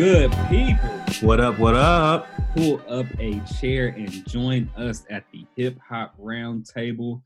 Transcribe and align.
good 0.00 0.32
people? 0.48 0.88
What 1.20 1.40
up? 1.40 1.58
What 1.58 1.74
up? 1.74 2.26
Pull 2.56 2.80
up 2.88 3.04
a 3.18 3.38
chair 3.60 3.88
and 3.88 4.26
join 4.26 4.70
us 4.74 5.04
at 5.10 5.24
the 5.30 5.44
Hip 5.56 5.78
Hop 5.86 6.14
Round 6.16 6.64
Table. 6.64 7.22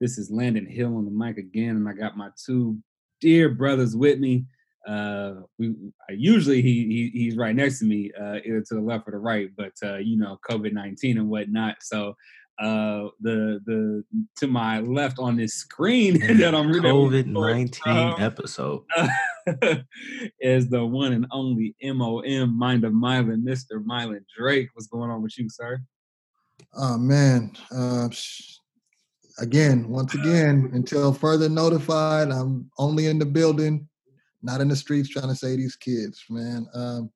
This 0.00 0.18
is 0.18 0.28
Landon 0.28 0.66
Hill 0.66 0.96
on 0.96 1.04
the 1.04 1.10
mic 1.12 1.38
again, 1.38 1.76
and 1.76 1.88
I 1.88 1.92
got 1.92 2.16
my 2.16 2.30
two 2.44 2.78
dear 3.20 3.48
brothers 3.48 3.94
with 3.94 4.18
me. 4.18 4.44
Uh, 4.88 5.34
we 5.60 5.72
usually 6.08 6.60
he, 6.62 7.10
he 7.12 7.12
he's 7.14 7.36
right 7.36 7.54
next 7.54 7.78
to 7.78 7.84
me, 7.84 8.10
uh, 8.20 8.38
either 8.44 8.60
to 8.62 8.74
the 8.74 8.80
left 8.80 9.06
or 9.06 9.12
the 9.12 9.18
right, 9.18 9.50
but 9.56 9.74
uh, 9.84 9.98
you 9.98 10.18
know, 10.18 10.36
COVID 10.50 10.72
nineteen 10.72 11.16
and 11.16 11.30
whatnot. 11.30 11.76
So 11.80 12.16
uh, 12.60 13.08
the 13.20 13.60
the 13.64 14.04
to 14.36 14.46
my 14.46 14.80
left 14.80 15.18
on 15.18 15.36
this 15.36 15.54
screen 15.54 16.20
that 16.38 16.54
I'm 16.54 16.68
reading 16.68 16.92
COVID 16.92 17.26
nineteen 17.26 17.96
um, 17.96 18.14
episode 18.18 18.82
is 20.40 20.68
the 20.68 20.84
one 20.84 21.12
and 21.12 21.26
only 21.30 21.74
MOM 21.82 22.58
Mind 22.58 22.84
of 22.84 22.92
Mylan, 22.92 23.42
Mr. 23.42 23.82
Mylan 23.82 24.24
Drake. 24.36 24.68
What's 24.74 24.88
going 24.88 25.10
on 25.10 25.22
with 25.22 25.38
you, 25.38 25.48
sir? 25.48 25.80
Oh 26.74 26.98
man, 26.98 27.52
uh, 27.74 28.08
again, 29.38 29.88
once 29.88 30.14
again, 30.14 30.70
until 30.74 31.14
further 31.14 31.48
notified, 31.48 32.28
I'm 32.28 32.70
only 32.78 33.06
in 33.06 33.18
the 33.18 33.26
building, 33.26 33.88
not 34.42 34.60
in 34.60 34.68
the 34.68 34.76
streets 34.76 35.08
trying 35.08 35.28
to 35.28 35.34
say 35.34 35.56
these 35.56 35.76
kids, 35.76 36.22
man. 36.28 36.66
Um, 36.74 37.10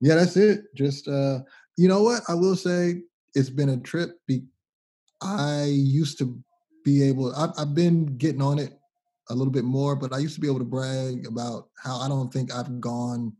yeah, 0.00 0.16
that's 0.16 0.36
it. 0.36 0.62
Just 0.74 1.06
uh, 1.06 1.40
you 1.76 1.86
know 1.86 2.02
what? 2.02 2.22
I 2.28 2.34
will 2.34 2.56
say 2.56 3.02
it's 3.34 3.50
been 3.50 3.68
a 3.68 3.76
trip. 3.76 4.18
Be- 4.26 4.46
I 5.22 5.64
used 5.64 6.18
to 6.18 6.38
be 6.84 7.02
able. 7.02 7.34
I've, 7.34 7.50
I've 7.58 7.74
been 7.74 8.16
getting 8.16 8.42
on 8.42 8.58
it 8.58 8.78
a 9.28 9.34
little 9.34 9.52
bit 9.52 9.64
more, 9.64 9.94
but 9.94 10.12
I 10.12 10.18
used 10.18 10.34
to 10.34 10.40
be 10.40 10.48
able 10.48 10.58
to 10.58 10.64
brag 10.64 11.26
about 11.26 11.68
how 11.82 11.98
I 11.98 12.08
don't 12.08 12.32
think 12.32 12.52
I've 12.52 12.80
gone 12.80 13.32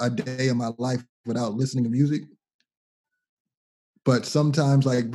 a 0.00 0.10
day 0.10 0.48
of 0.48 0.56
my 0.56 0.70
life 0.78 1.04
without 1.26 1.54
listening 1.54 1.84
to 1.84 1.90
music. 1.90 2.22
But 4.04 4.26
sometimes, 4.26 4.84
like 4.84 5.06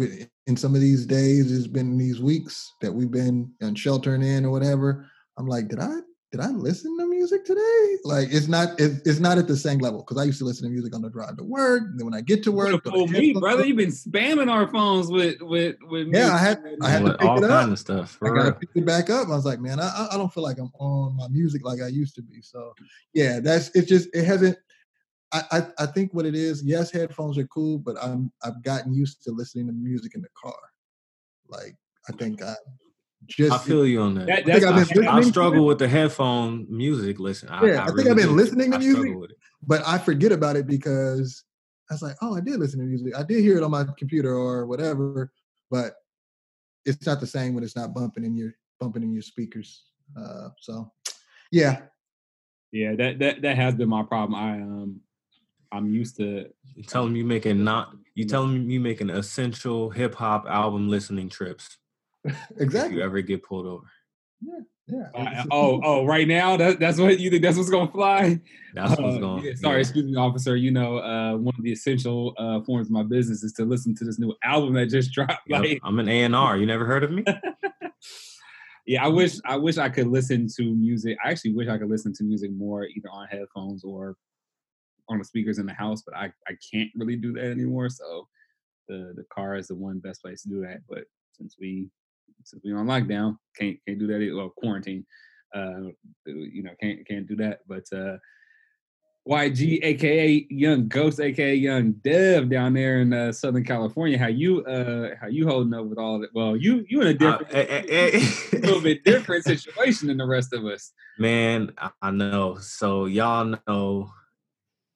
in 0.47 0.57
some 0.57 0.73
of 0.75 0.81
these 0.81 1.05
days, 1.05 1.51
it's 1.51 1.67
been 1.67 1.97
these 1.97 2.19
weeks 2.19 2.73
that 2.81 2.91
we've 2.91 3.11
been 3.11 3.51
sheltering 3.75 4.23
in 4.23 4.45
or 4.45 4.51
whatever. 4.51 5.07
I'm 5.37 5.47
like, 5.47 5.67
did 5.67 5.79
I 5.79 5.99
did 6.31 6.41
I 6.41 6.49
listen 6.49 6.95
to 6.99 7.07
music 7.07 7.43
today? 7.43 7.97
Like 8.03 8.27
it's 8.31 8.47
not 8.47 8.79
it's, 8.79 9.01
it's 9.07 9.19
not 9.19 9.39
at 9.39 9.47
the 9.47 9.57
same 9.57 9.79
level 9.79 10.03
because 10.03 10.21
I 10.21 10.25
used 10.25 10.37
to 10.39 10.45
listen 10.45 10.67
to 10.67 10.71
music 10.71 10.95
on 10.95 11.01
the 11.01 11.09
drive 11.09 11.37
to 11.37 11.43
work. 11.43 11.81
And 11.81 11.99
then 11.99 12.05
when 12.05 12.13
I 12.13 12.21
get 12.21 12.43
to 12.43 12.51
work, 12.51 12.83
fool 12.83 13.07
me, 13.07 13.33
brother, 13.33 13.65
you've 13.65 13.77
been 13.77 13.89
spamming 13.89 14.51
our 14.51 14.67
phones 14.67 15.09
with 15.09 15.41
with 15.41 15.77
with 15.81 16.09
yeah. 16.13 16.33
I 16.33 16.37
had 16.37 16.63
I 16.81 16.89
had 16.89 17.05
to 17.05 17.13
pick 17.13 17.27
all 17.27 17.43
it 17.43 17.47
kind 17.47 17.69
up. 17.69 17.71
of 17.71 17.79
stuff. 17.79 18.17
I 18.21 18.29
got 18.29 18.45
to 18.45 18.53
pick 18.53 18.69
it 18.75 18.85
back 18.85 19.09
up. 19.09 19.27
I 19.27 19.31
was 19.31 19.45
like, 19.45 19.59
man, 19.59 19.79
I 19.79 20.09
I 20.11 20.17
don't 20.17 20.31
feel 20.31 20.43
like 20.43 20.59
I'm 20.59 20.71
on 20.79 21.15
my 21.15 21.27
music 21.29 21.65
like 21.65 21.81
I 21.81 21.87
used 21.87 22.13
to 22.15 22.21
be. 22.21 22.41
So 22.41 22.73
yeah, 23.13 23.39
that's 23.39 23.69
it's 23.75 23.87
just 23.87 24.09
it 24.13 24.25
hasn't. 24.25 24.57
I, 25.31 25.43
I, 25.51 25.83
I 25.83 25.85
think 25.85 26.11
what 26.15 26.25
it 26.25 26.33
is, 26.33 26.63
yes, 26.63 26.91
headphones 26.91 27.37
are 27.37 27.45
cool, 27.47 27.77
but 27.77 27.95
I'm 28.01 28.31
I've 28.43 28.63
gotten 28.63 28.93
used 28.93 29.23
to 29.23 29.31
listening 29.31 29.67
to 29.67 29.73
music 29.73 30.15
in 30.15 30.21
the 30.21 30.29
car. 30.35 30.57
Like 31.47 31.75
I 32.07 32.13
think 32.13 32.41
I 32.41 32.55
just 33.29 33.51
I 33.53 33.57
feel 33.59 33.85
you 33.85 34.01
on 34.01 34.15
that. 34.15 34.27
That- 34.27 34.39
I 34.39 34.43
think 34.59 34.65
I've 34.65 34.89
been 34.89 35.07
I, 35.07 35.15
listening 35.15 35.21
to 35.23 35.29
struggle 35.29 35.65
with 35.65 35.79
the 35.79 35.87
headphone 35.87 36.65
music. 36.69 37.19
Listen, 37.19 37.49
I, 37.49 37.65
Yeah, 37.65 37.83
I 37.83 37.85
think 37.85 37.97
really 37.97 38.09
I've 38.11 38.17
been 38.17 38.27
do. 38.27 38.33
listening 38.35 38.71
to 38.71 38.77
I 38.77 38.79
music. 38.79 39.15
with 39.15 39.31
it. 39.31 39.37
but 39.65 39.81
I 39.87 39.97
forget 39.97 40.31
about 40.31 40.55
it 40.55 40.67
because 40.67 41.43
I 41.89 41.93
was 41.93 42.01
like, 42.01 42.15
oh, 42.21 42.35
I 42.35 42.39
did 42.41 42.59
listen 42.59 42.79
to 42.79 42.85
music. 42.85 43.15
I 43.17 43.23
did 43.23 43.41
hear 43.41 43.57
it 43.57 43.63
on 43.63 43.71
my 43.71 43.83
computer 43.97 44.33
or 44.33 44.65
whatever, 44.65 45.31
but 45.71 45.93
it's 46.85 47.05
not 47.05 47.19
the 47.19 47.27
same 47.27 47.53
when 47.55 47.63
it's 47.63 47.75
not 47.75 47.93
bumping 47.93 48.23
in 48.25 48.35
your 48.35 48.53
bumping 48.79 49.03
in 49.03 49.11
your 49.13 49.21
speakers. 49.21 49.83
Uh, 50.17 50.49
so, 50.59 50.91
yeah, 51.51 51.81
yeah. 52.71 52.95
That 52.95 53.19
that 53.19 53.41
that 53.41 53.55
has 53.55 53.75
been 53.75 53.89
my 53.89 54.03
problem. 54.03 54.35
I 54.35 54.53
um 54.61 55.01
I'm 55.71 55.91
used 55.93 56.17
to 56.17 56.49
You 56.75 56.83
tell 56.83 57.03
them 57.05 57.15
you 57.15 57.25
making 57.25 57.63
not. 57.63 57.95
You 58.15 58.25
tell 58.25 58.41
them 58.43 58.69
you 58.69 58.79
making 58.79 59.09
essential 59.09 59.89
hip 59.89 60.15
hop 60.15 60.45
album 60.47 60.89
listening 60.89 61.29
trips. 61.29 61.77
If 62.25 62.35
exactly. 62.59 62.97
you 62.97 63.03
ever 63.03 63.21
get 63.21 63.43
pulled 63.43 63.65
over, 63.65 63.85
Yeah. 64.41 65.09
I- 65.15 65.45
oh 65.51 65.79
oh 65.85 66.05
right 66.05 66.27
now 66.27 66.57
that 66.57 66.79
that's 66.79 66.97
what 66.99 67.19
you 67.19 67.29
think 67.29 67.43
that's 67.43 67.57
what's 67.57 67.69
gonna 67.69 67.91
fly. 67.91 68.41
that's 68.73 68.99
what's 68.99 69.17
Uh, 69.17 69.19
going. 69.19 69.45
yeah, 69.45 69.53
sorry, 69.55 69.81
excuse 69.81 70.05
me, 70.05 70.15
officer. 70.15 70.55
You 70.55 70.71
know, 70.71 70.97
uh, 70.97 71.37
one 71.37 71.53
of 71.57 71.63
the 71.63 71.71
essential 71.71 72.33
uh, 72.37 72.61
forms 72.61 72.87
of 72.87 72.91
my 72.91 73.03
business 73.03 73.43
is 73.43 73.53
to 73.53 73.65
listen 73.65 73.95
to 73.95 74.03
this 74.03 74.19
new 74.19 74.33
album 74.43 74.73
that 74.73 74.87
just 74.87 75.11
dropped. 75.15 75.47
Yep, 75.47 75.61
Like, 75.61 75.79
I'm 75.83 75.99
an 75.99 76.09
A 76.09 76.23
and 76.23 76.35
R. 76.35 76.57
You 76.57 76.65
never 76.65 76.85
heard 76.85 77.03
of 77.03 77.11
me? 77.11 77.23
yeah, 78.85 79.03
I 79.05 79.07
wish 79.07 79.35
I 79.45 79.55
wish 79.57 79.77
I 79.77 79.89
could 79.89 80.07
listen 80.07 80.47
to 80.57 80.63
music. 80.75 81.17
I 81.23 81.29
actually 81.31 81.53
wish 81.53 81.67
I 81.67 81.77
could 81.77 81.89
listen 81.89 82.13
to 82.13 82.23
music 82.23 82.51
more 82.51 82.85
either 82.85 83.09
on 83.11 83.27
headphones 83.27 83.83
or 83.83 84.15
on 85.07 85.17
the 85.19 85.25
speakers 85.25 85.57
in 85.59 85.65
the 85.65 85.73
house, 85.73 86.01
but 86.05 86.15
I, 86.15 86.25
I 86.47 86.53
can't 86.71 86.89
really 86.95 87.15
do 87.15 87.33
that 87.33 87.45
anymore. 87.45 87.89
So 87.89 88.27
the 88.87 89.13
the 89.15 89.25
car 89.33 89.55
is 89.55 89.67
the 89.67 89.75
one 89.75 89.99
best 89.99 90.21
place 90.21 90.41
to 90.43 90.49
do 90.49 90.61
that. 90.61 90.79
But 90.89 91.03
since 91.33 91.55
we 91.59 91.89
since 92.49 92.63
we 92.63 92.73
on 92.73 92.87
lockdown, 92.87 93.37
can't 93.57 93.77
can't 93.87 93.99
do 93.99 94.07
that. 94.07 94.21
Either. 94.21 94.35
Well, 94.35 94.53
quarantine, 94.57 95.05
uh, 95.55 95.91
you 96.25 96.63
know, 96.63 96.71
can't 96.81 97.07
can't 97.07 97.27
do 97.27 97.35
that. 97.37 97.59
But 97.67 97.85
uh, 97.93 98.17
YG, 99.27 99.79
aka 99.83 100.47
Young 100.49 100.87
Ghost, 100.87 101.19
aka 101.19 101.53
Young 101.53 101.91
Dev, 102.03 102.49
down 102.49 102.73
there 102.73 103.01
in 103.01 103.13
uh, 103.13 103.31
Southern 103.31 103.63
California. 103.63 104.17
How 104.17 104.27
you 104.27 104.63
uh 104.65 105.15
how 105.21 105.27
you 105.27 105.47
holding 105.47 105.73
up 105.73 105.85
with 105.85 105.99
all 105.99 106.19
that? 106.19 106.29
Well, 106.33 106.55
you 106.55 106.85
you 106.89 107.01
in 107.01 107.07
a 107.07 107.09
Uh, 107.11 107.37
different, 107.37 107.53
eh. 107.53 108.25
a 108.53 108.59
little 108.59 108.81
bit 108.81 109.03
different 109.05 109.43
situation 109.43 110.07
than 110.07 110.17
the 110.17 110.25
rest 110.25 110.53
of 110.53 110.65
us. 110.65 110.93
Man, 111.19 111.71
I, 111.77 111.91
I 112.01 112.11
know. 112.11 112.57
So 112.59 113.05
y'all 113.05 113.55
know. 113.67 114.11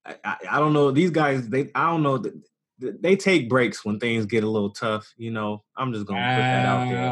I, 0.05 0.15
I, 0.23 0.37
I 0.51 0.59
don't 0.59 0.73
know. 0.73 0.91
These 0.91 1.11
guys, 1.11 1.47
they 1.47 1.69
I 1.75 1.91
don't 1.91 2.03
know. 2.03 2.23
Th- 2.83 2.91
th- 2.93 3.01
They 3.01 3.15
take 3.15 3.49
breaks 3.49 3.85
when 3.85 3.99
things 3.99 4.25
get 4.25 4.43
a 4.43 4.49
little 4.49 4.69
tough. 4.71 5.13
You 5.17 5.31
know, 5.31 5.63
I'm 5.77 5.93
just 5.93 6.05
gonna 6.05 6.19
put 6.19 6.41
that 6.41 6.65
out 6.65 6.89
there. 6.89 7.09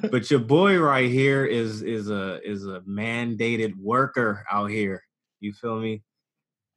But 0.10 0.30
your 0.30 0.40
boy 0.40 0.78
right 0.78 1.10
here 1.10 1.44
is 1.44 1.82
is 1.82 2.08
a 2.08 2.40
is 2.48 2.66
a 2.66 2.80
mandated 2.88 3.74
worker 3.76 4.44
out 4.50 4.70
here. 4.70 5.02
You 5.40 5.52
feel 5.52 5.78
me? 5.78 6.02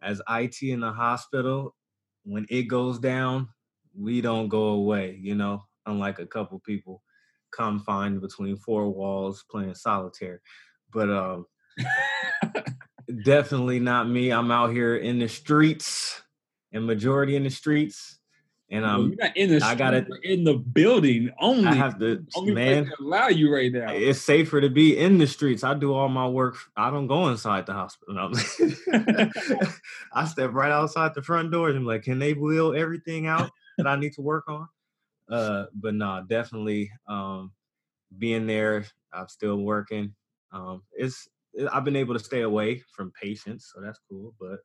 As 0.01 0.21
IT 0.29 0.61
in 0.61 0.81
the 0.81 0.91
hospital, 0.91 1.75
when 2.23 2.45
it 2.49 2.63
goes 2.63 2.99
down, 2.99 3.47
we 3.97 4.19
don't 4.21 4.49
go 4.49 4.67
away. 4.69 5.17
You 5.21 5.35
know, 5.35 5.63
unlike 5.85 6.19
a 6.19 6.25
couple 6.25 6.59
people 6.59 7.01
confined 7.51 8.19
between 8.21 8.57
four 8.57 8.89
walls 8.89 9.45
playing 9.49 9.75
solitaire. 9.75 10.41
But 10.91 11.09
um, 11.09 11.45
definitely 13.23 13.79
not 13.79 14.09
me. 14.09 14.31
I'm 14.31 14.51
out 14.51 14.71
here 14.71 14.97
in 14.97 15.19
the 15.19 15.29
streets, 15.29 16.21
and 16.77 16.85
majority 16.85 17.35
in 17.35 17.43
the 17.43 17.49
streets, 17.49 18.19
and 18.69 18.83
Well, 18.83 18.95
um, 18.95 19.15
not 19.17 19.35
in 19.35 19.49
the 19.49 19.63
I 19.63 19.73
you're 19.73 20.17
in 20.23 20.43
the 20.43 20.55
building 20.55 21.31
only. 21.39 21.67
I 21.67 21.73
have 21.73 21.99
to 21.99 22.25
only 22.35 22.53
man. 22.53 22.91
allow 22.99 23.27
you 23.27 23.53
right 23.53 23.71
now. 23.71 23.91
It's 23.91 24.21
safer 24.21 24.59
to 24.59 24.69
be 24.69 24.97
in 24.97 25.17
the 25.17 25.27
streets. 25.27 25.63
I 25.63 25.73
do 25.73 25.93
all 25.93 26.09
my 26.09 26.27
work. 26.27 26.57
I 26.75 26.89
don't 26.89 27.07
go 27.07 27.29
inside 27.29 27.65
the 27.65 27.73
hospital. 27.73 28.15
No. 28.15 28.31
I 30.13 30.25
step 30.25 30.51
right 30.53 30.71
outside 30.71 31.13
the 31.13 31.21
front 31.21 31.51
doors 31.51 31.75
and 31.75 31.83
i'm 31.83 31.85
like, 31.85 32.03
can 32.03 32.19
they 32.19 32.33
wheel 32.33 32.75
everything 32.75 33.27
out 33.27 33.51
that 33.77 33.87
I 33.87 33.95
need 33.95 34.13
to 34.13 34.21
work 34.21 34.49
on? 34.49 34.67
Uh, 35.29 35.65
but 35.73 35.93
nah, 35.93 36.21
definitely 36.21 36.91
um, 37.07 37.51
being 38.17 38.47
there. 38.47 38.85
I'm 39.13 39.27
still 39.27 39.57
working. 39.57 40.13
Um, 40.51 40.83
it's 40.93 41.27
I've 41.71 41.85
been 41.85 41.95
able 41.95 42.13
to 42.13 42.23
stay 42.23 42.41
away 42.41 42.83
from 42.93 43.11
patients, 43.19 43.71
so 43.73 43.81
that's 43.81 43.99
cool. 44.09 44.33
But 44.39 44.59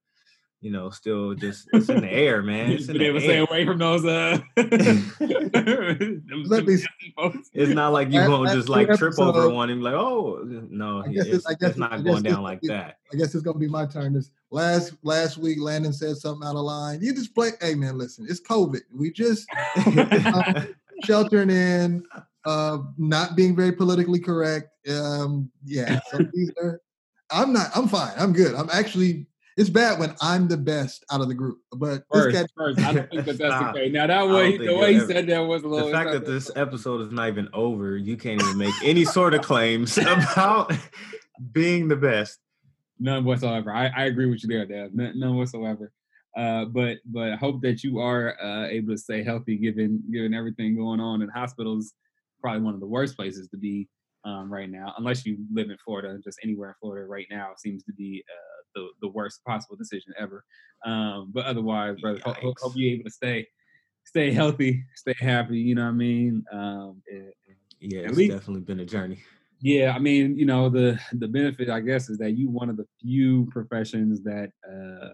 you 0.63 0.71
know, 0.71 0.89
still 0.91 1.35
just 1.35 1.69
it's 1.73 1.89
in 1.91 2.01
the 2.01 2.09
air, 2.11 2.41
man. 2.41 2.69
You 2.69 2.77
It's 2.77 2.87
just 2.87 2.91
in 2.91 2.99
been 2.99 3.07
able 3.09 3.15
the 3.21 3.21
to 3.21 3.27
stay 3.27 3.37
air. 3.39 3.45
away 3.45 3.67
from 3.67 3.79
those. 3.79 4.05
Uh, 4.05 4.39
them- 4.57 6.45
Let 6.47 6.65
them 6.65 6.67
me- 6.67 6.83
It's 7.53 7.75
not 7.75 7.93
like 7.93 8.11
you're 8.11 8.23
Last- 8.23 8.31
gonna 8.31 8.43
last 8.45 8.55
just 8.55 8.69
like 8.69 8.89
trip 8.95 9.19
over 9.19 9.51
one 9.51 9.71
and 9.71 9.81
be 9.81 9.85
like, 9.85 9.95
oh 9.95 10.41
no, 10.71 11.03
I 11.03 11.09
guess 11.09 11.27
it's, 11.27 11.35
it's- 11.35 11.47
I 11.47 11.51
guess 11.55 11.71
it's 11.71 11.79
it's- 11.79 11.79
not 11.79 11.93
I 11.93 12.01
going 12.03 12.23
down 12.23 12.43
like 12.43 12.61
it's- 12.63 12.69
that. 12.87 12.97
I 13.13 13.17
guess 13.17 13.35
it's 13.35 13.43
gonna 13.45 13.59
be 13.59 13.69
my 13.69 13.85
turn. 13.87 14.13
This 14.15 14.31
last 14.51 14.95
last 15.03 15.37
week, 15.37 15.59
Landon 15.61 15.93
said 15.93 16.17
something 16.17 16.47
out 16.47 16.57
of 16.57 16.63
line. 16.63 17.01
You 17.03 17.13
just 17.13 17.35
play. 17.35 17.51
Hey 17.61 17.75
man, 17.75 17.99
listen, 17.99 18.25
it's 18.29 18.41
COVID. 18.41 18.81
We 18.95 19.11
just 19.13 19.47
sheltering 21.05 21.51
in, 21.51 22.05
uh, 22.45 22.79
not 22.99 23.37
being 23.37 23.55
very 23.57 23.73
politically 23.73 24.21
correct. 24.21 24.69
Um, 24.89 25.51
yeah, 25.65 26.01
so 26.11 26.19
these 26.33 26.51
are, 26.63 26.81
I'm 27.31 27.53
not. 27.53 27.71
I'm 27.77 27.89
fine. 27.89 28.13
I'm 28.17 28.33
good. 28.33 28.55
I'm 28.55 28.69
actually. 28.73 29.27
It's 29.57 29.69
bad 29.71 29.99
when 29.99 30.15
I'm 30.21 30.49
the 30.49 30.57
best 30.57 31.05
out 31.11 31.21
of 31.21 31.29
the 31.29 31.35
group, 31.35 31.59
but 31.73 32.03
this 32.11 32.23
First, 32.25 32.37
cat, 32.37 32.51
first, 32.57 32.79
I 32.81 32.93
don't 32.93 33.11
think 33.11 33.25
that 33.27 33.39
that's 33.39 33.55
Stop. 33.55 33.75
the. 33.75 33.89
Now 33.93 34.07
that 34.07 34.29
way, 34.29 34.57
the 34.57 34.77
way 34.77 34.93
he 34.95 34.99
ever- 35.01 35.13
said 35.13 35.27
that 35.27 35.41
was 35.41 35.63
a 35.63 35.69
little. 35.69 35.89
the 35.89 35.93
fact 35.93 36.13
that 36.13 36.23
not- 36.23 36.27
this 36.27 36.51
episode 36.57 37.03
is 37.03 37.13
not 37.13 37.29
even 37.29 37.49
over, 37.53 37.97
you 37.97 38.17
can't 38.17 38.41
even 38.43 38.57
make 38.57 38.75
any 38.83 39.05
sort 39.05 39.35
of 39.35 39.43
claims 39.43 39.99
about 39.99 40.73
being 41.53 41.89
the 41.89 41.97
best. 41.97 42.39
None 42.99 43.25
whatsoever. 43.25 43.73
I, 43.75 43.89
I 43.89 44.05
agree 44.05 44.27
with 44.27 44.43
you 44.43 44.49
there, 44.49 44.65
Dad. 44.65 44.95
None, 44.95 45.19
none 45.19 45.37
whatsoever. 45.37 45.93
Uh, 46.37 46.65
but 46.65 46.99
but 47.05 47.33
I 47.33 47.37
hope 47.37 47.61
that 47.63 47.85
you 47.85 47.99
are 47.99 48.41
uh, 48.43 48.67
able 48.69 48.95
to 48.95 48.99
stay 48.99 49.23
healthy 49.23 49.57
given 49.59 50.03
given 50.11 50.33
everything 50.33 50.77
going 50.77 51.01
on 51.01 51.21
in 51.21 51.29
hospitals. 51.29 51.93
Probably 52.41 52.63
one 52.63 52.75
of 52.75 52.81
the 52.81 52.87
worst 52.87 53.17
places 53.17 53.49
to 53.49 53.57
be 53.59 53.89
um, 54.25 54.51
right 54.53 54.71
now, 54.71 54.95
unless 54.97 55.27
you 55.27 55.37
live 55.53 55.69
in 55.69 55.77
Florida. 55.85 56.19
Just 56.25 56.39
anywhere 56.43 56.71
in 56.71 56.75
Florida 56.81 57.07
right 57.07 57.27
now 57.31 57.51
seems 57.59 57.85
to 57.85 57.93
be 57.93 58.25
uh, 58.31 58.52
the, 58.75 58.89
the 59.01 59.09
worst 59.09 59.41
possible 59.47 59.77
decision 59.77 60.13
ever. 60.19 60.45
Um, 60.85 61.31
but 61.35 61.47
otherwise, 61.47 62.01
brother, 62.01 62.21
hope, 62.25 62.37
hope, 62.37 62.57
hope 62.61 62.73
you're 62.77 62.95
able 62.95 63.05
to 63.05 63.11
stay 63.11 63.47
stay 64.05 64.33
healthy, 64.33 64.85
stay 64.97 65.15
happy. 65.19 65.59
You 65.59 65.75
know 65.75 65.85
what 65.85 65.91
I 65.91 65.93
mean? 65.93 66.45
Um, 66.53 67.03
and, 67.09 67.33
and 67.47 67.57
yeah, 67.81 68.01
it's 68.01 68.17
least, 68.17 68.33
definitely 68.33 68.63
been 68.63 68.81
a 68.81 68.85
journey. 68.85 69.19
Yeah, 69.61 69.93
I 69.95 70.01
mean, 70.01 70.37
you 70.37 70.45
know, 70.45 70.69
the 70.69 70.99
the 71.13 71.29
benefit, 71.29 71.71
I 71.71 71.81
guess, 71.81 72.11
is 72.11 72.19
that 72.19 72.33
you 72.33 72.51
one 72.51 72.69
of 72.69 72.77
the 72.77 72.87
few 73.01 73.47
professions 73.53 74.23
that, 74.25 74.51
uh, 74.69 75.11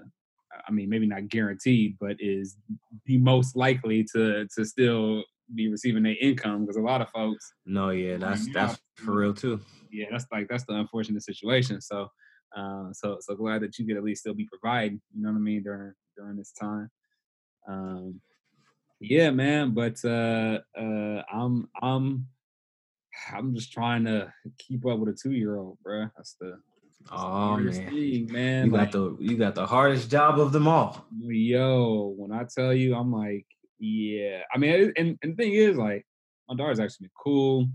I 0.67 0.73
mean, 0.73 0.89
maybe 0.89 1.07
not 1.07 1.29
guaranteed, 1.29 1.97
but 2.01 2.17
is 2.19 2.57
the 3.05 3.19
most 3.19 3.57
likely 3.57 4.05
to 4.15 4.47
to 4.57 4.65
still 4.65 5.23
be 5.55 5.69
receiving 5.69 6.03
their 6.03 6.17
income 6.21 6.63
because 6.63 6.77
a 6.77 6.81
lot 6.81 7.03
of 7.03 7.11
folks. 7.11 7.53
No, 7.67 7.91
yeah, 7.91 8.17
that's 8.17 8.51
that's 8.53 8.79
for 8.97 9.13
real 9.13 9.35
too. 9.35 9.61
Yeah, 9.91 10.07
that's 10.11 10.27
like 10.33 10.49
that's 10.49 10.65
the 10.65 10.75
unfortunate 10.75 11.23
situation. 11.23 11.81
So, 11.81 12.09
uh, 12.57 12.93
so 12.93 13.19
so 13.21 13.35
glad 13.35 13.63
that 13.63 13.79
you 13.79 13.87
could 13.87 13.97
at 13.97 14.05
least 14.05 14.21
still 14.21 14.35
be 14.35 14.47
providing. 14.47 15.01
You 15.15 15.23
know 15.23 15.31
what 15.31 15.39
I 15.39 15.41
mean 15.41 15.63
during 15.63 15.93
during 16.17 16.37
this 16.37 16.53
time. 16.53 16.91
Um, 17.69 18.21
yeah, 19.01 19.31
man. 19.31 19.73
But 19.75 20.05
uh, 20.05 20.61
uh, 20.79 21.23
I'm 21.33 21.69
I'm 21.81 22.27
I'm 23.33 23.55
just 23.55 23.73
trying 23.73 24.05
to 24.05 24.33
keep 24.59 24.87
up 24.87 24.99
with 24.99 25.15
a 25.15 25.19
two 25.21 25.33
year 25.33 25.57
old, 25.57 25.79
bro. 25.83 26.07
That's 26.17 26.35
the 26.41 26.59
oh 27.11 27.57
man, 27.57 27.73
thing, 27.73 28.33
man. 28.33 28.67
You 28.67 28.73
like, 28.73 28.93
got 28.93 28.93
the 28.93 29.17
you 29.21 29.37
got 29.37 29.55
the 29.55 29.67
hardest 29.67 30.11
job 30.11 30.39
of 30.41 30.53
them 30.53 30.69
all. 30.69 31.07
Yo, 31.21 32.15
when 32.17 32.33
I 32.33 32.45
tell 32.45 32.73
you, 32.73 32.95
I'm 32.95 33.13
like, 33.13 33.47
yeah. 33.79 34.43
I 34.53 34.59
mean, 34.59 34.93
and 34.97 35.19
and 35.23 35.33
the 35.33 35.37
thing 35.37 35.55
is, 35.55 35.77
like, 35.77 36.07
my 36.49 36.57
daughter's 36.57 36.81
actually 36.81 37.07
been 37.07 37.13
cool. 37.23 37.69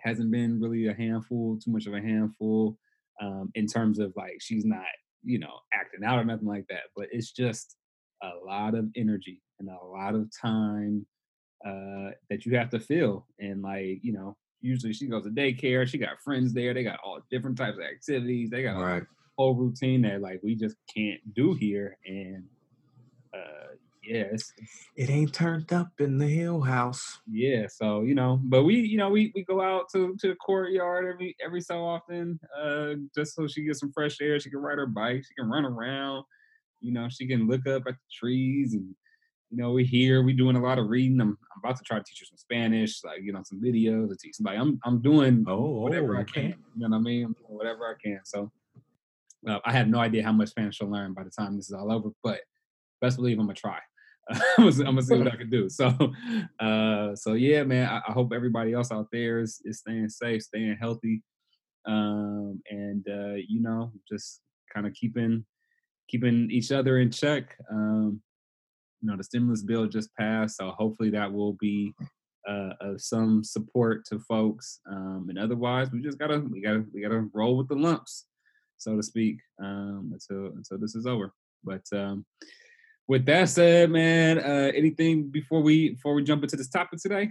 Hasn't 0.00 0.30
been 0.30 0.60
really 0.60 0.86
a 0.88 0.94
handful, 0.94 1.58
too 1.58 1.72
much 1.72 1.86
of 1.86 1.94
a 1.94 2.00
handful, 2.00 2.78
um, 3.20 3.50
in 3.54 3.66
terms 3.66 3.98
of 3.98 4.12
like 4.16 4.36
she's 4.40 4.64
not, 4.64 4.84
you 5.24 5.38
know, 5.38 5.54
acting 5.72 6.04
out 6.04 6.18
or 6.18 6.24
nothing 6.24 6.48
like 6.48 6.66
that. 6.68 6.84
But 6.96 7.08
it's 7.10 7.32
just 7.32 7.76
a 8.22 8.30
lot 8.44 8.74
of 8.74 8.88
energy 8.96 9.42
and 9.58 9.68
a 9.68 9.86
lot 9.86 10.14
of 10.14 10.30
time 10.40 11.06
uh, 11.66 12.10
that 12.30 12.44
you 12.44 12.56
have 12.56 12.70
to 12.70 12.80
fill. 12.80 13.26
And 13.38 13.62
like, 13.62 14.00
you 14.02 14.12
know, 14.12 14.36
usually 14.60 14.92
she 14.92 15.06
goes 15.06 15.24
to 15.24 15.30
daycare, 15.30 15.86
she 15.86 15.98
got 15.98 16.20
friends 16.24 16.52
there, 16.52 16.74
they 16.74 16.84
got 16.84 17.00
all 17.04 17.20
different 17.30 17.56
types 17.56 17.78
of 17.78 17.84
activities, 17.84 18.50
they 18.50 18.62
got 18.62 18.78
right. 18.78 19.02
a 19.02 19.06
whole 19.36 19.54
routine 19.54 20.02
that 20.02 20.20
like 20.20 20.40
we 20.42 20.54
just 20.54 20.76
can't 20.94 21.20
do 21.34 21.54
here. 21.54 21.98
And 22.06 22.44
uh 23.34 23.74
yeah, 24.06 24.24
it's, 24.32 24.52
it's, 24.56 24.86
it 24.96 25.10
ain't 25.10 25.34
turned 25.34 25.72
up 25.72 25.88
in 25.98 26.18
the 26.18 26.26
hill 26.26 26.60
house. 26.60 27.18
Yeah, 27.30 27.66
so 27.68 28.02
you 28.02 28.14
know, 28.14 28.40
but 28.44 28.64
we, 28.64 28.76
you 28.76 28.98
know, 28.98 29.08
we 29.08 29.32
we 29.34 29.44
go 29.44 29.60
out 29.60 29.90
to 29.92 30.16
to 30.20 30.28
the 30.28 30.34
courtyard 30.36 31.06
every 31.06 31.36
every 31.44 31.60
so 31.60 31.84
often, 31.84 32.38
uh, 32.58 32.94
just 33.14 33.34
so 33.34 33.46
she 33.46 33.64
gets 33.64 33.80
some 33.80 33.92
fresh 33.92 34.20
air. 34.20 34.38
She 34.38 34.50
can 34.50 34.60
ride 34.60 34.78
her 34.78 34.86
bike, 34.86 35.24
she 35.26 35.34
can 35.34 35.50
run 35.50 35.64
around, 35.64 36.24
you 36.80 36.92
know, 36.92 37.08
she 37.10 37.26
can 37.26 37.48
look 37.48 37.66
up 37.66 37.82
at 37.86 37.94
the 37.94 38.08
trees 38.12 38.74
and 38.74 38.94
you 39.50 39.58
know, 39.58 39.70
we 39.70 39.84
here, 39.84 40.22
we 40.22 40.32
doing 40.32 40.56
a 40.56 40.62
lot 40.62 40.78
of 40.78 40.88
reading. 40.88 41.20
I'm, 41.20 41.28
I'm 41.28 41.60
about 41.62 41.76
to 41.76 41.84
try 41.84 41.98
to 41.98 42.04
teach 42.04 42.18
her 42.20 42.26
some 42.26 42.36
Spanish, 42.36 43.04
like 43.04 43.22
you 43.22 43.32
know, 43.32 43.42
some 43.44 43.60
videos 43.60 44.08
to 44.08 44.16
teach 44.16 44.36
somebody. 44.36 44.58
I'm 44.58 44.80
I'm 44.84 45.00
doing 45.00 45.44
oh, 45.46 45.80
whatever 45.80 46.16
oh. 46.16 46.20
I 46.20 46.24
can. 46.24 46.54
You 46.76 46.88
know 46.88 46.96
what 46.96 46.96
I 46.96 47.00
mean? 47.00 47.34
whatever 47.46 47.86
I 47.86 47.94
can. 48.02 48.20
So 48.24 48.50
uh, 49.48 49.60
I 49.64 49.72
have 49.72 49.88
no 49.88 49.98
idea 49.98 50.24
how 50.24 50.32
much 50.32 50.48
Spanish 50.48 50.76
she'll 50.76 50.90
learn 50.90 51.14
by 51.14 51.22
the 51.22 51.30
time 51.30 51.56
this 51.56 51.66
is 51.66 51.72
all 51.72 51.92
over, 51.92 52.10
but 52.22 52.40
best 53.00 53.16
believe 53.16 53.38
I'm 53.38 53.46
gonna 53.46 53.54
try. 53.54 53.78
I'm, 54.28 54.40
gonna, 54.56 54.70
I'm, 54.70 54.84
gonna, 54.84 55.02
see 55.02 55.18
what 55.18 55.32
I 55.32 55.36
can 55.36 55.50
do. 55.50 55.68
So, 55.68 55.86
uh, 56.60 57.14
so 57.14 57.34
yeah, 57.34 57.62
man. 57.62 57.88
I, 57.88 58.00
I, 58.08 58.12
hope 58.12 58.32
everybody 58.34 58.72
else 58.72 58.90
out 58.90 59.06
there 59.12 59.38
is, 59.38 59.60
is 59.64 59.78
staying 59.78 60.08
safe, 60.08 60.42
staying 60.42 60.76
healthy, 60.80 61.22
um, 61.86 62.60
and 62.68 63.06
uh, 63.08 63.34
you 63.34 63.62
know, 63.62 63.92
just 64.08 64.40
kind 64.72 64.86
of 64.86 64.94
keeping 64.94 65.44
keeping 66.08 66.50
each 66.50 66.72
other 66.72 66.98
in 66.98 67.10
check. 67.10 67.56
Um, 67.70 68.20
you 69.00 69.10
know, 69.10 69.16
the 69.16 69.24
stimulus 69.24 69.62
bill 69.62 69.86
just 69.86 70.14
passed, 70.16 70.56
so 70.56 70.70
hopefully 70.70 71.10
that 71.10 71.32
will 71.32 71.52
be 71.54 71.94
uh, 72.48 72.70
of 72.80 73.00
some 73.00 73.44
support 73.44 74.04
to 74.06 74.18
folks. 74.20 74.80
Um, 74.90 75.26
and 75.28 75.38
otherwise, 75.38 75.90
we 75.92 76.00
just 76.00 76.18
gotta 76.18 76.40
we 76.40 76.60
gotta 76.60 76.84
we 76.92 77.02
gotta 77.02 77.28
roll 77.32 77.56
with 77.56 77.68
the 77.68 77.76
lumps, 77.76 78.26
so 78.78 78.96
to 78.96 79.02
speak, 79.02 79.38
um, 79.62 80.10
until 80.12 80.52
until 80.56 80.78
this 80.78 80.94
is 80.94 81.06
over. 81.06 81.32
But 81.64 81.82
um, 81.92 82.24
with 83.08 83.24
that 83.26 83.48
said, 83.48 83.90
man, 83.90 84.38
uh, 84.38 84.72
anything 84.74 85.28
before 85.28 85.62
we 85.62 85.90
before 85.90 86.14
we 86.14 86.24
jump 86.24 86.42
into 86.42 86.56
this 86.56 86.68
topic 86.68 87.00
today? 87.00 87.30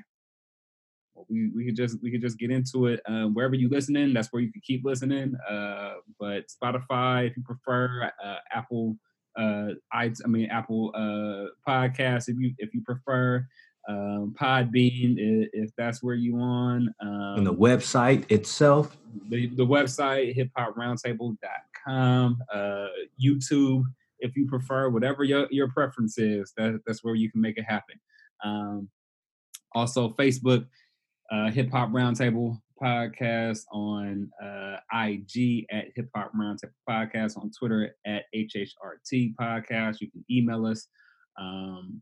we 1.29 1.49
we 1.55 1.65
could 1.65 1.75
just 1.75 2.01
we 2.01 2.11
could 2.11 2.21
just 2.21 2.37
get 2.37 2.51
into 2.51 2.87
it 2.87 2.99
um, 3.07 3.33
wherever 3.33 3.55
you 3.55 3.69
listening. 3.69 4.13
That's 4.13 4.31
where 4.31 4.41
you 4.41 4.51
can 4.51 4.61
keep 4.61 4.85
listening. 4.85 5.35
Uh, 5.49 5.95
but 6.19 6.45
Spotify, 6.49 7.29
if 7.29 7.37
you 7.37 7.43
prefer, 7.43 8.11
uh, 8.23 8.35
Apple 8.51 8.97
uh, 9.37 9.69
I, 9.91 10.11
I 10.23 10.27
mean 10.27 10.49
Apple 10.49 10.91
uh, 10.95 11.69
Podcasts 11.69 12.29
if 12.29 12.37
you 12.39 12.53
if 12.57 12.73
you 12.73 12.81
prefer. 12.81 13.45
Um, 13.87 14.33
Podbean 14.35 15.13
if, 15.19 15.49
if 15.53 15.69
that's 15.77 16.01
where 16.01 16.15
you 16.15 16.39
on. 16.39 16.89
Um, 17.01 17.35
and 17.37 17.45
the 17.45 17.53
website 17.53 18.31
itself. 18.31 18.97
The, 19.29 19.45
the 19.45 19.65
website 19.65 20.35
hiphoproundtable.com. 20.35 22.43
Uh, 22.51 22.87
YouTube 23.23 23.83
if 24.19 24.35
you 24.35 24.47
prefer, 24.47 24.89
whatever 24.89 25.23
your, 25.23 25.47
your 25.51 25.69
preference 25.69 26.17
is, 26.17 26.53
that, 26.57 26.79
that's 26.85 27.03
where 27.03 27.15
you 27.15 27.31
can 27.31 27.41
make 27.41 27.57
it 27.57 27.65
happen. 27.67 27.99
Um, 28.43 28.89
also, 29.73 30.09
Facebook, 30.19 30.65
uh, 31.31 31.51
Hip 31.51 31.71
Hop 31.71 31.89
Roundtable 31.89 32.57
podcast 32.81 33.61
on 33.71 34.29
uh, 34.43 34.77
IG 34.93 35.65
at 35.71 35.85
Hip 35.95 36.09
Hop 36.15 36.31
Roundtable 36.33 36.71
Podcast, 36.89 37.37
on 37.37 37.51
Twitter 37.57 37.95
at 38.05 38.23
HHRT 38.35 39.35
Podcast. 39.39 40.01
You 40.01 40.11
can 40.11 40.25
email 40.29 40.65
us 40.65 40.87
um, 41.39 42.01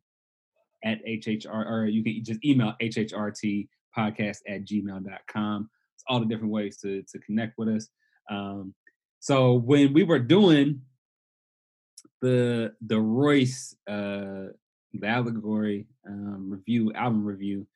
at 0.83 1.04
HHR, 1.06 1.69
or 1.69 1.86
you 1.86 2.04
can 2.04 2.24
just 2.24 2.44
email 2.45 2.74
HHRT 2.81 3.68
podcast 3.98 4.38
at 4.48 4.65
gmail.com. 4.65 5.69
It's 5.95 6.04
all 6.07 6.19
the 6.19 6.25
different 6.25 6.51
ways 6.51 6.77
to, 6.77 7.04
to 7.04 7.19
connect 7.19 7.57
with 7.57 7.69
us. 7.69 7.89
Um, 8.30 8.74
so 9.19 9.54
when 9.54 9.94
we 9.94 10.04
were 10.04 10.19
doing 10.19 10.81
the 12.22 12.74
the 12.86 13.00
Royce 13.00 13.75
uh, 13.88 14.48
the 14.94 15.08
allegory 15.08 15.88
um, 16.08 16.50
review 16.50 16.94
album 16.94 17.25
review, 17.25 17.68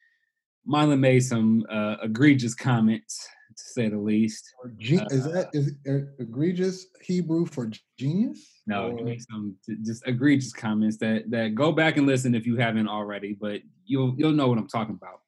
Mylan 0.67 0.99
made 0.99 1.21
some 1.21 1.65
uh, 1.69 1.95
egregious 2.01 2.53
comments, 2.53 3.27
to 3.57 3.63
say 3.63 3.89
the 3.89 3.97
least. 3.97 4.53
is 4.79 5.25
uh, 5.25 5.31
that 5.31 5.49
is 5.53 5.73
egregious 6.19 6.87
Hebrew 7.01 7.45
for 7.45 7.71
genius? 7.97 8.61
No, 8.67 8.95
he 8.95 9.03
made 9.03 9.21
some 9.29 9.55
just 9.83 10.07
egregious 10.07 10.53
comments 10.53 10.97
that 10.97 11.29
that 11.31 11.55
go 11.55 11.71
back 11.71 11.97
and 11.97 12.05
listen 12.05 12.35
if 12.35 12.45
you 12.45 12.57
haven't 12.57 12.87
already, 12.87 13.33
but 13.33 13.61
you'll 13.85 14.15
you'll 14.17 14.33
know 14.33 14.47
what 14.47 14.57
I'm 14.57 14.67
talking 14.67 14.95
about. 15.01 15.21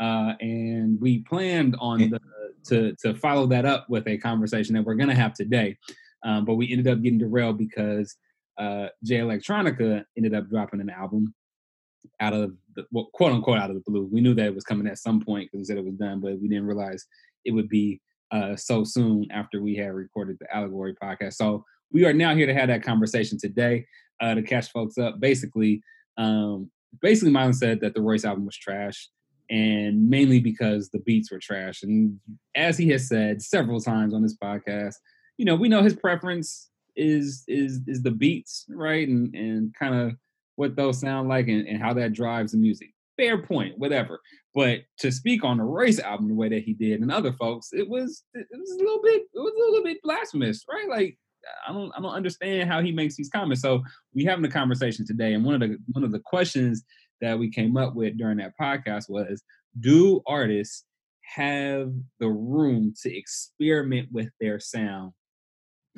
Uh, 0.00 0.36
and 0.40 1.00
we 1.00 1.18
planned 1.20 1.76
on 1.80 2.10
the, 2.10 2.20
to 2.66 2.94
to 3.02 3.14
follow 3.14 3.46
that 3.46 3.64
up 3.64 3.88
with 3.88 4.06
a 4.06 4.16
conversation 4.18 4.74
that 4.74 4.84
we're 4.84 4.94
gonna 4.94 5.14
have 5.14 5.34
today, 5.34 5.76
um, 6.24 6.44
but 6.44 6.54
we 6.54 6.70
ended 6.70 6.88
up 6.88 7.02
getting 7.02 7.18
derailed 7.18 7.58
because 7.58 8.16
uh, 8.58 8.88
Jay 9.04 9.18
Electronica 9.18 10.04
ended 10.16 10.34
up 10.34 10.48
dropping 10.48 10.80
an 10.80 10.90
album 10.90 11.34
out 12.20 12.32
of 12.32 12.52
the 12.74 12.84
well, 12.90 13.08
quote 13.12 13.32
unquote 13.32 13.58
out 13.58 13.70
of 13.70 13.76
the 13.76 13.90
blue. 13.90 14.08
We 14.10 14.20
knew 14.20 14.34
that 14.34 14.46
it 14.46 14.54
was 14.54 14.64
coming 14.64 14.86
at 14.86 14.98
some 14.98 15.20
point 15.20 15.48
because 15.50 15.58
we 15.58 15.64
said 15.64 15.78
it 15.78 15.84
was 15.84 15.94
done, 15.94 16.20
but 16.20 16.40
we 16.40 16.48
didn't 16.48 16.66
realize 16.66 17.06
it 17.44 17.52
would 17.52 17.68
be 17.68 18.00
uh, 18.30 18.56
so 18.56 18.84
soon 18.84 19.26
after 19.30 19.62
we 19.62 19.76
had 19.76 19.94
recorded 19.94 20.36
the 20.40 20.54
Allegory 20.54 20.94
podcast. 20.94 21.34
So 21.34 21.64
we 21.92 22.04
are 22.04 22.12
now 22.12 22.34
here 22.34 22.46
to 22.46 22.54
have 22.54 22.68
that 22.68 22.82
conversation 22.82 23.38
today 23.38 23.86
uh, 24.20 24.34
to 24.34 24.42
catch 24.42 24.70
folks 24.70 24.98
up. 24.98 25.20
Basically, 25.20 25.80
um, 26.16 26.70
basically, 27.00 27.32
Mylan 27.32 27.54
said 27.54 27.80
that 27.80 27.94
the 27.94 28.02
Royce 28.02 28.24
album 28.24 28.44
was 28.44 28.56
trash, 28.56 29.08
and 29.50 30.08
mainly 30.08 30.40
because 30.40 30.90
the 30.90 30.98
beats 31.00 31.30
were 31.30 31.38
trash. 31.38 31.82
And 31.82 32.18
as 32.54 32.76
he 32.76 32.88
has 32.90 33.08
said 33.08 33.40
several 33.40 33.80
times 33.80 34.12
on 34.12 34.22
this 34.22 34.36
podcast, 34.36 34.94
you 35.38 35.44
know, 35.44 35.54
we 35.54 35.68
know 35.68 35.82
his 35.82 35.94
preference 35.94 36.68
is 36.98 37.44
is 37.48 37.80
is 37.86 38.02
the 38.02 38.10
beats, 38.10 38.66
right? 38.68 39.08
And 39.08 39.34
and 39.34 39.74
kind 39.74 39.94
of 39.94 40.16
what 40.56 40.76
those 40.76 41.00
sound 41.00 41.28
like 41.28 41.48
and, 41.48 41.66
and 41.66 41.80
how 41.80 41.94
that 41.94 42.12
drives 42.12 42.52
the 42.52 42.58
music. 42.58 42.92
Fair 43.16 43.38
point, 43.38 43.78
whatever. 43.78 44.20
But 44.54 44.80
to 44.98 45.12
speak 45.12 45.44
on 45.44 45.58
the 45.58 45.64
Royce 45.64 46.00
album 46.00 46.28
the 46.28 46.34
way 46.34 46.48
that 46.48 46.64
he 46.64 46.74
did 46.74 47.00
and 47.00 47.12
other 47.12 47.32
folks, 47.32 47.68
it 47.72 47.88
was 47.88 48.24
it 48.34 48.46
was 48.52 48.70
a 48.72 48.82
little 48.82 49.00
bit 49.02 49.22
it 49.22 49.38
was 49.38 49.54
a 49.54 49.70
little 49.70 49.84
bit 49.84 50.02
blasphemous, 50.02 50.64
right? 50.70 50.88
Like 50.88 51.16
I 51.66 51.72
don't 51.72 51.92
I 51.96 52.00
don't 52.00 52.14
understand 52.14 52.68
how 52.68 52.82
he 52.82 52.92
makes 52.92 53.16
these 53.16 53.30
comments. 53.30 53.62
So 53.62 53.82
we 54.14 54.24
having 54.24 54.44
a 54.44 54.50
conversation 54.50 55.06
today, 55.06 55.34
and 55.34 55.44
one 55.44 55.54
of 55.54 55.60
the 55.60 55.78
one 55.92 56.04
of 56.04 56.12
the 56.12 56.20
questions 56.20 56.84
that 57.20 57.38
we 57.38 57.50
came 57.50 57.76
up 57.76 57.94
with 57.94 58.16
during 58.16 58.38
that 58.38 58.52
podcast 58.60 59.08
was, 59.08 59.42
do 59.80 60.20
artists 60.26 60.84
have 61.22 61.92
the 62.20 62.28
room 62.28 62.94
to 63.02 63.16
experiment 63.16 64.08
with 64.12 64.28
their 64.40 64.58
sound, 64.58 65.12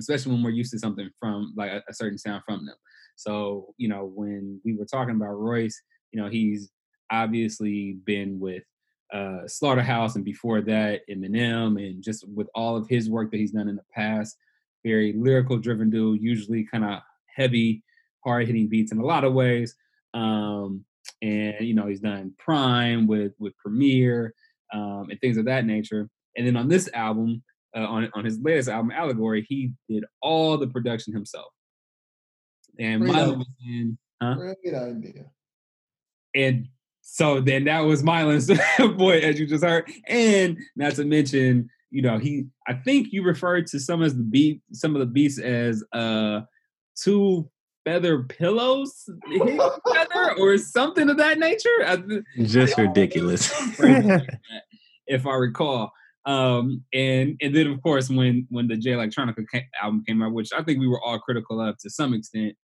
especially 0.00 0.33
when 0.33 0.42
we're 0.42 0.50
used 0.50 0.73
to 0.73 0.78
something 0.78 1.09
from 1.19 1.52
like 1.57 1.71
a, 1.71 1.83
a 1.88 1.95
certain 1.95 2.19
sound 2.19 2.42
from 2.47 2.66
them? 2.66 2.76
So, 3.16 3.75
you 3.76 3.88
know, 3.88 4.11
when 4.14 4.61
we 4.64 4.76
were 4.76 4.87
talking 4.87 5.14
about 5.14 5.38
Royce, 5.38 5.80
you 6.12 6.21
know, 6.21 6.28
he's 6.28 6.71
obviously 7.11 7.99
been 8.04 8.38
with 8.40 8.62
uh, 9.12 9.47
Slaughterhouse 9.47 10.16
and 10.16 10.25
before 10.25 10.61
that 10.62 11.00
Eminem 11.11 11.85
and 11.85 12.02
just 12.02 12.25
with 12.35 12.49
all 12.54 12.76
of 12.76 12.88
his 12.88 13.11
work 13.11 13.30
that 13.30 13.38
he's 13.38 13.52
done 13.52 13.69
in 13.69 13.76
the 13.76 13.85
past, 13.92 14.37
very 14.85 15.12
lyrical 15.12 15.59
driven 15.59 15.90
dude, 15.90 16.23
usually 16.23 16.64
kind 16.64 16.85
of 16.85 17.00
heavy, 17.35 17.83
hard 18.25 18.47
hitting 18.47 18.69
beats 18.69 18.92
in 18.92 18.99
a 18.99 19.04
lot 19.04 19.25
of 19.25 19.35
ways. 19.35 19.75
Um, 20.14 20.85
and 21.23 21.57
you 21.61 21.75
know 21.75 21.87
he's 21.87 22.00
done 22.00 22.35
PRhyme 22.45 23.07
with 23.07 23.33
with 23.38 23.57
Premier 23.59 24.35
um, 24.73 25.09
and 25.11 25.21
things 25.21 25.37
of 25.37 25.47
that 25.47 25.64
nature. 25.64 26.09
And 26.37 26.47
then 26.47 26.57
on 26.57 26.69
this 26.69 26.88
album, 26.95 27.42
uh, 27.77 27.81
on 27.81 28.11
on 28.15 28.25
his 28.25 28.39
latest 28.41 28.69
album, 28.69 28.91
Allegory, 28.91 29.45
he 29.49 29.73
did 29.89 30.05
all 30.23 30.57
the 30.59 30.67
production 30.67 31.12
himself. 31.12 31.53
And 32.79 33.03
Great 33.03 33.12
Mylan 33.12 33.23
idea. 33.23 33.37
was 33.39 33.47
in, 33.67 33.99
huh? 34.23 34.35
Great 34.35 34.75
idea. 34.75 35.25
And 36.35 36.69
so 37.03 37.41
then 37.41 37.65
that 37.65 37.81
was 37.81 38.03
Mylan's 38.03 38.49
boy, 38.97 39.19
as 39.19 39.39
you 39.41 39.47
just 39.47 39.65
heard. 39.65 39.91
And 40.07 40.59
not 40.77 40.95
to 40.95 41.05
mention, 41.05 41.69
you 41.91 42.03
know, 42.03 42.19
he 42.19 42.47
I 42.69 42.75
think 42.75 43.09
you 43.12 43.23
referred 43.23 43.67
to 43.69 43.81
some 43.81 44.03
of 44.03 44.17
the 44.17 44.23
beat, 44.23 44.62
some 44.73 44.95
of 44.95 45.00
the 45.00 45.07
beats 45.07 45.39
as 45.39 45.83
uh 45.93 46.43
two 46.97 47.50
feather 47.85 48.23
pillows 48.25 49.09
hit 49.29 49.41
together 49.87 50.35
or 50.39 50.57
something 50.59 51.09
of 51.11 51.17
that 51.17 51.39
nature. 51.39 51.69
I, 51.85 51.97
Just 52.45 52.77
they 52.77 52.83
all- 52.83 52.89
ridiculous. 52.89 53.50
crazy 53.77 54.03
like 54.09 54.27
that, 54.27 54.41
if 55.07 55.27
I 55.27 55.35
recall. 55.35 55.93
Um, 56.27 56.85
and 56.93 57.37
and 57.41 57.55
then 57.55 57.67
of 57.69 57.83
course 57.83 58.11
when 58.11 58.47
when 58.50 58.69
the 58.69 58.77
Jay 58.77 58.91
Electronica 58.91 59.45
ca- 59.50 59.67
album 59.83 60.05
came 60.07 60.23
out, 60.23 60.33
which 60.33 60.50
I 60.53 60.62
think 60.62 60.79
we 60.79 60.89
were 60.89 61.03
all 61.03 61.19
critical 61.19 61.61
of 61.61 61.79
to 61.79 61.91
some 61.91 62.15
extent. 62.15 62.55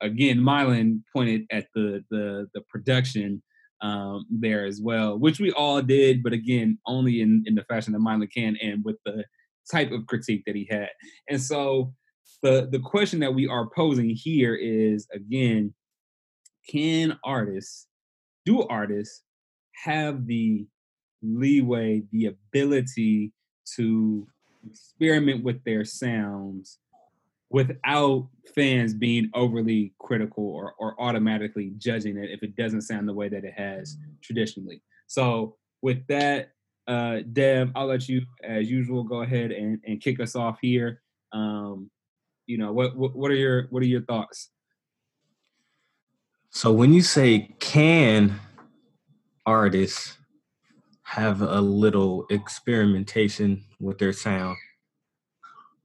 Again, 0.00 0.38
Mylan 0.38 1.02
pointed 1.14 1.42
at 1.50 1.66
the 1.74 2.02
the 2.10 2.46
the 2.54 2.62
production 2.68 3.42
um, 3.82 4.24
there 4.30 4.64
as 4.64 4.80
well, 4.82 5.18
which 5.18 5.38
we 5.38 5.52
all 5.52 5.82
did, 5.82 6.22
but 6.22 6.32
again, 6.32 6.78
only 6.86 7.20
in 7.20 7.42
in 7.46 7.54
the 7.54 7.64
fashion 7.64 7.92
that 7.92 8.00
Mylan 8.00 8.32
can, 8.32 8.56
and 8.62 8.82
with 8.84 8.96
the 9.04 9.24
type 9.70 9.92
of 9.92 10.06
critique 10.06 10.42
that 10.46 10.56
he 10.56 10.66
had. 10.70 10.90
And 11.28 11.40
so 11.40 11.92
the 12.42 12.68
the 12.70 12.80
question 12.80 13.20
that 13.20 13.34
we 13.34 13.46
are 13.46 13.68
posing 13.74 14.10
here 14.10 14.54
is 14.54 15.06
again, 15.12 15.74
can 16.68 17.18
artists, 17.24 17.86
do 18.44 18.62
artists 18.62 19.22
have 19.84 20.26
the 20.26 20.66
leeway, 21.24 22.02
the 22.12 22.26
ability 22.26 23.32
to 23.76 24.26
experiment 24.66 25.44
with 25.44 25.62
their 25.64 25.84
sounds 25.84 26.78
without 27.50 28.28
fans 28.54 28.94
being 28.94 29.30
overly 29.34 29.94
critical 30.00 30.44
or, 30.44 30.74
or 30.78 31.00
automatically 31.00 31.72
judging 31.78 32.16
it 32.16 32.30
if 32.30 32.42
it 32.42 32.56
doesn't 32.56 32.82
sound 32.82 33.08
the 33.08 33.12
way 33.12 33.28
that 33.28 33.44
it 33.44 33.54
has 33.56 33.96
traditionally. 34.22 34.82
So 35.06 35.56
with 35.82 36.04
that, 36.08 36.50
uh, 36.88 37.20
Dev, 37.32 37.70
I'll 37.74 37.86
let 37.86 38.08
you, 38.08 38.22
as 38.42 38.70
usual, 38.70 39.04
go 39.04 39.22
ahead 39.22 39.52
and, 39.52 39.78
and 39.86 40.00
kick 40.00 40.20
us 40.20 40.34
off 40.34 40.58
here. 40.60 41.00
Um, 41.32 41.90
you 42.46 42.58
know, 42.58 42.72
what, 42.72 42.96
what 42.96 43.16
what 43.16 43.30
are 43.30 43.36
your 43.36 43.68
what 43.70 43.82
are 43.82 43.86
your 43.86 44.02
thoughts? 44.02 44.50
So 46.50 46.72
when 46.72 46.92
you 46.92 47.02
say 47.02 47.54
can 47.58 48.38
artists 49.46 50.18
have 51.14 51.42
a 51.42 51.60
little 51.60 52.26
experimentation 52.28 53.62
with 53.78 53.98
their 53.98 54.12
sound, 54.12 54.56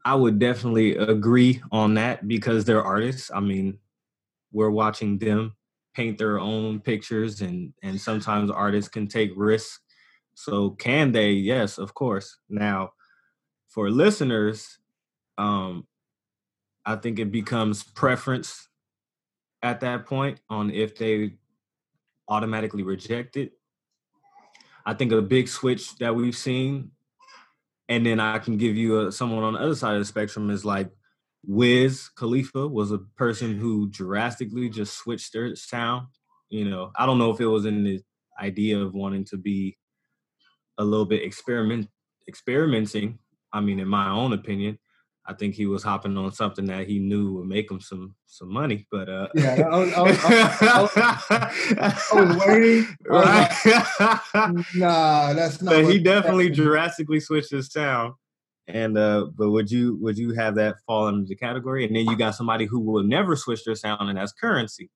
I 0.03 0.15
would 0.15 0.39
definitely 0.39 0.95
agree 0.97 1.61
on 1.71 1.93
that 1.95 2.27
because 2.27 2.65
they're 2.65 2.83
artists. 2.83 3.29
I 3.31 3.39
mean, 3.39 3.77
we're 4.51 4.71
watching 4.71 5.19
them 5.19 5.55
paint 5.93 6.17
their 6.17 6.39
own 6.39 6.79
pictures 6.79 7.41
and 7.41 7.73
and 7.83 8.01
sometimes 8.01 8.49
artists 8.49 8.89
can 8.89 9.05
take 9.07 9.31
risks. 9.35 9.79
So 10.33 10.71
can 10.71 11.11
they? 11.11 11.31
Yes, 11.31 11.77
of 11.77 11.93
course. 11.93 12.39
Now, 12.49 12.93
for 13.67 13.91
listeners, 13.91 14.79
um 15.37 15.85
I 16.87 16.95
think 16.95 17.19
it 17.19 17.31
becomes 17.31 17.83
preference 17.83 18.67
at 19.61 19.81
that 19.81 20.07
point 20.07 20.39
on 20.49 20.71
if 20.71 20.97
they 20.97 21.35
automatically 22.27 22.81
reject 22.81 23.37
it. 23.37 23.58
I 24.89 24.95
think 24.95 25.11
a 25.11 25.21
big 25.21 25.47
switch 25.47 25.95
that 25.97 26.15
we've 26.15 26.35
seen, 26.35 26.89
and 27.89 28.03
then 28.03 28.19
I 28.19 28.39
can 28.39 28.57
give 28.57 28.75
you 28.75 29.01
a, 29.01 29.11
someone 29.11 29.43
on 29.43 29.53
the 29.53 29.59
other 29.59 29.75
side 29.75 29.93
of 29.93 29.99
the 29.99 30.05
spectrum 30.05 30.49
is 30.49 30.65
like 30.65 30.89
Wiz 31.45 32.09
Khalifa 32.17 32.67
was 32.67 32.91
a 32.91 32.97
person 33.15 33.59
who 33.59 33.87
drastically 33.89 34.67
just 34.67 34.97
switched 34.97 35.31
their 35.31 35.55
sound. 35.55 36.07
You 36.49 36.67
know, 36.67 36.91
I 36.95 37.05
don't 37.05 37.19
know 37.19 37.29
if 37.29 37.39
it 37.39 37.45
was 37.45 37.67
in 37.67 37.83
the 37.83 38.01
idea 38.41 38.79
of 38.79 38.95
wanting 38.95 39.25
to 39.25 39.37
be 39.37 39.77
a 40.79 40.83
little 40.83 41.05
bit 41.05 41.21
experiment 41.21 41.87
experimenting. 42.27 43.19
I 43.53 43.61
mean, 43.61 43.79
in 43.79 43.87
my 43.87 44.09
own 44.09 44.33
opinion, 44.33 44.79
I 45.29 45.33
think 45.33 45.53
he 45.53 45.67
was 45.67 45.83
hopping 45.83 46.17
on 46.17 46.31
something 46.31 46.65
that 46.65 46.87
he 46.87 46.97
knew 46.97 47.33
would 47.35 47.47
make 47.47 47.69
him 47.69 47.79
some 47.79 48.15
some 48.25 48.51
money. 48.51 48.87
But 48.89 49.07
uh, 49.09 49.27
Yeah, 49.35 49.61
I 49.69 49.77
was- 49.77 49.93
I 49.93 50.01
was- 50.01 50.97
I 50.97 51.53
I 51.79 52.21
was 52.23 52.45
waiting. 52.47 52.87
I 53.11 53.13
was 53.13 54.25
right. 54.39 54.65
Nah, 54.75 55.33
that's 55.33 55.61
not. 55.61 55.71
but 55.75 55.85
he 55.91 55.99
definitely 55.99 56.49
drastically 56.49 57.19
switched 57.19 57.51
his 57.51 57.71
sound. 57.71 58.15
And 58.67 58.97
uh, 58.97 59.27
but 59.35 59.51
would 59.51 59.69
you 59.71 59.97
would 60.01 60.17
you 60.17 60.33
have 60.33 60.55
that 60.55 60.75
fall 60.87 61.07
into 61.09 61.27
the 61.27 61.35
category? 61.35 61.85
And 61.85 61.95
then 61.95 62.05
you 62.07 62.15
got 62.15 62.35
somebody 62.35 62.65
who 62.65 62.79
will 62.79 63.03
never 63.03 63.35
switch 63.35 63.63
their 63.65 63.75
sound, 63.75 64.09
and 64.09 64.17
that's 64.17 64.31
Curren$y. 64.31 64.87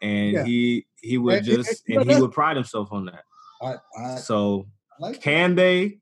And 0.00 0.32
Yeah. 0.32 0.44
he 0.44 0.86
he 1.00 1.18
would 1.18 1.38
And- 1.38 1.44
just 1.46 1.88
and 1.88 2.08
he 2.10 2.20
would 2.20 2.32
pride 2.32 2.56
himself 2.56 2.92
on 2.92 3.06
that. 3.06 3.24
I, 3.62 3.74
I 4.00 4.16
So 4.16 4.66
like 5.00 5.20
can 5.20 5.54
they? 5.56 5.98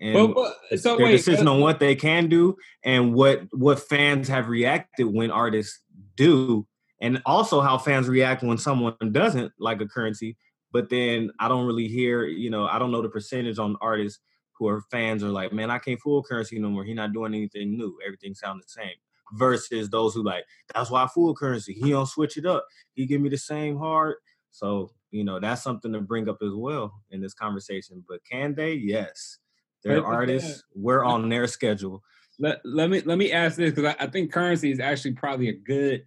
And 0.00 0.14
Well, 0.14 0.34
well, 0.34 0.56
so 0.76 0.96
their 0.96 1.06
wait, 1.06 1.12
decision 1.12 1.46
uh, 1.46 1.52
on 1.52 1.60
what 1.60 1.78
they 1.78 1.94
can 1.94 2.28
do 2.28 2.56
and 2.84 3.14
what 3.14 3.42
what 3.52 3.80
fans 3.80 4.28
have 4.28 4.48
reacted 4.48 5.06
when 5.06 5.30
artists 5.30 5.80
do, 6.16 6.66
and 7.00 7.20
also 7.26 7.60
how 7.60 7.76
fans 7.78 8.08
react 8.08 8.42
when 8.42 8.58
someone 8.58 8.94
doesn't 9.12 9.52
like 9.58 9.80
a 9.80 9.86
Curren$y. 9.86 10.34
But 10.72 10.88
then 10.88 11.30
I 11.38 11.48
don't 11.48 11.66
really 11.66 11.88
hear, 11.88 12.24
you 12.24 12.48
know, 12.48 12.66
I 12.66 12.78
don't 12.78 12.92
know 12.92 13.02
the 13.02 13.08
percentage 13.08 13.58
on 13.58 13.76
artists 13.80 14.20
who 14.52 14.68
are 14.68 14.82
fans 14.90 15.24
are 15.24 15.28
like, 15.28 15.52
man, 15.52 15.70
I 15.70 15.78
can't 15.78 16.00
fool 16.00 16.22
Curren$y 16.22 16.58
no 16.58 16.70
more. 16.70 16.84
He's 16.84 16.96
not 16.96 17.12
doing 17.12 17.34
anything 17.34 17.76
new. 17.76 17.98
Everything 18.06 18.34
sounds 18.34 18.64
the 18.64 18.82
same. 18.82 18.94
Versus 19.34 19.90
those 19.90 20.14
who 20.14 20.22
like, 20.22 20.44
that's 20.74 20.90
why 20.90 21.04
I 21.04 21.08
fool 21.08 21.34
Curren$y. 21.34 21.74
He 21.74 21.90
don't 21.90 22.06
switch 22.06 22.36
it 22.36 22.46
up. 22.46 22.64
He 22.94 23.06
give 23.06 23.20
me 23.20 23.28
the 23.28 23.38
same 23.38 23.76
heart. 23.76 24.18
So 24.52 24.92
you 25.10 25.24
know 25.24 25.40
that's 25.40 25.62
something 25.62 25.92
to 25.92 26.00
bring 26.00 26.28
up 26.28 26.38
as 26.42 26.54
well 26.54 26.92
in 27.10 27.20
this 27.20 27.34
conversation. 27.34 28.04
But 28.08 28.20
can 28.24 28.54
they? 28.54 28.74
Yes. 28.74 29.38
They're 29.84 30.04
artists. 30.04 30.64
We're 30.74 31.04
on 31.04 31.28
their 31.28 31.46
schedule. 31.46 32.02
let, 32.38 32.60
let 32.64 32.90
me 32.90 33.00
let 33.02 33.18
me 33.18 33.32
ask 33.32 33.56
this 33.56 33.70
because 33.70 33.94
I, 33.98 34.04
I 34.04 34.06
think 34.08 34.32
Curren$y 34.32 34.68
is 34.70 34.80
actually 34.80 35.12
probably 35.12 35.48
a 35.48 35.52
good 35.52 36.04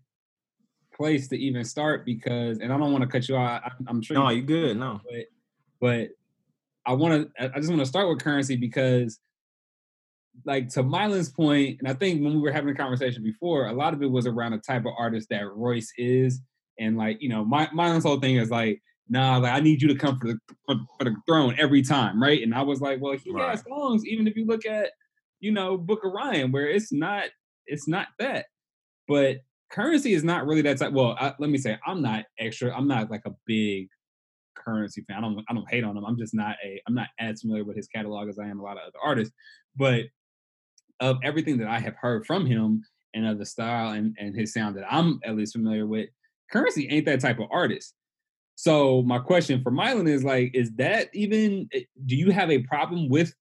place 0.96 1.28
to 1.30 1.38
even 1.38 1.64
start 1.64 2.06
because 2.06 2.60
and 2.60 2.72
I 2.72 2.78
don't 2.78 2.92
want 2.92 3.04
to 3.04 3.08
cut 3.08 3.28
you 3.28 3.36
out. 3.36 3.64
I, 3.66 3.72
I'm 3.88 4.02
sure 4.02 4.16
No, 4.16 4.30
you, 4.30 4.38
you 4.38 4.44
good. 4.44 4.78
No. 4.78 5.02
but 5.10 5.26
but 5.82 6.10
I 6.86 6.94
want 6.94 7.32
to 7.36 7.44
I 7.56 7.60
just 7.60 7.70
want 7.70 7.82
to 7.82 7.86
start 7.86 8.10
with 8.10 8.20
Curren$y 8.24 8.56
because 8.56 9.20
like 10.46 10.70
to 10.70 10.84
Mylan's 10.84 11.30
point, 11.30 11.78
and 11.80 11.88
I 11.88 11.94
think 11.94 12.24
when 12.24 12.34
we 12.34 12.42
were 12.42 12.52
having 12.52 12.72
a 12.74 12.76
conversation 12.76 13.24
before, 13.24 13.68
a 13.68 13.74
lot 13.74 13.94
of 13.94 14.02
it 14.02 14.10
was 14.10 14.26
around 14.26 14.54
the 14.54 14.58
type 14.58 14.86
of 14.86 14.94
artist 14.98 15.30
that 15.30 15.46
Royce 15.54 15.94
is, 15.98 16.42
and 16.80 16.98
like 16.98 17.22
you 17.22 17.30
know, 17.30 17.46
my 17.46 17.68
Mylan's 17.68 18.04
whole 18.04 18.20
thing 18.20 18.38
is 18.38 18.50
like, 18.50 18.82
nah, 19.10 19.38
like 19.38 19.54
I 19.54 19.60
need 19.60 19.82
you 19.82 19.88
to 19.90 19.96
come 19.96 20.20
for 20.20 20.28
the 20.28 20.40
for, 20.66 20.76
for 20.98 21.04
the 21.06 21.16
throne 21.28 21.56
every 21.58 21.82
time, 21.82 22.22
right? 22.22 22.42
And 22.42 22.54
I 22.54 22.62
was 22.62 22.82
like, 22.82 23.02
well, 23.02 23.14
he 23.18 23.32
Right. 23.32 23.56
got 23.56 23.66
songs, 23.68 24.06
even 24.06 24.28
if 24.28 24.36
you 24.36 24.46
look 24.46 24.66
at 24.66 24.92
you 25.40 25.52
know 25.52 25.78
Book 25.78 26.04
of 26.04 26.14
Ryan, 26.14 26.52
where 26.52 26.68
it's 26.70 26.92
not 26.92 27.26
it's 27.66 27.88
not 27.88 28.08
that, 28.20 28.46
but 29.08 29.38
Curren$y 29.72 30.12
is 30.12 30.24
not 30.24 30.46
really 30.46 30.62
that 30.64 30.78
type. 30.78 30.94
Well, 30.94 31.16
I, 31.20 31.34
let 31.40 31.50
me 31.50 31.58
say, 31.58 31.78
I'm 31.86 32.02
not 32.02 32.26
extra. 32.40 32.76
I'm 32.76 32.88
not 32.88 33.10
like 33.10 33.24
a 33.26 33.34
big 33.46 33.88
Curren$y 34.56 35.04
fan. 35.08 35.18
I 35.18 35.22
don't 35.22 35.44
I 35.50 35.54
don't 35.54 35.70
hate 35.70 35.84
on 35.84 35.98
him. 35.98 36.06
I'm 36.06 36.18
just 36.18 36.34
not 36.34 36.56
a 36.64 36.82
I'm 36.88 36.94
not 36.96 37.10
as 37.20 37.42
familiar 37.42 37.64
with 37.64 37.76
his 37.76 37.88
catalog 37.88 38.30
as 38.30 38.40
I 38.40 38.48
am 38.48 38.60
a 38.60 38.64
lot 38.64 38.78
of 38.78 38.84
other 38.84 39.00
artists. 39.04 39.34
But 39.76 40.06
of 41.00 41.18
everything 41.24 41.58
that 41.58 41.68
I 41.68 41.80
have 41.80 41.96
heard 41.96 42.26
from 42.26 42.46
him 42.46 42.84
and 43.14 43.26
of 43.28 43.38
the 43.40 43.46
style 43.46 43.92
and, 43.94 44.16
and 44.20 44.36
his 44.36 44.54
sound 44.54 44.78
that 44.78 44.86
I'm 44.92 45.20
at 45.26 45.36
least 45.36 45.54
familiar 45.54 45.86
with, 45.88 46.10
Curren$y 46.52 46.88
ain't 46.90 47.06
that 47.06 47.20
type 47.20 47.40
of 47.40 47.48
artist. 47.52 47.96
So 48.56 49.02
my 49.04 49.20
question 49.20 49.62
for 49.62 49.72
Mylan 49.72 50.08
is 50.08 50.24
like, 50.24 50.52
is 50.54 50.72
that 50.76 51.10
even 51.14 51.68
eh, 51.74 51.82
do 52.06 52.16
you 52.16 52.32
have 52.32 52.52
a 52.52 52.60
problem 52.60 53.10
with 53.10 53.34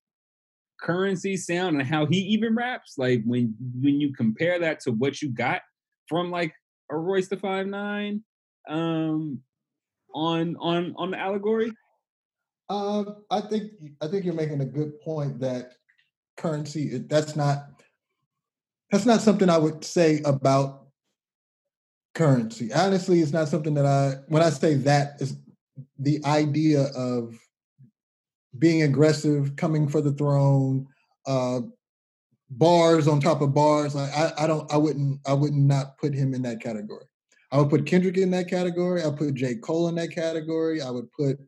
Curren$y 0.81 1.37
sound 1.37 1.79
and 1.79 1.87
how 1.87 2.07
he 2.07 2.19
even 2.19 2.55
raps? 2.55 2.95
Like 2.99 3.23
when 3.25 3.55
when 3.81 4.01
you 4.01 4.13
compare 4.15 4.59
that 4.61 4.81
to 4.81 4.93
what 4.93 5.23
you 5.23 5.31
got 5.31 5.63
from 6.09 6.31
like 6.31 6.53
a 6.91 6.97
Royce 6.97 7.29
the 7.29 7.37
Five 7.37 7.67
Nine 7.67 8.23
um 8.69 9.41
on 10.15 10.57
on 10.61 10.95
on 10.97 11.11
the 11.11 11.19
allegory? 11.19 11.73
Um, 12.69 13.25
I 13.31 13.41
think 13.43 13.73
I 14.01 14.09
think 14.09 14.25
you're 14.25 14.35
making 14.35 14.61
a 14.61 14.67
good 14.67 15.01
point 15.03 15.41
that 15.41 15.73
Curren$y 16.37 17.03
that's 17.07 17.37
not 17.37 17.83
that's 18.91 19.07
not 19.07 19.21
something 19.21 19.49
I 19.49 19.59
would 19.59 19.85
say 19.85 20.21
about 20.25 20.82
Curren$y. 22.15 22.69
Honestly, 22.75 23.21
it's 23.21 23.33
not 23.33 23.49
something 23.49 23.75
that 23.75 23.87
I 23.87 24.17
when 24.29 24.43
I 24.43 24.51
say 24.51 24.75
that 24.75 25.21
is 25.21 25.37
the 25.99 26.25
idea 26.25 26.87
of 26.95 27.39
being 28.59 28.83
aggressive, 28.83 29.57
coming 29.57 29.89
for 29.89 30.01
the 30.01 30.13
throne, 30.13 30.87
uh, 31.27 31.61
bars 32.51 33.09
on 33.09 33.21
top 33.21 33.41
of 33.41 33.55
bars. 33.55 33.95
Like 33.95 34.11
I, 34.13 34.33
I 34.39 34.47
don't, 34.47 34.71
I 34.73 34.77
wouldn't, 34.77 35.21
I 35.27 35.33
would 35.33 35.55
not 35.55 35.97
put 35.99 36.15
him 36.15 36.35
in 36.35 36.43
that 36.43 36.61
category. 36.61 37.07
I 37.51 37.59
would 37.59 37.71
put 37.71 37.87
Kendrick 37.87 38.17
in 38.17 38.31
that 38.33 38.49
category. 38.49 39.03
I 39.03 39.11
put 39.11 39.35
J. 39.35 39.57
Cole 39.57 39.89
in 39.89 39.95
that 39.97 40.11
category. 40.11 40.81
I 40.81 40.91
would 40.91 41.11
put 41.13 41.39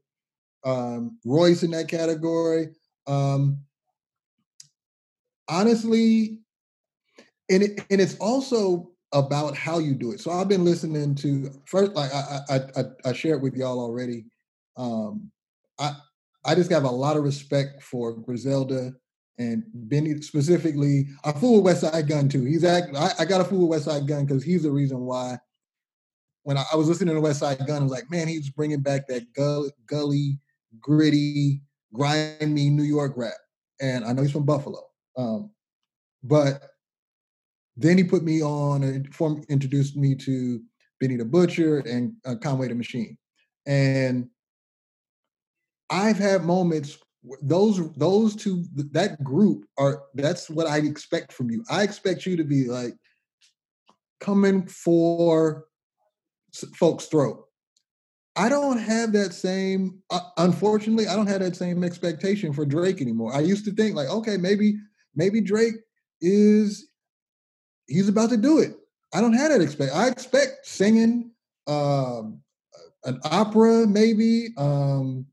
um, 0.65 1.19
Royce 1.25 1.63
in 1.63 1.71
that 1.73 1.89
category. 1.89 2.69
Um, 3.07 3.61
honestly, 5.49 6.41
and 7.51 7.63
it, 7.63 7.85
and 7.91 8.01
it's 8.01 8.17
also 8.17 8.91
about 9.15 9.57
how 9.57 9.79
you 9.79 9.95
do 9.95 10.13
it. 10.13 10.21
So 10.21 10.31
I've 10.31 10.49
been 10.49 10.65
listening 10.65 11.15
to 11.17 11.51
first, 11.65 11.93
like 11.93 12.13
I 12.13 12.41
I 12.51 12.57
I, 12.57 12.85
I 13.07 13.13
shared 13.13 13.43
with 13.43 13.57
y'all 13.57 13.81
already. 13.81 14.27
Um, 14.77 15.31
I 15.79 15.93
I 16.45 16.55
just 16.55 16.71
have 16.71 16.85
a 16.85 16.91
lot 16.91 17.17
of 17.17 17.23
respect 17.23 17.83
for 17.83 18.13
Griselda 18.13 18.93
and 19.39 19.65
Benny 19.73 20.21
specifically. 20.21 21.07
I 21.25 21.33
fool 21.33 21.63
with 21.63 21.77
Westside 21.77 22.09
Gun 22.09 22.29
too. 22.29 22.45
He's 22.45 22.65
act. 22.65 22.95
I, 22.97 23.13
I 23.21 23.25
got 23.25 23.41
a 23.41 23.45
fool 23.45 23.69
with 23.69 23.87
Westside 23.87 24.07
Gun 24.07 24.27
because 24.27 24.43
he's 24.43 24.65
the 24.65 24.71
reason 24.71 25.01
why. 25.01 25.39
When 26.43 26.59
I, 26.59 26.65
I, 26.75 26.77
was 26.77 26.89
listening 26.89 27.15
to 27.15 27.23
Westside 27.23 27.67
Gun, 27.67 27.81
I 27.81 27.83
was 27.85 27.91
like, 27.91 28.11
man, 28.11 28.29
he's 28.29 28.51
bringing 28.51 28.83
back 28.83 29.09
that 29.09 29.33
gully, 29.33 29.71
gully, 29.87 30.39
gritty, 30.79 31.63
grimy 31.95 32.69
New 32.69 32.83
York 32.83 33.15
rap. 33.17 33.33
And 33.81 34.05
I 34.05 34.13
know 34.13 34.21
he's 34.21 34.31
from 34.31 34.45
Buffalo, 34.45 34.83
um, 35.17 35.51
but 36.23 36.74
then 37.77 37.99
he 37.99 38.05
put 38.05 38.23
me 38.23 38.43
on 38.43 38.83
and 38.83 39.09
introduced 39.49 39.97
me 39.97 40.15
to 40.15 40.61
Benny 41.01 41.17
the 41.17 41.25
Butcher 41.25 41.79
and 41.81 42.15
uh, 42.25 42.37
Conway 42.37 42.69
the 42.69 42.75
Machine, 42.75 43.17
and 43.67 44.29
I've 45.91 46.19
had 46.19 46.45
moments 46.45 46.99
those 47.43 47.91
those 47.95 48.37
two 48.37 48.65
that 48.93 49.23
group 49.25 49.65
are 49.79 50.03
that's 50.15 50.51
what 50.51 50.67
I 50.67 50.79
expect 50.79 51.33
from 51.33 51.51
you. 51.51 51.65
I 51.71 51.83
expect 51.83 52.27
you 52.27 52.37
to 52.37 52.45
be 52.45 52.67
like 52.67 52.95
coming 54.21 54.67
for 54.67 55.65
folks' 56.75 57.07
throat. 57.07 57.45
I 58.37 58.49
don't 58.49 58.79
have 58.79 59.13
that 59.13 59.33
same 59.33 60.01
uh, 60.11 60.21
unfortunately 60.37 61.07
I 61.07 61.17
don't 61.17 61.29
have 61.29 61.41
that 61.41 61.57
same 61.57 61.83
expectation 61.83 62.53
for 62.53 62.67
Drake 62.67 63.01
anymore. 63.01 63.35
I 63.35 63.41
used 63.41 63.65
to 63.67 63.73
think 63.73 63.97
like 63.97 64.09
okay, 64.09 64.37
maybe 64.37 64.77
maybe 65.15 65.41
Drake 65.41 65.75
is 66.21 66.89
he's 67.87 68.09
about 68.09 68.31
to 68.31 68.37
do 68.37 68.59
it. 68.59 68.77
I 69.13 69.21
don't 69.21 69.33
have 69.33 69.51
that 69.51 69.61
expect. 69.61 69.95
I 69.95 70.09
expect 70.09 70.67
singing 70.67 71.31
um 71.67 72.41
an 73.05 73.19
opera 73.25 73.87
maybe 73.87 74.49
um 74.57 75.27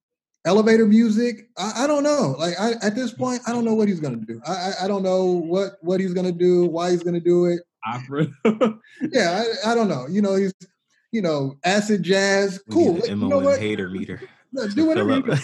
elevator 0.45 0.85
music. 0.85 1.49
I, 1.57 1.83
I, 1.83 1.87
don't 1.87 2.03
know. 2.03 2.35
Like 2.37 2.59
I, 2.59 2.73
at 2.81 2.95
this 2.95 3.11
point, 3.13 3.41
I 3.47 3.51
don't 3.51 3.65
know 3.65 3.73
what 3.73 3.87
he's 3.87 3.99
gonna 3.99 4.17
do. 4.17 4.41
I, 4.45 4.73
I, 4.83 4.87
don't 4.87 5.03
know 5.03 5.25
what 5.25 5.73
what 5.81 5.99
he's 5.99 6.13
gonna 6.13 6.31
do, 6.31 6.65
why 6.65 6.91
he's 6.91 7.03
gonna 7.03 7.19
do 7.19 7.45
it. 7.45 7.61
Opera. 7.85 8.27
yeah, 9.11 9.43
I, 9.65 9.71
I, 9.71 9.75
don't 9.75 9.87
know. 9.87 10.07
You 10.07 10.21
know, 10.21 10.35
he's 10.35 10.53
you 11.11 11.21
know 11.21 11.55
acid 11.63 12.03
jazz. 12.03 12.61
Cool. 12.71 12.99
You 12.99 13.15
know 13.15 13.39
what? 13.39 13.59
Hater 13.59 13.89
meter. 13.89 14.21
Do 14.75 14.85
whatever. 14.85 15.15
You 15.15 15.37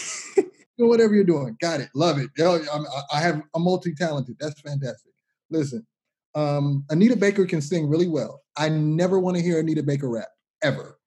do 0.77 0.87
whatever 0.87 1.15
you're 1.15 1.23
doing. 1.23 1.55
Got 1.61 1.79
it. 1.79 1.87
Love 1.95 2.19
it. 2.19 2.29
I 3.11 3.21
have 3.21 3.41
a 3.55 3.59
multi 3.59 3.95
talented. 3.95 4.35
That's 4.37 4.59
fantastic. 4.59 5.13
Listen, 5.49 5.87
um, 6.37 6.85
Anita 6.89 7.15
Baker 7.15 7.45
can 7.45 7.61
sing 7.61 7.87
really 7.87 8.07
well. 8.07 8.41
I 8.57 8.69
never 8.69 9.19
want 9.19 9.37
to 9.37 9.43
hear 9.43 9.59
Anita 9.59 9.83
Baker 9.83 10.09
rap 10.09 10.29
ever 10.61 10.97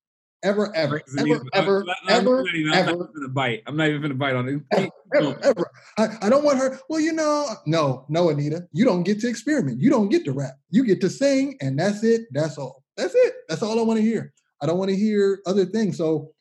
ever, 0.42 0.74
ever, 0.74 1.02
ever, 1.18 1.42
ever, 1.54 1.84
ever, 2.08 2.44
ever. 2.72 2.96
gonna 3.14 3.28
bite. 3.28 3.62
I'm 3.66 3.76
not 3.76 3.88
even 3.88 4.02
gonna 4.02 4.14
bite 4.14 4.34
on 4.34 4.48
it. 4.48 4.60
Ever, 4.72 4.90
ever, 5.14 5.38
ever. 5.44 5.70
I, 5.98 6.08
I 6.22 6.28
don't 6.30 6.44
want 6.44 6.58
her. 6.58 6.78
Well, 6.88 7.00
you 7.00 7.12
know, 7.12 7.48
no, 7.66 8.06
no, 8.08 8.30
Anita, 8.30 8.66
you 8.72 8.84
don't 8.84 9.02
get 9.02 9.20
to 9.20 9.28
experiment. 9.28 9.80
You 9.80 9.90
don't 9.90 10.08
get 10.08 10.24
to 10.24 10.32
rap. 10.32 10.54
You 10.70 10.84
get 10.84 11.00
to 11.02 11.10
sing, 11.10 11.56
and 11.60 11.78
that's 11.78 12.02
it. 12.02 12.22
That's 12.32 12.58
all. 12.58 12.82
That's 12.96 13.14
it. 13.14 13.34
That's 13.48 13.62
all 13.62 13.78
I 13.78 13.82
want 13.82 13.98
to 13.98 14.04
hear. 14.04 14.32
I 14.62 14.66
don't 14.66 14.78
want 14.78 14.90
to 14.90 14.96
hear 14.96 15.40
other 15.46 15.64
things. 15.64 15.98
So, 15.98 16.32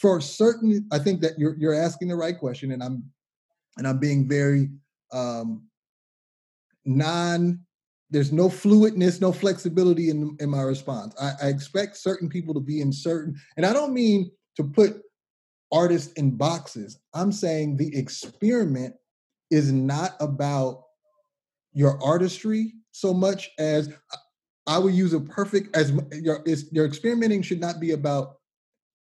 for 0.00 0.20
certain, 0.20 0.86
I 0.92 0.98
think 0.98 1.20
that 1.22 1.38
you're 1.38 1.56
you're 1.58 1.74
asking 1.74 2.08
the 2.08 2.16
right 2.16 2.38
question, 2.38 2.72
and 2.72 2.82
I'm 2.82 3.04
and 3.76 3.86
I'm 3.86 3.98
being 3.98 4.28
very 4.28 4.70
um 5.12 5.64
non 6.84 7.60
there's 8.10 8.32
no 8.32 8.48
fluidness, 8.48 9.20
no 9.20 9.32
flexibility 9.32 10.10
in, 10.10 10.36
in 10.40 10.50
my 10.50 10.62
response. 10.62 11.14
I, 11.20 11.32
I, 11.42 11.48
expect 11.48 11.96
certain 11.96 12.28
people 12.28 12.52
to 12.54 12.60
be 12.60 12.80
in 12.80 12.92
certain, 12.92 13.36
and 13.56 13.64
I 13.64 13.72
don't 13.72 13.94
mean 13.94 14.30
to 14.56 14.64
put 14.64 15.02
artists 15.72 16.12
in 16.14 16.36
boxes. 16.36 16.98
I'm 17.14 17.32
saying 17.32 17.76
the 17.76 17.96
experiment 17.96 18.94
is 19.50 19.72
not 19.72 20.16
about 20.20 20.84
your 21.72 22.02
artistry 22.02 22.74
so 22.90 23.14
much 23.14 23.50
as 23.58 23.88
I 24.66 24.78
would 24.78 24.94
use 24.94 25.12
a 25.12 25.20
perfect 25.20 25.74
as 25.76 25.92
your 26.12 26.42
your 26.72 26.86
experimenting 26.86 27.42
should 27.42 27.60
not 27.60 27.80
be 27.80 27.92
about 27.92 28.36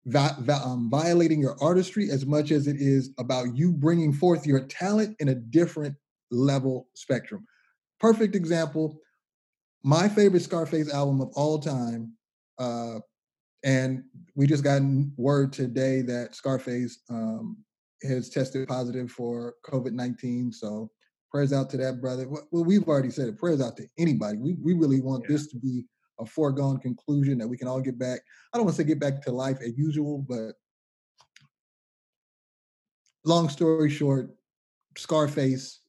va, 0.07 0.37
um, 0.65 0.91
violating 0.91 1.41
your 1.41 1.57
artistry 1.63 2.11
as 2.11 2.27
much 2.27 2.51
as 2.51 2.67
it 2.67 2.77
is 2.79 3.11
about 3.19 3.57
you 3.57 3.73
bringing 3.73 4.13
forth 4.13 4.47
your 4.47 4.61
talent 4.61 5.17
in 5.21 5.29
a 5.29 5.35
different 5.35 5.95
level 6.31 6.89
spectrum 6.95 7.47
perfect 8.01 8.35
example. 8.35 9.01
My 9.85 10.09
favorite 10.09 10.43
Scarface 10.43 10.93
album 10.93 11.21
of 11.21 11.31
all 11.35 11.59
time, 11.59 12.13
uh, 12.59 12.99
and 13.65 14.03
we 14.35 14.47
just 14.47 14.65
got 14.65 14.83
word 15.17 15.53
today 15.53 16.03
that 16.03 16.35
Scarface 16.35 17.01
um, 17.11 17.57
has 18.03 18.29
tested 18.29 18.69
positive 18.69 19.11
for 19.11 19.55
COVID 19.65 19.93
nineteen. 19.93 20.53
So 20.53 20.91
prayers 21.31 21.53
out 21.53 21.71
to 21.71 21.77
that 21.79 22.01
brother. 22.01 22.29
Well, 22.29 22.65
we've 22.65 22.87
already 22.89 23.11
said 23.11 23.29
it. 23.29 23.39
Prayers 23.39 23.61
out 23.61 23.77
to 23.77 23.87
anybody. 23.99 24.39
We 24.39 24.57
we 24.63 24.75
really 24.75 25.01
want 25.01 25.25
yeah. 25.25 25.37
this 25.37 25.47
to 25.49 25.57
be 25.57 25.85
a 26.21 26.27
foregone 26.27 26.79
conclusion 26.79 27.39
that 27.39 27.47
we 27.47 27.57
can 27.57 27.69
all 27.69 27.81
get 27.81 27.99
back. 27.99 28.21
I 28.53 28.59
don't 28.59 28.67
want 28.67 28.77
to 28.77 28.83
say 28.83 28.89
get 28.89 28.99
back 28.99 29.23
to 29.23 29.31
life 29.31 29.59
as 29.61 29.79
usual, 29.79 30.25
but 30.29 30.55
long 33.25 33.49
story 33.49 33.91
short, 33.91 34.31
Scarface. 34.97 35.81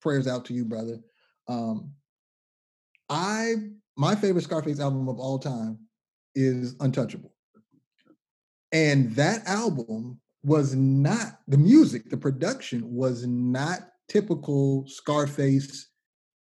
Prayers 0.00 0.26
out 0.26 0.44
to 0.46 0.54
you, 0.54 0.64
brother. 0.64 0.98
Um, 1.48 1.92
I 3.08 3.54
my 3.96 4.14
favorite 4.14 4.44
Scarface 4.44 4.80
album 4.80 5.08
of 5.08 5.18
all 5.18 5.38
time 5.38 5.78
is 6.34 6.74
Untouchable. 6.80 7.32
And 8.72 9.14
that 9.14 9.46
album 9.46 10.20
was 10.42 10.74
not 10.74 11.38
the 11.46 11.56
music, 11.56 12.10
the 12.10 12.16
production 12.16 12.82
was 12.92 13.26
not 13.26 13.80
typical 14.08 14.84
Scarface 14.86 15.88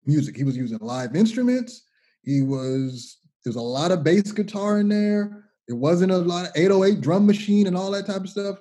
music. 0.05 0.37
He 0.37 0.45
was 0.45 0.57
using 0.57 0.79
live 0.81 1.15
instruments. 1.15 1.83
He 2.23 2.43
was 2.43 3.19
there's 3.45 3.57
a 3.57 3.61
lot 3.61 3.93
of 3.93 4.03
bass 4.03 4.33
guitar 4.33 4.81
in 4.81 4.89
there. 4.89 5.45
There 5.69 5.77
wasn't 5.77 6.13
a 6.13 6.19
lot 6.19 6.47
of 6.47 6.53
808 6.57 7.01
drum 7.01 7.27
machine 7.27 7.67
and 7.67 7.77
all 7.77 7.91
that 7.93 8.07
type 8.07 8.23
of 8.23 8.29
stuff. 8.29 8.59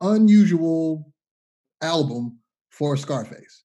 Unusual 0.00 1.12
album 1.82 2.38
for 2.70 2.96
Scarface. 2.96 3.64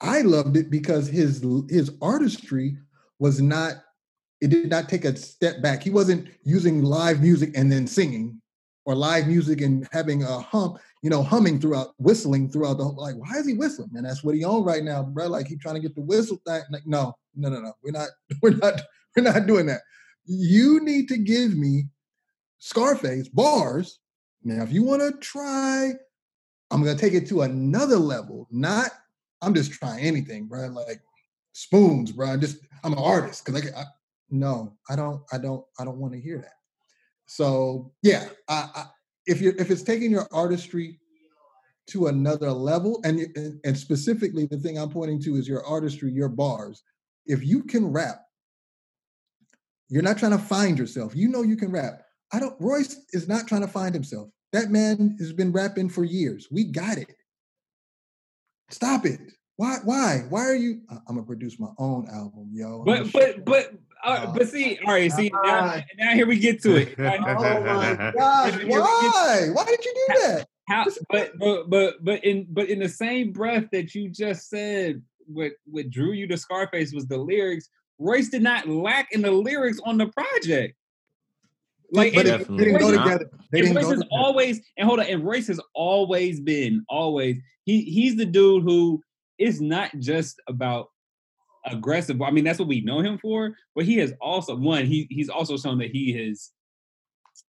I 0.00 0.22
loved 0.22 0.56
it 0.56 0.70
because 0.70 1.08
his 1.08 1.44
his 1.68 1.92
artistry 2.00 2.76
was 3.18 3.40
not 3.40 3.74
it 4.40 4.50
did 4.50 4.70
not 4.70 4.88
take 4.88 5.04
a 5.04 5.16
step 5.16 5.60
back. 5.62 5.82
He 5.82 5.90
wasn't 5.90 6.28
using 6.44 6.82
live 6.82 7.20
music 7.20 7.50
and 7.56 7.70
then 7.70 7.86
singing 7.86 8.40
or 8.84 8.94
live 8.94 9.26
music 9.26 9.60
and 9.60 9.86
having 9.90 10.22
a 10.22 10.40
hump, 10.40 10.78
you 11.02 11.10
know, 11.10 11.22
humming 11.22 11.60
throughout, 11.60 11.88
whistling 11.98 12.48
throughout 12.48 12.78
the 12.78 12.84
whole, 12.84 12.94
like, 12.94 13.16
why 13.16 13.36
is 13.36 13.46
he 13.46 13.54
whistling? 13.54 13.90
And 13.96 14.06
that's 14.06 14.22
what 14.22 14.34
he 14.34 14.44
on 14.44 14.64
right 14.64 14.84
now, 14.84 15.02
bro. 15.02 15.26
Like 15.26 15.46
he 15.48 15.56
trying 15.56 15.74
to 15.74 15.80
get 15.80 15.94
the 15.94 16.02
whistle 16.02 16.40
thing. 16.46 16.62
Like, 16.70 16.86
no, 16.86 17.14
no, 17.34 17.48
no, 17.48 17.60
no. 17.60 17.72
We're 17.82 17.90
not, 17.90 18.08
we're 18.42 18.54
not, 18.54 18.80
we're 19.16 19.24
not 19.24 19.46
doing 19.46 19.66
that. 19.66 19.80
You 20.24 20.80
need 20.84 21.08
to 21.08 21.18
give 21.18 21.56
me 21.56 21.84
Scarface 22.58 23.28
bars. 23.28 23.98
Now, 24.42 24.62
if 24.62 24.72
you 24.72 24.82
want 24.82 25.02
to 25.02 25.18
try, 25.18 25.92
I'm 26.70 26.82
gonna 26.82 26.98
take 26.98 27.14
it 27.14 27.28
to 27.28 27.42
another 27.42 27.98
level, 27.98 28.46
not 28.50 28.90
I'm 29.42 29.54
just 29.54 29.72
trying 29.72 30.04
anything, 30.04 30.46
bro. 30.46 30.66
Like 30.68 31.00
spoons, 31.52 32.12
bro. 32.12 32.28
I'm 32.28 32.40
just 32.40 32.58
I'm 32.84 32.92
an 32.92 32.98
artist 32.98 33.44
because 33.44 33.72
I, 33.72 33.80
I 33.80 33.84
no, 34.30 34.76
I 34.88 34.96
don't, 34.96 35.22
I 35.32 35.38
don't, 35.38 35.64
I 35.78 35.84
don't 35.84 35.98
want 35.98 36.12
to 36.12 36.20
hear 36.20 36.38
that. 36.38 36.54
So 37.26 37.92
yeah, 38.02 38.28
I, 38.48 38.68
I, 38.74 38.84
if 39.26 39.40
you 39.40 39.54
if 39.58 39.70
it's 39.70 39.82
taking 39.82 40.10
your 40.10 40.28
artistry 40.32 40.98
to 41.88 42.08
another 42.08 42.50
level, 42.50 43.00
and 43.04 43.26
and 43.64 43.76
specifically 43.76 44.46
the 44.46 44.58
thing 44.58 44.78
I'm 44.78 44.90
pointing 44.90 45.20
to 45.22 45.36
is 45.36 45.48
your 45.48 45.64
artistry, 45.64 46.10
your 46.12 46.28
bars. 46.28 46.82
If 47.26 47.44
you 47.44 47.62
can 47.62 47.86
rap, 47.86 48.22
you're 49.88 50.02
not 50.02 50.18
trying 50.18 50.32
to 50.32 50.38
find 50.38 50.78
yourself. 50.78 51.14
You 51.14 51.28
know 51.28 51.42
you 51.42 51.56
can 51.56 51.70
rap. 51.70 52.02
I 52.32 52.40
don't. 52.40 52.56
Royce 52.60 53.04
is 53.12 53.28
not 53.28 53.46
trying 53.46 53.62
to 53.62 53.68
find 53.68 53.94
himself. 53.94 54.28
That 54.52 54.70
man 54.70 55.16
has 55.18 55.32
been 55.32 55.52
rapping 55.52 55.90
for 55.90 56.04
years. 56.04 56.48
We 56.50 56.64
got 56.64 56.98
it. 56.98 57.14
Stop 58.70 59.06
it. 59.06 59.20
Why? 59.56 59.78
Why? 59.82 60.24
Why 60.28 60.44
are 60.44 60.54
you? 60.54 60.82
I'm 60.90 61.16
gonna 61.16 61.22
produce 61.22 61.58
my 61.58 61.70
own 61.78 62.06
album, 62.12 62.50
yo. 62.52 62.84
But 62.84 63.12
but 63.12 63.44
but 63.44 63.72
uh, 64.04 64.32
but 64.32 64.48
see, 64.48 64.78
all 64.86 64.92
right, 64.92 65.10
see 65.10 65.32
now, 65.42 65.82
now 65.98 66.12
here 66.12 66.26
we 66.26 66.38
get 66.38 66.62
to 66.62 66.76
it. 66.76 66.94
oh 66.98 67.04
my 67.04 68.12
gosh! 68.16 68.64
Why? 68.64 69.48
Why 69.52 69.64
did 69.64 69.84
you 69.84 69.94
do 69.94 70.14
that? 70.20 70.48
How? 70.68 70.86
But 71.10 71.32
but 71.38 71.70
but 71.70 72.04
but 72.04 72.24
in 72.24 72.46
but 72.50 72.68
in 72.68 72.78
the 72.78 72.88
same 72.88 73.32
breath 73.32 73.64
that 73.72 73.94
you 73.94 74.08
just 74.08 74.48
said 74.48 75.02
what 75.26 75.52
what 75.64 75.90
drew 75.90 76.12
you 76.12 76.28
to 76.28 76.36
Scarface 76.36 76.92
was 76.92 77.06
the 77.06 77.18
lyrics. 77.18 77.68
Royce 77.98 78.28
did 78.28 78.42
not 78.42 78.68
lack 78.68 79.08
in 79.12 79.22
the 79.22 79.30
lyrics 79.30 79.80
on 79.84 79.98
the 79.98 80.06
project. 80.06 80.76
Like 81.90 82.14
but 82.14 82.26
and 82.26 82.42
it, 82.42 82.48
they 82.48 82.64
didn't 82.64 82.80
go 82.80 82.92
together. 82.92 83.30
They 83.50 83.60
and 83.60 83.74
Royce 83.74 83.84
go 83.84 83.90
has 83.90 83.98
together. 84.00 84.08
always 84.12 84.60
and 84.76 84.86
hold 84.86 85.00
on, 85.00 85.06
and 85.06 85.24
Royce 85.24 85.48
has 85.48 85.60
always 85.74 86.38
been 86.38 86.84
always 86.88 87.38
he 87.68 87.82
he's 87.82 88.16
the 88.16 88.24
dude 88.24 88.62
who 88.62 89.02
is 89.38 89.60
not 89.60 89.90
just 89.98 90.40
about 90.48 90.88
aggressive. 91.66 92.20
I 92.22 92.30
mean, 92.30 92.44
that's 92.44 92.58
what 92.58 92.66
we 92.66 92.80
know 92.80 93.00
him 93.00 93.18
for, 93.18 93.54
but 93.74 93.84
he 93.84 93.98
has 93.98 94.14
also 94.22 94.56
one. 94.56 94.86
He 94.86 95.06
he's 95.10 95.28
also 95.28 95.58
shown 95.58 95.76
that 95.78 95.90
he 95.90 96.14
has 96.14 96.50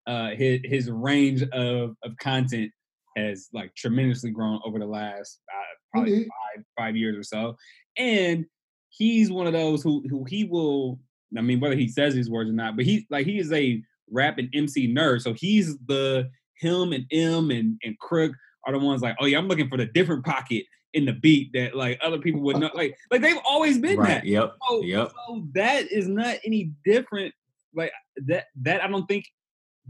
uh 0.09 0.31
his 0.31 0.61
his 0.65 0.91
range 0.91 1.45
of 1.53 1.95
of 2.03 2.17
content 2.21 2.73
has 3.17 3.49
like 3.53 3.73
tremendously 3.77 4.31
grown 4.31 4.61
over 4.65 4.81
the 4.81 4.87
last 4.87 5.41
uh, 5.55 5.75
probably 5.93 6.15
Indeed. 6.15 6.29
five 6.29 6.65
five 6.77 6.97
years 6.97 7.17
or 7.17 7.23
so, 7.23 7.57
and 7.97 8.45
he's 8.91 9.31
one 9.31 9.47
of 9.47 9.53
those 9.53 9.85
who 9.85 10.03
who 10.11 10.25
he 10.25 10.43
will. 10.43 10.99
I 11.37 11.43
mean, 11.43 11.61
whether 11.61 11.77
he 11.77 11.87
says 11.87 12.15
these 12.15 12.31
words 12.31 12.51
or 12.51 12.55
not, 12.55 12.75
but 12.75 12.87
he 12.87 13.07
like 13.09 13.25
he 13.25 13.39
is 13.39 13.53
a 13.53 13.81
rap 14.11 14.39
and 14.39 14.49
MC 14.53 14.93
nerd. 14.93 15.21
So 15.21 15.33
he's 15.33 15.79
the 15.87 16.29
him 16.59 16.93
and 16.93 17.07
M 17.13 17.53
and 17.53 17.79
and 17.85 17.97
Crook 18.01 18.33
are 18.69 18.73
the 18.73 18.79
ones 18.85 19.01
like, 19.03 19.17
oh 19.21 19.27
yeah, 19.27 19.39
I'm 19.39 19.49
looking 19.49 19.69
for 19.69 19.77
the 19.79 19.87
different 19.87 20.25
pocket 20.25 20.65
in 20.95 21.05
the 21.05 21.13
beat 21.13 21.53
that 21.55 21.75
like 21.75 21.99
other 22.03 22.19
people 22.19 22.41
would 22.43 22.59
know. 22.59 22.71
Like 22.75 22.97
like 23.11 23.23
they've 23.23 23.39
always 23.47 23.79
been 23.79 23.99
Right. 23.99 24.09
that. 24.09 24.25
Yep. 24.25 24.57
So, 24.69 24.83
Yep. 24.83 25.13
so 25.27 25.47
that 25.55 25.91
is 25.91 26.07
not 26.09 26.37
any 26.45 26.73
different. 26.85 27.35
Like 27.75 27.93
that 28.27 28.47
that 28.63 28.83
I 28.83 28.89
don't 28.89 29.07
think 29.07 29.25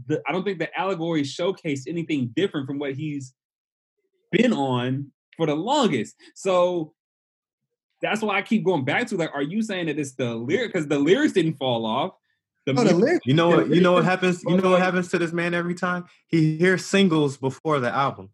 the 0.07 0.21
I 0.27 0.31
don't 0.31 0.43
think 0.43 0.59
the 0.59 0.77
allegory 0.79 1.23
showcased 1.23 1.87
anything 1.87 2.31
different 2.35 2.67
from 2.67 2.79
what 2.79 2.93
he's 2.93 3.33
been 4.31 4.53
on 4.53 5.11
for 5.37 5.45
the 5.45 5.55
longest. 5.55 6.15
So 6.35 6.93
that's 8.01 8.21
why 8.21 8.37
I 8.37 8.41
keep 8.41 8.63
going 8.63 8.85
back 8.85 9.07
to 9.07 9.17
like, 9.17 9.31
are 9.33 9.41
you 9.41 9.61
saying 9.61 9.87
that 9.87 9.99
it's 9.99 10.13
the 10.13 10.33
lyric? 10.35 10.71
Because 10.73 10.87
the 10.87 10.99
lyrics 10.99 11.33
didn't 11.33 11.55
fall 11.55 11.85
off. 11.85 12.13
The 12.65 12.73
No, 12.73 12.83
the 12.83 12.89
music- 12.91 13.03
lyrics- 13.05 13.25
You 13.25 13.33
know 13.33 13.47
what? 13.49 13.69
You 13.69 13.81
know 13.81 13.91
what 13.93 14.05
happens. 14.05 14.43
You 14.43 14.57
know 14.57 14.69
what 14.71 14.81
happens 14.81 15.07
to 15.09 15.17
this 15.17 15.31
man 15.33 15.53
every 15.53 15.75
time 15.75 16.05
he 16.27 16.57
hears 16.57 16.85
singles 16.85 17.37
before 17.37 17.79
the 17.79 17.89
album, 17.89 18.29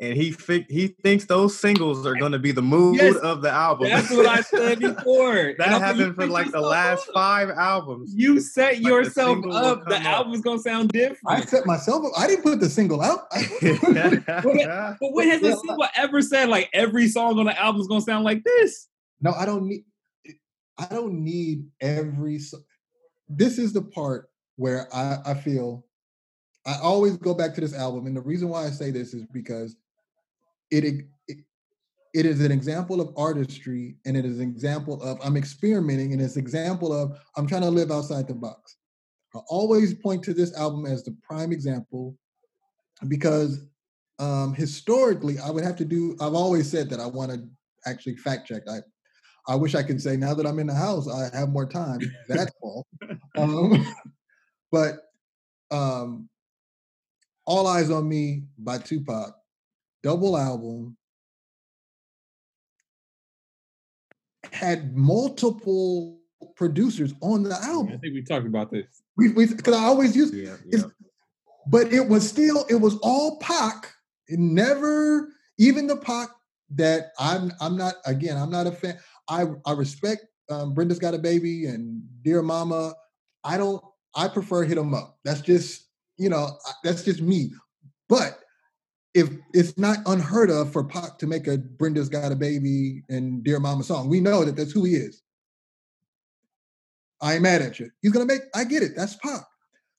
and 0.00 0.16
he 0.16 0.32
fi- 0.32 0.64
he 0.70 0.88
thinks 0.88 1.26
those 1.26 1.58
singles 1.58 2.06
are 2.06 2.14
going 2.14 2.32
to 2.32 2.38
be 2.38 2.52
the 2.52 2.62
mood 2.62 2.96
Yes, 2.96 3.16
of 3.16 3.42
the 3.42 3.50
album. 3.50 3.88
That's 3.90 4.10
what 4.10 4.24
I 4.26 4.40
said 4.40 4.80
before. 4.80 5.52
That 5.58 5.68
I'm 5.68 5.80
happened 5.80 6.14
for 6.14 6.26
like 6.26 6.50
the 6.50 6.60
last 6.60 7.06
up. 7.08 7.14
five 7.14 7.50
albums. 7.50 8.14
You 8.16 8.40
set 8.40 8.76
the 8.76 8.82
yourself 8.82 9.36
single 9.36 9.50
will 9.50 9.56
up. 9.56 9.84
The 9.84 9.96
come 9.96 10.06
up. 10.06 10.12
album's 10.12 10.40
gonna 10.40 10.58
sound 10.60 10.88
different. 10.90 11.20
I 11.28 11.42
set 11.42 11.66
myself 11.66 12.04
up. 12.06 12.12
I 12.16 12.26
didn't 12.26 12.42
put 12.44 12.60
the 12.60 12.70
single 12.70 13.02
out. 13.02 13.26
I- 13.32 13.46
but 15.00 15.12
when 15.12 15.28
has 15.28 15.42
Yeah. 15.42 15.50
the 15.50 15.56
single 15.56 15.86
ever 15.96 16.22
said 16.22 16.48
like 16.48 16.70
every 16.72 17.06
song 17.08 17.38
on 17.38 17.46
the 17.46 17.60
album 17.60 17.80
is 17.80 17.86
gonna 17.86 18.00
sound 18.00 18.24
like 18.24 18.42
this? 18.44 18.88
No, 19.20 19.32
I 19.32 19.44
don't 19.44 19.66
need. 19.68 19.84
I 20.78 20.86
don't 20.86 21.22
need 21.22 21.66
every. 21.82 22.38
so- 22.38 22.64
This 23.28 23.58
is 23.58 23.74
the 23.74 23.82
part 23.82 24.30
where 24.56 24.88
I, 24.94 25.18
I 25.26 25.34
feel. 25.34 25.84
I 26.66 26.76
always 26.82 27.16
go 27.16 27.32
back 27.34 27.54
to 27.54 27.60
this 27.60 27.74
album, 27.74 28.06
and 28.06 28.16
the 28.16 28.20
reason 28.20 28.48
why 28.48 28.66
I 28.66 28.70
say 28.70 28.90
this 28.90 29.14
is 29.14 29.24
because 29.32 29.76
it 30.70 30.84
it, 31.28 31.38
it 32.12 32.26
is 32.26 32.40
an 32.44 32.52
example 32.52 33.00
of 33.00 33.14
artistry, 33.16 33.96
and 34.04 34.16
it 34.16 34.24
is 34.24 34.38
an 34.38 34.48
example 34.48 35.02
of 35.02 35.18
I'm 35.24 35.36
experimenting, 35.36 36.12
and 36.12 36.20
it's 36.20 36.36
an 36.36 36.42
example 36.42 36.92
of 36.92 37.18
I'm 37.36 37.46
trying 37.46 37.62
to 37.62 37.70
live 37.70 37.90
outside 37.90 38.28
the 38.28 38.34
box. 38.34 38.76
I 39.34 39.38
always 39.48 39.94
point 39.94 40.24
to 40.24 40.34
this 40.34 40.56
album 40.56 40.86
as 40.86 41.04
the 41.04 41.16
prime 41.22 41.52
example 41.52 42.16
because 43.06 43.64
um, 44.18 44.54
historically, 44.54 45.38
I 45.38 45.50
would 45.50 45.64
have 45.64 45.76
to 45.76 45.84
do. 45.84 46.16
I've 46.20 46.34
always 46.34 46.70
said 46.70 46.90
that 46.90 47.00
I 47.00 47.06
want 47.06 47.32
to 47.32 47.48
actually 47.86 48.16
fact 48.16 48.46
check. 48.46 48.62
I 48.68 48.80
I 49.48 49.54
wish 49.54 49.74
I 49.74 49.82
could 49.82 50.00
say 50.00 50.16
now 50.16 50.34
that 50.34 50.46
I'm 50.46 50.58
in 50.58 50.66
the 50.66 50.74
house, 50.74 51.08
I 51.08 51.34
have 51.36 51.48
more 51.48 51.66
time. 51.66 52.00
That's 52.28 52.52
all. 52.60 52.86
Um, 53.36 53.86
but 54.72 55.06
um, 55.70 56.28
All 57.46 57.64
Eyez 57.64 57.94
on 57.96 58.08
Me 58.08 58.44
by 58.58 58.78
Tupac, 58.78 59.34
double 60.02 60.36
album, 60.36 60.96
had 64.52 64.96
multiple 64.96 66.18
producers 66.56 67.14
on 67.20 67.42
the 67.42 67.54
album. 67.62 67.94
I 67.94 67.98
think 67.98 68.14
we 68.14 68.22
talked 68.22 68.46
about 68.46 68.70
this. 68.70 69.02
We 69.16 69.28
because 69.46 69.74
I 69.74 69.84
always 69.84 70.16
use 70.16 70.32
yeah, 70.32 70.56
It's- 70.72 70.84
but 71.66 71.92
it 71.92 72.08
was 72.08 72.26
still 72.28 72.64
it 72.68 72.76
was 72.76 72.96
all 73.02 73.38
Pac. 73.38 73.92
It 74.28 74.38
never 74.38 75.28
even 75.58 75.86
the 75.86 75.96
Pac 75.96 76.30
that 76.70 77.12
I'm 77.18 77.52
I'm 77.60 77.76
not 77.76 77.94
again 78.06 78.36
I'm 78.36 78.50
not 78.50 78.66
a 78.66 78.72
fan. 78.72 78.98
I 79.28 79.46
I 79.66 79.72
respect 79.72 80.26
um, 80.50 80.74
Brenda's 80.74 80.98
got 80.98 81.14
a 81.14 81.18
baby 81.18 81.66
and 81.66 82.02
Dear 82.22 82.42
Mama. 82.42 82.94
I 83.44 83.56
don't. 83.56 83.82
I 84.14 84.26
prefer 84.28 84.64
hit 84.64 84.76
'em 84.78 84.92
up. 84.94 85.18
That's 85.24 85.40
just 85.40 85.86
you 86.16 86.28
know 86.28 86.58
that's 86.82 87.04
just 87.04 87.20
me. 87.20 87.52
But 88.08 88.39
if 89.14 89.28
it's 89.52 89.76
not 89.76 89.98
unheard 90.06 90.50
of 90.50 90.72
for 90.72 90.84
Pac 90.84 91.18
to 91.18 91.26
make 91.26 91.46
a 91.46 91.58
Brenda's 91.58 92.08
got 92.08 92.32
a 92.32 92.36
baby 92.36 93.02
and 93.08 93.42
Dear 93.42 93.58
Mama 93.58 93.82
song, 93.82 94.08
we 94.08 94.20
know 94.20 94.44
that 94.44 94.56
that's 94.56 94.72
who 94.72 94.84
he 94.84 94.94
is. 94.94 95.22
I 97.20 97.34
ain't 97.34 97.42
mad 97.42 97.62
at 97.62 97.78
you. 97.80 97.90
He's 98.02 98.12
gonna 98.12 98.26
make. 98.26 98.42
I 98.54 98.64
get 98.64 98.82
it. 98.82 98.92
That's 98.96 99.16
Pac. 99.16 99.42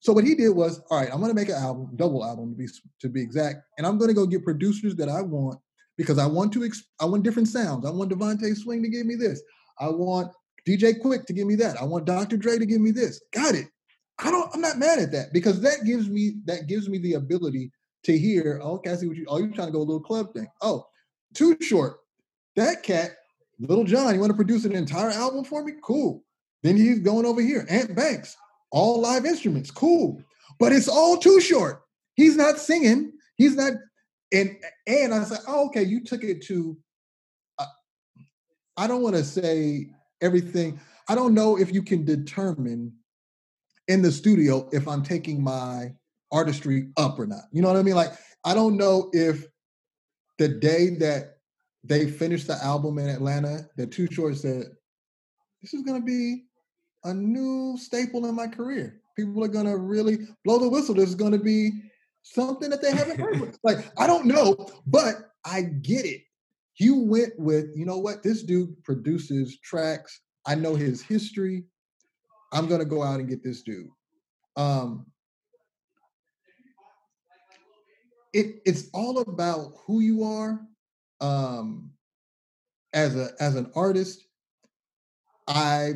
So 0.00 0.12
what 0.12 0.24
he 0.24 0.34
did 0.34 0.50
was, 0.50 0.80
all 0.90 0.98
right, 0.98 1.08
I'm 1.12 1.20
gonna 1.20 1.34
make 1.34 1.48
an 1.48 1.54
album, 1.54 1.90
double 1.96 2.24
album 2.24 2.50
to 2.50 2.56
be 2.56 2.66
to 3.00 3.08
be 3.08 3.22
exact, 3.22 3.58
and 3.78 3.86
I'm 3.86 3.98
gonna 3.98 4.14
go 4.14 4.26
get 4.26 4.44
producers 4.44 4.96
that 4.96 5.08
I 5.08 5.22
want 5.22 5.60
because 5.96 6.18
I 6.18 6.26
want 6.26 6.52
to. 6.54 6.64
Ex- 6.64 6.84
I 7.00 7.04
want 7.04 7.22
different 7.22 7.48
sounds. 7.48 7.86
I 7.86 7.90
want 7.90 8.10
DeVante 8.10 8.56
Swing 8.56 8.82
to 8.82 8.88
give 8.88 9.06
me 9.06 9.14
this. 9.14 9.42
I 9.78 9.88
want 9.88 10.32
DJ 10.66 11.00
Quik 11.00 11.26
to 11.26 11.32
give 11.32 11.46
me 11.46 11.54
that. 11.56 11.80
I 11.80 11.84
want 11.84 12.06
Dr. 12.06 12.36
Dre 12.36 12.58
to 12.58 12.66
give 12.66 12.80
me 12.80 12.90
this. 12.90 13.20
Got 13.32 13.54
it. 13.54 13.66
I 14.18 14.30
don't. 14.30 14.50
I'm 14.54 14.60
not 14.60 14.78
mad 14.78 14.98
at 14.98 15.12
that 15.12 15.32
because 15.32 15.60
that 15.60 15.84
gives 15.84 16.08
me 16.08 16.36
that 16.46 16.66
gives 16.66 16.88
me 16.88 16.98
the 16.98 17.14
ability 17.14 17.70
to 18.04 18.16
hear. 18.18 18.60
Oh, 18.62 18.74
okay, 18.74 18.90
I 18.90 18.96
see 18.96 19.06
what 19.06 19.16
you. 19.16 19.26
Oh, 19.28 19.38
you're 19.38 19.48
trying 19.48 19.68
to 19.68 19.72
go 19.72 19.78
a 19.78 19.80
little 19.80 20.00
club 20.00 20.32
thing. 20.32 20.48
Oh, 20.60 20.86
Too 21.34 21.56
$hort. 21.70 21.98
That 22.56 22.82
cat, 22.82 23.12
Lil 23.58 23.84
Jon. 23.84 24.14
You 24.14 24.20
want 24.20 24.30
to 24.30 24.36
produce 24.36 24.64
an 24.64 24.74
entire 24.74 25.10
album 25.10 25.44
for 25.44 25.64
me? 25.64 25.72
Cool. 25.82 26.24
Then 26.62 26.76
he's 26.76 27.00
going 27.00 27.26
over 27.26 27.40
here. 27.40 27.66
Ant 27.68 27.94
Banks, 27.94 28.36
all 28.70 29.00
live 29.00 29.24
instruments. 29.24 29.70
Cool. 29.70 30.22
But 30.58 30.72
it's 30.72 30.88
all 30.88 31.16
Too 31.16 31.40
$hort. 31.50 31.82
He's 32.14 32.36
not 32.36 32.58
singing. 32.58 33.12
He's 33.36 33.56
not. 33.56 33.72
And 34.32 34.56
and 34.86 35.14
I 35.14 35.24
said, 35.24 35.40
oh, 35.46 35.66
okay, 35.66 35.82
you 35.82 36.02
took 36.02 36.24
it 36.24 36.42
to. 36.46 36.76
Uh, 37.58 37.66
I 38.76 38.86
don't 38.86 39.02
want 39.02 39.16
to 39.16 39.24
say 39.24 39.90
everything. 40.20 40.80
I 41.08 41.14
don't 41.14 41.34
know 41.34 41.58
if 41.58 41.72
you 41.72 41.82
can 41.82 42.04
determine 42.04 42.92
in 43.88 44.02
the 44.02 44.12
studio 44.12 44.68
if 44.72 44.86
I'm 44.86 45.02
taking 45.02 45.42
my 45.42 45.92
artistry 46.32 46.88
up 46.96 47.18
or 47.18 47.26
not. 47.26 47.44
You 47.52 47.62
know 47.62 47.68
what 47.68 47.78
I 47.78 47.82
mean? 47.82 47.94
Like 47.94 48.12
I 48.44 48.54
don't 48.54 48.76
know 48.76 49.10
if 49.12 49.46
the 50.38 50.48
day 50.48 50.96
that 50.96 51.36
they 51.84 52.10
finished 52.10 52.46
the 52.46 52.62
album 52.64 52.98
in 52.98 53.08
Atlanta, 53.08 53.68
that 53.76 53.92
Too 53.92 54.08
$hort 54.16 54.36
said, 54.36 54.64
"This 55.60 55.74
is 55.74 55.82
to 56.00 56.04
be 56.04 56.44
a 57.04 57.12
new 57.12 57.76
staple 57.76 58.26
in 58.26 58.34
my 58.34 58.46
career. 58.46 59.00
People 59.16 59.44
are 59.44 59.48
to 59.66 59.76
really 59.76 60.18
blow 60.44 60.58
the 60.58 60.68
whistle. 60.68 60.94
This 60.94 61.10
is 61.10 61.14
to 61.32 61.38
be 61.38 61.70
something 62.22 62.70
that 62.70 62.82
they 62.82 62.92
haven't 62.92 63.20
heard. 63.20 63.40
with." 63.40 63.58
Like 63.62 63.90
I 63.98 64.06
don't 64.06 64.26
know, 64.26 64.56
but 64.86 65.30
I 65.44 65.62
get 65.62 66.04
it. 66.04 66.22
You 66.76 67.00
went 67.00 67.38
with, 67.38 67.66
you 67.76 67.84
know 67.84 67.98
what? 67.98 68.22
This 68.22 68.42
dude 68.42 68.82
produces 68.82 69.58
tracks. 69.60 70.22
I 70.46 70.54
know 70.54 70.74
his 70.74 71.02
history. 71.02 71.64
I'm 72.52 72.66
to 72.80 72.86
go 72.86 73.02
out 73.02 73.20
and 73.20 73.28
get 73.28 73.44
this 73.44 73.62
dude. 73.62 73.88
Um, 74.56 75.06
it 78.32 78.62
it's 78.64 78.88
all 78.92 79.18
about 79.18 79.72
who 79.86 80.00
you 80.00 80.24
are 80.24 80.60
um 81.20 81.90
as 82.92 83.16
a 83.16 83.30
as 83.40 83.54
an 83.54 83.70
artist 83.74 84.26
i 85.48 85.92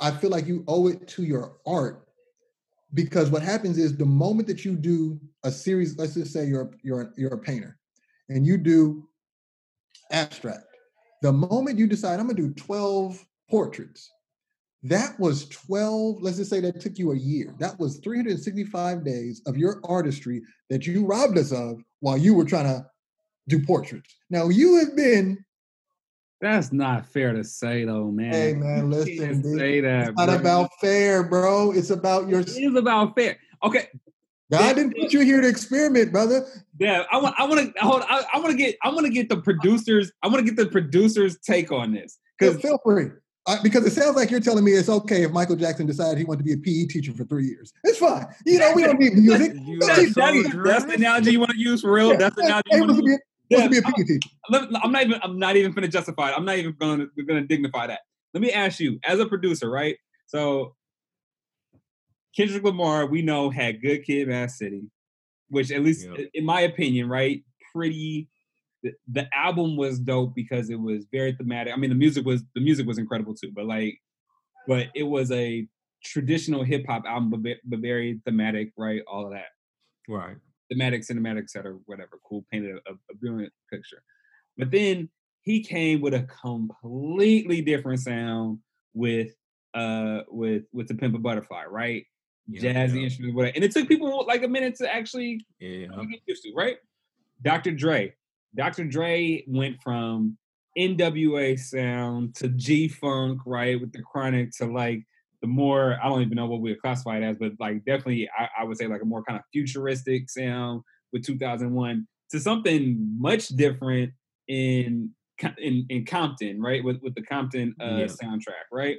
i 0.00 0.10
feel 0.10 0.30
like 0.30 0.46
you 0.46 0.64
owe 0.68 0.88
it 0.88 1.06
to 1.06 1.22
your 1.22 1.56
art 1.66 2.08
because 2.94 3.30
what 3.30 3.42
happens 3.42 3.76
is 3.76 3.96
the 3.96 4.04
moment 4.04 4.48
that 4.48 4.64
you 4.64 4.74
do 4.74 5.20
a 5.44 5.50
series 5.50 5.96
let's 5.98 6.14
just 6.14 6.32
say 6.32 6.46
you're 6.46 6.70
you're 6.82 7.12
you're 7.16 7.34
a 7.34 7.38
painter 7.38 7.78
and 8.28 8.46
you 8.46 8.56
do 8.56 9.06
abstract 10.10 10.64
the 11.22 11.32
moment 11.32 11.78
you 11.78 11.86
decide 11.86 12.18
i'm 12.18 12.28
to 12.28 12.34
do 12.34 12.52
12 12.54 13.24
portraits 13.50 14.10
that 14.82 15.18
was 15.18 15.48
12 15.48 16.22
let's 16.22 16.36
just 16.36 16.50
say 16.50 16.60
that 16.60 16.80
took 16.80 16.98
you 16.98 17.12
a 17.12 17.16
year 17.16 17.54
that 17.58 17.78
was 17.78 17.98
365 17.98 19.04
days 19.04 19.42
of 19.46 19.56
your 19.56 19.80
artistry 19.84 20.42
that 20.70 20.86
you 20.86 21.04
robbed 21.04 21.36
us 21.36 21.52
of 21.52 21.82
while 22.00 22.16
you 22.16 22.34
were 22.34 22.44
trying 22.44 22.66
to 22.66 22.86
do 23.48 23.64
portraits 23.64 24.16
now 24.30 24.48
you 24.48 24.76
have 24.76 24.94
been 24.94 25.44
That's 26.40 26.72
not 26.72 27.06
fair 27.06 27.32
to 27.32 27.42
say 27.42 27.84
though, 27.84 28.10
man. 28.10 28.32
hey 28.32 28.54
man 28.54 28.90
listen 28.90 29.42
dude, 29.42 29.58
say 29.58 29.80
that. 29.80 30.08
it's 30.10 30.16
not 30.16 30.26
bro. 30.26 30.36
about 30.36 30.70
fair 30.80 31.24
bro 31.24 31.72
it's 31.72 31.90
about 31.90 32.28
your 32.28 32.40
It 32.40 32.48
is 32.48 32.76
about 32.76 33.16
fair. 33.16 33.38
Okay, 33.64 33.88
god 34.52 34.76
didn't 34.76 34.96
put 34.96 35.12
you 35.12 35.20
here 35.20 35.40
to 35.40 35.48
experiment 35.48 36.12
brother 36.12 36.46
yeah. 36.78 37.02
I 37.10 37.18
want. 37.18 37.34
I 37.38 37.44
want 37.44 37.74
to 37.74 37.80
hold. 37.82 38.02
I, 38.08 38.24
I 38.34 38.38
want 38.38 38.52
to 38.52 38.56
get. 38.56 38.76
I 38.82 38.90
want 38.90 39.04
to 39.04 39.12
get 39.12 39.28
the 39.28 39.38
producers. 39.38 40.12
I 40.22 40.28
want 40.28 40.46
to 40.46 40.52
get 40.52 40.56
the 40.56 40.70
producers' 40.70 41.36
take 41.40 41.72
on 41.72 41.92
this 41.92 42.18
Feel, 42.38 42.54
feel 42.54 42.78
free. 42.84 43.10
Uh, 43.48 43.56
because 43.62 43.86
it 43.86 43.92
sounds 43.92 44.14
like 44.14 44.30
you're 44.30 44.40
telling 44.40 44.62
me 44.62 44.72
it's 44.72 44.90
okay 44.90 45.22
if 45.22 45.32
Michael 45.32 45.56
Jackson 45.56 45.86
decided 45.86 46.18
he 46.18 46.24
wanted 46.24 46.38
to 46.38 46.44
be 46.44 46.52
a 46.52 46.58
PE 46.58 46.86
teacher 46.86 47.12
for 47.14 47.24
three 47.24 47.46
years. 47.46 47.72
It's 47.82 47.96
fine. 47.98 48.26
You 48.44 48.58
know, 48.58 48.72
we 48.74 48.82
don't 48.82 48.98
need 49.00 49.14
music. 49.14 49.54
You 49.64 49.78
Let's 49.78 49.98
are 50.00 50.06
so 50.06 50.20
That- 50.20 50.62
that's 50.64 50.84
the 50.84 50.92
analogy 50.94 51.32
you 51.32 51.38
want 51.40 51.52
to 51.52 51.58
use 51.58 51.80
for 51.80 51.90
real. 51.92 52.16
That's 52.18 52.36
the 52.36 52.42
analogy 52.42 52.68
Hey, 52.70 52.76
you 52.76 52.82
want 52.84 52.96
to 52.96 53.02
to 53.02 53.08
use. 53.10 53.20
be, 53.48 53.56
wants 53.56 53.64
to 53.76 53.82
be 53.82 53.88
a 53.88 53.92
PE 53.92 54.04
teacher. 54.04 54.30
I'm 54.84 54.92
not 54.92 55.02
even. 55.06 55.20
I'm 55.22 55.38
not 55.38 55.56
even 55.56 55.72
going 55.72 55.82
to 55.82 55.88
justify 55.88 56.28
it. 56.30 56.34
I'm 56.36 56.44
not 56.44 56.58
even 56.58 56.74
going 56.78 56.98
to 57.16 57.22
going 57.24 57.40
to 57.40 57.46
dignify 57.46 57.86
that. 57.86 58.00
Let 58.34 58.42
me 58.42 58.52
ask 58.52 58.78
you, 58.80 58.98
as 59.04 59.18
a 59.18 59.24
producer, 59.26 59.70
right? 59.70 59.96
So, 60.26 60.74
Kendrick 62.36 62.62
Lamar, 62.62 63.06
we 63.06 63.22
know 63.22 63.48
had 63.50 63.80
"Good 63.80 64.04
Kid, 64.04 64.28
Mad 64.28 64.50
City," 64.50 64.82
which 65.48 65.70
at 65.70 65.82
least, 65.82 66.06
Yep. 66.06 66.28
in 66.34 66.44
my 66.44 66.60
opinion, 66.60 67.08
right, 67.08 67.42
pretty. 67.72 68.28
The, 68.82 68.92
the 69.10 69.28
album 69.34 69.76
was 69.76 69.98
dope 69.98 70.34
because 70.34 70.70
it 70.70 70.80
was 70.80 71.06
very 71.10 71.32
thematic. 71.32 71.72
I 71.72 71.76
mean, 71.76 71.90
the 71.90 71.96
music 71.96 72.24
was 72.24 72.42
the 72.54 72.60
music 72.60 72.86
was 72.86 72.98
incredible 72.98 73.34
too, 73.34 73.50
but 73.54 73.66
like, 73.66 73.98
but 74.66 74.86
it 74.94 75.02
was 75.02 75.30
a 75.32 75.66
traditional 76.04 76.62
hip 76.62 76.84
hop 76.86 77.04
album, 77.06 77.42
but, 77.42 77.56
but 77.64 77.80
very 77.80 78.20
thematic, 78.24 78.72
right? 78.76 79.02
All 79.10 79.26
of 79.26 79.32
that 79.32 79.46
Right. 80.08 80.36
thematic, 80.70 81.02
cinematic, 81.02 81.42
etc., 81.42 81.76
whatever. 81.86 82.20
Cool, 82.24 82.44
painted 82.52 82.76
a, 82.86 82.92
a 82.92 83.14
brilliant 83.16 83.52
picture. 83.70 84.02
But 84.56 84.70
then 84.70 85.08
he 85.42 85.62
came 85.62 86.00
with 86.00 86.14
a 86.14 86.22
completely 86.22 87.62
different 87.62 88.00
sound 88.00 88.58
with 88.94 89.32
uh 89.74 90.20
with 90.28 90.64
with 90.72 90.88
the 90.88 90.94
Pimp 90.94 91.14
a 91.14 91.18
Butterfly, 91.18 91.64
right? 91.64 92.04
Yeah, 92.46 92.72
Jazzy 92.72 92.96
yeah. 92.96 93.02
instruments, 93.02 93.36
whatever. 93.36 93.54
And 93.56 93.64
it 93.64 93.72
took 93.72 93.88
people 93.88 94.24
like 94.26 94.42
a 94.42 94.48
minute 94.48 94.76
to 94.76 94.92
actually 94.94 95.44
Yeah. 95.58 95.86
get 96.10 96.20
used 96.26 96.42
to, 96.44 96.52
right? 96.54 96.78
Dr. 97.42 97.72
Dre. 97.72 98.14
Dr. 98.56 98.84
Dre 98.84 99.44
went 99.46 99.80
from 99.82 100.36
NWA 100.78 101.58
sound 101.58 102.34
to 102.36 102.48
G 102.48 102.88
Funk, 102.88 103.40
right, 103.46 103.80
with 103.80 103.92
the 103.92 104.02
chronic 104.02 104.50
to 104.58 104.66
like 104.66 105.04
the 105.42 105.48
more 105.48 105.98
I 106.02 106.08
don't 106.08 106.22
even 106.22 106.36
know 106.36 106.46
what 106.46 106.60
we 106.60 106.70
would 106.70 106.80
classify 106.80 107.18
it 107.18 107.22
as, 107.22 107.36
but 107.38 107.52
like 107.60 107.84
definitely 107.84 108.28
I, 108.36 108.48
I 108.60 108.64
would 108.64 108.76
say 108.76 108.86
like 108.86 109.02
a 109.02 109.04
more 109.04 109.22
kind 109.22 109.38
of 109.38 109.44
futuristic 109.52 110.30
sound 110.30 110.82
with 111.12 111.24
2001 111.24 112.06
to 112.30 112.40
something 112.40 113.16
much 113.18 113.48
different 113.48 114.12
in 114.48 115.10
in, 115.58 115.86
in 115.88 116.04
Compton, 116.04 116.60
right, 116.60 116.82
with 116.82 117.00
with 117.02 117.14
the 117.14 117.22
Compton 117.22 117.74
uh, 117.80 117.84
Yeah. 117.84 118.04
soundtrack, 118.06 118.66
right? 118.72 118.98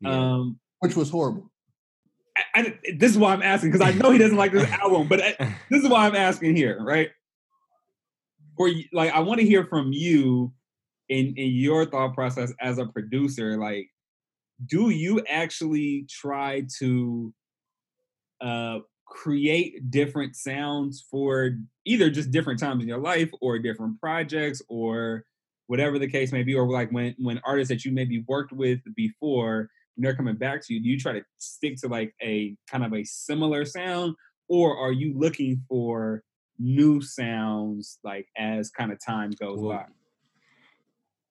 Yeah. 0.00 0.32
Um, 0.34 0.58
Which 0.80 0.96
was 0.96 1.10
horrible. 1.10 1.50
I, 2.36 2.60
I, 2.60 2.78
this 2.96 3.10
is 3.12 3.18
why 3.18 3.32
I'm 3.34 3.42
asking 3.42 3.72
because 3.72 3.86
I 3.86 3.92
know 3.92 4.10
he 4.10 4.18
doesn't 4.18 4.36
like 4.38 4.52
this 4.52 4.70
album, 4.82 5.06
but 5.08 5.20
I, 5.22 5.56
this 5.70 5.82
is 5.82 5.88
why 5.88 6.06
I'm 6.06 6.16
asking 6.16 6.56
here, 6.56 6.82
right? 6.82 7.10
For 8.62 8.70
like, 8.92 9.12
I 9.12 9.18
want 9.18 9.40
to 9.40 9.46
hear 9.46 9.64
from 9.64 9.92
you 9.92 10.52
in 11.08 11.34
in 11.36 11.50
your 11.50 11.84
thought 11.84 12.14
process 12.14 12.52
as 12.60 12.78
a 12.78 12.86
producer. 12.86 13.58
Like, 13.58 13.88
do 14.66 14.90
you 14.90 15.20
actually 15.28 16.06
try 16.08 16.64
to 16.78 17.34
uh, 18.40 18.78
create 19.04 19.90
different 19.90 20.36
sounds 20.36 21.04
for 21.10 21.58
either 21.84 22.08
just 22.08 22.30
different 22.30 22.60
times 22.60 22.82
in 22.82 22.88
your 22.88 23.00
life 23.00 23.30
or 23.40 23.58
different 23.58 23.98
projects 24.00 24.62
or 24.68 25.24
whatever 25.66 25.98
the 25.98 26.06
case 26.06 26.30
may 26.30 26.44
be, 26.44 26.54
or 26.54 26.70
like 26.70 26.92
when 26.92 27.16
when 27.18 27.40
artists 27.44 27.68
that 27.70 27.84
you 27.84 27.90
maybe 27.90 28.24
worked 28.28 28.52
with 28.52 28.78
before 28.94 29.68
when 29.96 30.04
they're 30.04 30.14
coming 30.14 30.36
back 30.36 30.64
to 30.64 30.72
you, 30.72 30.80
do 30.80 30.88
you 30.88 31.00
try 31.00 31.12
to 31.12 31.24
stick 31.38 31.76
to 31.78 31.88
like 31.88 32.14
a 32.22 32.56
kind 32.70 32.84
of 32.84 32.94
a 32.94 33.02
similar 33.02 33.64
sound, 33.64 34.14
or 34.48 34.76
are 34.76 34.92
you 34.92 35.18
looking 35.18 35.64
for 35.68 36.22
new 36.62 37.00
sounds 37.02 37.98
like 38.04 38.28
as 38.36 38.70
kind 38.70 38.92
of 38.92 38.98
time 39.04 39.30
goes 39.32 39.58
Well, 39.60 39.72
by? 39.78 39.86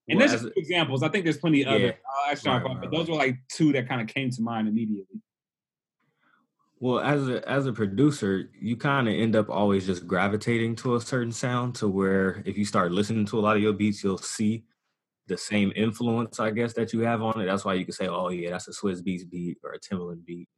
And 0.10 0.20
well, 0.20 0.28
there's 0.28 0.42
just 0.42 0.58
examples. 0.58 1.04
I 1.04 1.10
think 1.10 1.24
there's 1.24 1.38
plenty 1.38 1.60
Yeah. 1.60 1.72
other. 1.72 2.00
I'll 2.26 2.32
ask 2.32 2.44
Sean, 2.44 2.62
Right, 2.62 2.64
but 2.64 2.82
right, 2.82 2.92
those 2.92 3.08
right. 3.08 3.10
were 3.10 3.16
like 3.16 3.38
two 3.48 3.72
that 3.74 3.88
kind 3.88 4.02
of 4.02 4.08
came 4.08 4.30
to 4.32 4.42
mind 4.42 4.68
immediately. 4.68 5.22
Well, 6.80 7.00
as 7.00 7.30
a 7.30 7.48
as 7.48 7.68
a 7.68 7.74
producer, 7.74 8.50
you 8.60 8.76
kind 8.76 9.08
of 9.08 9.14
end 9.14 9.36
up 9.36 9.50
always 9.50 9.86
just 9.86 10.08
gravitating 10.08 10.76
to 10.78 10.96
a 10.96 11.02
certain 11.02 11.32
sound 11.32 11.76
to 11.76 11.88
where 11.88 12.42
if 12.46 12.58
you 12.58 12.66
start 12.66 12.92
listening 12.92 13.26
to 13.28 13.40
a 13.40 13.42
lot 13.42 13.56
of 13.56 13.62
your 13.62 13.74
beats, 13.74 14.04
you'll 14.04 14.18
see 14.18 14.66
the 15.28 15.38
same 15.38 15.72
influence, 15.76 16.40
I 16.40 16.50
guess, 16.52 16.74
that 16.74 16.92
you 16.92 17.02
have 17.02 17.22
on 17.22 17.40
it. 17.40 17.46
That's 17.46 17.64
why 17.64 17.76
you 17.76 17.86
can 17.86 17.94
say, 17.94 18.08
"Oh 18.08 18.30
yeah, 18.30 18.50
that's 18.50 18.68
a 18.68 18.72
Swizz 18.72 19.02
Beatz 19.04 19.30
beat 19.30 19.60
or 19.64 19.74
a 19.74 19.80
Timbaland 19.80 20.26
beat," 20.26 20.50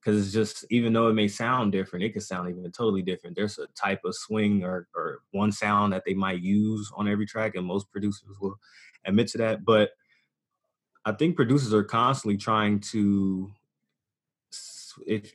because 0.00 0.24
it's 0.24 0.32
just 0.32 0.64
even 0.70 0.92
though 0.92 1.08
it 1.08 1.14
may 1.14 1.28
sound 1.28 1.72
different, 1.72 2.04
it 2.04 2.12
can 2.12 2.22
sound 2.22 2.48
even 2.48 2.64
totally 2.72 3.02
different. 3.02 3.36
There's 3.36 3.58
a 3.58 3.66
type 3.68 4.00
of 4.04 4.14
swing 4.14 4.64
or 4.64 4.88
or 4.94 5.20
one 5.32 5.52
sound 5.52 5.92
that 5.92 6.04
they 6.06 6.14
might 6.14 6.40
use 6.40 6.90
on 6.96 7.08
every 7.08 7.26
track, 7.26 7.54
and 7.54 7.66
most 7.66 7.90
producers 7.90 8.36
will 8.40 8.58
admit 9.04 9.28
to 9.28 9.38
that. 9.38 9.64
But 9.64 9.90
I 11.04 11.12
think 11.12 11.36
producers 11.36 11.74
are 11.74 11.84
constantly 11.84 12.36
trying 12.36 12.80
to 12.92 13.50
if 15.06 15.32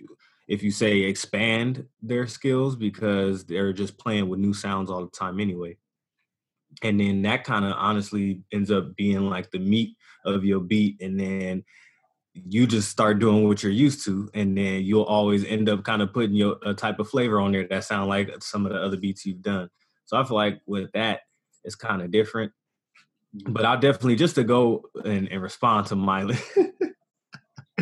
if 0.47 0.62
you 0.62 0.71
say 0.71 1.01
expand 1.01 1.86
their 2.01 2.28
skills 2.28 2.75
because 2.75 3.45
they're 3.45 3.73
just 3.73 3.97
playing 3.97 4.30
with 4.30 4.39
new 4.39 4.54
sounds 4.54 4.89
all 4.89 5.04
the 5.04 5.12
time 5.12 5.39
anyway. 5.39 5.78
And 6.84 6.99
then 6.99 7.21
that 7.23 7.45
kind 7.45 7.65
of 7.65 7.73
honestly 7.78 8.43
ends 8.51 8.69
up 8.69 8.95
being 8.95 9.30
like 9.30 9.49
the 9.49 9.60
meat 9.60 9.95
of 10.25 10.43
your 10.43 10.60
beat 10.60 11.01
and 11.01 11.19
then 11.19 11.63
you 12.36 12.67
just 12.67 12.89
start 12.89 13.19
doing 13.19 13.48
what 13.48 13.63
you're 13.63 13.71
used 13.71 14.04
to 14.06 14.30
and 14.34 14.58
then 14.58 14.84
you'll 14.84 15.04
always 15.04 15.45
end 15.45 15.69
up 15.69 15.84
kind 15.84 16.02
of 16.02 16.13
putting 16.13 16.36
your 16.36 16.58
a 16.63 16.74
type 16.74 17.00
of 17.00 17.10
flavor 17.10 17.39
on 17.39 17.54
there 17.54 17.65
that 17.67 17.86
sound 17.86 18.10
like 18.10 18.30
some 18.41 18.65
of 18.65 18.74
the 18.74 18.80
other 18.80 18.98
beats 18.98 19.26
you've 19.26 19.41
done. 19.41 19.69
So 20.06 20.17
I 20.17 20.24
feel 20.26 20.36
like 20.36 20.60
with 20.65 20.91
that 20.93 21.21
it's 21.63 21.76
kind 21.76 22.02
of 22.02 22.12
different. 22.12 22.52
But 23.34 23.65
I 23.65 23.76
definitely 23.76 24.15
just 24.15 24.36
to 24.36 24.43
go 24.43 24.84
and, 25.04 25.30
and 25.30 25.41
respond 25.41 25.88
to 25.88 25.95
Miley. 25.95 26.38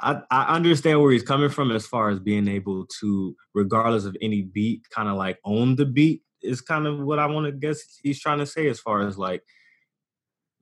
I, 0.00 0.20
I 0.30 0.54
understand 0.56 1.00
where 1.00 1.12
he's 1.12 1.22
coming 1.22 1.50
from 1.50 1.70
as 1.70 1.86
far 1.86 2.10
as 2.10 2.18
being 2.18 2.48
able 2.48 2.86
to, 3.00 3.36
regardless 3.54 4.04
of 4.04 4.16
any 4.20 4.42
beat, 4.42 4.88
kind 4.90 5.08
of 5.08 5.16
like 5.16 5.38
own 5.44 5.76
the 5.76 5.86
beat 5.86 6.22
is 6.42 6.60
kind 6.60 6.86
of 6.86 6.98
what 6.98 7.20
I 7.20 7.26
want 7.26 7.46
to 7.46 7.52
guess 7.52 7.80
he's 8.02 8.20
trying 8.20 8.38
to 8.38 8.46
say 8.46 8.68
as 8.68 8.80
far 8.80 9.06
as 9.06 9.16
like 9.16 9.42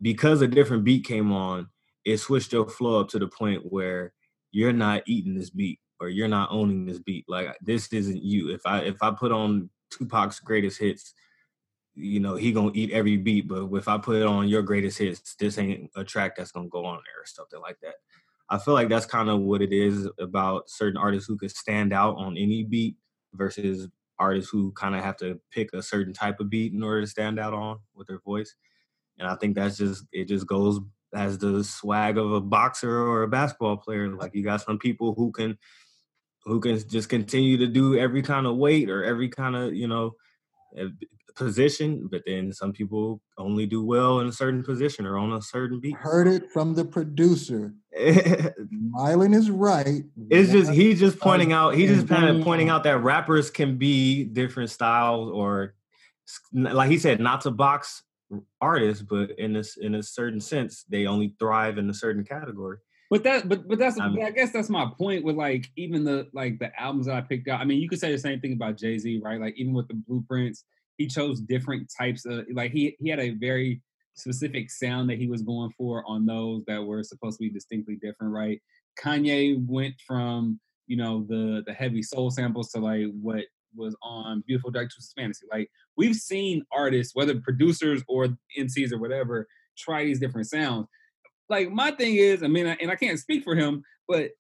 because 0.03 0.43
a 0.43 0.49
different 0.49 0.85
beat 0.85 1.05
came 1.05 1.33
on, 1.33 1.69
it 2.05 2.19
switched 2.19 2.53
your 2.53 2.69
flow 2.69 3.01
up 3.01 3.09
to 3.11 3.19
the 3.19 3.29
point 3.29 3.63
where 3.71 4.13
you're 4.53 4.73
not 4.73 5.03
eating 5.07 5.35
this 5.35 5.51
beat 5.51 5.79
or 6.01 6.09
you're 6.09 6.29
not 6.29 6.51
owning 6.51 6.87
this 6.87 6.99
beat. 6.99 7.25
Like 7.29 7.57
this 7.61 7.93
isn't 7.93 8.23
you. 8.23 8.51
If 8.51 8.63
I 8.65 8.81
if 8.81 9.03
I 9.03 9.11
put 9.11 9.33
on 9.33 9.71
Tupac's 9.91 10.41
greatest 10.41 10.81
hits, 10.81 11.15
you 11.95 12.21
know, 12.21 12.37
he 12.37 12.53
gonna 12.53 12.73
eat 12.75 12.91
every 12.91 13.17
beat. 13.17 13.49
But 13.49 13.73
if 13.75 13.89
I 13.89 13.99
put 13.99 14.17
it 14.17 14.27
on 14.27 14.49
your 14.49 14.63
greatest 14.63 14.99
hits, 14.99 15.35
this 15.37 15.59
ain't 15.59 15.91
a 15.97 16.05
track 16.05 16.37
that's 16.37 16.53
gonna 16.53 16.69
go 16.69 16.85
on 16.85 17.01
there 17.05 17.23
or 17.23 17.27
something 17.27 17.61
like 17.61 17.79
that. 17.83 17.95
I 18.49 18.59
feel 18.59 18.75
like 18.75 18.89
that's 18.89 19.07
kind 19.07 19.29
of 19.29 19.41
what 19.41 19.63
it 19.63 19.73
is 19.73 20.09
about 20.19 20.69
certain 20.69 20.97
artists 20.97 21.29
who 21.29 21.37
could 21.37 21.53
stand 21.53 21.93
out 21.93 22.17
on 22.17 22.37
any 22.37 22.65
beat 22.65 22.97
versus 23.35 23.89
artists 24.19 24.51
who 24.51 24.73
kind 24.73 24.97
of 24.97 25.05
have 25.05 25.17
to 25.19 25.41
pick 25.53 25.73
a 25.73 25.83
certain 25.83 26.13
type 26.13 26.41
of 26.41 26.51
beat 26.51 26.73
in 26.73 26.83
order 26.83 27.01
to 27.01 27.07
stand 27.07 27.39
out 27.39 27.55
on 27.55 27.79
with 27.95 28.09
their 28.09 28.19
voice. 28.21 28.55
And 29.19 29.29
I 29.29 29.37
think 29.37 29.55
that's 29.55 29.77
just 29.77 30.05
it 30.13 30.27
just 30.27 30.47
goes 30.47 30.81
as 31.15 31.39
the 31.39 31.65
swag 31.65 32.19
of 32.19 32.33
a 32.33 32.41
boxer 32.41 33.07
or 33.07 33.23
a 33.23 33.29
basketball 33.29 33.77
player. 33.77 34.09
Like 34.09 34.35
you 34.35 34.45
got 34.45 34.63
some 34.63 34.79
people 34.79 35.15
who 35.15 35.33
can 35.33 35.59
who 36.45 36.61
can 36.61 36.79
just 36.89 37.09
continue 37.09 37.59
to 37.59 37.67
do 37.67 37.99
every 37.99 38.23
kind 38.23 38.47
of 38.47 38.57
weight 38.57 38.89
or 38.89 39.05
every 39.05 39.29
kind 39.29 39.55
of, 39.55 39.75
you 39.75 39.87
know, 39.87 40.15
eh, 40.77 40.87
position, 41.35 42.09
but 42.11 42.23
then 42.27 42.53
some 42.53 42.73
people 42.73 43.21
only 43.39 43.67
do 43.67 43.85
well 43.85 44.21
in 44.21 44.27
a 44.27 44.33
certain 44.33 44.63
position 44.63 45.07
or 45.07 45.19
on 45.19 45.33
a 45.33 45.43
certain 45.43 45.81
beat. 45.81 45.97
Heard 45.97 46.27
it 46.27 46.51
from 46.51 46.75
the 46.75 46.85
producer. 46.85 47.75
Mylan 47.99 49.35
is 49.35 49.51
right. 49.51 50.03
It's 50.31 50.51
just 50.51 50.71
he's 50.71 51.01
just 51.01 51.19
pointing 51.19 51.53
out 51.53 51.75
he's 51.75 51.91
just 51.91 52.09
kind 52.09 52.29
of 52.29 52.45
pointing 52.45 52.69
out 52.69 52.85
that 52.85 53.03
rappers 53.03 53.51
can 53.51 53.79
be 53.79 54.25
different 54.25 54.71
styles 54.71 55.31
or 55.31 55.75
like 56.53 56.91
he 56.91 56.99
said 56.99 57.21
not 57.21 57.41
to 57.43 57.51
box 57.51 58.03
artists 58.61 59.03
but 59.03 59.31
in 59.39 59.53
this 59.53 59.77
in 59.77 59.95
a 59.97 60.03
certain 60.03 60.41
sense 60.41 60.85
they 60.89 61.07
only 61.07 61.35
thrive 61.39 61.79
in 61.79 61.91
a 61.91 61.95
certain 61.95 62.25
category 62.25 62.79
But 63.11 63.25
that, 63.25 63.49
but 63.49 63.67
but 63.67 63.79
that's, 63.79 63.99
um, 63.99 64.03
I 64.03 64.09
mean- 64.15 64.25
I 64.25 64.31
guess 64.31 64.53
that's 64.53 64.71
my 64.71 64.87
point 64.97 65.25
with 65.25 65.35
like 65.35 65.67
even 65.77 66.05
the 66.05 66.29
like 66.33 66.61
the 66.61 66.71
albums 66.81 67.07
that 67.07 67.17
I 67.17 67.23
picked 67.23 67.49
out. 67.49 67.61
I 67.61 67.65
mean, 67.65 67.81
you 67.83 67.89
could 67.89 67.99
say 67.99 68.13
the 68.13 68.19
same 68.19 68.39
thing 68.41 68.53
about 68.53 68.79
Jay 68.79 68.97
Z, 68.99 69.21
right? 69.25 69.41
Like 69.41 69.55
even 69.57 69.73
with 69.75 69.89
the 69.89 69.95
blueprints, 70.07 70.65
he 70.97 71.09
chose 71.09 71.41
different 71.41 71.91
types 71.99 72.25
of 72.25 72.47
like 72.53 72.71
he 72.71 72.97
he 73.01 73.09
had 73.11 73.19
a 73.19 73.31
very 73.31 73.83
specific 74.15 74.71
sound 74.71 75.11
that 75.11 75.19
he 75.19 75.27
was 75.27 75.43
going 75.43 75.73
for 75.77 76.05
on 76.07 76.25
those 76.25 76.63
that 76.69 76.81
were 76.85 77.03
supposed 77.03 77.39
to 77.39 77.43
be 77.43 77.51
distinctly 77.51 77.97
different, 77.97 78.33
right? 78.33 78.61
Kanye 79.03 79.57
went 79.67 79.95
from 80.07 80.61
you 80.87 80.97
know 80.97 81.27
the 81.29 81.65
the 81.67 81.73
heavy 81.73 82.03
soul 82.03 82.31
samples 82.31 82.71
to 82.71 82.79
like 82.79 83.07
what 83.21 83.45
was 83.75 83.97
on 84.03 84.43
Beautiful 84.47 84.71
Dark 84.71 84.91
Twisted 84.93 85.21
Fantasy. 85.21 85.47
Like 85.51 85.71
we've 85.97 86.17
seen 86.17 86.65
artists, 86.73 87.15
whether 87.15 87.41
producers 87.41 88.03
or 88.09 88.29
MCs 88.59 88.93
or 88.93 88.99
whatever, 88.99 89.47
try 89.77 90.05
these 90.05 90.21
different 90.21 90.49
sounds 90.49 90.87
like 91.51 91.71
my 91.71 91.91
thing 91.91 92.15
is, 92.15 92.43
I 92.43 92.47
mean, 92.47 92.67
and 92.67 92.91
I 92.91 92.95
can't 92.95 93.19
speak 93.19 93.43
for 93.45 93.55
him, 93.55 93.83
but 94.09 94.31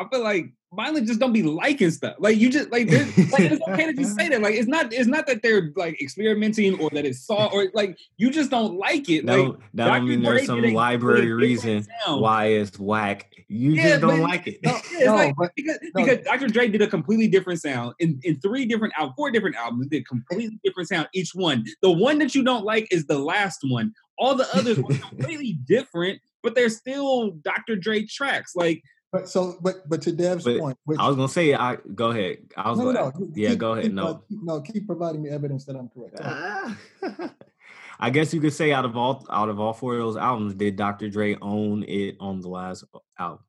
I 0.00 0.08
feel 0.08 0.22
like 0.22 0.52
Mylan 0.72 1.04
just 1.04 1.18
don't 1.18 1.32
be 1.32 1.42
liking 1.42 1.90
stuff. 1.90 2.14
Like 2.20 2.38
you 2.38 2.48
just 2.48 2.70
like, 2.70 2.90
like 2.90 3.40
it's 3.40 3.62
okay 3.68 3.86
to 3.86 3.92
just 3.92 4.16
say 4.16 4.28
that. 4.28 4.40
Like 4.40 4.54
it's 4.54 4.68
not 4.68 4.92
it's 4.92 5.08
not 5.08 5.26
that 5.26 5.42
they're 5.42 5.72
like 5.76 6.00
experimenting 6.00 6.78
or 6.80 6.90
that 6.90 7.04
it's 7.04 7.26
saw 7.26 7.46
or 7.52 7.66
like 7.74 7.98
you 8.16 8.30
just 8.30 8.50
don't 8.50 8.78
like 8.78 9.08
it. 9.10 9.24
No, 9.24 9.42
like 9.42 9.58
that 9.74 9.86
don't 9.86 10.08
mean 10.08 10.22
there's 10.22 10.46
some 10.46 10.62
library 10.62 11.32
reason 11.32 11.86
why 12.06 12.46
it's 12.46 12.78
whack. 12.78 13.30
You 13.48 13.72
yeah, 13.72 13.88
just 13.88 14.02
don't 14.02 14.20
like 14.20 14.46
it. 14.46 14.60
No, 14.62 14.78
yeah, 14.92 15.06
no, 15.06 15.14
like, 15.16 15.34
but, 15.36 15.50
because, 15.56 15.78
no. 15.82 16.04
because 16.04 16.24
Dr. 16.24 16.46
Dre 16.46 16.68
did 16.68 16.82
a 16.82 16.86
completely 16.86 17.26
different 17.26 17.60
sound 17.60 17.94
in, 17.98 18.20
in 18.22 18.40
three 18.40 18.64
different 18.64 18.94
out 18.96 19.12
four 19.16 19.32
different 19.32 19.56
albums, 19.56 19.88
did 19.88 20.06
completely 20.06 20.60
different 20.64 20.88
sound 20.88 21.08
each 21.14 21.34
one. 21.34 21.64
The 21.82 21.90
one 21.90 22.20
that 22.20 22.32
you 22.36 22.44
don't 22.44 22.64
like 22.64 22.86
is 22.92 23.06
the 23.06 23.18
last 23.18 23.58
one. 23.64 23.92
All 24.18 24.36
the 24.36 24.46
others 24.54 24.78
were 24.78 24.94
completely 25.08 25.58
different, 25.64 26.20
but 26.44 26.54
they're 26.54 26.70
still 26.70 27.32
Dr. 27.42 27.74
Dre 27.74 28.04
tracks. 28.04 28.54
Like 28.54 28.84
but 29.12 29.28
so, 29.28 29.56
but 29.60 29.88
but 29.88 30.02
to 30.02 30.12
Dev's 30.12 30.44
but 30.44 30.58
point, 30.58 30.78
which, 30.84 30.98
I 30.98 31.08
was 31.08 31.16
gonna 31.16 31.28
say, 31.28 31.54
I 31.54 31.76
go 31.94 32.10
ahead. 32.10 32.38
I 32.56 32.70
was 32.70 32.78
no, 32.78 32.92
gonna, 32.92 33.12
no, 33.18 33.28
yeah, 33.34 33.50
keep, 33.50 33.58
go 33.58 33.72
ahead. 33.72 33.84
Keep, 33.84 33.94
no, 33.94 34.06
uh, 34.06 34.18
no, 34.30 34.60
keep 34.60 34.86
providing 34.86 35.22
me 35.22 35.30
evidence 35.30 35.64
that 35.64 35.76
I'm 35.76 35.88
correct. 35.88 37.34
I 38.00 38.08
guess 38.10 38.32
you 38.32 38.40
could 38.40 38.52
say 38.52 38.72
out 38.72 38.84
of 38.84 38.96
all 38.96 39.26
out 39.30 39.48
of 39.48 39.58
all 39.58 39.72
four 39.72 39.94
of 39.94 40.00
those 40.00 40.16
albums, 40.16 40.54
did 40.54 40.76
Dr. 40.76 41.10
Dre 41.10 41.36
own 41.42 41.82
it 41.84 42.16
on 42.20 42.40
the 42.40 42.48
last 42.48 42.84
album, 43.18 43.44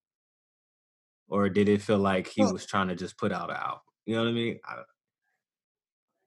or 1.30 1.48
did 1.50 1.70
it 1.70 1.82
feel 1.82 2.00
like 2.00 2.28
he 2.28 2.42
well, 2.42 2.54
was 2.54 2.66
trying 2.66 2.88
to 2.88 2.96
just 2.96 3.18
put 3.18 3.32
out 3.32 3.50
an 3.50 3.58
album? 3.58 3.82
You 4.06 4.16
know 4.16 4.24
what 4.24 4.30
I 4.30 4.34
mean? 4.34 4.60
I, 4.66 4.76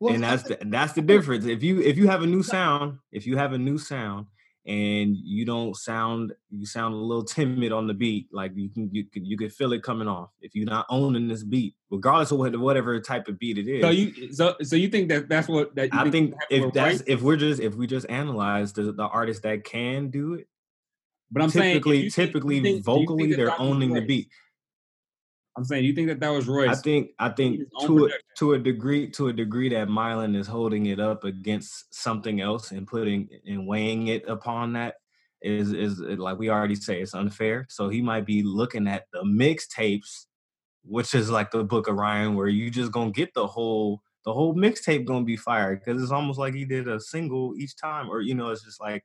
well, 0.00 0.14
and 0.14 0.22
that's 0.22 0.44
the, 0.44 0.58
that's 0.62 0.92
the 0.92 1.02
difference. 1.02 1.44
If 1.44 1.62
you 1.62 1.80
if 1.80 1.96
you 1.98 2.06
have 2.06 2.22
a 2.22 2.26
new 2.26 2.42
sound, 2.42 2.98
if 3.10 3.26
you 3.26 3.36
have 3.36 3.52
a 3.52 3.58
new 3.58 3.78
sound, 3.78 4.26
and 4.66 5.14
you 5.16 5.44
don't 5.44 5.76
sound 5.76 6.32
you 6.50 6.64
sound 6.64 6.94
a 6.94 6.96
little 6.96 7.24
timid 7.24 7.72
on 7.72 7.86
the 7.86 7.94
beat 7.94 8.28
like 8.32 8.52
you 8.54 8.68
can 8.70 8.88
you 8.92 9.04
can 9.04 9.24
you 9.24 9.36
can 9.36 9.50
feel 9.50 9.72
it 9.72 9.82
coming 9.82 10.08
off 10.08 10.30
if 10.40 10.54
you're 10.54 10.64
not 10.64 10.86
owning 10.88 11.28
this 11.28 11.42
beat 11.42 11.74
regardless 11.90 12.30
of 12.30 12.38
what, 12.38 12.58
whatever 12.58 12.98
type 13.00 13.28
of 13.28 13.38
beat 13.38 13.58
it 13.58 13.68
is 13.68 13.82
so 13.82 13.90
you 13.90 14.32
so 14.32 14.54
so 14.62 14.76
you 14.76 14.88
think 14.88 15.08
that 15.08 15.28
that's 15.28 15.48
what 15.48 15.74
that 15.74 15.90
i 15.92 16.02
think, 16.08 16.32
think 16.32 16.34
if 16.50 16.72
that's 16.72 17.00
right? 17.00 17.08
if 17.08 17.20
we're 17.20 17.36
just 17.36 17.60
if 17.60 17.74
we 17.74 17.86
just 17.86 18.08
analyze 18.08 18.72
the, 18.72 18.92
the 18.92 19.02
artists 19.02 19.42
that 19.42 19.64
can 19.64 20.08
do 20.10 20.34
it 20.34 20.48
but 21.30 21.42
i'm 21.42 21.50
typically 21.50 22.08
saying 22.08 22.28
typically 22.28 22.60
think, 22.60 22.84
vocally 22.84 23.34
they're 23.34 23.60
owning 23.60 23.92
the 23.92 24.00
beat 24.00 24.28
I'm 25.56 25.64
saying, 25.64 25.84
you 25.84 25.92
think 25.92 26.08
that 26.08 26.20
that 26.20 26.30
was 26.30 26.46
Royce? 26.46 26.70
I 26.70 26.74
think 26.74 27.10
I 27.18 27.28
think 27.28 27.60
to 27.82 28.06
a, 28.06 28.10
to 28.38 28.54
a 28.54 28.58
degree 28.58 29.08
to 29.10 29.28
a 29.28 29.32
degree 29.32 29.68
that 29.68 29.88
Mylan 29.88 30.36
is 30.36 30.48
holding 30.48 30.86
it 30.86 30.98
up 30.98 31.22
against 31.24 31.94
something 31.94 32.40
else 32.40 32.72
and 32.72 32.86
putting 32.86 33.28
and 33.46 33.66
weighing 33.66 34.08
it 34.08 34.28
upon 34.28 34.72
that 34.72 34.96
is 35.42 35.72
is 35.72 36.00
like 36.00 36.38
we 36.38 36.50
already 36.50 36.74
say 36.74 37.00
it's 37.00 37.14
unfair. 37.14 37.66
So 37.68 37.88
he 37.88 38.02
might 38.02 38.26
be 38.26 38.42
looking 38.42 38.88
at 38.88 39.04
the 39.12 39.22
mixtapes, 39.22 40.26
which 40.84 41.14
is 41.14 41.30
like 41.30 41.52
the 41.52 41.62
Book 41.62 41.86
of 41.86 41.96
Ryan, 41.96 42.34
where 42.34 42.48
you 42.48 42.68
just 42.70 42.90
gonna 42.90 43.12
get 43.12 43.32
the 43.34 43.46
whole 43.46 44.02
the 44.24 44.32
whole 44.32 44.54
mixtape 44.54 45.04
gonna 45.04 45.24
be 45.24 45.36
fired 45.36 45.84
because 45.84 46.02
it's 46.02 46.12
almost 46.12 46.38
like 46.38 46.54
he 46.54 46.64
did 46.64 46.88
a 46.88 46.98
single 46.98 47.54
each 47.56 47.76
time, 47.76 48.10
or 48.10 48.20
you 48.20 48.34
know, 48.34 48.50
it's 48.50 48.64
just 48.64 48.80
like. 48.80 49.04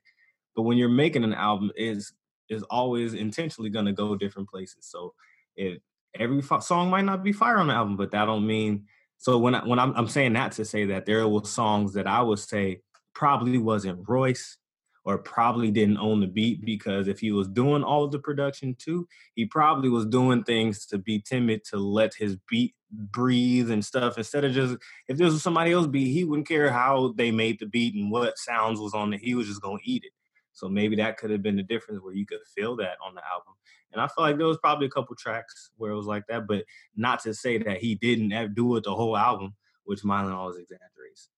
But 0.56 0.64
when 0.64 0.78
you're 0.78 0.90
making 0.90 1.24
an 1.24 1.36
album, 1.36 1.72
is 1.76 2.14
is 2.50 2.64
always 2.64 3.14
intentionally 3.14 3.70
gonna 3.70 3.94
go 3.94 4.16
different 4.16 4.50
places. 4.50 4.88
So 4.90 5.14
if 5.56 5.80
every 6.18 6.42
song 6.62 6.90
might 6.90 7.06
not 7.06 7.24
be 7.24 7.32
fire 7.32 7.58
on 7.58 7.68
the 7.68 7.74
album, 7.74 7.98
but 7.98 8.12
that 8.12 8.26
don't 8.26 8.48
mean. 8.48 8.86
So 9.18 9.38
when 9.38 9.56
I, 9.56 9.66
when 9.66 9.80
I'm, 9.80 9.94
I'm 9.96 10.08
saying 10.08 10.34
that 10.34 10.54
to 10.54 10.66
say 10.66 10.86
that 10.86 11.06
there 11.06 11.28
were 11.28 11.44
songs 11.44 11.94
that 11.94 12.08
I 12.08 12.22
would 12.22 12.40
say 12.40 12.82
probably 13.14 13.58
wasn't 13.58 14.08
Royce 14.08 14.58
or 15.04 15.18
probably 15.18 15.72
didn't 15.72 15.98
own 15.98 16.20
the 16.22 16.28
beat 16.28 16.64
because 16.64 17.08
if 17.08 17.20
he 17.20 17.32
was 17.32 17.48
doing 17.48 17.84
all 17.84 18.04
of 18.04 18.12
the 18.12 18.20
production 18.20 18.76
too, 18.76 19.08
he 19.36 19.46
probably 19.46 19.90
was 19.90 20.06
doing 20.06 20.44
things 20.44 20.86
to 20.88 20.98
be 20.98 21.20
timid 21.20 21.64
to 21.66 21.78
let 21.78 22.14
his 22.14 22.38
beat 22.50 22.76
breathe 22.92 23.70
and 23.72 23.86
stuff 23.86 24.18
instead 24.18 24.44
of 24.44 24.52
just 24.52 24.78
if 25.08 25.18
this 25.18 25.32
was 25.32 25.44
somebody 25.44 25.72
else 25.72 25.88
beat, 25.88 26.12
he 26.12 26.24
wouldn't 26.24 26.48
care 26.48 26.72
how 26.72 27.14
they 27.18 27.32
made 27.32 27.60
the 27.60 27.66
beat 27.66 27.94
and 27.96 28.12
what 28.12 28.38
sounds 28.38 28.80
was 28.80 28.94
on 28.94 29.14
it. 29.14 29.22
He 29.22 29.36
was 29.36 29.48
just 29.48 29.62
gonna 29.62 29.80
eat 29.84 30.04
it. 30.04 30.12
So 30.60 30.68
maybe 30.68 30.96
that 30.98 31.18
could 31.18 31.32
have 31.32 31.42
been 31.42 31.56
the 31.56 31.64
difference 31.64 32.02
where 32.04 32.14
you 32.14 32.26
could 32.26 32.40
feel 32.56 32.76
that 32.78 32.98
on 33.06 33.16
the 33.16 33.22
album. 33.26 33.54
And 33.92 34.02
I 34.02 34.08
feel 34.08 34.24
like 34.24 34.38
there 34.38 34.46
was 34.46 34.58
probably 34.58 34.88
a 34.88 34.92
couple 34.92 35.16
tracks 35.16 35.72
where 35.78 35.92
it 35.92 35.96
was 35.96 36.06
like 36.06 36.28
that, 36.28 36.48
but 36.48 36.66
not 36.96 37.22
to 37.24 37.34
say 37.34 37.58
that 37.58 37.78
he 37.78 37.96
didn't 37.96 38.32
have, 38.32 38.54
do 38.54 38.76
it 38.76 38.84
the 38.84 38.94
whole 38.94 39.18
album, 39.18 39.56
which 39.86 40.04
Mylan 40.04 40.34
always 40.34 40.58
exaggerates. 40.58 41.30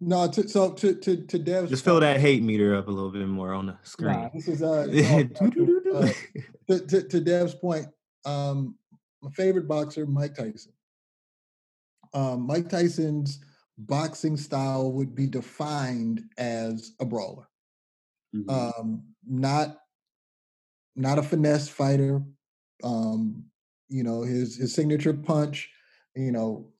no, 0.00 0.28
to, 0.28 0.48
so 0.48 0.72
to 0.72 0.94
to 0.94 1.16
to 1.24 1.38
Dev's 1.38 1.70
just 1.70 1.84
fill 1.84 2.00
that 2.00 2.20
hate 2.20 2.42
meter 2.42 2.74
up 2.74 2.88
a 2.88 2.90
little 2.90 3.10
bit 3.10 3.26
more 3.26 3.54
on 3.54 3.66
the 3.66 3.78
screen. 3.82 4.12
Nah, 4.12 4.28
this 4.34 4.48
is 4.48 4.62
uh, 4.62 4.86
uh 5.94 6.12
to, 6.68 6.86
to, 6.86 7.02
to 7.08 7.20
Dev's 7.20 7.54
point. 7.54 7.86
Um, 8.24 8.76
my 9.22 9.30
favorite 9.30 9.68
boxer, 9.68 10.06
Mike 10.06 10.34
Tyson. 10.34 10.72
Um, 12.12 12.46
Mike 12.46 12.68
Tyson's 12.68 13.40
boxing 13.78 14.36
style 14.36 14.92
would 14.92 15.14
be 15.14 15.26
defined 15.26 16.22
as 16.38 16.92
a 17.00 17.04
brawler. 17.04 17.48
Mm-hmm. 18.34 18.50
Um, 18.50 19.02
not 19.26 19.78
not 20.94 21.18
a 21.18 21.22
finesse 21.22 21.68
fighter. 21.68 22.22
Um, 22.82 23.44
you 23.88 24.02
know, 24.02 24.22
his 24.22 24.56
his 24.56 24.74
signature 24.74 25.14
punch, 25.14 25.70
you 26.14 26.32
know, 26.32 26.72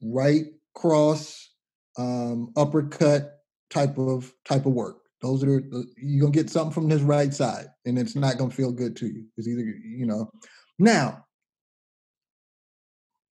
right 0.00 0.46
cross, 0.74 1.50
um, 1.98 2.52
uppercut 2.56 3.40
type 3.70 3.98
of 3.98 4.32
type 4.44 4.66
of 4.66 4.72
work. 4.72 4.98
Those 5.20 5.42
are 5.42 5.62
you're 5.96 6.20
gonna 6.20 6.32
get 6.32 6.50
something 6.50 6.72
from 6.72 6.90
his 6.90 7.02
right 7.02 7.34
side, 7.34 7.66
and 7.84 7.98
it's 7.98 8.14
not 8.14 8.38
gonna 8.38 8.50
feel 8.50 8.72
good 8.72 8.96
to 8.96 9.06
you. 9.06 9.24
It's 9.36 9.48
either 9.48 9.62
you 9.62 10.06
know. 10.06 10.30
Now, 10.78 11.24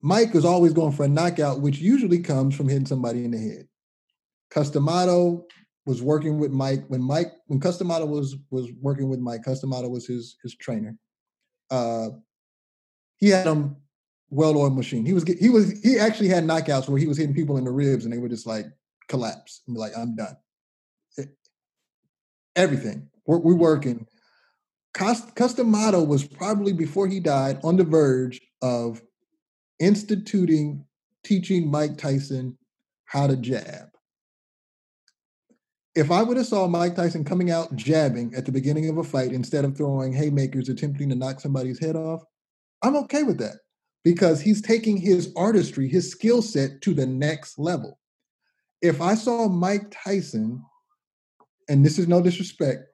Mike 0.03 0.35
is 0.35 0.45
always 0.45 0.73
going 0.73 0.93
for 0.93 1.05
a 1.05 1.09
knockout, 1.09 1.61
which 1.61 1.79
usually 1.79 2.21
comes 2.21 2.55
from 2.55 2.69
hitting 2.69 2.87
somebody 2.87 3.25
in 3.25 3.33
the 3.33 3.39
head. 3.39 3.69
Cus 4.51 4.71
D'Amato 4.71 5.47
was 5.87 6.03
working 6.03 6.39
with 6.39 6.51
Mike 6.51 6.85
when 6.89 7.03
Mike 7.03 7.33
when 7.47 7.61
Cus 7.61 7.79
D'Amato 7.79 8.07
was 8.07 8.37
was 8.51 8.71
working 8.81 9.09
with 9.09 9.21
Mike. 9.21 9.45
Cus 9.45 9.61
D'Amato 9.61 9.89
was 9.89 10.07
his 10.07 10.37
his 10.43 10.55
trainer. 10.55 10.97
Uh, 11.71 12.11
he 13.17 13.29
had 13.29 13.47
him 13.47 13.77
well-oiled 14.31 14.77
machine. 14.77 15.05
He 15.05 15.13
was 15.13 15.25
he 15.25 15.49
was 15.49 15.79
he 15.83 15.99
actually 15.99 16.29
had 16.29 16.45
knockouts 16.45 16.89
where 16.89 16.99
he 16.99 17.07
was 17.07 17.19
hitting 17.19 17.35
people 17.35 17.59
in 17.59 17.65
the 17.65 17.71
ribs 17.71 18.05
and 18.05 18.13
they 18.13 18.19
would 18.19 18.31
just 18.31 18.47
like 18.47 18.67
collapse 19.09 19.63
and 19.67 19.75
be 19.75 19.81
like, 19.81 19.93
"I'm 19.97 20.17
done." 20.17 20.37
It, 21.17 21.29
everything 22.57 23.09
we're, 23.27 23.39
we're 23.39 23.55
working. 23.55 24.07
Cus 24.93 25.55
D'Amato 25.55 26.03
was 26.03 26.25
probably 26.25 26.73
before 26.73 27.07
he 27.07 27.21
died 27.21 27.61
on 27.63 27.77
the 27.77 27.85
verge 27.85 28.41
of 28.61 29.01
instituting 29.81 30.85
teaching 31.25 31.71
Mike 31.71 31.99
Tyson 31.99 32.57
how 33.07 33.27
to 33.27 33.37
jab 33.37 33.91
if 35.95 36.11
I 36.11 36.23
would 36.23 36.37
have 36.37 36.47
saw 36.47 36.69
Mike 36.69 36.95
Tyson 36.95 37.25
coming 37.25 37.51
out 37.51 37.75
jabbing 37.75 38.33
at 38.37 38.47
the 38.47 38.53
beginning 38.53 38.89
of 38.89 38.99
a 38.99 39.05
fight 39.05 39.33
instead 39.33 39.65
of 39.65 39.77
throwing 39.77 40.13
haymakers 40.13 40.69
attempting 40.69 41.09
to 41.09 41.17
knock 41.17 41.41
somebody's 41.41 41.81
head 41.81 41.97
off, 41.97 42.23
I'm 42.83 42.97
okay 42.97 43.23
with 43.23 43.39
that 43.39 43.57
because 44.05 44.41
he's 44.41 44.63
taking 44.63 44.97
his 44.97 45.33
artistry, 45.37 45.89
his 45.89 46.11
skill 46.11 46.43
set 46.43 46.81
to 46.83 46.95
the 46.95 47.07
next 47.07 47.59
level. 47.59 47.99
If 48.81 49.01
I 49.01 49.15
saw 49.15 49.49
Mike 49.49 49.91
Tyson, 49.91 50.65
and 51.69 51.85
this 51.85 51.99
is 51.99 52.09
no 52.09 52.23
disrespect, 52.23 52.85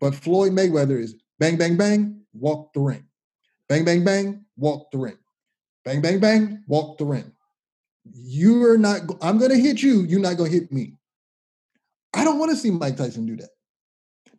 but 0.00 0.14
Floyd 0.14 0.52
Mayweather 0.52 0.98
is 0.98 1.16
bang, 1.38 1.56
bang, 1.56 1.76
bang, 1.76 2.20
walk 2.32 2.72
the 2.72 2.80
ring. 2.80 3.04
Bang, 3.68 3.84
bang, 3.84 4.04
bang, 4.04 4.44
walk 4.56 4.90
the 4.90 4.98
ring. 4.98 5.18
Bang, 5.84 6.00
bang, 6.00 6.18
bang, 6.18 6.64
walk 6.66 6.98
the 6.98 7.04
ring. 7.04 7.32
You're 8.12 8.78
not, 8.78 9.00
I'm 9.20 9.38
going 9.38 9.50
to 9.50 9.58
hit 9.58 9.82
you. 9.82 10.02
You're 10.02 10.20
not 10.20 10.36
going 10.36 10.50
to 10.50 10.58
hit 10.58 10.72
me. 10.72 10.94
I 12.14 12.24
don't 12.24 12.38
want 12.38 12.50
to 12.50 12.56
see 12.56 12.70
Mike 12.70 12.96
Tyson 12.96 13.26
do 13.26 13.36
that. 13.36 13.50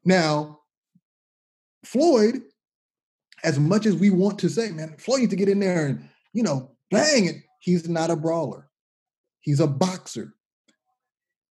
Now, 0.03 0.59
Floyd, 1.84 2.41
as 3.43 3.59
much 3.59 3.86
as 3.86 3.95
we 3.95 4.09
want 4.09 4.39
to 4.39 4.49
say, 4.49 4.72
man, 4.72 4.95
Floyd 4.97 5.19
needs 5.22 5.32
to 5.32 5.36
get 5.36 5.49
in 5.49 5.59
there 5.59 5.88
and, 5.88 6.09
you 6.34 6.43
know, 6.43 6.72
bang 6.89 7.26
it, 7.26 7.36
he's 7.59 7.88
not 7.89 8.09
a 8.09 8.15
brawler. 8.15 8.69
He's 9.41 9.59
a 9.59 9.67
boxer. 9.67 10.34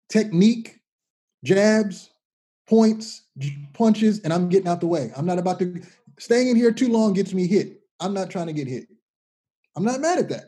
Technique, 0.09 0.79
jabs, 1.43 2.09
points, 2.67 3.23
punches, 3.73 4.19
and 4.21 4.31
I'm 4.31 4.47
getting 4.47 4.67
out 4.67 4.79
the 4.79 4.87
way. 4.87 5.11
I'm 5.15 5.25
not 5.25 5.39
about 5.39 5.59
to, 5.59 5.81
staying 6.19 6.47
in 6.47 6.55
here 6.55 6.71
too 6.71 6.89
long 6.89 7.13
gets 7.13 7.33
me 7.33 7.47
hit. 7.47 7.81
I'm 7.99 8.13
not 8.13 8.29
trying 8.29 8.47
to 8.47 8.53
get 8.53 8.67
hit. 8.67 8.87
I'm 9.75 9.83
not 9.83 10.01
mad 10.01 10.19
at 10.19 10.29
that. 10.29 10.45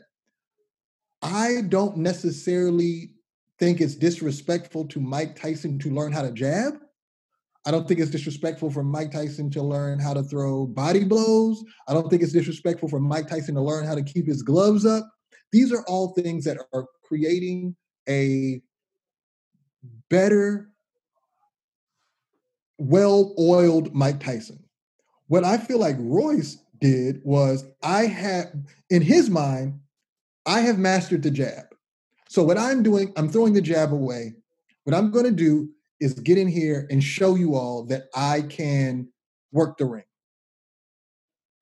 I 1.22 1.62
don't 1.68 1.96
necessarily 1.96 3.10
think 3.58 3.80
it's 3.80 3.94
disrespectful 3.94 4.86
to 4.88 5.00
Mike 5.00 5.36
Tyson 5.36 5.78
to 5.78 5.90
learn 5.90 6.12
how 6.12 6.22
to 6.22 6.32
jab. 6.32 6.74
I 7.66 7.70
don't 7.70 7.88
think 7.88 8.00
it's 8.00 8.10
disrespectful 8.10 8.70
for 8.70 8.82
Mike 8.82 9.10
Tyson 9.10 9.50
to 9.52 9.62
learn 9.62 9.98
how 9.98 10.12
to 10.12 10.22
throw 10.22 10.66
body 10.66 11.04
blows. 11.04 11.64
I 11.88 11.94
don't 11.94 12.10
think 12.10 12.22
it's 12.22 12.32
disrespectful 12.32 12.90
for 12.90 13.00
Mike 13.00 13.26
Tyson 13.26 13.54
to 13.54 13.62
learn 13.62 13.86
how 13.86 13.94
to 13.94 14.02
keep 14.02 14.26
his 14.26 14.42
gloves 14.42 14.84
up. 14.84 15.08
These 15.50 15.72
are 15.72 15.82
all 15.86 16.12
things 16.12 16.44
that 16.44 16.58
are 16.74 16.86
creating 17.04 17.74
a 18.06 18.60
better, 20.10 20.68
well 22.76 23.34
oiled 23.38 23.94
Mike 23.94 24.20
Tyson. 24.20 24.62
What 25.28 25.44
I 25.44 25.56
feel 25.56 25.78
like 25.78 25.96
Royce 25.98 26.58
did 26.84 27.22
was 27.24 27.64
I 27.82 28.04
had 28.04 28.66
in 28.90 29.00
his 29.00 29.30
mind, 29.30 29.80
I 30.44 30.60
have 30.60 30.78
mastered 30.78 31.22
the 31.22 31.30
jab. 31.30 31.64
So 32.28 32.42
what 32.42 32.58
I'm 32.58 32.82
doing, 32.82 33.12
I'm 33.16 33.30
throwing 33.30 33.54
the 33.54 33.62
jab 33.62 33.92
away. 33.92 34.34
What 34.84 34.94
I'm 34.94 35.10
going 35.10 35.24
to 35.24 35.30
do 35.30 35.70
is 35.98 36.12
get 36.12 36.36
in 36.36 36.46
here 36.46 36.86
and 36.90 37.02
show 37.02 37.36
you 37.36 37.54
all 37.54 37.84
that 37.84 38.04
I 38.14 38.42
can 38.42 39.08
work 39.50 39.78
the 39.78 39.86
ring. 39.86 40.04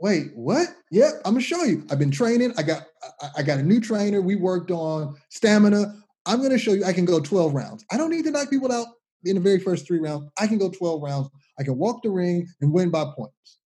Wait, 0.00 0.32
what? 0.34 0.66
Yep, 0.90 1.12
I'm 1.24 1.34
gonna 1.34 1.40
show 1.40 1.62
you. 1.62 1.86
I've 1.88 2.00
been 2.00 2.10
training. 2.10 2.52
I 2.58 2.64
got 2.64 2.88
I, 3.20 3.28
I 3.38 3.42
got 3.44 3.60
a 3.60 3.62
new 3.62 3.80
trainer. 3.80 4.20
We 4.20 4.34
worked 4.34 4.72
on 4.72 5.14
stamina. 5.28 5.94
I'm 6.26 6.42
gonna 6.42 6.58
show 6.58 6.72
you 6.72 6.84
I 6.84 6.92
can 6.92 7.04
go 7.04 7.20
12 7.20 7.54
rounds. 7.54 7.84
I 7.92 7.96
don't 7.96 8.10
need 8.10 8.24
to 8.24 8.32
knock 8.32 8.50
people 8.50 8.72
out 8.72 8.88
in 9.24 9.36
the 9.36 9.40
very 9.40 9.60
first 9.60 9.86
three 9.86 10.00
rounds. 10.00 10.28
I 10.40 10.48
can 10.48 10.58
go 10.58 10.70
12 10.70 11.00
rounds. 11.00 11.28
I 11.56 11.62
can 11.62 11.78
walk 11.78 12.02
the 12.02 12.10
ring 12.10 12.48
and 12.60 12.72
win 12.72 12.90
by 12.90 13.04
points. 13.16 13.60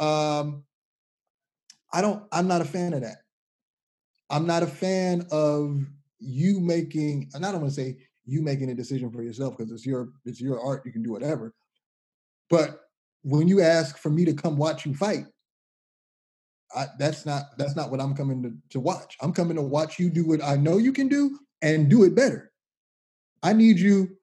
Um, 0.00 0.64
I 1.92 2.00
don't, 2.00 2.24
I'm 2.32 2.48
not 2.48 2.60
a 2.60 2.64
fan 2.64 2.94
of 2.94 3.02
that. 3.02 3.18
I'm 4.30 4.46
not 4.46 4.62
a 4.62 4.66
fan 4.66 5.26
of 5.30 5.84
you 6.18 6.60
making, 6.60 7.30
and 7.34 7.44
I 7.44 7.52
don't 7.52 7.60
want 7.60 7.74
to 7.74 7.80
say 7.80 7.96
you 8.24 8.42
making 8.42 8.70
a 8.70 8.74
decision 8.74 9.10
for 9.10 9.22
yourself 9.22 9.56
because 9.56 9.72
it's 9.72 9.84
your 9.84 10.10
it's 10.24 10.40
your 10.40 10.64
art, 10.64 10.82
you 10.86 10.92
can 10.92 11.02
do 11.02 11.10
whatever. 11.10 11.52
But 12.48 12.80
when 13.22 13.48
you 13.48 13.60
ask 13.60 13.98
for 13.98 14.10
me 14.10 14.24
to 14.24 14.32
come 14.32 14.56
watch 14.56 14.86
you 14.86 14.94
fight, 14.94 15.26
I, 16.74 16.86
that's 16.98 17.26
not 17.26 17.58
that's 17.58 17.74
not 17.74 17.90
what 17.90 18.00
I'm 18.00 18.14
coming 18.14 18.42
to, 18.42 18.52
to 18.70 18.80
watch. 18.80 19.16
I'm 19.20 19.32
coming 19.32 19.56
to 19.56 19.62
watch 19.62 19.98
you 19.98 20.10
do 20.10 20.26
what 20.26 20.42
I 20.42 20.56
know 20.56 20.78
you 20.78 20.92
can 20.92 21.08
do 21.08 21.38
and 21.62 21.90
do 21.90 22.04
it 22.04 22.14
better. 22.14 22.52
I 23.42 23.52
need 23.52 23.78
you, 23.78 24.16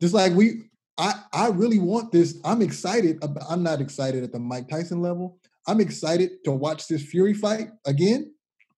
just 0.00 0.14
like 0.14 0.34
we. 0.34 0.64
I 0.98 1.20
I 1.32 1.48
really 1.48 1.78
want 1.78 2.12
this. 2.12 2.38
I'm 2.44 2.62
excited. 2.62 3.22
About, 3.22 3.44
I'm 3.48 3.62
not 3.62 3.80
excited 3.80 4.24
at 4.24 4.32
the 4.32 4.38
Mike 4.38 4.68
Tyson 4.68 5.00
level. 5.00 5.38
I'm 5.66 5.80
excited 5.80 6.44
to 6.44 6.52
watch 6.52 6.88
this 6.88 7.02
Fury 7.02 7.34
fight 7.34 7.68
again 7.86 8.34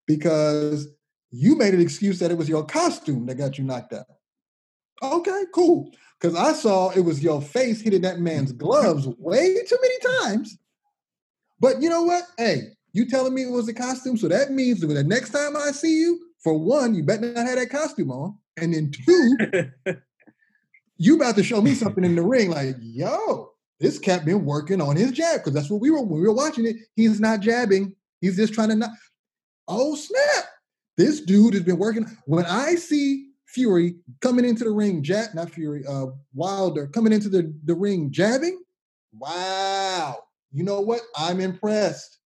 because 0.07 0.87
you 1.31 1.55
made 1.55 1.73
an 1.73 1.81
excuse 1.81 2.19
that 2.19 2.31
it 2.31 2.37
was 2.37 2.49
your 2.49 2.65
costume 2.65 3.25
that 3.25 3.35
got 3.35 3.57
you 3.57 3.63
knocked 3.63 3.93
out. 3.93 4.05
Okay, 5.03 5.43
cool. 5.53 5.91
Because 6.19 6.35
I 6.35 6.53
saw 6.53 6.89
it 6.89 7.01
was 7.01 7.21
your 7.21 7.41
face 7.41 7.81
hitting 7.81 8.01
that 8.01 8.19
man's 8.19 8.51
gloves 8.51 9.07
way 9.19 9.55
too 9.67 9.77
many 9.81 10.23
times. 10.23 10.57
But 11.59 11.81
you 11.81 11.89
know 11.89 12.03
what? 12.03 12.23
Hey, 12.37 12.69
you 12.93 13.07
telling 13.07 13.33
me 13.33 13.43
it 13.43 13.51
was 13.51 13.67
a 13.67 13.73
costume, 13.73 14.17
so 14.17 14.27
that 14.27 14.51
means 14.51 14.79
that 14.79 14.87
the 14.87 15.03
next 15.03 15.29
time 15.29 15.55
I 15.55 15.71
see 15.71 15.99
you, 15.99 16.19
for 16.43 16.57
one, 16.57 16.95
you 16.95 17.03
better 17.03 17.33
not 17.33 17.45
have 17.45 17.57
that 17.57 17.69
costume 17.69 18.11
on, 18.11 18.37
and 18.57 18.73
then 18.73 18.91
two, 18.91 19.37
you 20.97 21.15
about 21.15 21.35
to 21.35 21.43
show 21.43 21.61
me 21.61 21.73
something 21.75 22.03
in 22.03 22.15
the 22.15 22.21
ring, 22.21 22.49
like, 22.49 22.75
yo, 22.79 23.51
this 23.79 23.99
cat 23.99 24.25
been 24.25 24.45
working 24.45 24.81
on 24.81 24.95
his 24.95 25.11
jab 25.11 25.39
because 25.39 25.53
that's 25.53 25.69
what 25.69 25.81
we 25.81 25.91
were 25.91 26.01
when 26.01 26.21
we 26.21 26.27
were 26.27 26.33
watching 26.33 26.65
it. 26.65 26.77
He's 26.95 27.19
not 27.19 27.41
jabbing. 27.41 27.95
He's 28.21 28.35
just 28.35 28.53
trying 28.53 28.69
to 28.69 28.75
not. 28.75 28.89
Oh 29.67 29.95
snap! 29.95 30.45
This 30.97 31.21
dude 31.21 31.53
has 31.53 31.63
been 31.63 31.77
working. 31.77 32.05
When 32.25 32.45
I 32.45 32.75
see 32.75 33.29
Fury 33.45 33.95
coming 34.21 34.45
into 34.45 34.63
the 34.63 34.71
ring, 34.71 35.03
jab 35.03 35.35
not 35.35 35.51
Fury, 35.51 35.83
uh, 35.87 36.07
Wilder 36.33 36.87
coming 36.87 37.13
into 37.13 37.29
the, 37.29 37.53
the 37.65 37.75
ring 37.75 38.11
jabbing. 38.11 38.59
Wow! 39.13 40.17
You 40.51 40.63
know 40.63 40.81
what? 40.81 41.01
I'm 41.15 41.39
impressed. 41.39 42.17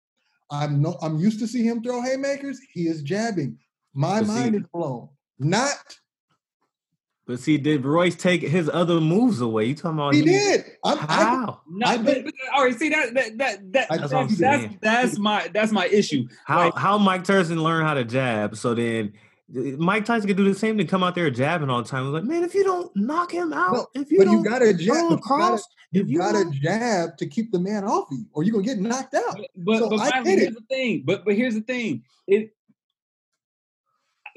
I'm 0.51 0.81
no. 0.81 0.97
I'm 1.03 1.19
used 1.19 1.41
to 1.41 1.49
see 1.49 1.65
him 1.65 1.83
throw 1.83 2.03
haymakers. 2.03 2.61
He 2.73 2.87
is 2.87 3.03
jabbing. 3.03 3.59
My 3.95 4.21
mind 4.21 4.55
is 4.55 4.63
blown. 4.73 5.09
Not 5.39 5.99
but 7.31 7.39
see, 7.39 7.59
did 7.59 7.85
Royce 7.85 8.17
take 8.17 8.43
his 8.43 8.69
other 8.69 9.01
moves 9.01 9.41
away? 9.41 9.67
You 9.67 9.77
talking 9.77 9.99
about 10.01 10.15
he, 10.15 10.23
he 10.23 10.27
did? 10.27 10.65
I'm, 10.85 10.99
how? 10.99 11.61
No, 11.69 11.87
I, 11.87 11.97
but, 11.97 12.25
but, 12.25 12.35
all 12.53 12.65
right. 12.65 12.77
See 12.77 12.89
that 12.89 13.15
that 13.15 13.39
that, 13.39 13.73
that 13.73 13.89
that's, 13.89 14.11
that's, 14.11 14.39
that's, 14.39 14.75
that's 14.83 15.19
my 15.19 15.49
that's 15.55 15.71
my 15.71 15.87
issue. 15.87 16.27
How 16.45 16.65
like, 16.65 16.77
how 16.77 16.99
Mike 16.99 17.23
Tyson 17.23 17.63
learned 17.63 17.87
how 17.87 17.95
to 17.95 18.03
jab? 18.03 18.57
So 18.57 18.75
then 18.75 19.13
uh, 19.57 19.61
Mike 19.79 20.07
Tyson 20.07 20.27
could 20.27 20.39
do 20.39 20.53
the 20.53 20.59
same 20.59 20.77
thing, 20.77 20.89
come 20.89 21.05
out 21.05 21.15
there 21.15 21.31
jabbing 21.31 21.71
all 21.71 21.85
the 21.85 21.89
time. 21.89 22.13
Like, 22.13 22.25
man, 22.25 22.43
if 22.43 22.53
you 22.53 22.65
don't 22.65 22.91
knock 22.97 23.33
him 23.33 23.53
out, 23.53 23.75
no, 23.75 23.87
if 23.95 24.11
you 24.11 24.19
but 24.19 24.25
don't 24.25 24.39
you 24.39 24.51
gotta 24.51 24.75
jab 24.75 25.13
across, 25.13 25.63
you 25.93 26.03
gotta, 26.19 26.39
you, 26.39 26.51
you 26.51 26.59
gotta 26.59 26.81
jab 26.81 27.17
to 27.19 27.29
keep 27.29 27.53
the 27.53 27.61
man 27.61 27.85
off 27.85 28.09
you, 28.11 28.27
or 28.33 28.43
you're 28.43 28.55
gonna 28.55 28.65
get 28.65 28.81
knocked 28.81 29.15
out. 29.15 29.37
But 29.37 29.49
but, 29.55 29.79
so 29.79 29.89
but 29.89 30.01
I 30.01 30.23
here's 30.25 30.43
it. 30.43 30.55
the 30.55 30.63
thing. 30.69 31.05
But 31.07 31.25
but 31.25 31.37
here's 31.37 31.55
the 31.55 31.61
thing. 31.61 32.03
It 32.27 32.53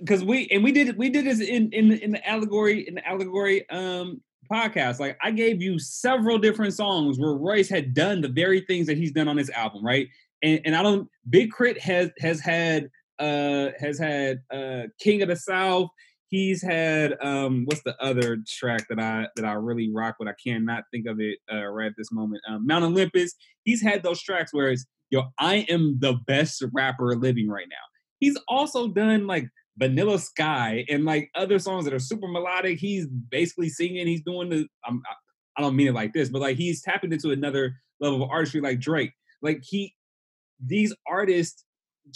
because 0.03 0.23
we 0.23 0.47
and 0.51 0.63
we 0.63 0.71
did 0.71 0.97
we 0.97 1.09
did 1.09 1.25
this 1.25 1.39
in 1.39 1.71
in 1.71 1.91
in 1.91 2.11
the 2.11 2.29
allegory 2.29 2.87
in 2.87 2.95
the 2.95 3.07
allegory 3.07 3.67
um 3.69 4.21
podcast. 4.51 4.99
Like 4.99 5.17
I 5.23 5.31
gave 5.31 5.61
you 5.61 5.79
several 5.79 6.37
different 6.37 6.73
songs 6.73 7.17
where 7.17 7.33
Royce 7.33 7.69
had 7.69 7.93
done 7.93 8.21
the 8.21 8.27
very 8.27 8.61
things 8.61 8.87
that 8.87 8.97
he's 8.97 9.11
done 9.11 9.27
on 9.27 9.37
this 9.37 9.49
album, 9.51 9.83
right? 9.83 10.07
And 10.41 10.59
and 10.65 10.75
I 10.75 10.83
don't 10.83 11.09
Big 11.29 11.51
K.R.I.T. 11.55 11.79
has 11.79 12.11
has 12.19 12.39
had 12.39 12.89
uh 13.19 13.69
has 13.79 13.97
had 13.97 14.41
uh 14.51 14.83
King 14.99 15.21
of 15.21 15.29
the 15.29 15.35
South. 15.35 15.89
He's 16.27 16.61
had 16.61 17.15
um 17.21 17.63
what's 17.65 17.83
the 17.83 17.95
other 18.01 18.39
track 18.47 18.87
that 18.89 18.99
I 18.99 19.27
that 19.35 19.45
I 19.45 19.53
really 19.53 19.91
rock 19.91 20.15
with? 20.19 20.27
I 20.27 20.35
cannot 20.45 20.83
think 20.91 21.07
of 21.07 21.19
it 21.19 21.39
uh, 21.51 21.65
right 21.67 21.87
at 21.87 21.93
this 21.97 22.11
moment. 22.11 22.41
Um, 22.49 22.65
Mount 22.65 22.83
Olympus. 22.83 23.33
He's 23.63 23.81
had 23.81 24.03
those 24.03 24.21
tracks 24.21 24.53
where 24.53 24.69
it's 24.69 24.85
yo, 25.09 25.23
I 25.39 25.65
am 25.69 25.99
the 25.99 26.13
best 26.25 26.63
rapper 26.73 27.15
living 27.15 27.47
right 27.47 27.67
now. 27.69 27.75
He's 28.19 28.37
also 28.47 28.87
done 28.87 29.27
like 29.27 29.47
Vanilla 29.77 30.19
Sky 30.19 30.85
and 30.89 31.05
like 31.05 31.31
other 31.35 31.59
songs 31.59 31.85
that 31.85 31.93
are 31.93 31.99
super 31.99 32.27
melodic. 32.27 32.79
He's 32.79 33.07
basically 33.07 33.69
singing. 33.69 34.07
He's 34.07 34.21
doing 34.21 34.49
the. 34.49 34.67
I'm, 34.85 35.01
I 35.57 35.61
don't 35.61 35.75
mean 35.75 35.87
it 35.87 35.93
like 35.93 36.13
this, 36.13 36.29
but 36.29 36.41
like 36.41 36.57
he's 36.57 36.81
tapping 36.81 37.11
into 37.11 37.31
another 37.31 37.75
level 37.99 38.23
of 38.23 38.29
artistry, 38.29 38.61
like 38.61 38.79
Drake. 38.79 39.11
Like 39.41 39.61
he, 39.63 39.95
these 40.63 40.93
artists, 41.07 41.63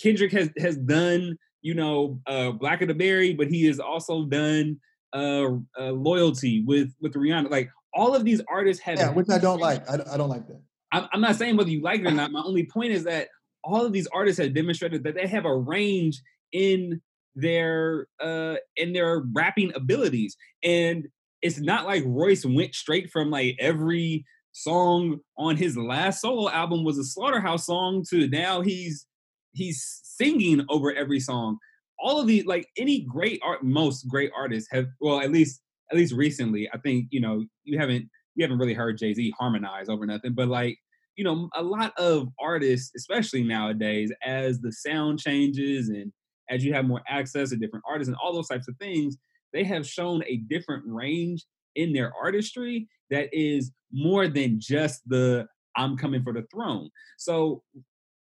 Kendrick 0.02 0.32
has 0.32 0.50
has 0.58 0.78
done, 0.78 1.38
you 1.62 1.74
know, 1.74 2.20
uh, 2.28 2.52
Black 2.52 2.82
of 2.82 2.88
the 2.88 2.94
Berry, 2.94 3.34
but 3.34 3.48
he 3.48 3.66
has 3.66 3.80
also 3.80 4.26
done 4.26 4.80
uh, 5.14 5.48
uh 5.80 5.92
loyalty 5.92 6.64
with 6.64 6.94
with 7.02 7.14
Rihanna. 7.14 7.50
Like 7.50 7.70
all 7.94 8.16
of 8.16 8.24
these 8.24 8.42
artists 8.50 8.82
have. 8.84 9.00
Yeah, 9.00 9.12
which 9.12 9.30
I 9.30 9.40
don't 9.40 9.60
like. 9.60 9.88
I, 9.90 10.14
I 10.14 10.18
don't 10.18 10.30
like 10.30 10.48
that. 10.48 10.62
I'm, 10.92 11.08
I'm 11.12 11.22
not 11.22 11.36
saying 11.36 11.58
whether 11.58 11.70
you 11.70 11.82
like 11.82 12.02
it 12.02 12.08
or 12.08 12.12
not. 12.12 12.32
My 12.32 12.42
only 12.42 12.66
point 12.66 12.92
is 12.92 13.04
that 13.06 13.30
all 13.64 13.86
of 13.86 13.92
these 13.92 14.08
artists 14.08 14.40
have 14.42 14.54
demonstrated 14.54 15.04
that 15.04 15.16
they 15.16 15.28
have 15.28 15.46
a 15.46 15.56
range 15.56 16.22
in 16.54 17.02
their 17.38 18.08
uh 18.20 18.56
in 18.76 18.94
their 18.94 19.24
rapping 19.34 19.72
abilities. 19.76 20.36
And 20.64 21.08
it's 21.42 21.60
not 21.60 21.86
like 21.86 22.04
Royce 22.06 22.46
went 22.46 22.76
straight 22.76 23.10
from 23.10 23.30
like 23.30 23.56
every 23.60 24.26
song 24.52 25.20
on 25.38 25.56
his 25.56 25.78
last 25.78 26.22
solo 26.22 26.50
album 26.50 26.84
was 26.84 26.98
a 26.98 27.04
slaughterhouse 27.04 27.68
song 27.68 28.04
to 28.10 28.28
now 28.28 28.62
he's 28.62 29.06
he's 29.54 30.02
singing 30.04 30.66
over 30.70 30.94
every 30.96 31.20
song 31.20 31.58
all 32.00 32.20
of 32.20 32.26
the 32.26 32.42
like 32.44 32.68
any 32.76 33.02
great 33.02 33.40
art 33.44 33.64
most 33.64 34.08
great 34.08 34.32
artists 34.36 34.68
have 34.72 34.88
well 35.00 35.22
at 35.22 35.32
least 35.32 35.62
at 35.92 35.98
least 35.98 36.12
recently 36.14 36.68
i 36.74 36.78
think 36.80 37.06
you 37.12 37.22
know 37.22 37.46
you 37.66 37.78
haven't 37.78 38.10
you 38.34 38.44
haven't 38.44 38.58
really 38.58 38.74
heard 38.74 38.98
jay-z 38.98 39.32
harmonize 39.38 39.90
over 39.90 40.08
nothing 40.08 40.34
but 40.34 40.48
like 40.48 40.76
you 41.16 41.24
know 41.24 41.50
a 41.56 41.62
lot 41.62 41.94
of 42.00 42.28
artists 42.40 42.92
especially 42.96 43.44
nowadays 43.44 44.12
as 44.24 44.60
the 44.60 44.72
sound 44.72 45.20
changes 45.20 45.90
and 45.90 46.12
as 46.50 46.64
you 46.64 46.74
have 46.74 46.86
more 46.86 47.02
access 47.08 47.50
to 47.50 47.58
different 47.58 47.86
artists 47.88 48.10
and 48.10 48.18
all 48.22 48.34
those 48.34 48.48
types 48.48 48.68
of 48.68 48.76
things, 48.78 49.18
they 49.54 49.64
have 49.64 49.88
shown 49.88 50.24
a 50.26 50.38
different 50.50 50.84
range 50.86 51.46
in 51.76 51.94
their 51.94 52.14
artistry 52.22 52.88
that 53.10 53.30
is 53.32 53.72
more 53.92 54.28
than 54.28 54.60
just 54.60 55.02
the 55.08 55.48
I'm 55.76 55.96
coming 55.96 56.24
for 56.24 56.34
the 56.34 56.44
throne. 56.52 56.90
So, 57.18 57.64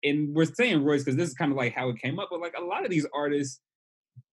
and 0.04 0.34
we're 0.36 0.46
saying 0.46 0.84
Royce 0.84 1.04
because 1.04 1.16
this 1.16 1.30
is 1.30 1.36
kind 1.36 1.52
of 1.52 1.58
like 1.58 1.74
how 1.74 1.90
it 1.90 2.00
came 2.00 2.20
up, 2.20 2.30
but 2.32 2.42
like 2.42 2.56
a 2.58 2.64
lot 2.64 2.84
of 2.84 2.92
these 2.92 3.08
artists 3.14 3.60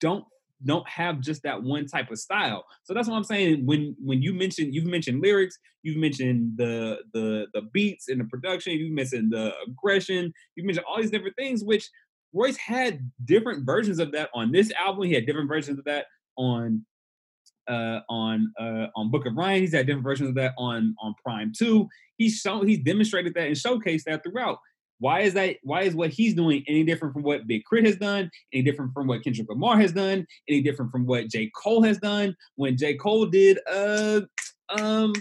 don't 0.00 0.24
don't 0.64 0.88
have 0.88 1.20
just 1.20 1.42
that 1.42 1.62
one 1.62 1.86
type 1.86 2.10
of 2.10 2.18
style. 2.18 2.64
So 2.84 2.94
that's 2.94 3.08
what 3.08 3.16
I'm 3.16 3.24
saying. 3.24 3.66
When 3.66 3.94
when 4.02 4.22
you 4.22 4.32
mentioned 4.34 4.74
you've 4.74 4.86
mentioned 4.86 5.22
lyrics, 5.22 5.58
you've 5.82 5.98
mentioned 5.98 6.52
the 6.56 6.98
the 7.12 7.46
the 7.54 7.62
beats 7.72 8.08
and 8.08 8.20
the 8.20 8.24
production, 8.24 8.72
you've 8.74 8.92
mentioned 8.92 9.32
the 9.32 9.52
aggression, 9.66 10.32
you've 10.54 10.66
mentioned 10.66 10.86
all 10.88 11.00
these 11.00 11.10
different 11.10 11.36
things, 11.36 11.62
which 11.62 11.88
Royce 12.32 12.56
had 12.56 13.10
different 13.24 13.64
versions 13.64 13.98
of 13.98 14.12
that 14.12 14.30
on 14.34 14.52
this 14.52 14.72
album. 14.72 15.04
He 15.04 15.14
had 15.14 15.26
different 15.26 15.48
versions 15.48 15.78
of 15.78 15.84
that 15.86 16.06
on 16.36 16.84
uh, 17.68 18.00
on 18.08 18.52
uh, 18.60 18.86
on 18.94 19.10
Book 19.10 19.26
of 19.26 19.36
Ryan. 19.36 19.62
He's 19.62 19.74
had 19.74 19.86
different 19.86 20.04
versions 20.04 20.28
of 20.28 20.34
that 20.36 20.54
on 20.58 20.94
on 21.00 21.14
PRhyme 21.26 21.56
Two. 21.56 21.88
He's 22.16 22.38
shown 22.38 22.66
he's 22.66 22.80
demonstrated 22.80 23.34
that 23.34 23.46
and 23.46 23.56
showcased 23.56 24.04
that 24.04 24.22
throughout. 24.22 24.58
Why 24.98 25.20
is 25.20 25.34
that? 25.34 25.56
Why 25.62 25.82
is 25.82 25.94
what 25.94 26.10
he's 26.10 26.34
doing 26.34 26.64
any 26.66 26.82
different 26.84 27.12
from 27.12 27.22
what 27.22 27.46
Big 27.46 27.62
K.R.I.T. 27.68 27.86
has 27.86 27.96
done? 27.96 28.30
Any 28.52 28.62
different 28.62 28.92
from 28.94 29.06
what 29.06 29.22
Kendrick 29.22 29.48
Lamar 29.48 29.78
has 29.78 29.92
done? 29.92 30.26
Any 30.48 30.62
different 30.62 30.90
from 30.90 31.06
what 31.06 31.28
J. 31.28 31.50
Cole 31.54 31.82
has 31.82 31.98
done? 31.98 32.34
When 32.54 32.76
J. 32.76 32.94
Cole 32.94 33.26
did 33.26 33.58
uh 33.70 34.22
um 34.70 35.12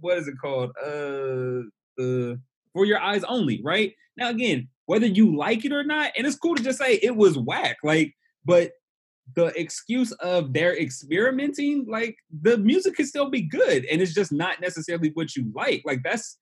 what 0.00 0.18
is 0.18 0.28
it 0.28 0.34
called? 0.40 0.70
Uh 0.82 1.68
the 1.96 2.40
4 2.72 2.86
Your 2.86 3.00
Eyez 3.00 3.24
Only, 3.26 3.60
right? 3.62 3.92
Now 4.16 4.30
again, 4.30 4.68
whether 4.88 5.06
you 5.06 5.36
like 5.36 5.66
it 5.66 5.72
or 5.72 5.84
not. 5.84 6.12
And 6.16 6.26
it's 6.26 6.38
cool 6.38 6.54
to 6.54 6.62
just 6.62 6.78
say 6.78 6.94
it 6.94 7.14
was 7.14 7.36
whack. 7.36 7.76
Like, 7.84 8.14
but 8.44 8.72
the 9.36 9.46
excuse 9.60 10.12
of 10.12 10.54
their 10.54 10.74
experimenting, 10.80 11.84
like 11.86 12.16
the 12.40 12.56
music 12.56 12.96
can 12.96 13.06
still 13.06 13.28
be 13.28 13.42
good. 13.42 13.84
And 13.84 14.00
it's 14.00 14.14
just 14.14 14.32
not 14.32 14.62
necessarily 14.62 15.10
what 15.12 15.36
you 15.36 15.52
like. 15.54 15.82
Like 15.84 16.00
that's 16.02 16.38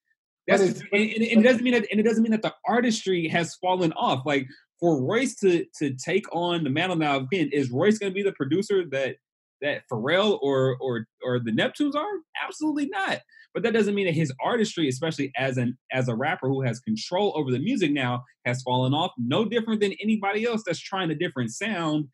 That's 0.47 0.63
and, 0.63 0.83
and, 0.93 1.23
it 1.23 1.43
doesn't 1.43 1.65
mean 1.65 1.75
that 1.75 1.87
and 1.91 1.99
it 1.99 2.05
doesn't 2.05 2.23
mean 2.23 2.31
that 2.31 2.43
the 2.43 2.55
artistry 2.69 3.27
has 3.29 3.57
fallen 3.57 3.93
off. 3.95 4.25
Like 4.25 4.47
for 4.79 5.03
Royce 5.03 5.35
to 5.41 5.67
to 5.79 5.95
take 5.95 6.27
on 6.33 6.63
the 6.63 6.71
mantle 6.71 6.97
now 6.97 7.17
again, 7.17 7.51
is 7.53 7.73
Royce 7.73 7.99
going 7.99 8.13
to 8.13 8.15
be 8.15 8.23
the 8.23 8.33
producer 8.33 8.85
that 8.93 9.17
that 9.61 9.83
Pharrell 9.91 10.39
or 10.41 10.77
or 10.81 11.07
or 11.25 11.41
the 11.41 11.51
Neptunes 11.51 11.97
are? 11.97 12.21
Absolutely 12.45 12.87
not. 12.87 13.19
But 13.57 13.63
that 13.63 13.73
doesn't 13.73 13.95
mean 13.95 14.05
that 14.05 14.13
his 14.13 14.31
artistry, 14.45 14.87
especially 14.87 15.33
as 15.35 15.57
an 15.57 15.79
as 15.91 16.09
a 16.09 16.15
rapper 16.15 16.47
who 16.47 16.61
has 16.61 16.79
control 16.79 17.33
over 17.35 17.51
the 17.51 17.59
music 17.59 17.91
now, 17.91 18.23
has 18.45 18.61
fallen 18.61 18.93
off. 18.93 19.13
No 19.17 19.47
different 19.47 19.81
than 19.81 19.95
anybody 19.99 20.45
else 20.45 20.63
that's 20.67 20.79
trying 20.79 21.11
a 21.11 21.15
different 21.15 21.51
sound 21.53 22.09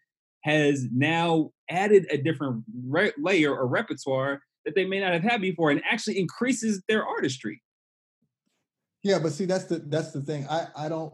has 0.44 0.86
now 0.94 1.50
added 1.68 2.06
a 2.12 2.16
different 2.16 2.62
re- 2.86 3.12
layer 3.18 3.52
or 3.52 3.66
repertoire 3.66 4.40
that 4.64 4.76
they 4.76 4.84
may 4.84 5.00
not 5.00 5.14
have 5.14 5.24
had 5.24 5.40
before, 5.40 5.72
and 5.72 5.82
actually 5.90 6.20
increases 6.20 6.80
their 6.88 7.04
artistry. 7.04 7.60
Yeah, 9.02 9.18
but 9.18 9.32
see, 9.32 9.46
that's 9.46 9.64
the 9.64 9.80
that's 9.80 10.12
the 10.12 10.20
thing. 10.20 10.46
I 10.48 10.68
I 10.76 10.88
don't. 10.88 11.12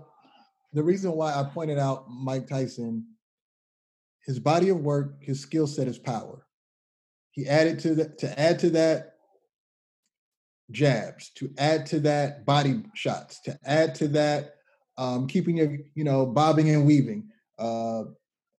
The 0.74 0.82
reason 0.82 1.12
why 1.12 1.32
I 1.32 1.42
pointed 1.42 1.78
out 1.78 2.04
Mike 2.10 2.46
Tyson 2.46 3.06
his 4.26 4.38
body 4.38 4.68
of 4.68 4.80
work, 4.80 5.22
his 5.22 5.40
skill 5.40 5.66
set 5.66 5.86
his 5.86 5.98
power. 5.98 6.44
He 7.30 7.48
added 7.48 7.78
to 7.78 7.94
that 7.94 8.18
to 8.18 8.38
add 8.38 8.58
to 8.58 8.68
that 8.70 9.14
jabs, 10.70 11.30
to 11.30 11.50
add 11.58 11.86
to 11.86 12.00
that 12.00 12.44
body 12.44 12.82
shots, 12.94 13.40
to 13.42 13.58
add 13.64 13.94
to 13.96 14.08
that 14.08 14.54
um, 14.96 15.26
keeping 15.26 15.56
your, 15.56 15.78
you 15.94 16.04
know, 16.04 16.26
bobbing 16.26 16.70
and 16.70 16.86
weaving. 16.86 17.28
Uh, 17.58 18.04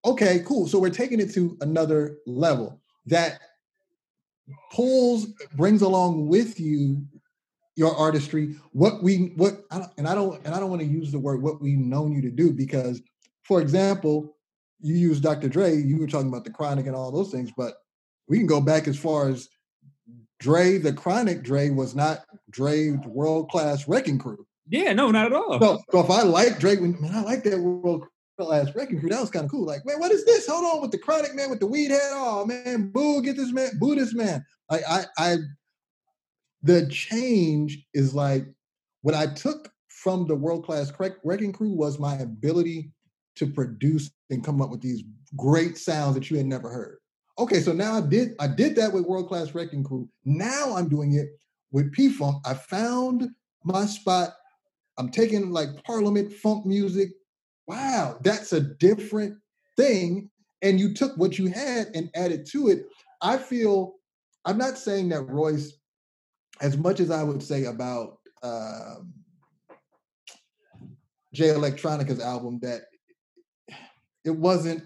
okay, 0.06 0.42
cool. 0.46 0.68
So 0.68 0.80
we're 0.80 0.90
taking 0.90 1.20
it 1.20 1.34
to 1.34 1.58
another 1.62 2.18
level 2.26 2.82
that 3.06 3.40
pulls, 4.72 5.28
brings 5.56 5.82
along 5.82 6.28
with 6.28 6.60
you 6.60 7.06
your 7.76 7.96
artistry, 7.96 8.56
what 8.74 9.02
we 9.02 9.32
what 9.38 9.62
and 9.72 10.06
I 10.06 10.14
don't 10.14 10.46
and 10.46 10.54
I 10.54 10.60
don't 10.60 10.70
want 10.70 10.82
to 10.82 10.88
use 10.88 11.14
the 11.14 11.20
word 11.20 11.42
what 11.42 11.62
we've 11.62 11.78
known 11.78 12.12
you 12.12 12.22
to 12.24 12.30
do 12.30 12.52
because, 12.52 13.02
for 13.44 13.62
example, 13.62 14.36
you 14.82 14.96
use 14.96 15.22
Dr. 15.22 15.48
Dre, 15.48 15.78
you 15.78 15.98
were 15.98 16.08
talking 16.08 16.28
about 16.28 16.44
the 16.44 16.52
chronic 16.52 16.88
and 16.88 16.96
all 16.96 17.10
those 17.10 17.32
things, 17.32 17.52
but 17.56 17.76
we 18.28 18.38
can 18.38 18.48
go 18.48 18.60
back 18.60 18.88
as 18.90 18.98
far 18.98 19.30
as 19.30 19.48
Dre, 20.40 20.78
the 20.78 20.94
chronic 20.94 21.44
Dre 21.44 21.70
was 21.70 21.96
not 21.96 22.26
Dre 22.50 22.92
world 23.06 23.50
class 23.50 23.88
wrecking 23.88 24.18
crew. 24.18 24.46
Yeah, 24.70 24.94
no, 24.94 25.12
not 25.12 25.28
at 25.28 25.34
all. 25.34 25.60
So, 25.60 25.82
so 25.92 26.00
if 26.00 26.10
I 26.10 26.22
like 26.22 26.60
Drake, 26.60 26.80
man, 26.80 27.12
I 27.14 27.22
like 27.22 27.44
that 27.44 27.60
world 27.60 28.06
class 28.40 28.74
wrecking 28.76 29.00
crew. 29.00 29.10
That 29.10 29.20
was 29.20 29.32
kind 29.32 29.46
of 29.46 29.52
cool. 29.52 29.66
Like, 29.66 29.86
man, 29.86 30.00
what 30.00 30.12
is 30.12 30.24
this? 30.26 30.48
Hold 30.48 30.64
on 30.64 30.82
with 30.82 30.92
the 30.92 31.00
chronic 31.00 31.36
man 31.36 31.50
with 31.50 31.60
the 31.60 31.68
weed 31.68 31.92
head. 31.92 32.12
Oh 32.12 32.46
man, 32.46 32.90
boo, 32.92 33.22
get 33.22 33.36
this 33.36 33.52
man, 33.52 33.72
boo 33.80 33.96
this 33.96 34.14
man. 34.14 34.46
Like 34.70 34.84
I 34.88 35.06
I 35.18 35.38
the 36.62 36.88
change 36.88 37.86
is 37.94 38.14
like 38.14 38.46
what 39.02 39.16
I 39.16 39.28
took 39.28 39.72
from 39.88 40.28
the 40.28 40.36
world 40.36 40.66
class 40.66 40.92
wrecking 41.24 41.52
crew 41.52 41.72
was 41.72 42.00
my 42.00 42.16
ability 42.18 42.92
to 43.36 43.48
produce 43.48 44.12
and 44.30 44.44
come 44.44 44.62
up 44.62 44.70
with 44.70 44.82
these 44.82 45.04
great 45.36 45.78
sounds 45.78 46.14
that 46.16 46.30
you 46.30 46.38
had 46.38 46.46
never 46.46 46.70
heard. 46.70 46.99
Okay, 47.40 47.62
so 47.62 47.72
now 47.72 47.94
I 47.94 48.02
did 48.02 48.36
I 48.38 48.48
did 48.48 48.76
that 48.76 48.92
with 48.92 49.06
World 49.06 49.30
Class 49.30 49.56
Wrecking 49.56 49.86
Crew. 49.86 50.10
Now 50.26 50.76
I'm 50.76 50.90
doing 50.90 51.14
it 51.14 51.30
with 51.72 51.92
P 51.94 52.10
Funk. 52.10 52.44
I 52.46 52.54
found 52.54 53.30
my 53.64 53.86
spot. 53.86 54.32
I'm 54.98 55.10
taking 55.10 55.52
like 55.52 55.70
Parliament 55.86 56.34
funk 56.34 56.66
music. 56.66 57.12
Wow, 57.66 58.18
that's 58.24 58.52
a 58.52 58.60
different 58.60 59.38
thing. 59.78 60.30
And 60.62 60.82
you 60.82 60.94
took 60.94 61.16
what 61.16 61.40
you 61.40 61.48
had 61.48 61.88
and 61.96 62.10
added 62.14 62.46
to 62.52 62.68
it. 62.68 62.88
I 63.22 63.38
feel 63.38 63.96
I'm 64.44 64.58
not 64.58 64.78
saying 64.78 65.08
that 65.10 65.24
Royce, 65.24 65.72
as 66.60 66.78
much 66.78 67.00
as 67.00 67.10
I 67.10 67.24
would 67.24 67.42
say 67.42 67.66
about 67.66 68.18
um, 68.44 69.14
Jay 71.34 71.50
Electronica's 71.50 72.20
album, 72.20 72.60
that 72.64 72.82
it 74.26 74.36
wasn't 74.36 74.84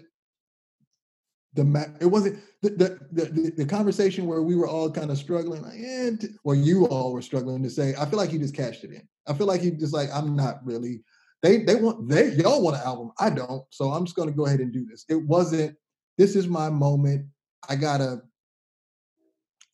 the 1.54 1.96
it 2.00 2.06
wasn't 2.06 2.38
the, 2.62 2.70
the 2.70 2.98
the, 3.12 3.52
the 3.56 3.66
conversation 3.66 4.26
where 4.26 4.42
we 4.42 4.56
were 4.56 4.66
all 4.66 4.90
kind 4.90 5.10
of 5.10 5.18
struggling 5.18 5.62
like 5.62 5.78
eh, 5.78 6.10
or 6.44 6.54
you 6.54 6.86
all 6.86 7.12
were 7.12 7.22
struggling 7.22 7.62
to 7.62 7.70
say 7.70 7.94
i 7.98 8.04
feel 8.04 8.18
like 8.18 8.30
he 8.30 8.38
just 8.38 8.54
cashed 8.54 8.84
it 8.84 8.90
in 8.90 9.06
i 9.28 9.32
feel 9.32 9.46
like 9.46 9.60
he 9.60 9.70
just 9.70 9.94
like 9.94 10.08
i'm 10.12 10.34
not 10.36 10.64
really 10.64 11.02
they 11.42 11.58
they 11.58 11.76
want 11.76 12.08
they 12.08 12.32
y'all 12.34 12.62
want 12.62 12.76
an 12.76 12.82
album 12.82 13.10
i 13.18 13.30
don't 13.30 13.64
so 13.70 13.90
i'm 13.90 14.04
just 14.04 14.16
going 14.16 14.28
to 14.28 14.34
go 14.34 14.46
ahead 14.46 14.60
and 14.60 14.72
do 14.72 14.84
this 14.86 15.04
it 15.08 15.22
wasn't 15.26 15.74
this 16.18 16.36
is 16.36 16.48
my 16.48 16.68
moment 16.68 17.26
i 17.68 17.76
gotta 17.76 18.20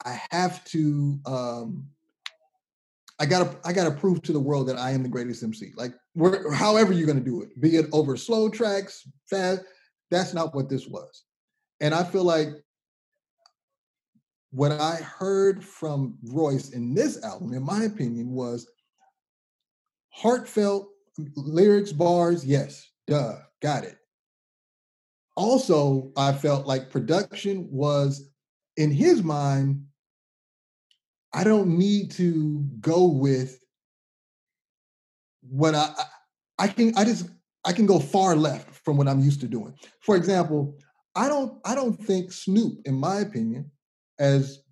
i 0.05 0.20
have 0.31 0.62
to 0.64 1.18
um 1.26 1.87
I 3.22 3.26
gotta 3.26 3.55
I 3.66 3.74
gotta 3.74 3.91
prove 3.91 4.22
to 4.22 4.33
the 4.33 4.41
world 4.41 4.66
that 4.68 4.78
I 4.78 4.93
am 4.93 5.03
the 5.03 5.09
greatest 5.11 5.43
MC. 5.43 5.72
Like 5.76 5.93
however 6.55 6.95
you're 6.95 7.07
gonna 7.07 7.20
do 7.20 7.43
it, 7.43 7.61
be 7.61 7.76
it 7.76 7.85
over 7.93 8.16
slow 8.16 8.49
tracks, 8.49 9.07
fast. 9.28 9.61
That's 10.11 10.33
not 10.33 10.55
what 10.55 10.70
this 10.70 10.89
was. 10.89 11.24
And 11.81 11.95
I 11.95 12.05
feel 12.05 12.24
like 12.24 12.49
what 14.51 14.72
I 14.72 14.97
heard 14.97 15.64
from 15.64 16.18
Royce 16.24 16.70
in 16.70 16.95
this 16.95 17.22
album, 17.24 17.53
in 17.53 17.62
my 17.62 17.85
opinion, 17.85 18.31
was 18.31 18.68
heartfelt 20.11 20.89
lyrics, 21.37 21.93
bars. 21.93 22.45
Yes, 22.45 22.91
duh, 23.07 23.37
got 23.62 23.85
it. 23.85 23.97
Also, 25.37 26.12
I 26.16 26.33
felt 26.33 26.66
like 26.66 26.91
production 26.91 27.68
was 27.70 28.31
in 28.76 28.91
his 28.91 29.22
mind 29.22 29.85
I 31.33 31.45
don't 31.45 31.78
need 31.78 32.11
to 32.12 32.64
go 32.81 33.07
with 33.07 33.62
what 35.43 35.74
I, 35.74 35.93
I 36.59 36.68
can 36.68 36.97
I 36.97 37.05
just 37.05 37.28
I 37.64 37.72
can 37.72 37.87
go 37.87 38.01
far 38.01 38.35
left 38.37 38.85
from 38.85 38.97
what 38.97 39.09
I'm 39.09 39.20
used 39.20 39.41
to 39.43 39.49
doing. 39.49 39.74
For 40.01 40.16
example, 40.16 40.76
I 41.14 41.28
don't 41.28 41.58
I 41.64 41.74
don't 41.74 41.96
think 41.96 42.32
Snoop, 42.32 42.80
in 42.84 42.94
my 42.94 43.20
opinion, 43.20 43.70
as 44.18 44.62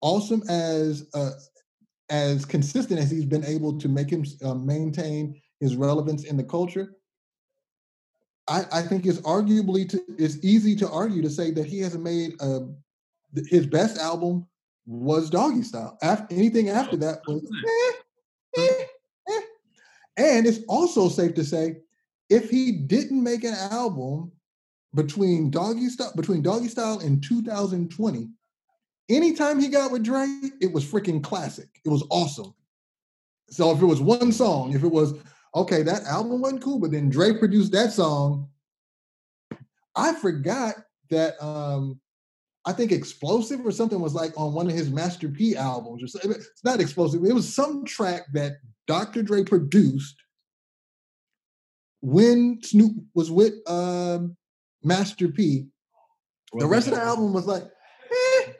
awesome 0.00 0.42
as 0.48 1.06
uh, 1.14 1.32
as 2.10 2.44
consistent 2.44 3.00
as 3.00 3.10
he's 3.10 3.24
been 3.24 3.44
able 3.44 3.78
to 3.78 3.88
make 3.88 4.10
him 4.10 4.24
uh, 4.44 4.54
maintain 4.54 5.40
his 5.60 5.76
relevance 5.76 6.24
in 6.24 6.36
the 6.36 6.44
culture. 6.44 6.92
I, 8.48 8.64
I 8.72 8.82
think 8.82 9.06
it's 9.06 9.20
arguably 9.22 9.88
to, 9.88 10.00
it's 10.18 10.38
easy 10.44 10.76
to 10.76 10.88
argue 10.88 11.20
to 11.22 11.30
say 11.30 11.50
that 11.52 11.66
he 11.66 11.80
hasn't 11.80 12.04
made 12.04 12.40
uh, 12.40 12.60
his 13.48 13.66
best 13.66 13.98
album 13.98 14.46
was 14.86 15.30
doggy 15.30 15.62
style. 15.62 15.98
After 16.02 16.32
anything 16.34 16.68
after 16.68 16.96
that 16.98 17.20
was 17.26 17.42
eh, 17.68 18.62
eh, 18.62 18.84
eh. 19.28 19.40
and 20.16 20.46
it's 20.46 20.60
also 20.68 21.08
safe 21.08 21.34
to 21.34 21.44
say 21.44 21.76
if 22.30 22.50
he 22.50 22.72
didn't 22.72 23.22
make 23.22 23.42
an 23.42 23.54
album 23.54 24.30
between 24.96 25.50
doggy 25.50 25.88
style 25.88 26.12
between 26.16 26.42
doggy 26.42 26.68
style 26.68 26.98
and 27.00 27.22
2020 27.22 28.28
anytime 29.08 29.60
he 29.60 29.68
got 29.68 29.92
with 29.92 30.02
Dre 30.02 30.26
it 30.60 30.72
was 30.72 30.84
freaking 30.84 31.22
classic 31.22 31.68
it 31.84 31.88
was 31.88 32.04
awesome 32.10 32.52
so 33.48 33.70
if 33.70 33.80
it 33.80 33.86
was 33.86 34.00
one 34.00 34.32
song 34.32 34.74
if 34.74 34.82
it 34.82 34.90
was 34.90 35.14
okay 35.54 35.82
that 35.82 36.02
album 36.04 36.40
wasn't 36.40 36.62
cool 36.62 36.80
but 36.80 36.90
then 36.90 37.08
Dre 37.08 37.38
produced 37.38 37.70
that 37.72 37.92
song 37.92 38.48
I 39.94 40.14
forgot 40.14 40.74
that 41.10 41.40
um 41.42 42.00
I 42.64 42.72
think 42.72 42.90
Explosive 42.90 43.64
or 43.64 43.70
something 43.70 44.00
was 44.00 44.14
like 44.14 44.32
on 44.36 44.52
one 44.52 44.66
of 44.66 44.74
his 44.74 44.90
Master 44.90 45.28
P 45.28 45.54
albums 45.54 46.02
or 46.02 46.08
something. 46.08 46.32
It's 46.32 46.64
not 46.64 46.80
Explosive. 46.80 47.24
It 47.24 47.32
was 47.32 47.54
some 47.54 47.84
track 47.84 48.22
that 48.32 48.54
Dr. 48.88 49.22
Dre 49.22 49.44
produced 49.44 50.16
when 52.00 52.58
Snoop 52.62 52.96
was 53.14 53.30
with 53.30 53.54
um, 53.68 54.36
Master 54.86 55.28
P. 55.28 55.66
the 56.52 56.66
rest 56.66 56.86
of 56.86 56.94
the 56.94 57.02
album 57.02 57.32
was 57.32 57.46
like, 57.46 57.62
eh. 57.64 58.52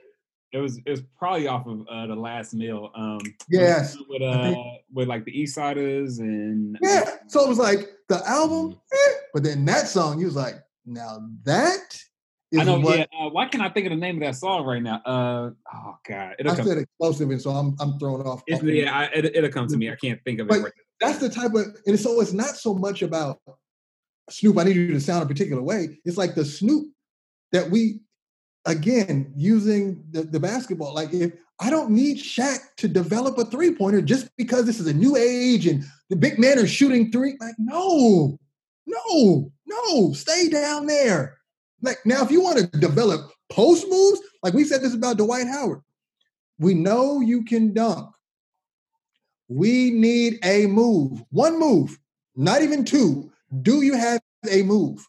It 0.53 0.59
was 0.59 0.79
it 0.79 0.91
was 0.91 1.03
probably 1.19 1.49
off 1.49 1.67
of 1.67 1.87
uh, 1.89 2.07
the 2.07 2.15
last 2.15 2.55
meal. 2.55 2.91
Um, 2.95 3.21
yes, 3.49 3.97
with 4.09 4.23
uh, 4.23 4.55
with 4.93 5.09
like 5.09 5.25
the 5.25 5.39
East 5.39 5.55
Siders 5.55 6.19
and 6.19 6.79
yeah. 6.83 7.05
So 7.29 7.45
it 7.45 7.49
was 7.49 7.59
like 7.59 7.91
the 8.09 8.27
album, 8.27 8.73
mm-hmm. 8.73 9.11
eh. 9.11 9.15
but 9.35 9.43
then 9.43 9.65
that 9.67 9.89
song, 9.89 10.19
you 10.19 10.27
was 10.27 10.37
like, 10.37 10.55
now 10.87 11.19
that 11.45 11.99
I 12.59 12.65
know. 12.65 12.79
What, 12.79 12.99
yeah. 12.99 13.05
Uh, 13.21 13.29
why 13.29 13.49
can't 13.49 13.63
I 13.63 13.69
think 13.69 13.87
of 13.87 13.91
the 13.91 13.97
name 13.97 14.17
of 14.17 14.23
that 14.23 14.37
song 14.37 14.65
right 14.65 14.83
now? 14.83 15.03
Uh, 15.05 15.51
oh 15.75 15.99
God, 16.09 16.37
it'll 16.39 16.53
I 16.53 16.57
come. 16.57 16.67
said 16.67 16.79
explosive, 16.79 17.31
and 17.31 17.43
so 17.43 17.51
I'm 17.51 17.77
I'm 17.79 17.99
thrown 17.99 18.23
off. 18.23 18.43
yeah, 18.47 18.97
I, 18.97 19.05
it, 19.13 19.43
will 19.43 19.51
come 19.51 19.67
to 19.67 19.77
me. 19.77 19.91
I 19.91 19.97
can't 19.97 20.23
think 20.25 20.41
of 20.41 20.49
but 20.49 20.59
it. 20.59 20.63
Right 20.63 20.73
that's 21.01 21.19
the 21.19 21.29
type 21.29 21.55
of, 21.55 21.77
and 21.87 21.99
so 21.99 22.21
it's 22.21 22.33
not 22.33 22.57
so 22.57 22.75
much 22.75 23.03
about 23.03 23.41
Snoop. 24.31 24.59
I 24.59 24.65
need 24.65 24.77
you 24.77 24.89
to 24.89 25.01
sound 25.01 25.23
a 25.23 25.27
particular 25.27 25.63
way. 25.63 25.99
It's 26.05 26.17
like 26.17 26.35
the 26.35 26.45
Snoop 26.45 26.87
that 27.53 27.71
we, 27.71 28.01
again, 28.65 29.33
using 29.37 30.05
the, 30.11 30.23
the 30.23 30.41
basketball. 30.41 30.95
Like 30.95 31.13
if 31.13 31.33
I 31.61 31.71
don't 31.71 31.91
need 31.91 32.19
Shaq 32.19 32.59
to 32.79 32.89
develop 32.89 33.39
a 33.39 33.45
three 33.47 33.75
pointer 33.75 34.03
just 34.03 34.29
because 34.37 34.67
this 34.67 34.79
is 34.79 34.87
a 34.87 34.93
new 34.93 35.17
age 35.17 35.67
and 35.67 35.85
the 36.11 36.17
big 36.17 36.39
men 36.39 36.59
are 36.59 36.67
shooting 36.67 37.11
three. 37.11 37.37
Like 37.41 37.55
no, 37.59 38.39
no, 38.87 39.53
no, 39.67 40.13
stay 40.13 40.49
down 40.49 40.87
there. 40.87 41.39
Like 41.83 41.99
now, 42.05 42.23
if 42.23 42.31
you 42.31 42.43
want 42.43 42.59
to 42.59 42.67
develop 42.79 43.31
post 43.51 43.87
moves, 43.89 44.21
like 44.43 44.55
we 44.55 44.65
said 44.65 44.83
this 44.83 44.95
about 44.95 45.17
Dwight 45.17 45.47
Howard, 45.47 45.81
we 46.59 46.75
know 46.75 47.21
you 47.21 47.45
can 47.45 47.73
dunk. 47.73 48.11
We 49.49 49.91
need 49.91 50.39
a 50.43 50.67
move. 50.67 51.23
One 51.31 51.59
move, 51.59 51.99
not 52.35 52.63
even 52.63 52.85
two. 52.85 53.31
Do 53.63 53.83
you 53.83 53.97
have 53.97 54.21
a 54.51 54.63
move? 54.63 55.07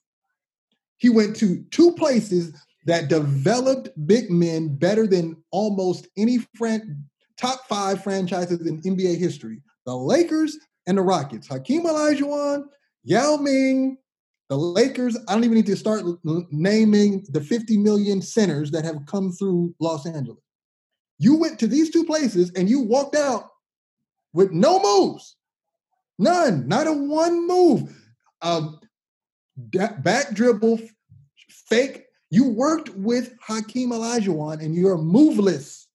He 0.98 1.10
went 1.10 1.36
to 1.38 1.64
two 1.72 1.92
places 1.94 2.54
that 2.86 3.10
developed 3.10 3.90
big 4.08 4.30
men 4.32 4.76
better 4.76 5.06
than 5.06 5.38
almost 5.52 6.08
any 6.18 6.40
fran- 6.56 7.06
top 7.38 7.68
five 7.68 8.04
franchises 8.04 8.66
in 8.66 8.82
NBA 8.82 9.18
history 9.18 9.62
the 9.86 9.96
Lakers 9.96 10.58
and 10.86 10.98
the 10.98 11.02
Rockets. 11.02 11.48
Hakeem 11.48 11.86
Olajuwon, 11.86 12.66
Yao 13.04 13.38
Ming, 13.38 13.98
the 14.50 14.58
Lakers. 14.58 15.18
I 15.28 15.34
don't 15.34 15.46
even 15.46 15.56
need 15.56 15.66
to 15.68 15.78
start 15.78 16.04
naming 16.52 17.26
the 17.30 17.40
50 17.40 17.78
million 17.78 18.22
centers 18.22 18.70
that 18.72 18.84
have 18.84 19.06
come 19.06 19.32
through 19.32 19.74
Los 19.80 20.06
Angeles. 20.06 20.42
You 21.20 21.36
went 21.36 21.58
to 21.60 21.68
these 21.68 21.90
two 21.90 22.04
places 22.04 22.52
and 22.56 22.70
you 22.70 22.82
walked 22.82 23.16
out 23.16 23.50
with 24.34 24.52
no 24.52 24.82
moves. 24.82 25.38
None, 26.20 26.68
not 26.68 26.88
a 26.88 26.94
one 26.94 27.48
move. 27.48 28.07
Um, 28.42 28.80
back 29.58 30.34
dribble, 30.34 30.80
fake. 31.50 32.06
You 32.30 32.50
worked 32.50 32.90
with 32.90 33.34
Hakeem 33.42 33.92
Olajuwon 33.92 34.62
and 34.62 34.76
you're 34.76 34.98
moveless. 34.98 35.88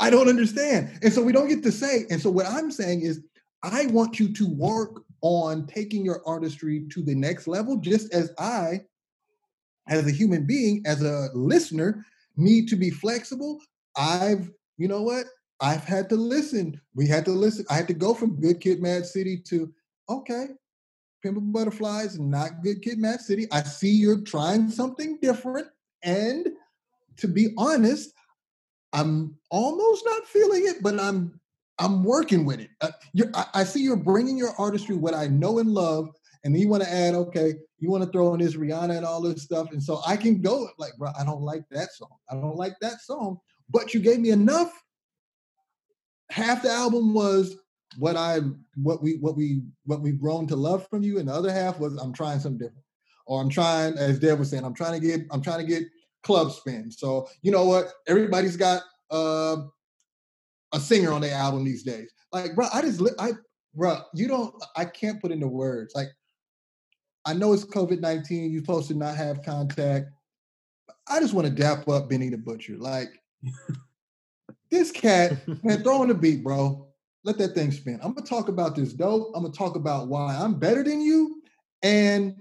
I 0.00 0.10
don't 0.10 0.28
understand. 0.28 0.98
And 1.02 1.12
so 1.12 1.22
we 1.22 1.32
don't 1.32 1.48
get 1.48 1.62
to 1.64 1.72
say. 1.72 2.06
And 2.10 2.20
so 2.20 2.30
what 2.30 2.46
I'm 2.46 2.70
saying 2.70 3.02
is, 3.02 3.22
I 3.62 3.86
want 3.86 4.20
you 4.20 4.32
to 4.34 4.48
work 4.48 5.02
on 5.20 5.66
taking 5.66 6.04
your 6.04 6.22
artistry 6.24 6.86
to 6.90 7.02
the 7.02 7.14
next 7.14 7.48
level, 7.48 7.76
just 7.76 8.14
as 8.14 8.32
I, 8.38 8.82
as 9.88 10.06
a 10.06 10.12
human 10.12 10.46
being, 10.46 10.82
as 10.86 11.02
a 11.02 11.28
listener, 11.34 12.04
need 12.36 12.68
to 12.68 12.76
be 12.76 12.90
flexible. 12.90 13.60
I've, 13.96 14.48
you 14.76 14.86
know 14.86 15.02
what? 15.02 15.26
I've 15.60 15.82
had 15.82 16.08
to 16.10 16.16
listen. 16.16 16.80
We 16.94 17.08
had 17.08 17.24
to 17.24 17.32
listen. 17.32 17.66
I 17.68 17.74
had 17.74 17.88
to 17.88 17.94
go 17.94 18.14
from 18.14 18.40
Good 18.40 18.60
Kid, 18.60 18.80
Mad 18.80 19.04
City 19.04 19.42
to 19.48 19.72
okay, 20.08 20.46
Pimp 21.22 21.38
Butterflies, 21.52 22.18
not 22.18 22.62
Good 22.62 22.82
Kid, 22.82 22.98
Mad 22.98 23.20
City. 23.20 23.46
I 23.50 23.62
see 23.62 23.90
you're 23.90 24.22
trying 24.22 24.70
something 24.70 25.18
different, 25.20 25.68
and 26.02 26.48
to 27.16 27.28
be 27.28 27.48
honest, 27.56 28.12
I'm 28.92 29.36
almost 29.50 30.04
not 30.06 30.26
feeling 30.26 30.66
it, 30.66 30.82
but 30.82 30.98
I'm 30.98 31.38
I'm 31.78 32.02
working 32.02 32.44
with 32.44 32.60
it. 32.60 32.70
Uh, 32.80 32.90
I, 33.34 33.46
I, 33.54 33.64
see 33.64 33.80
you're 33.80 33.96
bringing 33.96 34.36
your 34.36 34.52
artistry, 34.58 34.96
what 34.96 35.14
I 35.14 35.28
know 35.28 35.60
and 35.60 35.70
love, 35.70 36.08
and 36.42 36.52
then 36.52 36.60
you 36.60 36.68
want 36.68 36.82
to 36.82 36.92
add, 36.92 37.14
okay, 37.14 37.54
you 37.78 37.88
want 37.88 38.02
to 38.02 38.10
throw 38.10 38.34
in 38.34 38.40
this 38.40 38.56
Rihanna 38.56 38.96
and 38.96 39.06
all 39.06 39.20
this 39.20 39.42
stuff, 39.42 39.70
and 39.70 39.82
so 39.82 40.00
I 40.06 40.16
can 40.16 40.40
go 40.40 40.68
like, 40.78 40.96
bro, 40.98 41.10
I 41.18 41.24
don't 41.24 41.42
like 41.42 41.62
that 41.70 41.92
song. 41.92 42.16
I 42.30 42.34
don't 42.34 42.56
like 42.56 42.74
that 42.80 43.00
song, 43.00 43.38
but 43.70 43.94
you 43.94 44.00
gave 44.00 44.18
me 44.18 44.30
enough. 44.30 44.72
Half 46.30 46.62
the 46.62 46.70
album 46.70 47.14
was 47.14 47.56
what 47.98 48.16
I 48.16 48.38
what 48.76 49.02
we 49.02 49.16
what 49.16 49.36
we 49.36 49.62
what 49.84 50.00
we've 50.00 50.20
grown 50.20 50.46
to 50.46 50.56
love 50.56 50.86
from 50.88 51.02
you, 51.02 51.18
and 51.18 51.28
the 51.28 51.34
other 51.34 51.52
half 51.52 51.80
was 51.80 51.96
I'm 51.96 52.12
trying 52.12 52.38
something 52.38 52.58
different, 52.58 52.84
or 53.26 53.40
I'm 53.42 53.48
trying, 53.48 53.98
as 53.98 54.20
Dev 54.20 54.38
was 54.38 54.50
saying, 54.50 54.64
I'm 54.64 54.74
trying 54.74 55.00
to 55.00 55.04
get 55.04 55.22
I'm 55.32 55.42
trying 55.42 55.58
to 55.58 55.66
get 55.66 55.82
club 56.22 56.52
spin. 56.52 56.92
So 56.92 57.28
you 57.42 57.50
know 57.50 57.64
what? 57.64 57.88
Everybody's 58.06 58.56
got 58.56 58.82
uh, 59.10 59.56
a 60.72 60.78
singer 60.78 61.10
on 61.10 61.22
their 61.22 61.34
album 61.34 61.64
these 61.64 61.82
days. 61.82 62.12
Like, 62.32 62.54
bro, 62.54 62.66
I 62.72 62.82
just 62.82 63.02
I 63.18 63.32
bro, 63.74 63.98
you 64.14 64.28
don't 64.28 64.54
I 64.76 64.84
can't 64.84 65.20
put 65.20 65.32
into 65.32 65.48
words. 65.48 65.92
Like, 65.96 66.08
I 67.26 67.34
know 67.34 67.52
it's 67.52 67.64
COVID 67.64 68.00
nineteen. 68.00 68.52
You're 68.52 68.62
supposed 68.62 68.88
to 68.88 68.94
not 68.94 69.16
have 69.16 69.42
contact. 69.42 70.06
I 71.08 71.18
just 71.18 71.34
want 71.34 71.48
to 71.48 71.52
dap 71.52 71.88
up 71.88 72.08
Benny 72.08 72.28
the 72.28 72.38
Butcher. 72.38 72.76
Like, 72.76 73.08
this 74.70 74.92
cat, 74.92 75.36
man, 75.64 75.82
throwing 75.82 76.08
the 76.08 76.14
beat, 76.14 76.44
bro. 76.44 76.87
Let 77.28 77.36
that 77.36 77.54
thing 77.54 77.70
spin. 77.72 78.00
I'm 78.02 78.14
gonna 78.14 78.26
talk 78.26 78.48
about 78.48 78.74
this 78.74 78.94
dope. 78.94 79.32
I'm 79.34 79.42
gonna 79.42 79.52
talk 79.52 79.76
about 79.76 80.08
why 80.08 80.34
I'm 80.34 80.54
better 80.54 80.82
than 80.82 81.02
you, 81.02 81.42
and 81.82 82.34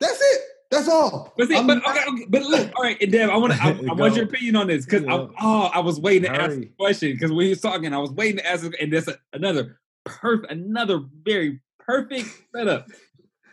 that's 0.00 0.20
it. 0.20 0.40
That's 0.68 0.88
all. 0.88 1.32
But 1.38 1.46
see, 1.46 1.62
but 1.62 1.78
okay, 1.78 2.00
okay, 2.08 2.26
but 2.28 2.42
look, 2.42 2.72
all 2.74 2.82
right, 2.82 3.00
and 3.00 3.12
Dev, 3.12 3.30
I 3.30 3.36
want 3.36 3.52
to, 3.52 3.62
I, 3.62 3.68
I 3.90 3.92
want 3.92 4.16
your 4.16 4.24
opinion 4.24 4.56
on 4.56 4.66
this 4.66 4.84
because 4.84 5.04
yeah. 5.04 5.28
oh, 5.40 5.70
I 5.72 5.78
was 5.78 6.00
waiting 6.00 6.24
to 6.24 6.30
Hurry. 6.30 6.44
ask 6.44 6.58
a 6.58 6.66
question 6.76 7.12
because 7.12 7.30
when 7.30 7.44
he 7.44 7.50
was 7.50 7.60
talking, 7.60 7.94
I 7.94 7.98
was 7.98 8.10
waiting 8.10 8.38
to 8.38 8.50
ask, 8.50 8.68
and 8.80 8.92
there's 8.92 9.08
another 9.32 9.78
perfect, 10.04 10.50
another 10.50 11.04
very 11.22 11.60
perfect 11.78 12.28
setup. 12.52 12.88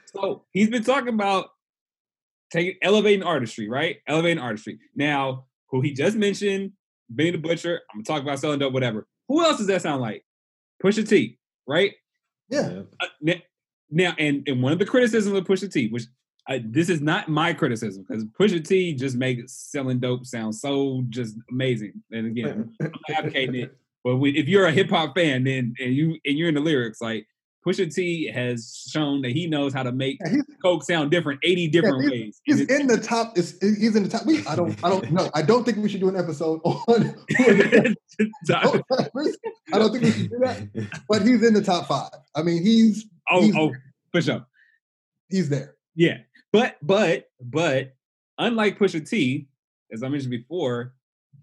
So 0.08 0.46
he's 0.54 0.72
been 0.72 0.84
talking 0.84 1.14
about 1.14 1.50
taking 2.52 2.80
elevating 2.82 3.22
artistry, 3.22 3.70
right? 3.70 3.98
Elevating 4.08 4.39
artistry. 4.39 4.80
Now, 4.96 5.46
who 5.70 5.82
he 5.82 5.94
just 5.94 6.18
mentioned, 6.18 6.72
Benny 7.12 7.30
the 7.30 7.38
Butcher. 7.38 7.82
I'm 7.92 8.00
gonna 8.00 8.06
talk 8.06 8.24
about 8.24 8.39
selling 8.39 8.58
dope, 8.58 8.74
whatever. 8.74 9.06
Who 9.28 9.44
else 9.44 9.60
does 9.60 9.68
that 9.68 9.84
sound 9.84 10.02
like? 10.02 10.26
Pusha 10.84 11.08
T, 11.08 11.38
right? 11.68 11.94
Yeah. 12.50 12.82
Uh, 13.00 13.08
now, 13.22 13.34
now, 13.90 14.14
and 14.18 14.48
and 14.48 14.62
one 14.62 14.74
of 14.74 14.80
the 14.80 14.86
criticisms 14.86 15.38
of 15.38 15.44
Pusha 15.46 15.72
T, 15.72 15.90
which 15.90 16.04
I, 16.48 16.64
this 16.66 16.90
is 16.90 17.02
not 17.02 17.30
my 17.30 17.54
criticism 17.54 18.06
because 18.08 18.26
Pusha 18.26 18.66
T 18.66 18.94
just 18.94 19.16
makes 19.16 19.54
selling 19.54 20.00
dope 20.00 20.26
sound 20.26 20.56
so 20.56 21.04
just 21.10 21.38
amazing. 21.52 21.94
And 22.12 22.28
again, 22.28 22.74
I'm 22.82 22.92
advocating 23.16 23.56
it. 23.56 23.78
But 24.04 24.18
when, 24.18 24.36
if 24.36 24.48
you're 24.48 24.66
a 24.66 24.72
hip 24.72 24.90
hop 24.90 25.16
fan, 25.16 25.44
then 25.44 25.76
and 25.80 25.94
you 25.94 26.18
and 26.26 26.38
you're 26.38 26.50
in 26.50 26.56
the 26.56 26.62
lyrics, 26.62 27.02
like 27.02 27.28
Pusha 27.66 27.93
T 27.93 28.32
has 28.32 28.88
shown 28.89 29.22
that 29.22 29.32
he 29.32 29.45
knows 29.45 29.74
how 29.74 29.84
to 29.84 29.91
make 29.91 30.18
yeah, 30.26 30.41
Coke 30.64 30.84
sound 30.84 31.12
different, 31.12 31.39
eighty 31.43 31.68
different 31.68 32.03
yeah, 32.03 32.09
he's, 32.09 32.12
ways. 32.12 32.41
He's 32.43 32.62
in 32.62 32.88
the 32.88 32.97
top. 32.97 33.38
he's 33.38 33.95
in 33.95 34.03
the 34.03 34.09
top. 34.09 34.26
We, 34.26 34.45
I 34.47 34.55
don't. 34.55 34.84
I 34.84 34.89
don't 34.89 35.12
know. 35.12 35.30
I 35.36 35.43
don't 35.43 35.64
think 35.64 35.78
we 35.78 35.88
should 35.88 35.99
do 35.99 36.09
an 36.09 36.16
episode 36.16 36.59
on. 36.66 37.16
I 37.39 37.95
don't 39.74 39.91
think 39.91 40.03
we 40.03 40.12
should 40.12 40.30
do 40.30 40.39
that. 40.39 40.89
But 41.07 41.22
he's 41.22 41.43
in 41.43 41.53
the 41.53 41.62
top 41.64 41.88
five. 41.88 42.12
I 42.36 42.41
mean, 42.41 42.64
he's. 42.64 43.05
Oh, 43.30 43.41
he's 43.41 43.55
oh, 43.55 43.74
for 44.12 44.22
sure. 44.22 44.45
He's 45.30 45.49
there. 45.49 45.76
Yeah, 45.95 46.18
but 46.51 46.78
but 46.82 47.30
but 47.39 47.93
unlike 48.39 48.80
Pusha 48.80 49.07
T, 49.07 49.47
as 49.91 50.01
I 50.01 50.09
mentioned 50.09 50.32
before, 50.32 50.93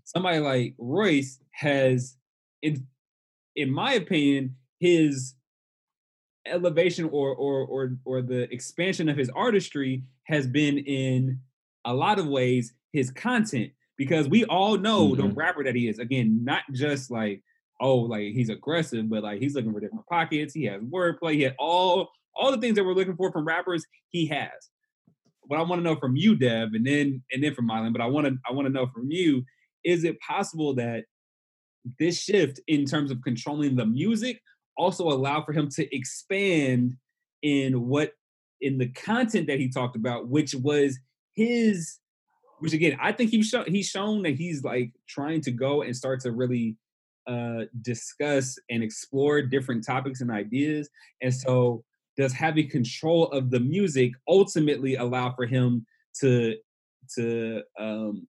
somebody 0.04 0.40
like 0.40 0.74
Royce 0.78 1.38
has, 1.52 2.16
in 2.60 2.86
in 3.54 3.70
my 3.70 3.92
opinion, 3.92 4.56
his 4.80 5.34
elevation 6.48 7.06
or 7.06 7.34
or 7.34 7.64
or 7.66 7.96
or 8.04 8.22
the 8.22 8.52
expansion 8.52 9.08
of 9.08 9.16
his 9.16 9.30
artistry 9.30 10.02
has 10.24 10.46
been 10.46 10.78
in 10.78 11.40
a 11.84 11.94
lot 11.94 12.18
of 12.18 12.26
ways 12.26 12.72
his 12.92 13.10
content 13.10 13.70
because 13.96 14.28
we 14.28 14.44
all 14.46 14.76
know 14.76 15.08
mm-hmm. 15.08 15.22
the 15.22 15.34
rapper 15.34 15.64
that 15.64 15.74
he 15.74 15.88
is 15.88 15.98
again 15.98 16.44
not 16.44 16.62
just 16.72 17.10
like 17.10 17.42
oh 17.80 17.96
like 17.96 18.32
he's 18.32 18.48
aggressive 18.48 19.08
but 19.08 19.22
like 19.22 19.40
he's 19.40 19.54
looking 19.54 19.72
for 19.72 19.80
different 19.80 20.06
pockets 20.06 20.52
he 20.52 20.64
has 20.64 20.82
wordplay 20.82 21.34
he 21.34 21.42
had 21.42 21.54
all 21.58 22.08
all 22.34 22.50
the 22.50 22.58
things 22.58 22.76
that 22.76 22.84
we're 22.84 22.94
looking 22.94 23.16
for 23.16 23.32
from 23.32 23.44
rappers 23.44 23.84
he 24.10 24.26
has 24.26 24.70
what 25.48 25.58
I 25.58 25.62
want 25.62 25.80
to 25.80 25.84
know 25.84 25.96
from 25.96 26.14
you, 26.14 26.36
Dev, 26.36 26.70
and 26.74 26.86
then 26.86 27.22
and 27.32 27.42
then 27.42 27.54
from 27.54 27.68
Mylan, 27.68 27.92
but 27.92 28.02
I 28.02 28.06
want 28.06 28.26
to 28.26 28.36
I 28.48 28.52
want 28.52 28.66
to 28.66 28.72
know 28.72 28.86
from 28.86 29.10
you: 29.10 29.42
Is 29.82 30.04
it 30.04 30.20
possible 30.20 30.74
that 30.74 31.04
this 31.98 32.20
shift 32.20 32.60
in 32.68 32.84
terms 32.84 33.10
of 33.10 33.22
controlling 33.22 33.74
the 33.74 33.86
music 33.86 34.40
also 34.78 35.08
allow 35.08 35.42
for 35.42 35.52
him 35.52 35.68
to 35.70 35.94
expand 35.94 36.96
in 37.42 37.86
what 37.88 38.12
in 38.60 38.78
the 38.78 38.88
content 38.88 39.46
that 39.46 39.60
he 39.60 39.68
talked 39.68 39.96
about, 39.96 40.28
which 40.28 40.54
was 40.54 40.98
his, 41.34 41.98
which 42.60 42.72
again 42.72 42.96
I 43.00 43.12
think 43.12 43.30
he's 43.30 43.48
shown 43.48 43.66
he's 43.66 43.88
shown 43.88 44.22
that 44.22 44.34
he's 44.34 44.64
like 44.64 44.92
trying 45.08 45.40
to 45.42 45.50
go 45.50 45.82
and 45.82 45.94
start 45.94 46.20
to 46.20 46.32
really 46.32 46.76
uh, 47.26 47.64
discuss 47.82 48.58
and 48.70 48.82
explore 48.82 49.42
different 49.42 49.84
topics 49.84 50.20
and 50.20 50.30
ideas, 50.30 50.88
and 51.20 51.34
so 51.34 51.84
does 52.16 52.32
having 52.32 52.68
control 52.68 53.28
of 53.28 53.50
the 53.50 53.60
music 53.60 54.12
ultimately 54.26 54.96
allow 54.96 55.32
for 55.34 55.46
him 55.46 55.86
to 56.20 56.56
to 57.16 57.62
um, 57.78 58.26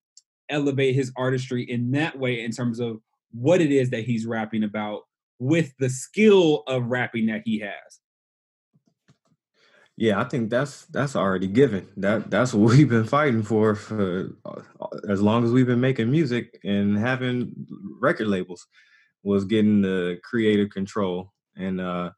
elevate 0.48 0.94
his 0.94 1.12
artistry 1.16 1.64
in 1.64 1.90
that 1.92 2.18
way 2.18 2.44
in 2.44 2.50
terms 2.50 2.80
of 2.80 3.00
what 3.32 3.60
it 3.60 3.70
is 3.70 3.90
that 3.90 4.04
he's 4.04 4.26
rapping 4.26 4.64
about 4.64 5.02
with 5.40 5.74
the 5.78 5.88
skill 5.88 6.62
of 6.68 6.86
rapping 6.86 7.26
that 7.26 7.42
he 7.44 7.58
has. 7.58 7.98
Yeah 9.96 10.18
i 10.18 10.24
think 10.24 10.48
that's 10.48 10.86
that's 10.86 11.16
already 11.16 11.48
given. 11.48 11.88
That 11.96 12.30
that's 12.30 12.54
what 12.54 12.70
we've 12.76 12.88
been 12.88 13.04
fighting 13.04 13.42
for 13.42 13.74
for 13.74 14.30
uh, 14.44 14.60
as 15.08 15.20
long 15.20 15.44
as 15.44 15.50
we've 15.50 15.66
been 15.66 15.80
making 15.80 16.10
music 16.10 16.60
and 16.62 16.96
having 16.96 17.52
record 18.00 18.28
labels 18.28 18.66
was 19.22 19.44
getting 19.44 19.82
the 19.82 20.18
creative 20.22 20.70
control. 20.70 21.32
And 21.56 21.80
uh 21.80 22.10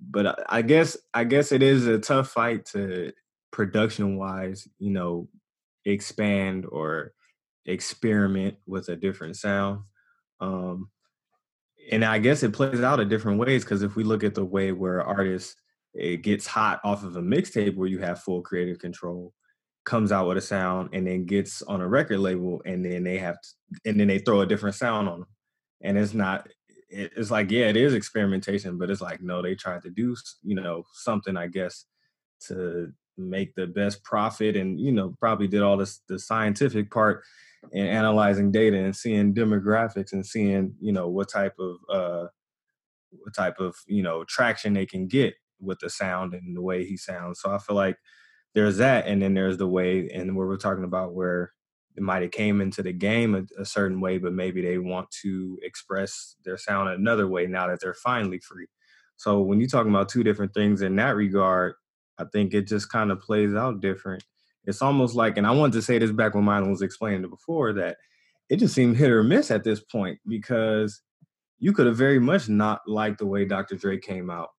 but 0.00 0.44
I 0.48 0.62
guess 0.62 0.96
I 1.14 1.24
guess 1.24 1.52
it 1.52 1.62
is 1.62 1.86
a 1.86 1.98
tough 1.98 2.28
fight 2.28 2.66
to 2.66 3.12
production 3.50 4.16
wise, 4.16 4.68
you 4.78 4.90
know, 4.90 5.28
expand 5.84 6.66
or 6.68 7.12
experiment 7.66 8.56
with 8.66 8.88
a 8.88 8.96
different 8.96 9.36
sound. 9.36 9.80
Um, 10.40 10.90
and 11.90 12.04
I 12.04 12.18
guess 12.18 12.42
it 12.42 12.52
plays 12.52 12.80
out 12.80 13.00
in 13.00 13.08
different 13.08 13.38
ways 13.38 13.64
because 13.64 13.82
if 13.82 13.96
we 13.96 14.04
look 14.04 14.24
at 14.24 14.34
the 14.34 14.44
way 14.44 14.72
where 14.72 15.02
artists 15.02 15.56
it 15.94 16.22
gets 16.22 16.46
hot 16.46 16.80
off 16.84 17.04
of 17.04 17.16
a 17.16 17.22
mixtape 17.22 17.76
where 17.76 17.88
you 17.88 18.00
have 18.00 18.20
full 18.20 18.42
creative 18.42 18.78
control, 18.78 19.32
comes 19.84 20.10
out 20.10 20.26
with 20.26 20.36
a 20.36 20.40
sound 20.40 20.88
and 20.92 21.06
then 21.06 21.24
gets 21.24 21.62
on 21.62 21.80
a 21.80 21.86
record 21.86 22.18
label 22.18 22.60
and 22.64 22.84
then 22.84 23.04
they 23.04 23.18
have 23.18 23.40
to, 23.40 23.48
and 23.84 24.00
then 24.00 24.08
they 24.08 24.18
throw 24.18 24.40
a 24.40 24.46
different 24.46 24.74
sound 24.74 25.08
on 25.08 25.20
them, 25.20 25.28
and 25.82 25.98
it's 25.98 26.14
not 26.14 26.48
it's 26.90 27.30
like 27.30 27.50
yeah, 27.50 27.66
it 27.66 27.76
is 27.76 27.94
experimentation, 27.94 28.78
but 28.78 28.90
it's 28.90 29.00
like 29.00 29.20
no, 29.22 29.42
they 29.42 29.54
tried 29.54 29.82
to 29.82 29.90
do 29.90 30.16
you 30.42 30.54
know 30.54 30.84
something 30.92 31.36
I 31.36 31.48
guess 31.48 31.84
to 32.46 32.92
make 33.16 33.54
the 33.54 33.66
best 33.66 34.02
profit, 34.04 34.56
and 34.56 34.80
you 34.80 34.92
know 34.92 35.14
probably 35.20 35.48
did 35.48 35.62
all 35.62 35.76
this 35.76 36.00
the 36.08 36.18
scientific 36.18 36.90
part 36.90 37.22
and 37.72 37.88
analyzing 37.88 38.52
data 38.52 38.76
and 38.76 38.94
seeing 38.94 39.34
demographics 39.34 40.12
and 40.12 40.24
seeing 40.24 40.74
you 40.80 40.92
know 40.92 41.08
what 41.08 41.28
type 41.28 41.54
of 41.58 41.76
uh 41.90 42.26
what 43.10 43.34
type 43.34 43.58
of 43.58 43.74
you 43.86 44.02
know 44.02 44.24
traction 44.24 44.74
they 44.74 44.86
can 44.86 45.06
get 45.06 45.34
with 45.60 45.78
the 45.80 45.90
sound 45.90 46.34
and 46.34 46.56
the 46.56 46.62
way 46.62 46.84
he 46.84 46.96
sounds. 46.96 47.40
So 47.40 47.50
I 47.50 47.58
feel 47.58 47.76
like 47.76 47.96
there's 48.54 48.76
that, 48.78 49.06
and 49.06 49.20
then 49.22 49.34
there's 49.34 49.58
the 49.58 49.66
way, 49.66 50.08
and 50.12 50.36
where 50.36 50.46
we're 50.46 50.56
talking 50.56 50.84
about 50.84 51.14
where 51.14 51.52
it 51.96 52.02
might 52.02 52.22
have 52.22 52.30
came 52.32 52.60
into 52.60 52.82
the 52.82 52.92
game 52.92 53.34
a, 53.34 53.60
a, 53.60 53.64
certain 53.64 54.00
way, 54.00 54.18
but 54.18 54.32
maybe 54.32 54.60
they 54.60 54.78
want 54.78 55.08
to 55.22 55.58
express 55.62 56.34
their 56.44 56.58
sound 56.58 56.88
another 56.88 57.28
way 57.28 57.46
now 57.46 57.68
that 57.68 57.78
they're 57.80 57.94
finally 57.94 58.40
free. 58.40 58.66
So 59.16 59.40
when 59.40 59.60
you're 59.60 59.68
talking 59.68 59.92
about 59.92 60.08
two 60.08 60.24
different 60.24 60.54
things 60.54 60.82
in 60.82 60.96
that 60.96 61.14
regard, 61.14 61.74
I 62.18 62.24
think 62.32 62.54
it 62.54 62.66
just 62.66 62.90
kind 62.90 63.10
of 63.10 63.20
plays 63.20 63.54
out 63.54 63.80
different. 63.80 64.24
It's 64.64 64.82
almost 64.82 65.14
like, 65.14 65.36
and 65.36 65.46
I 65.46 65.50
wanted 65.50 65.74
to 65.74 65.82
say 65.82 65.98
this 65.98 66.12
back 66.12 66.34
when 66.34 66.44
Mylan 66.44 66.70
was 66.70 66.82
explaining 66.82 67.24
it 67.24 67.30
before, 67.30 67.72
that 67.74 67.96
it 68.48 68.58
just 68.58 68.74
seemed 68.74 68.96
hit 68.96 69.10
or 69.10 69.22
miss 69.22 69.50
at 69.50 69.64
this 69.64 69.80
point 69.80 70.18
because 70.26 71.02
you 71.58 71.72
could 71.72 71.86
have 71.86 71.96
very 71.96 72.18
much 72.18 72.48
not 72.48 72.80
liked 72.86 73.18
the 73.18 73.26
way 73.26 73.44
Dr. 73.44 73.76
Dre 73.76 73.98
came 73.98 74.30
out 74.30 74.50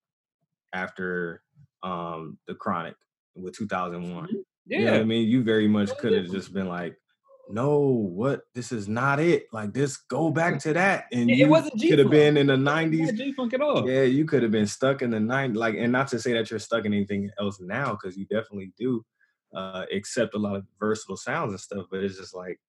after 0.73 1.41
um 1.83 2.37
the 2.47 2.55
Chronic 2.55 2.95
with 3.35 3.55
2001. 3.55 4.29
Yeah. 4.65 4.79
You 4.79 4.85
know 4.85 4.99
I 4.99 5.03
mean? 5.03 5.27
You 5.27 5.43
very 5.43 5.67
much 5.67 5.95
could 5.97 6.13
have 6.13 6.31
just 6.31 6.53
been 6.53 6.67
like, 6.67 6.95
no, 7.49 7.79
what? 7.79 8.41
This 8.53 8.71
is 8.71 8.87
not 8.87 9.19
it. 9.19 9.47
Like 9.51 9.73
this, 9.73 9.97
go 9.97 10.31
back 10.31 10.59
to 10.59 10.73
that. 10.73 11.05
And 11.11 11.29
it 11.29 11.37
you 11.37 11.47
wasn't 11.47 11.81
could 11.81 11.99
have 11.99 12.09
been 12.09 12.37
in 12.37 12.47
the 12.47 12.57
nineties. 12.57 13.11
G 13.13 13.33
funk 13.33 13.53
at 13.53 13.61
all. 13.61 13.89
Yeah, 13.89 14.03
you 14.03 14.25
could 14.25 14.43
have 14.43 14.51
been 14.51 14.67
stuck 14.67 15.01
in 15.01 15.11
the 15.11 15.17
90s. 15.17 15.55
Like, 15.55 15.75
and 15.75 15.91
not 15.91 16.07
to 16.09 16.19
say 16.19 16.33
that 16.33 16.49
you're 16.49 16.59
stuck 16.59 16.85
in 16.85 16.93
anything 16.93 17.29
else 17.39 17.59
now, 17.59 17.91
because 17.91 18.17
you 18.17 18.25
definitely 18.25 18.71
do 18.77 19.05
uh 19.55 19.85
accept 19.93 20.33
a 20.33 20.37
lot 20.37 20.55
of 20.55 20.65
versatile 20.79 21.17
sounds 21.17 21.51
and 21.51 21.59
stuff, 21.59 21.85
but 21.91 22.03
it's 22.03 22.17
just 22.17 22.35
like 22.35 22.59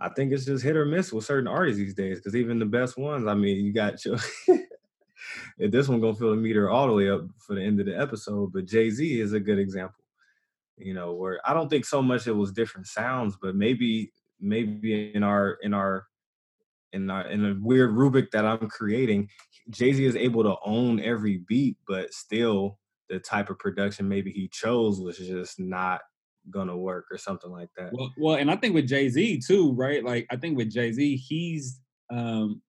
I 0.00 0.08
think 0.08 0.32
it's 0.32 0.44
just 0.44 0.64
hit 0.64 0.76
or 0.76 0.84
miss 0.84 1.12
with 1.12 1.24
certain 1.24 1.48
artists 1.48 1.78
these 1.78 1.94
days. 1.94 2.20
Cause 2.20 2.34
even 2.34 2.58
the 2.58 2.66
best 2.66 2.96
ones, 2.96 3.26
I 3.26 3.34
mean, 3.34 3.64
you 3.64 3.72
got 3.72 4.04
your 4.04 4.18
this 5.58 5.88
one 5.88 6.00
gonna 6.00 6.14
fill 6.14 6.30
the 6.30 6.36
meter 6.36 6.70
all 6.70 6.86
the 6.86 6.92
way 6.92 7.10
up 7.10 7.22
for 7.38 7.54
the 7.54 7.62
end 7.62 7.80
of 7.80 7.86
the 7.86 7.98
episode, 7.98 8.52
but 8.52 8.66
Jay-Z 8.66 9.20
is 9.20 9.32
a 9.32 9.40
good 9.40 9.58
example 9.58 10.03
you 10.76 10.94
know 10.94 11.12
where 11.12 11.40
i 11.44 11.54
don't 11.54 11.68
think 11.68 11.84
so 11.84 12.02
much 12.02 12.26
it 12.26 12.32
was 12.32 12.52
different 12.52 12.86
sounds 12.86 13.36
but 13.40 13.54
maybe 13.54 14.12
maybe 14.40 15.12
in 15.14 15.22
our 15.22 15.58
in 15.62 15.72
our 15.74 16.06
in 16.92 17.10
our 17.10 17.26
in 17.28 17.44
a 17.44 17.56
weird 17.60 17.92
rubric 17.92 18.30
that 18.30 18.44
i'm 18.44 18.68
creating 18.68 19.28
jay-z 19.70 20.04
is 20.04 20.16
able 20.16 20.42
to 20.42 20.56
own 20.64 21.00
every 21.00 21.38
beat 21.48 21.76
but 21.86 22.12
still 22.12 22.78
the 23.08 23.18
type 23.18 23.50
of 23.50 23.58
production 23.58 24.08
maybe 24.08 24.30
he 24.30 24.48
chose 24.48 25.00
was 25.00 25.18
just 25.18 25.60
not 25.60 26.00
gonna 26.50 26.76
work 26.76 27.06
or 27.10 27.18
something 27.18 27.50
like 27.50 27.70
that. 27.76 27.90
Well, 27.92 28.12
well 28.18 28.36
and 28.36 28.50
i 28.50 28.56
think 28.56 28.74
with 28.74 28.88
jay-z 28.88 29.40
too 29.46 29.72
right? 29.72 30.04
Like 30.04 30.26
i 30.30 30.36
think 30.36 30.56
with 30.56 30.70
jay-z 30.70 31.16
he's 31.16 31.80
um 32.10 32.60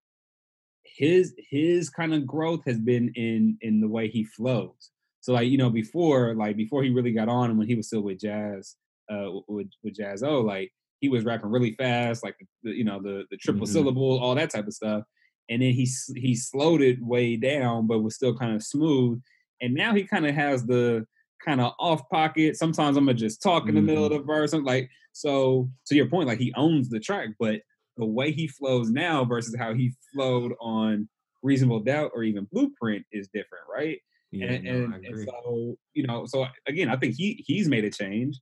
his 0.83 1.35
his 1.49 1.89
kind 1.89 2.13
of 2.13 2.25
growth 2.25 2.61
has 2.65 2.79
been 2.79 3.11
in 3.15 3.57
in 3.61 3.81
the 3.81 3.87
way 3.87 4.07
he 4.07 4.23
flows 4.23 4.91
so 5.25 5.33
like 5.33 5.49
you 5.49 5.57
know 5.57 5.71
before 5.71 6.35
like 6.35 6.55
before 6.55 6.83
he 6.83 6.91
really 6.91 7.11
got 7.11 7.27
on 7.27 7.49
and 7.49 7.57
when 7.57 7.67
he 7.67 7.73
was 7.73 7.87
still 7.87 8.01
with 8.01 8.19
Jazz 8.19 8.75
uh 9.11 9.31
with 9.47 9.67
with 9.83 9.95
Jaz-O 9.97 10.41
like 10.41 10.71
he 10.99 11.09
was 11.09 11.25
rapping 11.25 11.49
really 11.49 11.71
fast 11.71 12.23
like 12.23 12.35
the, 12.61 12.69
you 12.69 12.83
know 12.83 13.01
the 13.01 13.23
the 13.31 13.37
triple 13.37 13.65
mm-hmm. 13.65 13.73
syllable 13.73 14.19
all 14.19 14.35
that 14.35 14.51
type 14.51 14.67
of 14.67 14.73
stuff 14.73 15.03
and 15.49 15.63
then 15.63 15.73
he 15.73 15.89
he 16.15 16.35
slowed 16.35 16.79
it 16.83 17.01
way 17.01 17.37
down 17.37 17.87
but 17.87 18.03
was 18.03 18.13
still 18.13 18.37
kind 18.37 18.53
of 18.53 18.61
smooth 18.61 19.19
and 19.61 19.73
now 19.73 19.95
he 19.95 20.03
kind 20.03 20.27
of 20.27 20.35
has 20.35 20.63
the 20.67 21.03
kind 21.43 21.59
of 21.59 21.73
off 21.79 22.07
pocket 22.09 22.55
sometimes 22.55 22.95
i'm 22.95 23.05
gonna 23.05 23.17
just 23.17 23.41
talk 23.41 23.67
in 23.67 23.73
the 23.73 23.79
mm-hmm. 23.79 23.87
middle 23.87 24.05
of 24.05 24.11
mm-hmm. 24.11 24.27
the 24.27 24.33
verse 24.33 24.53
I'm 24.53 24.63
like 24.63 24.91
so 25.11 25.67
to 25.87 25.95
your 25.95 26.07
point 26.07 26.27
like 26.27 26.39
he 26.39 26.53
owns 26.55 26.87
the 26.87 26.99
track 26.99 27.29
but 27.39 27.61
the 27.97 28.05
way 28.05 28.31
he 28.31 28.47
flows 28.47 28.91
now 28.91 29.25
versus 29.25 29.55
how 29.57 29.73
he 29.73 29.91
flowed 30.13 30.53
on 30.61 31.09
reasonable 31.41 31.79
doubt 31.79 32.11
or 32.13 32.21
even 32.21 32.47
blueprint 32.51 33.03
is 33.11 33.27
different 33.33 33.63
right 33.73 33.99
yeah, 34.39 34.51
and, 34.51 34.63
no, 34.63 34.95
and, 34.95 35.05
and, 35.05 35.27
so 35.27 35.75
you 35.93 36.05
know, 36.05 36.25
so 36.25 36.45
again, 36.67 36.89
I 36.89 36.95
think 36.95 37.15
he 37.15 37.43
he's 37.45 37.67
made 37.67 37.85
a 37.85 37.89
change, 37.89 38.39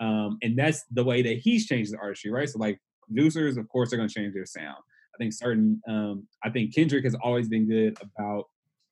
um, 0.00 0.38
and 0.42 0.56
that's 0.58 0.84
the 0.90 1.04
way 1.04 1.22
that 1.22 1.38
he's 1.38 1.66
changed 1.66 1.92
the 1.92 1.98
artistry, 1.98 2.30
right? 2.30 2.48
So 2.48 2.58
like 2.58 2.78
producers, 3.02 3.56
of 3.56 3.68
course, 3.68 3.92
are 3.92 3.96
going 3.96 4.08
to 4.08 4.14
change 4.14 4.34
their 4.34 4.46
sound. 4.46 4.78
I 5.14 5.16
think 5.18 5.32
certain, 5.32 5.80
um, 5.88 6.26
I 6.42 6.50
think 6.50 6.74
Kendrick 6.74 7.04
has 7.04 7.14
always 7.14 7.48
been 7.48 7.68
good 7.68 7.96
about 8.00 8.46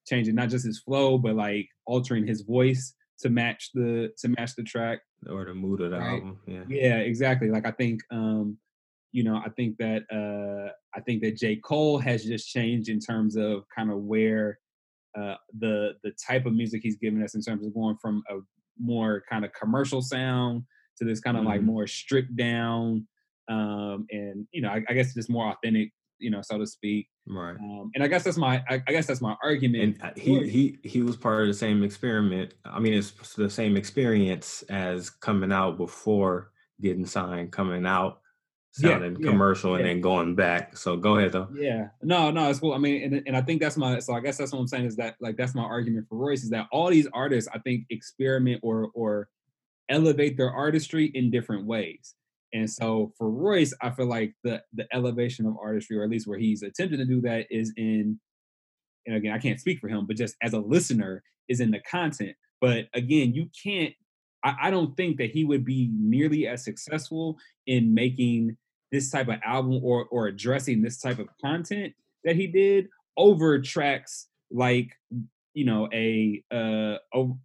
changing 0.06 0.34
not 0.34 0.50
just 0.50 0.64
his 0.64 0.80
flow, 0.80 1.18
but 1.18 1.34
like 1.34 1.68
altering 1.86 2.26
his 2.26 2.42
voice 2.42 2.94
to 3.20 3.30
match 3.30 3.70
the 3.74 4.10
to 4.18 4.28
match 4.28 4.54
the 4.56 4.62
track 4.62 5.00
or 5.28 5.44
the 5.44 5.54
mood 5.54 5.80
of 5.80 5.90
the 5.90 5.98
right? 5.98 6.14
album. 6.14 6.38
Yeah, 6.46 6.64
yeah, 6.68 6.96
exactly. 6.96 7.50
Like 7.50 7.66
I 7.66 7.72
think, 7.72 8.00
um, 8.10 8.58
you 9.12 9.24
know, 9.24 9.36
I 9.36 9.48
think 9.50 9.76
that 9.78 10.02
uh, 10.12 10.72
I 10.96 11.00
think 11.00 11.22
that 11.22 11.36
J 11.36 11.56
Cole 11.56 11.98
has 11.98 12.24
just 12.24 12.48
changed 12.48 12.88
in 12.88 13.00
terms 13.00 13.36
of 13.36 13.64
kind 13.74 13.90
of 13.90 13.98
where 13.98 14.58
uh, 15.18 15.34
the 15.58 15.92
the 16.02 16.12
type 16.26 16.46
of 16.46 16.52
music 16.52 16.80
he's 16.82 16.96
giving 16.96 17.22
us 17.22 17.34
in 17.34 17.42
terms 17.42 17.66
of 17.66 17.74
going 17.74 17.96
from 18.00 18.22
a 18.30 18.36
more 18.78 19.22
kind 19.30 19.44
of 19.44 19.52
commercial 19.52 20.00
sound 20.00 20.62
to 20.98 21.04
this 21.04 21.20
kind 21.20 21.36
of 21.36 21.42
mm-hmm. 21.42 21.52
like 21.52 21.62
more 21.62 21.86
stripped 21.86 22.34
down 22.36 23.06
um, 23.48 24.06
and 24.10 24.46
you 24.52 24.62
know 24.62 24.68
I, 24.68 24.82
I, 24.88 24.94
guess 24.94 25.14
just 25.14 25.30
more 25.30 25.50
authentic 25.50 25.90
you 26.18 26.30
know 26.30 26.40
so 26.42 26.58
to 26.58 26.66
speak 26.66 27.08
right 27.26 27.56
um, 27.56 27.90
and 27.94 28.02
i 28.02 28.08
guess 28.08 28.24
that's 28.24 28.36
my 28.36 28.62
I, 28.68 28.82
I, 28.86 28.92
guess 28.92 29.06
that's 29.06 29.20
my 29.20 29.36
argument 29.42 29.82
and 29.82 30.02
uh, 30.02 30.12
he 30.16 30.48
he 30.48 30.78
he 30.82 31.02
was 31.02 31.16
part 31.16 31.42
of 31.42 31.48
the 31.48 31.54
same 31.54 31.82
experiment 31.82 32.54
i 32.64 32.78
mean 32.78 32.94
it's 32.94 33.34
the 33.34 33.50
same 33.50 33.76
experience 33.76 34.62
as 34.70 35.10
coming 35.10 35.52
out 35.52 35.76
before 35.76 36.52
getting 36.80 37.06
signed 37.06 37.52
coming 37.52 37.84
out 37.86 38.21
sounding 38.72 39.16
yeah, 39.20 39.30
commercial 39.30 39.72
yeah, 39.72 39.78
and 39.78 39.86
then 39.86 40.00
going 40.00 40.34
back. 40.34 40.76
So 40.76 40.96
go 40.96 41.16
ahead 41.16 41.32
though. 41.32 41.48
Yeah, 41.54 41.88
no, 42.02 42.30
no, 42.30 42.48
it's 42.48 42.58
cool. 42.58 42.72
I 42.72 42.78
mean, 42.78 43.02
and, 43.02 43.22
and 43.26 43.36
I 43.36 43.42
think 43.42 43.60
that's 43.60 43.76
my 43.76 43.98
so 43.98 44.14
I 44.14 44.20
guess 44.20 44.38
that's 44.38 44.52
what 44.52 44.58
I'm 44.58 44.68
saying 44.68 44.86
is 44.86 44.96
that 44.96 45.16
like 45.20 45.36
that's 45.36 45.54
my 45.54 45.62
argument 45.62 46.06
for 46.08 46.16
Royce 46.16 46.42
is 46.42 46.50
that 46.50 46.66
all 46.72 46.88
these 46.88 47.08
artists 47.12 47.48
I 47.54 47.58
think 47.58 47.84
experiment 47.90 48.60
or 48.62 48.90
or 48.94 49.28
elevate 49.88 50.36
their 50.36 50.50
artistry 50.50 51.10
in 51.14 51.30
different 51.30 51.66
ways. 51.66 52.14
And 52.54 52.68
so 52.68 53.12
for 53.16 53.30
Royce, 53.30 53.74
I 53.80 53.90
feel 53.90 54.06
like 54.06 54.34
the 54.42 54.62
the 54.72 54.86
elevation 54.92 55.46
of 55.46 55.56
artistry, 55.62 55.96
or 55.98 56.04
at 56.04 56.10
least 56.10 56.26
where 56.26 56.38
he's 56.38 56.62
attempting 56.62 56.98
to 56.98 57.04
do 57.04 57.20
that, 57.22 57.46
is 57.50 57.72
in. 57.76 58.18
And 59.04 59.16
again, 59.16 59.32
I 59.32 59.38
can't 59.38 59.58
speak 59.58 59.80
for 59.80 59.88
him, 59.88 60.06
but 60.06 60.16
just 60.16 60.36
as 60.42 60.52
a 60.52 60.60
listener, 60.60 61.24
is 61.48 61.60
in 61.60 61.72
the 61.72 61.80
content. 61.80 62.36
But 62.60 62.86
again, 62.94 63.34
you 63.34 63.48
can't 63.62 63.92
I, 64.44 64.56
I 64.62 64.70
don't 64.70 64.96
think 64.96 65.18
that 65.18 65.30
he 65.30 65.44
would 65.44 65.64
be 65.64 65.90
nearly 65.92 66.46
as 66.46 66.64
successful 66.64 67.38
in 67.66 67.94
making 67.94 68.56
this 68.90 69.10
type 69.10 69.28
of 69.28 69.36
album 69.44 69.80
or 69.82 70.06
or 70.06 70.26
addressing 70.26 70.82
this 70.82 71.00
type 71.00 71.18
of 71.18 71.28
content 71.40 71.94
that 72.24 72.36
he 72.36 72.46
did 72.46 72.88
over 73.16 73.58
tracks 73.60 74.28
like 74.50 74.90
you 75.54 75.64
know 75.64 75.88
a 75.92 76.42
uh 76.50 76.96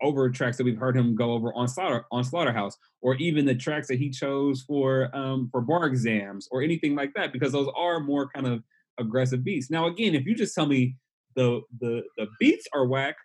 over 0.02 0.30
tracks 0.30 0.58
that 0.58 0.64
we've 0.64 0.78
heard 0.78 0.95
him 0.95 1.16
go 1.16 1.32
over 1.32 1.54
on 1.54 1.68
slaughter 1.68 2.06
on 2.12 2.24
slaughterhouse 2.24 2.78
or 3.02 3.16
even 3.16 3.45
the 3.45 3.56
tracks 3.56 3.88
that 3.88 4.00
he 4.00 4.10
chose 4.10 4.64
for 4.68 5.10
um 5.16 5.50
for 5.52 5.62
bar 5.62 5.86
exams 5.86 6.48
or 6.52 6.62
anything 6.62 6.95
like 6.95 7.14
that 7.16 7.34
because 7.34 7.52
those 7.52 7.70
are 7.76 8.00
more 8.00 8.30
kind 8.30 8.48
of 8.48 8.64
aggressive 9.00 9.43
beats. 9.43 9.70
Now 9.70 9.88
again 9.88 10.16
if 10.16 10.26
you 10.26 10.36
just 10.36 10.56
tell 10.56 10.66
me 10.66 10.95
the 11.36 11.62
the 11.80 12.04
the 12.18 12.28
beats 12.39 12.68
are 12.74 12.86
whack 12.86 13.16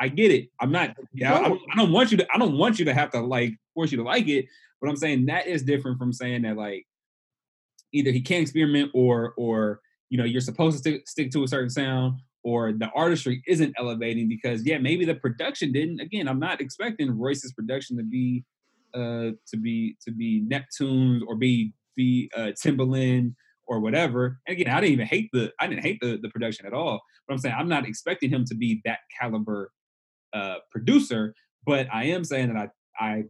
I 0.00 0.08
get 0.08 0.30
it. 0.30 0.48
I'm 0.60 0.72
not. 0.72 0.96
Yeah, 1.12 1.34
I, 1.34 1.52
I, 1.52 1.76
don't 1.76 1.92
want 1.92 2.10
you 2.10 2.16
to. 2.18 2.26
I 2.34 2.38
don't 2.38 2.56
want 2.56 2.78
you 2.78 2.86
to 2.86 2.94
have 2.94 3.10
to 3.10 3.20
like 3.20 3.54
force 3.74 3.92
you 3.92 3.98
to 3.98 4.02
like 4.04 4.28
it. 4.28 4.46
But 4.80 4.88
I'm 4.88 4.96
saying 4.96 5.26
that 5.26 5.46
is 5.46 5.62
different 5.62 5.98
from 5.98 6.12
saying 6.12 6.42
that 6.42 6.56
like 6.56 6.86
either 7.92 8.10
he 8.10 8.22
can't 8.22 8.42
experiment 8.42 8.90
or 8.94 9.34
or 9.36 9.80
you 10.08 10.16
know 10.16 10.24
you're 10.24 10.40
supposed 10.40 10.76
to 10.76 10.80
stick, 10.80 11.08
stick 11.08 11.30
to 11.32 11.44
a 11.44 11.48
certain 11.48 11.68
sound 11.68 12.18
or 12.42 12.72
the 12.72 12.90
artistry 12.94 13.42
isn't 13.46 13.74
elevating 13.78 14.26
because 14.26 14.64
yeah 14.64 14.78
maybe 14.78 15.04
the 15.04 15.14
production 15.14 15.70
didn't. 15.70 16.00
Again, 16.00 16.26
I'm 16.26 16.40
not 16.40 16.62
expecting 16.62 17.10
Royce's 17.18 17.52
production 17.52 17.98
to 17.98 18.02
be 18.02 18.44
uh 18.94 19.36
to 19.48 19.56
be 19.60 19.96
to 20.02 20.12
be 20.12 20.42
Neptunes 20.50 21.20
or 21.28 21.36
be 21.36 21.74
be 21.94 22.30
uh 22.34 22.52
Timbaland 22.64 23.34
or 23.68 23.80
whatever. 23.80 24.40
And 24.48 24.58
again, 24.58 24.74
I 24.74 24.80
didn't 24.80 24.94
even 24.94 25.06
hate 25.06 25.28
the 25.34 25.52
I 25.60 25.66
didn't 25.66 25.82
hate 25.82 25.98
the 26.00 26.18
the 26.22 26.30
production 26.30 26.64
at 26.64 26.72
all. 26.72 27.02
But 27.28 27.34
I'm 27.34 27.38
saying 27.38 27.54
I'm 27.58 27.68
not 27.68 27.86
expecting 27.86 28.30
him 28.30 28.46
to 28.46 28.54
be 28.54 28.80
that 28.86 29.00
caliber 29.20 29.70
uh, 30.32 30.56
producer, 30.70 31.34
but 31.66 31.86
I 31.92 32.04
am 32.04 32.24
saying 32.24 32.52
that 32.52 32.70
I 33.00 33.04
I 33.04 33.24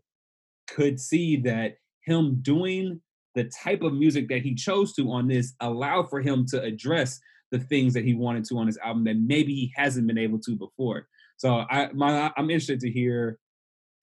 could 0.69 1.01
see 1.01 1.37
that 1.37 1.77
him 2.05 2.39
doing 2.43 3.01
the 3.35 3.45
type 3.63 3.83
of 3.83 3.93
music 3.95 4.29
that 4.29 4.43
he 4.43 4.55
chose 4.55 4.93
to 4.95 5.11
on 5.13 5.29
this 5.29 5.55
allowed 5.61 6.11
for 6.11 6.21
him 6.21 6.45
to 6.47 6.61
address 6.63 7.21
the 7.51 7.59
things 7.59 7.95
that 7.95 8.05
he 8.05 8.15
wanted 8.15 8.45
to 8.45 8.59
on 8.59 8.67
his 8.67 8.79
album 8.79 9.05
that 9.05 9.17
maybe 9.17 9.55
he 9.55 9.73
hasn't 9.77 10.07
been 10.07 10.19
able 10.19 10.39
to 10.39 10.57
before. 10.57 11.07
So 11.37 11.65
I 11.71 11.91
my 11.93 12.33
I'm 12.37 12.51
interested 12.51 12.81
to 12.81 12.91
hear 12.91 13.39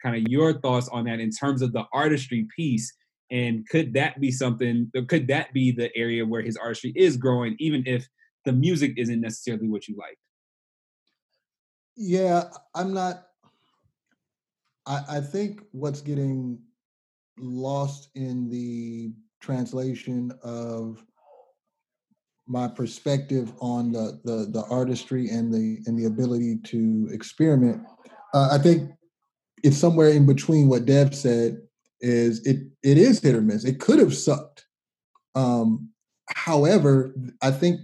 kind 0.01 0.15
of 0.15 0.31
your 0.31 0.59
thoughts 0.59 0.87
on 0.89 1.05
that 1.05 1.19
in 1.19 1.31
terms 1.31 1.61
of 1.61 1.73
the 1.73 1.85
artistry 1.93 2.47
piece 2.55 2.93
and 3.31 3.67
could 3.67 3.93
that 3.93 4.19
be 4.21 4.31
something 4.31 4.91
could 5.07 5.27
that 5.27 5.51
be 5.53 5.71
the 5.71 5.95
area 5.97 6.25
where 6.25 6.41
his 6.41 6.57
artistry 6.57 6.93
is 6.95 7.17
growing 7.17 7.55
even 7.59 7.83
if 7.85 8.07
the 8.45 8.53
music 8.53 8.93
isn't 8.97 9.19
necessarily 9.19 9.67
what 9.67 9.87
you 9.87 9.95
like. 9.97 10.17
Yeah, 11.97 12.43
I'm 12.75 12.93
not. 12.93 13.23
I, 14.85 15.03
I 15.09 15.21
think 15.21 15.61
what's 15.71 16.01
getting 16.01 16.59
lost 17.39 18.09
in 18.15 18.49
the 18.49 19.11
translation 19.41 20.31
of 20.43 21.03
my 22.47 22.67
perspective 22.67 23.51
on 23.59 23.91
the 23.91 24.21
the, 24.23 24.47
the 24.51 24.63
artistry 24.69 25.29
and 25.29 25.51
the 25.51 25.79
and 25.87 25.97
the 25.97 26.05
ability 26.05 26.57
to 26.65 27.09
experiment. 27.11 27.81
Uh, 28.33 28.49
I 28.51 28.59
think 28.59 28.91
it's 29.63 29.77
somewhere 29.77 30.09
in 30.09 30.25
between 30.27 30.69
what 30.69 30.85
Dev 30.85 31.15
said. 31.15 31.57
Is 31.99 32.45
it 32.45 32.57
it 32.83 32.99
is 32.99 33.19
hit 33.19 33.33
or 33.33 33.41
miss. 33.41 33.65
It 33.65 33.79
could 33.79 33.97
have 33.97 34.15
sucked. 34.15 34.65
Um, 35.33 35.89
however, 36.29 37.15
I 37.41 37.49
think 37.49 37.81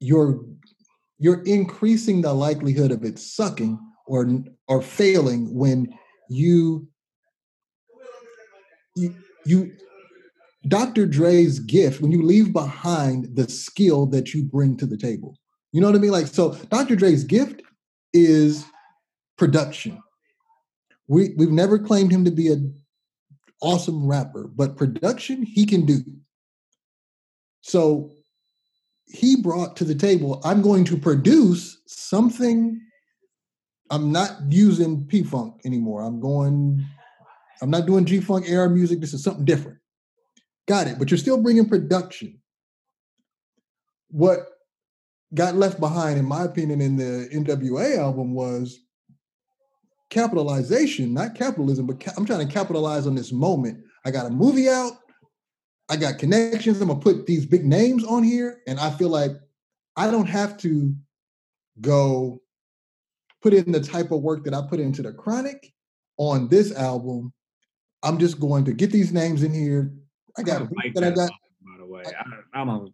you're 0.00 0.44
you're 1.22 1.42
increasing 1.44 2.20
the 2.20 2.34
likelihood 2.34 2.90
of 2.90 3.04
it 3.04 3.16
sucking 3.16 3.78
or 4.06 4.28
or 4.66 4.82
failing 4.82 5.54
when 5.54 5.88
you 6.28 6.88
you 8.96 9.14
you 9.46 9.72
Dr. 10.66 11.06
Dre's 11.06 11.60
gift 11.60 12.00
when 12.00 12.10
you 12.10 12.22
leave 12.22 12.52
behind 12.52 13.36
the 13.36 13.48
skill 13.48 14.06
that 14.06 14.34
you 14.34 14.44
bring 14.44 14.76
to 14.78 14.86
the 14.86 14.96
table. 14.96 15.38
You 15.72 15.80
know 15.80 15.86
what 15.86 15.96
I 15.96 16.00
mean? 16.00 16.10
Like, 16.10 16.26
so 16.26 16.54
Dr. 16.70 16.96
Dre's 16.96 17.24
gift 17.24 17.62
is 18.12 18.64
production. 19.38 20.02
We 21.06 21.34
we've 21.36 21.50
never 21.50 21.78
claimed 21.78 22.10
him 22.10 22.24
to 22.24 22.32
be 22.32 22.48
an 22.48 22.74
awesome 23.60 24.08
rapper, 24.08 24.50
but 24.52 24.76
production 24.76 25.44
he 25.44 25.66
can 25.66 25.86
do. 25.86 26.00
So 27.60 28.10
he 29.12 29.36
brought 29.36 29.76
to 29.76 29.84
the 29.84 29.94
table, 29.94 30.40
I'm 30.44 30.62
going 30.62 30.84
to 30.86 30.96
produce 30.96 31.80
something. 31.86 32.80
I'm 33.90 34.10
not 34.10 34.30
using 34.48 35.06
P 35.06 35.22
Funk 35.22 35.60
anymore. 35.64 36.02
I'm 36.02 36.18
going, 36.18 36.84
I'm 37.60 37.70
not 37.70 37.86
doing 37.86 38.06
G 38.06 38.20
Funk 38.20 38.46
era 38.48 38.70
music. 38.70 39.00
This 39.00 39.12
is 39.12 39.22
something 39.22 39.44
different. 39.44 39.78
Got 40.66 40.86
it. 40.86 40.98
But 40.98 41.10
you're 41.10 41.18
still 41.18 41.42
bringing 41.42 41.68
production. 41.68 42.40
What 44.08 44.46
got 45.34 45.56
left 45.56 45.78
behind, 45.78 46.18
in 46.18 46.24
my 46.24 46.44
opinion, 46.44 46.80
in 46.80 46.96
the 46.96 47.28
NWA 47.34 47.98
album 47.98 48.34
was 48.34 48.80
capitalization, 50.08 51.12
not 51.12 51.34
capitalism, 51.34 51.86
but 51.86 52.00
ca- 52.00 52.12
I'm 52.16 52.26
trying 52.26 52.46
to 52.46 52.52
capitalize 52.52 53.06
on 53.06 53.14
this 53.14 53.32
moment. 53.32 53.82
I 54.04 54.10
got 54.10 54.26
a 54.26 54.30
movie 54.30 54.68
out. 54.68 54.92
I 55.88 55.96
got 55.96 56.18
connections. 56.18 56.80
I'm 56.80 56.88
gonna 56.88 57.00
put 57.00 57.26
these 57.26 57.46
big 57.46 57.64
names 57.64 58.04
on 58.04 58.22
here, 58.22 58.60
and 58.66 58.78
I 58.78 58.90
feel 58.90 59.08
like 59.08 59.32
I 59.96 60.10
don't 60.10 60.28
have 60.28 60.56
to 60.58 60.94
go 61.80 62.40
put 63.42 63.52
in 63.52 63.72
the 63.72 63.80
type 63.80 64.10
of 64.10 64.22
work 64.22 64.44
that 64.44 64.54
I 64.54 64.62
put 64.62 64.80
into 64.80 65.02
the 65.02 65.12
Chronic 65.12 65.72
on 66.16 66.48
this 66.48 66.74
album. 66.74 67.32
I'm 68.02 68.18
just 68.18 68.40
going 68.40 68.64
to 68.64 68.72
get 68.72 68.90
these 68.90 69.12
names 69.12 69.42
in 69.42 69.52
here, 69.52 69.92
I 70.36 70.42
got 70.42 70.62
I 70.62 70.68
like 70.84 70.94
that 70.94 71.04
I 71.04 71.10
got. 71.10 71.28
song, 71.28 71.38
by 71.60 71.78
the 71.78 71.86
way. 71.86 72.02
I, 72.06 72.60
I'm 72.60 72.68
a, 72.68 72.86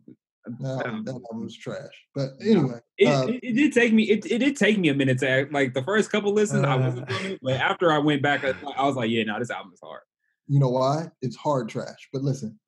No, 0.58 0.76
that 0.78 0.86
album 0.86 1.42
was 1.42 1.56
trash. 1.56 1.92
But 2.14 2.30
anyway, 2.40 2.80
it, 2.96 3.06
uh, 3.06 3.26
it, 3.28 3.40
it 3.42 3.52
did 3.54 3.72
take 3.72 3.92
me 3.92 4.04
it, 4.04 4.26
it 4.26 4.38
did 4.38 4.56
take 4.56 4.78
me 4.78 4.88
a 4.88 4.94
minute 4.94 5.18
to 5.20 5.28
act- 5.28 5.52
like 5.52 5.74
the 5.74 5.82
first 5.82 6.10
couple 6.10 6.32
listens 6.32 6.64
I 6.64 6.74
wasn't 6.74 7.08
doing 7.08 7.32
it, 7.32 7.40
but 7.42 7.54
after 7.54 7.92
I 7.92 7.98
went 7.98 8.22
back 8.22 8.44
I, 8.44 8.54
I 8.76 8.84
was 8.86 8.96
like, 8.96 9.10
yeah, 9.10 9.24
no, 9.24 9.38
this 9.38 9.50
album 9.50 9.72
is 9.72 9.80
hard. 9.82 10.02
you 10.46 10.58
know 10.58 10.70
why? 10.70 11.10
It's 11.22 11.36
hard 11.36 11.68
trash. 11.68 12.08
But 12.12 12.22
listen, 12.22 12.58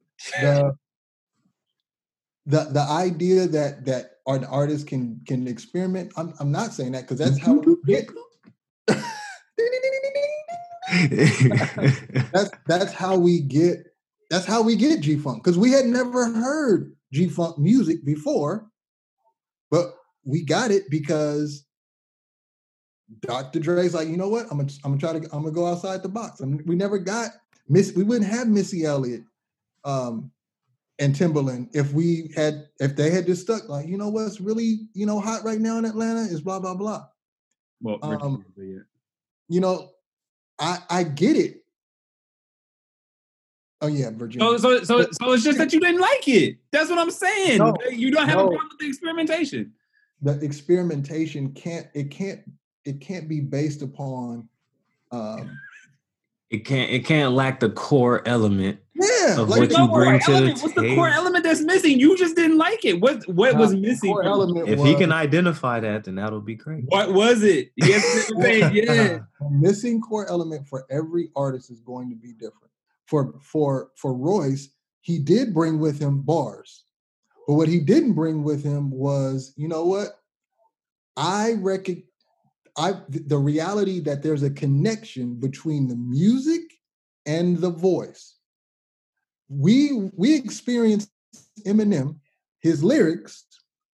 the 0.41 0.77
the 2.47 2.65
the 2.73 2.81
idea 2.81 3.47
that 3.47 3.85
that 3.87 4.13
an 4.27 4.45
artist 4.45 4.87
can 4.87 5.21
can 5.27 5.47
experiment. 5.47 6.13
I'm 6.17 6.35
I'm 6.41 6.51
not 6.51 6.73
saying 6.73 6.93
that 6.93 7.03
because 7.03 7.19
that's 7.19 7.39
how 7.39 7.55
we 7.55 7.77
get. 7.87 8.09
that's 12.33 12.51
that's 12.67 12.93
how 12.93 13.17
we 13.17 13.41
get 13.41 13.87
that's 14.31 14.47
how 14.47 14.63
we 14.63 14.77
get 14.77 15.01
G 15.01 15.17
Funk 15.17 15.43
because 15.43 15.59
we 15.59 15.73
had 15.73 15.87
never 15.87 16.33
heard 16.33 16.95
G 17.13 17.29
Funk 17.29 17.59
music 17.59 18.05
before, 18.05 18.67
but 19.71 19.95
we 20.25 20.43
got 20.43 20.71
it 20.71 20.91
because 20.91 21.65
Dr. 23.21 23.59
Dre's 23.59 23.95
like, 23.95 24.09
you 24.09 24.17
know 24.17 24.29
what? 24.29 24.47
I'm 24.51 24.59
gonna 24.59 24.73
I'm 24.85 24.99
gonna 24.99 25.01
try 25.01 25.13
to 25.13 25.35
I'm 25.35 25.43
gonna 25.43 25.53
go 25.53 25.67
outside 25.67 26.03
the 26.03 26.09
box. 26.09 26.41
I 26.41 26.45
And 26.45 26.67
we 26.67 26.75
never 26.75 26.99
got 26.99 27.31
Miss. 27.69 27.93
We 27.95 28.05
wouldn't 28.05 28.31
have 28.31 28.49
Missy 28.49 28.85
Elliott 28.85 29.23
um, 29.85 30.31
and 30.99 31.15
Timbaland 31.15 31.69
if 31.73 31.93
we 31.93 32.31
had 32.37 32.69
if 32.79 32.95
they 32.97 33.11
had 33.11 33.27
just 33.27 33.43
stuck 33.43 33.69
like, 33.69 33.87
you 33.89 33.97
know 33.97 34.09
what's 34.09 34.41
really 34.41 34.89
you 34.93 35.07
know 35.07 35.21
hot 35.21 35.45
right 35.45 35.61
now 35.61 35.79
in 35.79 35.85
Atlanta 35.85 36.21
is 36.21 36.41
blah 36.41 36.61
blah 36.61 36.75
blah. 36.75 37.07
Well, 37.83 37.99
Um, 38.03 38.45
You 39.49 39.61
know, 39.61 39.91
I 40.59 40.79
I 40.91 41.05
get 41.05 41.37
it. 41.37 41.65
Oh 43.81 43.87
yeah, 43.87 44.11
Virginia. 44.11 44.59
So, 44.59 44.79
so, 44.79 44.83
so, 44.85 45.09
so 45.11 45.33
it's 45.33 45.43
just 45.43 45.57
that 45.57 45.73
you 45.73 45.81
didn't 45.81 46.01
like 46.01 46.29
it. 46.29 46.59
That's 46.71 46.91
what 46.91 46.99
I'm 46.99 47.11
saying. 47.11 47.59
No, 47.59 47.75
you 47.91 48.11
don't 48.11 48.29
have 48.29 48.39
a 48.39 48.43
problem 48.43 48.69
with 48.71 48.79
the 48.79 48.87
experimentation. 48.87 49.73
the 50.21 50.39
experimentation 50.45 51.53
can't 51.53 51.87
it 51.95 52.11
can't 52.11 52.41
it 52.85 53.01
can't 53.01 53.27
be 53.27 53.41
based 53.41 53.81
upon 53.81 54.47
um 55.13 55.59
it 56.51 56.67
can't 56.67 56.91
it 56.91 57.07
can't 57.07 57.33
lack 57.33 57.59
the 57.61 57.71
core 57.71 58.21
element. 58.29 58.79
Yeah 59.01 59.41
Of 59.41 59.49
like 59.49 59.61
what 59.61 59.71
you 59.71 59.79
No, 59.79 59.89
bring 59.89 60.13
what 60.15 60.23
to 60.23 60.31
the 60.31 60.37
element? 60.37 60.63
What's 60.63 60.75
the 60.75 60.95
core 60.95 61.09
element 61.09 61.45
that's 61.45 61.63
missing? 61.63 61.99
You 61.99 62.17
just 62.17 62.37
didn't 62.37 62.59
like 62.59 62.85
it. 62.85 63.01
What 63.01 63.27
what 63.29 63.57
was 63.57 63.75
missing? 63.75 64.15
from 64.15 64.27
element 64.27 64.69
If 64.69 64.79
was, 64.79 64.89
he 64.89 64.95
can 64.95 65.13
identify 65.13 65.81
that, 65.81 66.05
then 66.05 66.17
that'll 66.17 66.41
be 66.41 66.55
great. 66.55 66.85
What 66.87 67.13
was 67.13 67.43
it? 67.43 67.73
Yes, 67.77 68.31
yes, 68.39 68.73
yes. 68.73 69.21
the 69.41 69.51
missing 69.51 70.01
core 70.01 70.29
element 70.29 70.67
for 70.69 70.87
every 70.91 71.31
artist 71.37 71.71
is 71.71 71.81
going 71.81 72.11
to 72.11 72.17
be 72.17 72.33
different. 72.33 72.71
For 73.07 73.35
for 73.41 73.91
for 73.97 74.15
Royce, 74.15 74.69
he 75.01 75.19
did 75.19 75.55
bring 75.55 75.79
with 75.79 75.99
him 76.01 76.21
bars. 76.23 76.85
But 77.47 77.55
what 77.55 77.69
he 77.69 77.81
didn't 77.81 78.13
bring 78.13 78.45
with 78.45 78.63
him 78.63 78.91
was, 78.91 79.53
you 79.57 79.67
know 79.67 79.85
what? 79.85 80.21
I 81.17 81.55
reckon 81.59 82.05
I 82.77 82.95
the 83.09 83.39
reality 83.39 84.01
that 84.01 84.23
there's 84.23 84.43
a 84.43 84.51
connection 84.51 85.35
between 85.35 85.89
the 85.89 85.97
music 85.97 86.63
and 87.27 87.59
the 87.59 87.71
voice. 87.71 88.30
We 89.51 90.11
we 90.15 90.35
experienced 90.37 91.11
Eminem, 91.67 92.17
his 92.61 92.83
lyrics 92.83 93.45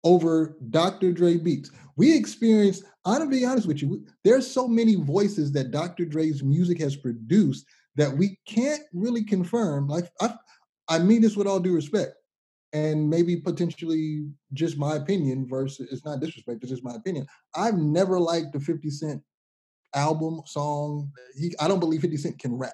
over 0.04 0.56
Dr. 0.70 1.12
Dre 1.12 1.38
beats. 1.38 1.72
We 1.98 2.16
experienced, 2.16 2.84
I'm 3.06 3.20
gonna 3.20 3.30
be 3.30 3.46
honest 3.46 3.68
with 3.68 3.82
you, 3.82 4.06
there's 4.24 4.50
so 4.50 4.68
many 4.68 4.96
voices 4.96 5.52
that 5.54 5.72
Dr. 5.72 6.06
Dre's 6.06 6.44
music 6.44 6.80
has 6.80 6.96
produced 6.96 7.66
that 7.96 8.16
we 8.16 8.38
can't 8.48 8.84
really 8.94 9.24
confirm. 9.24 9.88
Like 9.88 10.12
I, 10.22 10.36
I 10.88 11.00
mean 11.00 11.22
this 11.22 11.36
with 11.36 11.48
all 11.48 11.60
due 11.60 11.74
respect, 11.74 12.14
and 12.74 13.10
maybe 13.10 13.38
potentially 13.38 14.28
just 14.54 14.78
my 14.78 14.96
opinion 14.96 15.48
versus 15.48 15.88
it's 15.92 16.06
not 16.06 16.20
disrespect, 16.20 16.60
it's 16.62 16.72
just 16.72 16.84
my 16.84 16.96
opinion. 16.96 17.26
I've 17.56 17.78
never 17.78 18.20
liked 18.20 18.54
the 18.54 18.60
50 18.60 18.90
Cent 18.90 19.22
album 19.96 20.42
song. 20.46 21.12
He, 21.40 21.56
I 21.60 21.68
don't 21.68 21.80
believe 21.80 22.02
50 22.02 22.18
Cent 22.18 22.40
can 22.40 22.54
rap. 22.54 22.74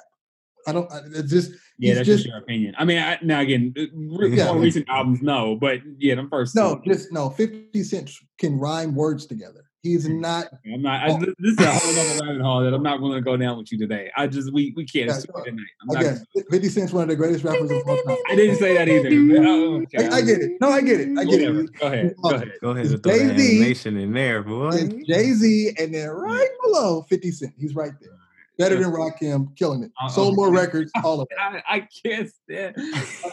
I 0.68 0.72
don't. 0.72 0.92
I- 0.92 1.02
It's 1.14 1.30
just 1.32 1.52
Yeah, 1.78 1.96
that's 1.96 2.06
just 2.06 2.18
just 2.24 2.28
your 2.30 2.38
opinion. 2.38 2.76
I 2.78 2.86
mean, 2.86 3.00
I, 3.00 3.18
now 3.24 3.40
again, 3.42 3.74
uh, 3.78 3.82
re- 3.94 4.36
Yeah. 4.36 4.58
recent 4.58 4.88
albums, 4.90 5.22
no, 5.22 5.56
but 5.56 5.80
yeah, 5.98 6.16
the 6.16 6.28
first. 6.30 6.56
no, 6.56 6.76
two. 6.84 6.92
just 6.94 7.12
no. 7.12 7.30
50 7.30 7.84
Cent 7.84 8.12
can 8.38 8.60
rhyme 8.60 8.96
words 8.96 9.26
together. 9.26 9.66
He's 9.84 10.08
not 10.08 10.46
I'm 10.72 10.84
not. 10.84 11.10
I, 11.10 11.18
this 11.40 11.54
is 11.54 11.60
a 11.60 11.66
whole 11.72 11.90
other 11.92 12.24
rabbit 12.28 12.42
hole 12.44 12.62
that 12.62 12.72
I'm 12.72 12.84
not 12.84 13.02
willing 13.02 13.18
to 13.18 13.22
go 13.24 13.36
down 13.36 13.58
with 13.58 13.72
you 13.72 13.80
today. 13.80 14.12
I 14.16 14.28
just 14.28 14.54
we 14.54 14.74
we 14.78 14.86
can't 14.86 15.08
Yeah, 15.08 15.14
assume 15.18 15.32
so, 15.36 15.44
tonight. 15.44 15.66
I'm 15.82 15.88
not, 15.88 16.02
again. 16.04 16.26
50 16.52 16.70
Cent's 16.70 16.94
one 16.94 17.02
of 17.02 17.10
the 17.10 17.16
greatest 17.16 17.44
rappers 17.44 17.72
of 17.72 17.82
all 17.88 17.98
time. 18.04 18.18
I 18.30 18.36
didn't 18.36 18.58
say 18.58 18.76
that 18.76 18.88
either. 18.88 19.10
but, 19.10 19.48
oh, 19.48 19.82
okay. 19.82 20.08
I, 20.08 20.18
I 20.18 20.22
get 20.22 20.40
it. 20.40 20.52
No, 20.62 20.70
I 20.70 20.82
get 20.82 21.00
it. 21.00 21.10
I 21.18 21.24
get 21.26 21.40
Whatever. 21.40 21.60
it. 21.62 21.70
Go 21.80 21.88
ahead. 21.88 22.16
Go 22.22 22.30
ahead. 22.30 22.52
Go 22.62 22.70
ahead 22.70 22.86
and 22.86 23.02
throw 23.04 23.12
Jay-Z. 23.12 23.32
animation 23.32 23.98
in 23.98 24.14
there, 24.14 24.44
boy. 24.44 24.88
Jay 25.08 25.32
Z, 25.34 25.74
and 25.80 25.92
then 25.96 26.10
right 26.10 26.50
below 26.62 27.02
50 27.10 27.32
Cent. 27.32 27.54
He's 27.58 27.74
right 27.74 27.94
there. 28.00 28.12
Better 28.58 28.76
than 28.76 28.92
Rakim, 28.92 29.56
killing 29.58 29.84
it. 29.84 29.92
Uh-uh. 30.02 30.10
Sold 30.10 30.36
more 30.36 30.52
records, 30.54 30.92
all 31.04 31.22
of 31.22 31.28
it. 31.32 31.38
I, 31.40 31.64
I 31.68 31.88
can't 32.06 32.30
stand. 32.30 32.76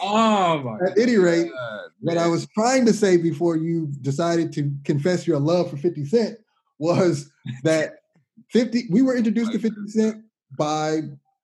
Oh 0.01 0.59
my. 0.59 0.87
At 0.87 0.97
any 0.97 1.17
rate, 1.17 1.51
God, 1.51 1.89
what. 1.99 2.17
I 2.17 2.27
was 2.27 2.47
trying 2.47 2.85
to 2.85 2.93
say 2.93 3.17
before 3.17 3.57
you 3.57 3.87
decided 4.01 4.51
to 4.53 4.71
confess 4.85 5.27
your 5.27 5.39
love 5.39 5.69
for 5.69 5.77
50 5.77 6.05
Cent 6.05 6.37
was 6.79 7.29
that 7.63 7.95
50 8.51 8.87
we 8.89 9.01
were 9.01 9.15
introduced 9.15 9.51
to 9.51 9.59
50 9.59 9.87
Cent 9.87 10.23
by 10.57 11.01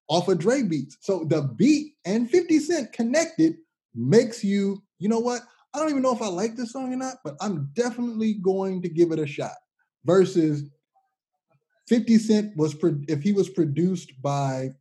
off 0.08 0.28
of 0.28 0.40
Dre 0.40 0.64
beats. 0.64 0.98
So 1.02 1.24
the 1.26 1.44
beat 1.44 1.94
and 2.06 2.30
50 2.30 2.60
Cent 2.60 2.94
connected 2.94 3.56
makes 3.94 4.44
you, 4.44 4.84
you 5.00 5.10
know 5.10 5.20
what? 5.20 5.42
I 5.74 5.80
don't 5.80 5.90
even 5.90 6.02
know 6.02 6.14
if 6.14 6.22
I 6.22 6.28
like 6.28 6.56
this 6.56 6.72
song 6.72 6.94
or 6.94 6.96
not, 6.96 7.18
but 7.24 7.36
I'm 7.42 7.70
definitely 7.74 8.36
going 8.36 8.82
to 8.82 8.90
give 8.90 9.12
it 9.12 9.20
a 9.20 9.28
shot. 9.28 9.56
Versus 10.06 10.64
50 11.88 12.18
Cent 12.18 12.58
was 12.58 12.74
pro- 12.74 13.00
if 13.08 13.22
he 13.22 13.32
was 13.34 13.50
produced 13.50 14.20
by 14.22 14.72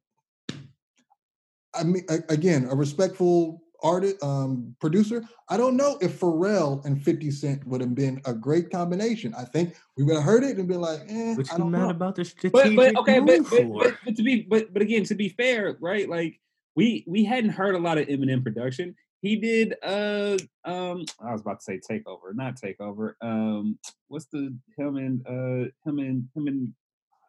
I 1.74 1.82
mean 1.84 2.04
a- 2.08 2.32
again, 2.32 2.68
a 2.70 2.74
respectful 2.74 3.62
artist 3.82 4.22
um, 4.22 4.74
producer, 4.80 5.22
I 5.48 5.56
don't 5.56 5.76
know 5.76 5.98
if 6.00 6.20
Pharrell 6.20 6.84
and 6.84 7.02
50 7.02 7.30
Cent 7.30 7.66
would 7.66 7.80
have 7.80 7.94
been 7.94 8.22
a 8.24 8.32
great 8.32 8.70
combination. 8.70 9.34
I 9.34 9.44
think 9.44 9.74
we 9.96 10.04
would 10.04 10.14
have 10.14 10.24
heard 10.24 10.44
it 10.44 10.56
and 10.56 10.68
been 10.68 10.80
like, 10.80 11.00
eh, 11.08 11.34
What 11.34 11.52
I 11.52 11.56
you 11.56 11.64
don't 11.64 11.72
mad 11.72 11.82
know. 11.82 11.90
about 11.90 12.14
the 12.14 12.24
strategic 12.24 12.76
but 12.76 12.94
but 12.94 12.96
okay, 13.00 13.20
but, 13.20 13.40
but, 13.50 13.72
but, 13.72 13.94
but 14.04 14.16
to 14.16 14.22
be 14.22 14.42
but 14.42 14.72
but 14.72 14.82
again, 14.82 15.04
to 15.04 15.14
be 15.14 15.28
fair, 15.28 15.76
right? 15.80 16.08
Like 16.08 16.40
we 16.76 17.04
we 17.06 17.24
hadn't 17.24 17.50
heard 17.50 17.74
a 17.74 17.78
lot 17.78 17.98
of 17.98 18.06
Eminem 18.08 18.42
production. 18.42 18.94
He 19.20 19.36
did 19.36 19.74
uh 19.82 20.38
um 20.64 21.04
I 21.20 21.32
was 21.32 21.40
about 21.40 21.60
to 21.60 21.64
say 21.64 21.80
takeover, 21.80 22.34
not 22.34 22.56
takeover. 22.56 23.14
Um 23.20 23.78
what's 24.08 24.26
the 24.26 24.56
him 24.78 24.96
and 24.96 25.26
uh 25.26 25.68
him 25.84 25.98
and 25.98 26.28
him 26.34 26.46
and 26.46 26.72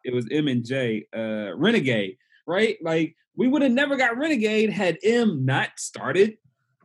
it 0.06 0.14
was 0.14 0.26
M 0.30 0.48
and 0.48 0.64
J, 0.64 1.06
uh 1.16 1.54
Renegade, 1.56 2.16
right? 2.46 2.76
Like 2.82 3.14
we 3.36 3.48
would 3.48 3.62
have 3.62 3.72
never 3.72 3.96
got 3.96 4.16
Renegade 4.16 4.70
had 4.70 4.98
M 5.02 5.44
not 5.44 5.70
started 5.76 6.38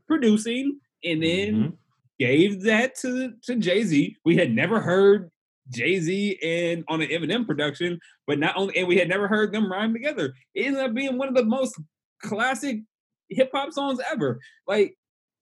producing 0.07 0.80
and 1.03 1.24
then 1.24 1.53
Mhm. 1.55 1.78
gave 2.19 2.63
that 2.63 2.95
to 3.01 3.34
to 3.43 3.55
Jay 3.55 3.84
Z. 3.84 4.17
We 4.26 4.36
had 4.36 4.51
never 4.53 4.80
heard 4.82 5.32
Jay 5.69 5.99
Z 5.99 6.38
and 6.43 6.84
on 6.89 7.01
an 7.01 7.09
Eminem 7.09 7.45
production, 7.47 7.99
but 8.28 8.39
not 8.39 8.57
only 8.57 8.76
and 8.78 8.88
we 8.88 8.97
had 8.97 9.07
never 9.07 9.28
heard 9.28 9.53
them 9.53 9.72
rhyme 9.72 9.93
together. 9.93 10.34
It 10.53 10.65
ended 10.67 10.82
up 10.84 10.93
being 10.93 11.17
one 11.17 11.30
of 11.30 11.36
the 11.36 11.45
most 11.45 11.80
classic 12.22 12.82
hip 13.30 13.51
hop 13.53 13.72
songs 13.72 13.99
ever. 14.11 14.39
Like 14.67 14.97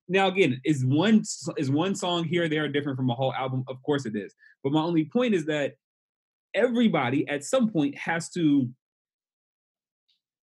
now 0.08 0.28
again, 0.28 0.62
is 0.66 0.86
one 0.86 1.24
is 1.58 1.72
one 1.72 1.96
song 1.96 2.24
here 2.24 2.44
or 2.44 2.50
there 2.50 2.68
different 2.68 2.98
from 2.98 3.10
a 3.10 3.16
whole 3.16 3.34
album? 3.34 3.64
Of 3.68 3.82
course 3.84 4.06
it 4.06 4.16
is. 4.16 4.34
But 4.64 4.74
my 4.74 4.82
only 4.82 5.06
point 5.06 5.34
is 5.34 5.46
that 5.46 5.76
everybody 6.54 7.28
at 7.28 7.44
some 7.44 7.70
point 7.70 7.98
has 7.98 8.30
to 8.32 8.70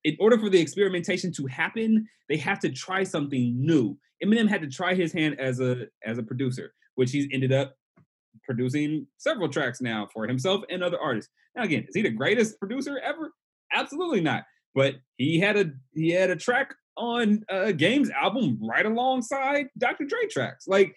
in 0.04 0.16
order 0.20 0.38
for 0.38 0.48
the 0.48 0.60
experimentation 0.60 1.32
to 1.32 1.46
happen, 1.46 2.06
they 2.28 2.36
have 2.36 2.60
to 2.60 2.70
try 2.70 3.02
something 3.02 3.54
new. 3.58 3.98
Eminem 4.24 4.48
had 4.48 4.62
to 4.62 4.68
try 4.68 4.94
his 4.94 5.12
hand 5.12 5.38
as 5.40 5.60
a 5.60 5.86
as 6.04 6.18
a 6.18 6.22
producer, 6.22 6.72
which 6.94 7.10
he's 7.10 7.26
ended 7.32 7.52
up 7.52 7.74
producing 8.44 9.06
several 9.16 9.48
tracks 9.48 9.80
now 9.80 10.06
for 10.12 10.26
himself 10.26 10.62
and 10.70 10.82
other 10.82 11.00
artists. 11.00 11.30
Now 11.56 11.64
again, 11.64 11.84
is 11.88 11.94
he 11.94 12.02
the 12.02 12.10
greatest 12.10 12.58
producer 12.60 13.00
ever? 13.00 13.32
Absolutely 13.72 14.20
not. 14.20 14.44
But 14.74 14.94
he 15.16 15.40
had 15.40 15.56
a 15.56 15.72
he 15.92 16.10
had 16.10 16.30
a 16.30 16.36
track 16.36 16.74
on 16.96 17.44
a 17.48 17.72
Game's 17.72 18.10
album 18.10 18.58
right 18.62 18.86
alongside 18.86 19.66
Dr. 19.76 20.04
Dre 20.04 20.26
tracks. 20.30 20.66
Like 20.68 20.94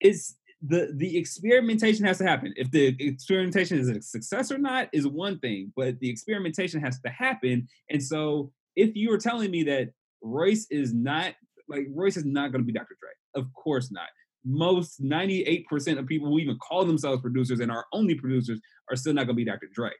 is 0.00 0.36
the 0.68 0.92
the 0.94 1.16
experimentation 1.16 2.04
has 2.04 2.18
to 2.18 2.24
happen. 2.24 2.52
If 2.56 2.70
the 2.70 2.96
experimentation 2.98 3.78
is 3.78 3.88
a 3.88 4.00
success 4.02 4.50
or 4.50 4.58
not 4.58 4.88
is 4.92 5.06
one 5.06 5.38
thing, 5.38 5.72
but 5.76 5.98
the 6.00 6.10
experimentation 6.10 6.80
has 6.80 7.00
to 7.00 7.10
happen. 7.10 7.68
And 7.90 8.02
so 8.02 8.52
if 8.74 8.94
you 8.96 9.10
were 9.10 9.18
telling 9.18 9.50
me 9.50 9.62
that 9.64 9.90
Royce 10.22 10.66
is 10.70 10.92
not 10.94 11.34
like 11.68 11.86
Royce 11.90 12.16
is 12.16 12.24
not 12.24 12.52
going 12.52 12.62
to 12.62 12.66
be 12.66 12.72
Dr. 12.72 12.96
Dre, 13.00 13.10
of 13.42 13.52
course 13.54 13.90
not. 13.90 14.08
Most 14.44 15.02
98% 15.02 15.98
of 15.98 16.06
people 16.06 16.28
who 16.28 16.38
even 16.38 16.56
call 16.58 16.84
themselves 16.84 17.20
producers 17.20 17.58
and 17.60 17.70
are 17.70 17.86
only 17.92 18.14
producers 18.14 18.60
are 18.90 18.96
still 18.96 19.12
not 19.12 19.26
going 19.26 19.36
to 19.36 19.44
be 19.44 19.44
Dr. 19.44 19.68
Dre. 19.74 19.90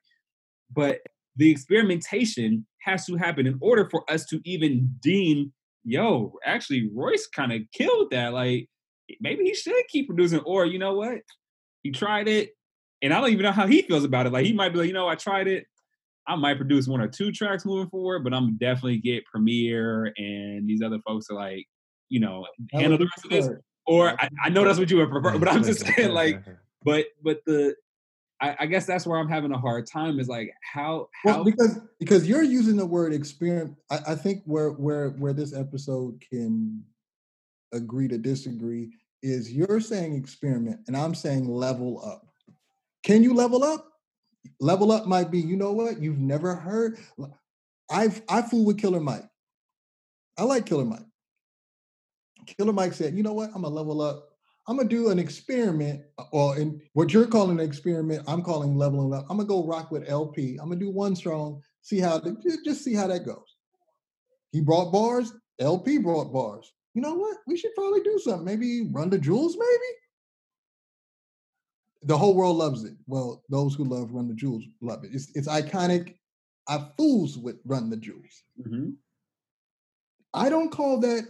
But 0.73 1.01
the 1.35 1.51
experimentation 1.51 2.67
has 2.83 3.07
to 3.07 3.17
happen 3.17 3.47
in 3.47 3.59
order 3.61 3.89
for 3.91 4.09
us 4.11 4.25
to 4.27 4.41
even 4.45 4.95
deem, 5.01 5.53
yo, 5.85 6.33
actually, 6.45 6.89
Royce 6.95 7.27
kind 7.27 7.53
of 7.53 7.62
killed 7.73 8.12
that. 8.12 8.33
Like, 8.33 8.69
maybe 9.21 9.45
he 9.45 9.55
should 9.55 9.75
keep 9.89 10.07
producing, 10.07 10.41
or 10.41 10.67
you 10.67 10.79
know 10.79 10.95
what? 10.95 11.19
He 11.83 11.91
tried 11.91 12.29
it, 12.29 12.51
and 13.03 13.13
I 13.13 13.21
don't 13.21 13.31
even 13.31 13.45
know 13.45 13.53
how 13.53 13.67
he 13.67 13.83
feels 13.83 14.05
about 14.05 14.27
it. 14.27 14.33
Like, 14.33 14.47
he 14.47 14.53
might 14.53 14.71
be 14.71 14.79
like, 14.79 14.89
you 14.89 14.93
know, 14.93 15.09
I 15.09 15.15
tried 15.15 15.49
it. 15.49 15.67
I 16.29 16.35
might 16.35 16.57
produce 16.57 16.89
one 16.89 17.01
or 17.01 17.09
two 17.09 17.31
tracks 17.31 17.65
moving 17.65 17.89
forward, 17.89 18.25
but 18.25 18.35
I'm 18.35 18.57
definitely 18.57 18.99
get 18.99 19.25
Premier 19.27 20.13
and 20.17 20.69
these 20.69 20.83
other 20.83 20.99
folks 21.07 21.27
to 21.29 21.35
like, 21.35 21.67
you 22.09 22.21
know, 22.21 22.47
That 22.73 22.81
handle 22.81 22.99
the 22.99 23.05
rest 23.05 23.25
of 23.25 23.31
this. 23.31 23.49
Or 23.87 24.21
I, 24.21 24.29
I 24.45 24.49
know 24.49 24.65
that's 24.65 24.81
what 24.81 24.91
you 24.91 24.97
would 24.97 25.11
prefer, 25.11 25.39
but 25.39 25.49
I'm 25.49 25.63
just 25.63 25.87
saying, 25.97 26.11
like, 26.11 26.43
but 26.83 27.07
but 27.23 27.41
the 27.47 27.77
I, 28.41 28.57
I 28.61 28.67
guess 28.67 28.87
that's 28.87 29.07
where 29.07 29.19
I'm 29.19 29.29
having 29.29 29.53
a 29.53 29.59
hard 29.59 29.87
time 29.87 30.19
is 30.21 30.29
like 30.29 30.53
how 30.63 31.09
how 31.25 31.37
Well, 31.37 31.45
because 31.45 31.79
because 31.99 32.29
you're 32.29 32.43
using 32.43 32.77
the 32.77 32.87
word 32.87 33.13
experiment. 33.13 33.77
I, 33.91 33.99
I 34.09 34.15
think 34.15 34.43
where 34.45 34.71
where 34.71 35.11
where 35.11 35.33
this 35.33 35.55
episode 35.55 36.23
can 36.31 36.83
agree 37.77 38.09
to 38.09 38.18
disagree 38.18 38.91
is 39.22 39.53
you're 39.53 39.81
saying 39.81 40.14
experiment 40.14 40.81
and 40.87 40.97
I'm 40.97 41.14
saying 41.14 41.49
level 41.49 42.05
up. 42.05 42.27
Can 43.03 43.22
you 43.22 43.35
level 43.35 43.62
up? 43.62 43.87
Level 44.61 44.93
up 44.93 45.07
might 45.07 45.31
be, 45.31 45.39
you 45.39 45.57
know 45.57 45.72
what? 45.72 46.01
You've 46.01 46.18
never 46.18 46.55
heard. 46.55 46.99
I've 47.91 48.22
I 48.29 48.43
fool 48.43 48.64
with 48.64 48.79
Killer 48.79 49.01
Mike. 49.01 49.29
I 50.39 50.45
like 50.45 50.66
Killer 50.66 50.85
Mike. 50.85 51.07
Killer 52.47 52.72
Mike 52.72 52.93
said, 52.93 53.16
you 53.16 53.22
know 53.22 53.33
what? 53.33 53.51
I'm 53.55 53.62
gonna 53.62 53.74
level 53.74 54.01
up. 54.01 54.29
I'm 54.68 54.77
gonna 54.77 54.89
do 54.89 55.11
an 55.11 55.18
experiment, 55.18 56.03
uh, 56.18 56.24
or 56.33 56.59
in 56.59 56.81
what 56.93 57.12
you're 57.12 57.27
calling 57.27 57.61
an 57.61 57.64
experiment, 57.64 58.24
I'm 58.27 58.43
calling 58.43 58.77
leveling 58.77 59.14
up. 59.14 59.27
I'm 59.31 59.37
gonna 59.37 59.49
go 59.49 59.64
rock 59.64 59.91
with 59.91 60.09
El-P. 60.09 60.59
I'm 60.61 60.68
gonna 60.68 60.81
do 60.81 60.91
one 60.91 61.14
strong, 61.14 61.62
see 61.83 62.01
how 62.01 62.20
just 62.64 62.83
see 62.83 62.95
how 62.95 63.07
that 63.07 63.24
goes. 63.24 63.57
He 64.51 64.61
brought 64.61 64.93
bars, 64.93 65.33
El-P 65.61 65.99
brought 65.99 66.33
bars. 66.33 66.72
You 66.97 67.03
know 67.03 67.15
what? 67.15 67.37
We 67.47 67.59
should 67.59 67.75
probably 67.75 68.01
do 68.01 68.19
something. 68.19 68.47
Maybe 68.47 68.89
run 68.91 69.11
the 69.11 69.19
jewels, 69.19 69.55
maybe. 69.59 69.93
The 72.05 72.17
whole 72.17 72.35
world 72.35 72.57
loves 72.57 72.85
it. 72.85 72.95
Well, 73.07 73.43
those 73.51 73.75
who 73.75 73.85
love 73.85 74.13
Run 74.13 74.29
the 74.29 74.35
Jewels 74.35 74.65
love 74.81 75.05
it. 75.05 75.11
It's 75.13 75.31
it's 75.35 75.47
iconic. 75.47 76.15
I 76.69 76.89
fools 76.97 77.37
with 77.37 77.57
Run 77.67 77.91
the 77.91 77.99
Jewels. 77.99 78.45
Mhm. 78.59 78.95
I 80.33 80.49
don't 80.49 80.71
call 80.71 80.99
that. 81.01 81.27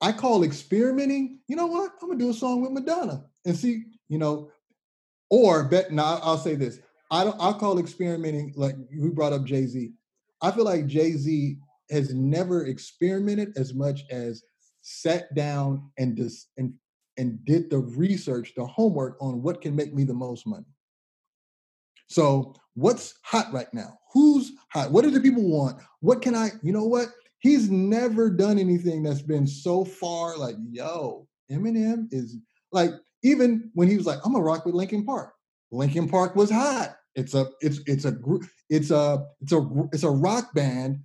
I 0.00 0.12
call 0.12 0.44
experimenting. 0.44 1.40
You 1.48 1.56
know 1.56 1.66
what? 1.66 1.92
I'm 2.00 2.08
gonna 2.08 2.20
do 2.20 2.30
a 2.30 2.34
song 2.34 2.62
with 2.62 2.70
Madonna 2.70 3.24
and 3.44 3.56
see. 3.56 3.84
You 4.08 4.18
know, 4.18 4.50
or 5.30 5.64
bet. 5.64 5.92
Now 5.92 6.20
I'll 6.22 6.38
say 6.38 6.54
this. 6.54 6.78
I 7.10 7.24
don't. 7.24 7.40
I'll 7.40 7.54
call 7.58 7.80
experimenting 7.80 8.52
like 8.56 8.76
we 8.96 9.08
brought 9.10 9.32
up 9.32 9.44
Jay 9.44 9.66
Z. 9.66 9.92
I 10.42 10.52
feel 10.52 10.64
like 10.64 10.86
Jay 10.86 11.12
Z 11.12 11.58
has 11.90 12.14
never 12.14 12.66
experimented 12.66 13.56
as 13.56 13.74
much 13.74 14.02
as 14.10 14.44
sat 14.88 15.34
down 15.34 15.90
and 15.98 16.16
and 16.56 16.72
and 17.16 17.44
did 17.44 17.70
the 17.70 17.78
research, 17.78 18.52
the 18.56 18.64
homework 18.64 19.16
on 19.20 19.42
what 19.42 19.60
can 19.60 19.74
make 19.74 19.92
me 19.92 20.04
the 20.04 20.14
most 20.14 20.46
money. 20.46 20.66
So 22.08 22.54
what's 22.74 23.14
hot 23.22 23.52
right 23.52 23.72
now? 23.72 23.98
Who's 24.12 24.52
hot? 24.70 24.92
What 24.92 25.02
do 25.02 25.10
the 25.10 25.20
people 25.20 25.42
want? 25.42 25.82
What 26.00 26.22
can 26.22 26.36
I? 26.36 26.50
You 26.62 26.72
know 26.72 26.84
what? 26.84 27.08
He's 27.40 27.68
never 27.68 28.30
done 28.30 28.60
anything 28.60 29.02
that's 29.02 29.22
been 29.22 29.46
so 29.46 29.84
far 29.84 30.36
like, 30.36 30.54
yo, 30.70 31.26
Eminem 31.50 32.06
is 32.12 32.36
like, 32.70 32.90
even 33.24 33.70
when 33.74 33.88
he 33.88 33.96
was 33.96 34.06
like, 34.06 34.20
I'm 34.24 34.32
gonna 34.32 34.44
rock 34.44 34.64
with 34.64 34.76
Linkin 34.76 35.04
Park. 35.04 35.32
Linkin 35.72 36.08
Park 36.08 36.36
was 36.36 36.50
hot. 36.50 36.96
It's 37.16 37.34
a, 37.34 37.48
it's, 37.60 37.80
it's 37.86 38.04
a 38.04 38.16
it's 38.70 38.90
a, 38.92 39.26
it's 39.40 39.52
a, 39.52 39.68
it's 39.92 40.02
a 40.04 40.10
rock 40.10 40.54
band. 40.54 41.00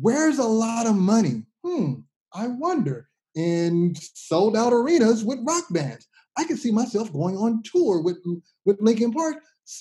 Where's 0.00 0.38
a 0.38 0.44
lot 0.44 0.86
of 0.86 0.96
money? 0.96 1.44
Hmm, 1.66 1.94
I 2.32 2.46
wonder. 2.46 3.09
In 3.34 3.94
sold 3.96 4.56
out 4.56 4.72
arenas 4.72 5.24
with 5.24 5.38
rock 5.44 5.64
bands. 5.70 6.06
I 6.36 6.44
can 6.44 6.56
see 6.56 6.70
myself 6.72 7.12
going 7.12 7.36
on 7.36 7.62
tour 7.62 8.00
with, 8.02 8.18
with 8.64 8.80
Linkin 8.80 9.12
Park, 9.12 9.36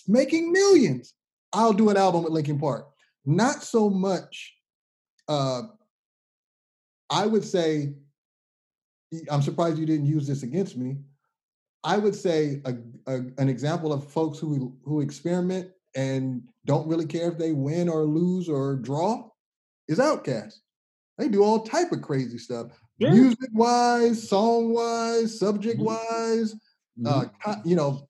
making 0.08 0.52
millions. 0.52 1.14
I'll 1.54 1.74
do 1.74 1.90
an 1.90 1.98
album 1.98 2.24
with 2.24 2.34
Linkin 2.34 2.60
Park. 2.60 2.90
Not 3.26 3.64
so 3.64 3.90
much 3.90 4.54
uh, 5.30 5.62
I 7.10 7.26
would 7.26 7.44
say, 7.46 7.94
I'm 9.32 9.42
surprised 9.42 9.78
you 9.78 9.86
didn't 9.86 10.08
use 10.08 10.28
this 10.28 10.44
against 10.44 10.76
me. 10.76 10.98
I 11.84 11.98
would 11.98 12.16
say 12.16 12.62
a, 12.66 12.74
a- 13.08 13.32
an 13.38 13.48
example 13.48 13.94
of 13.94 14.12
folks 14.12 14.38
who 14.38 14.76
who 14.84 15.02
experiment 15.02 15.70
and 15.96 16.42
don't 16.66 16.88
really 16.88 17.06
care 17.06 17.32
if 17.32 17.38
they 17.38 17.52
win 17.54 17.88
or 17.90 18.04
lose 18.04 18.50
or 18.50 18.76
draw 18.76 19.30
is 19.88 20.00
Outkast. 20.00 20.56
They 21.18 21.30
do 21.30 21.44
all 21.44 21.62
type 21.62 21.92
of 21.92 22.02
crazy 22.02 22.38
stuff, 22.38 22.68
Sure. 23.02 23.12
music 23.12 23.50
wise, 23.54 24.28
song 24.28 24.74
wise, 24.74 25.40
subject 25.40 25.80
wise, 25.80 26.54
uh, 27.06 27.22
Mhm. 27.24 27.32
con- 27.44 27.62
you 27.66 27.76
know, 27.76 28.08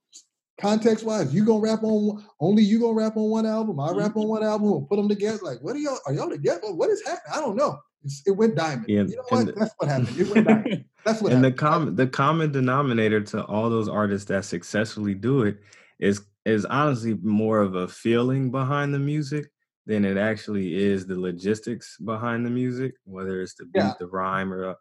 context 0.60 1.06
wise. 1.06 1.34
You 1.34 1.46
gonna 1.46 1.60
rap 1.62 1.84
on 1.84 2.24
only 2.40 2.64
you 2.64 2.80
gonna 2.80 2.94
rap 2.94 3.16
on 3.18 3.30
one 3.30 3.46
album. 3.46 3.80
I 3.80 3.92
rap 3.92 4.16
on 4.18 4.28
one 4.28 4.44
album. 4.44 4.70
We'll 4.70 4.82
put 4.82 4.96
them 4.98 5.08
together. 5.08 5.40
Like, 5.44 5.60
what 5.62 5.76
are 5.76 5.80
y'all? 5.80 6.00
Are 6.06 6.14
y'all 6.14 6.30
together? 6.30 6.74
What 6.74 6.90
is 6.90 7.02
happening? 7.06 7.34
I 7.34 7.40
don't 7.40 7.56
know. 7.56 7.78
It's, 8.04 8.24
it 8.26 8.32
went 8.32 8.56
diamond. 8.56 8.86
Yeah, 8.88 9.02
you 9.04 9.16
know 9.18 9.24
and 9.32 9.46
what? 9.48 9.54
the- 9.56 9.60
That's 9.60 9.74
what 9.78 9.90
happened. 9.90 10.10
It 10.20 10.34
went 10.34 10.48
diamond. 10.48 10.86
That's 11.06 11.22
what 11.22 11.34
and 11.34 11.44
the 11.44 11.52
common 11.52 11.96
the 11.96 12.08
common 12.08 12.52
denominator 12.52 13.22
to 13.22 13.44
all 13.46 13.70
those 13.70 13.88
artists 13.90 14.28
that 14.30 14.46
successfully 14.46 15.14
do 15.14 15.44
it 15.44 15.58
is 16.00 16.22
is 16.46 16.66
honestly 16.66 17.14
more 17.22 17.60
of 17.60 17.76
a 17.76 17.88
feeling 17.88 18.50
behind 18.52 18.94
the 18.94 19.00
music 19.00 19.52
than 19.90 20.06
it 20.06 20.18
actually 20.18 20.76
is 20.76 21.08
the 21.08 21.20
logistics 21.20 21.98
behind 21.98 22.46
the 22.46 22.50
music, 22.52 22.94
whether 23.06 23.42
it's 23.42 23.56
the 23.56 23.66
beat, 23.66 23.80
Yeah. 23.82 23.94
the 24.00 24.06
rhyme, 24.08 24.54
or 24.54 24.64
uh, 24.70 24.74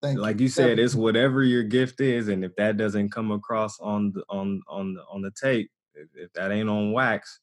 Thank 0.00 0.18
like 0.20 0.38
you 0.38 0.48
said, 0.48 0.78
it's 0.78 0.94
whatever 0.94 1.42
your 1.42 1.64
gift 1.64 2.00
is, 2.00 2.28
and 2.28 2.44
if 2.44 2.54
that 2.56 2.76
doesn't 2.76 3.10
come 3.10 3.32
across 3.32 3.80
on 3.80 4.12
the 4.12 4.22
on 4.28 4.62
on 4.68 4.94
the 4.94 5.02
on 5.10 5.22
the 5.22 5.32
tape, 5.32 5.70
if, 5.94 6.08
if 6.14 6.32
that 6.34 6.52
ain't 6.52 6.68
on 6.68 6.92
wax, 6.92 7.40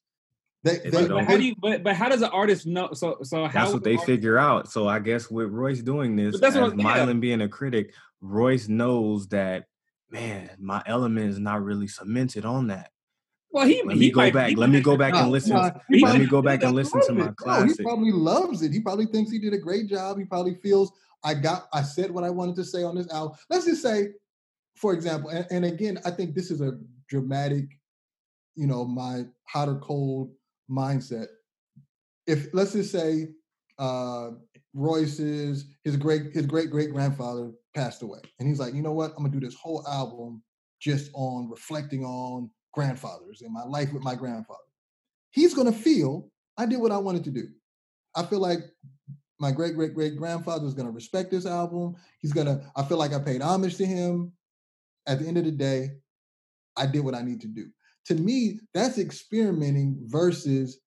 They, 0.62 0.78
they, 0.78 1.04
I 1.04 1.08
don't 1.08 1.24
How 1.26 1.36
do 1.36 1.44
you? 1.44 1.54
But 1.60 1.82
but 1.82 1.96
how 1.96 2.08
does 2.08 2.22
an 2.22 2.30
artist 2.32 2.66
know? 2.66 2.90
So 2.94 3.18
so 3.24 3.46
how? 3.46 3.64
That's 3.64 3.74
what 3.74 3.84
they 3.84 3.90
artist- 3.92 4.06
figure 4.06 4.38
out. 4.38 4.70
So 4.70 4.88
I 4.88 5.00
guess 5.00 5.28
with 5.30 5.48
Royce 5.50 5.82
doing 5.82 6.16
this, 6.16 6.32
But 6.36 6.40
that's 6.40 6.54
as 6.56 6.62
what 6.62 6.70
I'm- 6.70 6.78
yeah. 6.80 7.04
Mylan 7.04 7.20
being 7.20 7.42
a 7.42 7.48
critic, 7.48 7.92
Royce 8.22 8.68
knows 8.68 9.26
that 9.28 9.66
man, 10.08 10.48
my 10.60 10.82
element 10.86 11.30
is 11.30 11.38
not 11.40 11.62
really 11.64 11.88
cemented 11.88 12.44
on 12.46 12.68
that. 12.68 12.91
Well, 13.52 13.66
he 13.66 13.82
Let 13.84 13.96
he 13.96 14.00
me 14.00 14.10
go 14.10 14.30
back. 14.30 14.56
Let 14.56 14.70
me 14.70 14.80
go 14.80 14.96
back 14.96 15.14
and 15.14 15.30
listen. 15.30 15.56
he 15.90 16.00
Let 16.00 16.18
me 16.18 16.26
go 16.26 16.40
back 16.40 16.62
and 16.62 16.74
listen 16.74 17.00
to 17.06 17.12
my 17.12 17.24
it. 17.24 17.26
No, 17.26 17.32
classic. 17.34 17.78
he 17.78 17.84
probably 17.84 18.12
loves 18.12 18.62
it. 18.62 18.72
He 18.72 18.80
probably 18.80 19.06
thinks 19.06 19.30
he 19.30 19.38
did 19.38 19.52
a 19.52 19.58
great 19.58 19.88
job. 19.88 20.18
He 20.18 20.24
probably 20.24 20.54
feels 20.62 20.90
I 21.22 21.34
got 21.34 21.68
I 21.72 21.82
said 21.82 22.10
what 22.10 22.24
I 22.24 22.30
wanted 22.30 22.56
to 22.56 22.64
say 22.64 22.82
on 22.82 22.96
this 22.96 23.12
album. 23.12 23.36
Let's 23.50 23.66
just 23.66 23.82
say, 23.82 24.08
for 24.76 24.94
example, 24.94 25.30
and, 25.30 25.46
and 25.50 25.64
again, 25.66 25.98
I 26.04 26.10
think 26.10 26.34
this 26.34 26.50
is 26.50 26.62
a 26.62 26.78
dramatic, 27.08 27.66
you 28.56 28.66
know, 28.66 28.86
my 28.86 29.24
hot 29.44 29.68
or 29.68 29.78
cold 29.80 30.32
mindset. 30.70 31.26
If 32.26 32.48
let's 32.54 32.72
just 32.72 32.90
say 32.90 33.28
uh 33.78 34.30
Royce's 34.72 35.66
his 35.84 35.98
great 35.98 36.32
his 36.32 36.46
great 36.46 36.70
great 36.70 36.90
grandfather 36.90 37.52
passed 37.74 38.02
away, 38.02 38.20
and 38.38 38.48
he's 38.48 38.58
like, 38.58 38.72
you 38.72 38.82
know 38.82 38.92
what, 38.92 39.10
I'm 39.10 39.24
gonna 39.24 39.28
do 39.28 39.40
this 39.40 39.56
whole 39.56 39.86
album 39.86 40.42
just 40.80 41.10
on 41.14 41.50
reflecting 41.50 42.02
on 42.04 42.50
grandfathers 42.72 43.42
and 43.42 43.52
my 43.52 43.64
life 43.64 43.92
with 43.92 44.02
my 44.02 44.14
grandfather. 44.14 44.58
He's 45.30 45.54
gonna 45.54 45.72
feel 45.72 46.30
I 46.56 46.66
did 46.66 46.80
what 46.80 46.92
I 46.92 46.98
wanted 46.98 47.24
to 47.24 47.30
do. 47.30 47.48
I 48.14 48.24
feel 48.24 48.40
like 48.40 48.60
my 49.42 49.50
great 49.50 49.74
great 49.74 49.92
great 49.92 50.16
grandfather 50.16 50.66
is 50.66 50.72
going 50.72 50.86
to 50.86 50.92
respect 50.92 51.32
this 51.32 51.46
album. 51.46 51.96
He's 52.20 52.32
going 52.32 52.46
to, 52.46 52.62
I 52.76 52.84
feel 52.84 52.96
like 52.96 53.12
I 53.12 53.18
paid 53.18 53.42
homage 53.42 53.76
to 53.78 53.84
him. 53.84 54.32
At 55.08 55.18
the 55.18 55.26
end 55.26 55.36
of 55.36 55.44
the 55.44 55.50
day, 55.50 55.96
I 56.76 56.86
did 56.86 57.00
what 57.00 57.16
I 57.16 57.22
need 57.22 57.40
to 57.40 57.48
do. 57.48 57.66
To 58.06 58.14
me, 58.14 58.60
that's 58.72 58.98
experimenting 58.98 59.98
versus 60.04 60.78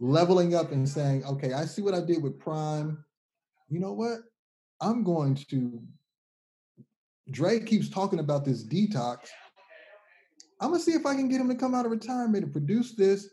leveling 0.00 0.54
up 0.54 0.70
and 0.72 0.86
saying, 0.86 1.24
okay, 1.24 1.54
I 1.54 1.64
see 1.64 1.80
what 1.80 1.94
I 1.94 2.02
did 2.02 2.22
with 2.22 2.38
PRhyme. 2.38 2.98
You 3.70 3.80
know 3.80 3.94
what? 3.94 4.18
I'm 4.82 5.02
going 5.02 5.34
to, 5.48 5.82
Dre 7.30 7.58
keeps 7.60 7.88
talking 7.88 8.18
about 8.18 8.44
this 8.44 8.62
detox. 8.62 9.28
I'm 10.60 10.72
to 10.72 10.78
see 10.78 10.92
if 10.92 11.04
I 11.06 11.14
can 11.14 11.28
get 11.28 11.40
him 11.40 11.48
to 11.48 11.54
come 11.54 11.74
out 11.74 11.84
of 11.84 11.90
retirement 11.92 12.44
and 12.44 12.52
produce 12.52 12.94
this 12.94 13.28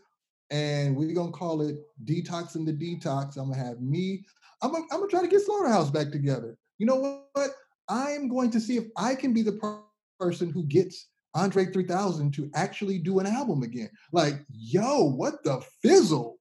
and 0.51 0.95
we're 0.95 1.13
gonna 1.15 1.31
call 1.31 1.61
it 1.61 1.77
detoxing 2.05 2.65
the 2.65 2.73
detox. 2.73 3.37
I'm 3.37 3.51
gonna 3.51 3.63
have 3.63 3.81
me. 3.81 4.25
I'm 4.61 4.71
gonna, 4.71 4.85
I'm 4.91 4.99
gonna 4.99 5.09
try 5.09 5.21
to 5.21 5.27
get 5.27 5.41
Slaughterhouse 5.41 5.89
back 5.89 6.11
together. 6.11 6.57
You 6.77 6.85
know 6.85 7.23
what? 7.33 7.51
I'm 7.89 8.27
going 8.29 8.51
to 8.51 8.59
see 8.59 8.77
if 8.77 8.85
I 8.97 9.15
can 9.15 9.33
be 9.33 9.41
the 9.41 9.53
per- 9.53 9.79
person 10.19 10.49
who 10.51 10.63
gets 10.65 11.07
Andre 11.35 11.65
3000 11.65 12.31
to 12.35 12.49
actually 12.55 12.99
do 12.99 13.19
an 13.19 13.25
album 13.25 13.63
again. 13.63 13.89
Like, 14.11 14.35
yo, 14.51 15.03
what 15.11 15.43
the 15.43 15.61
fizzle? 15.81 16.37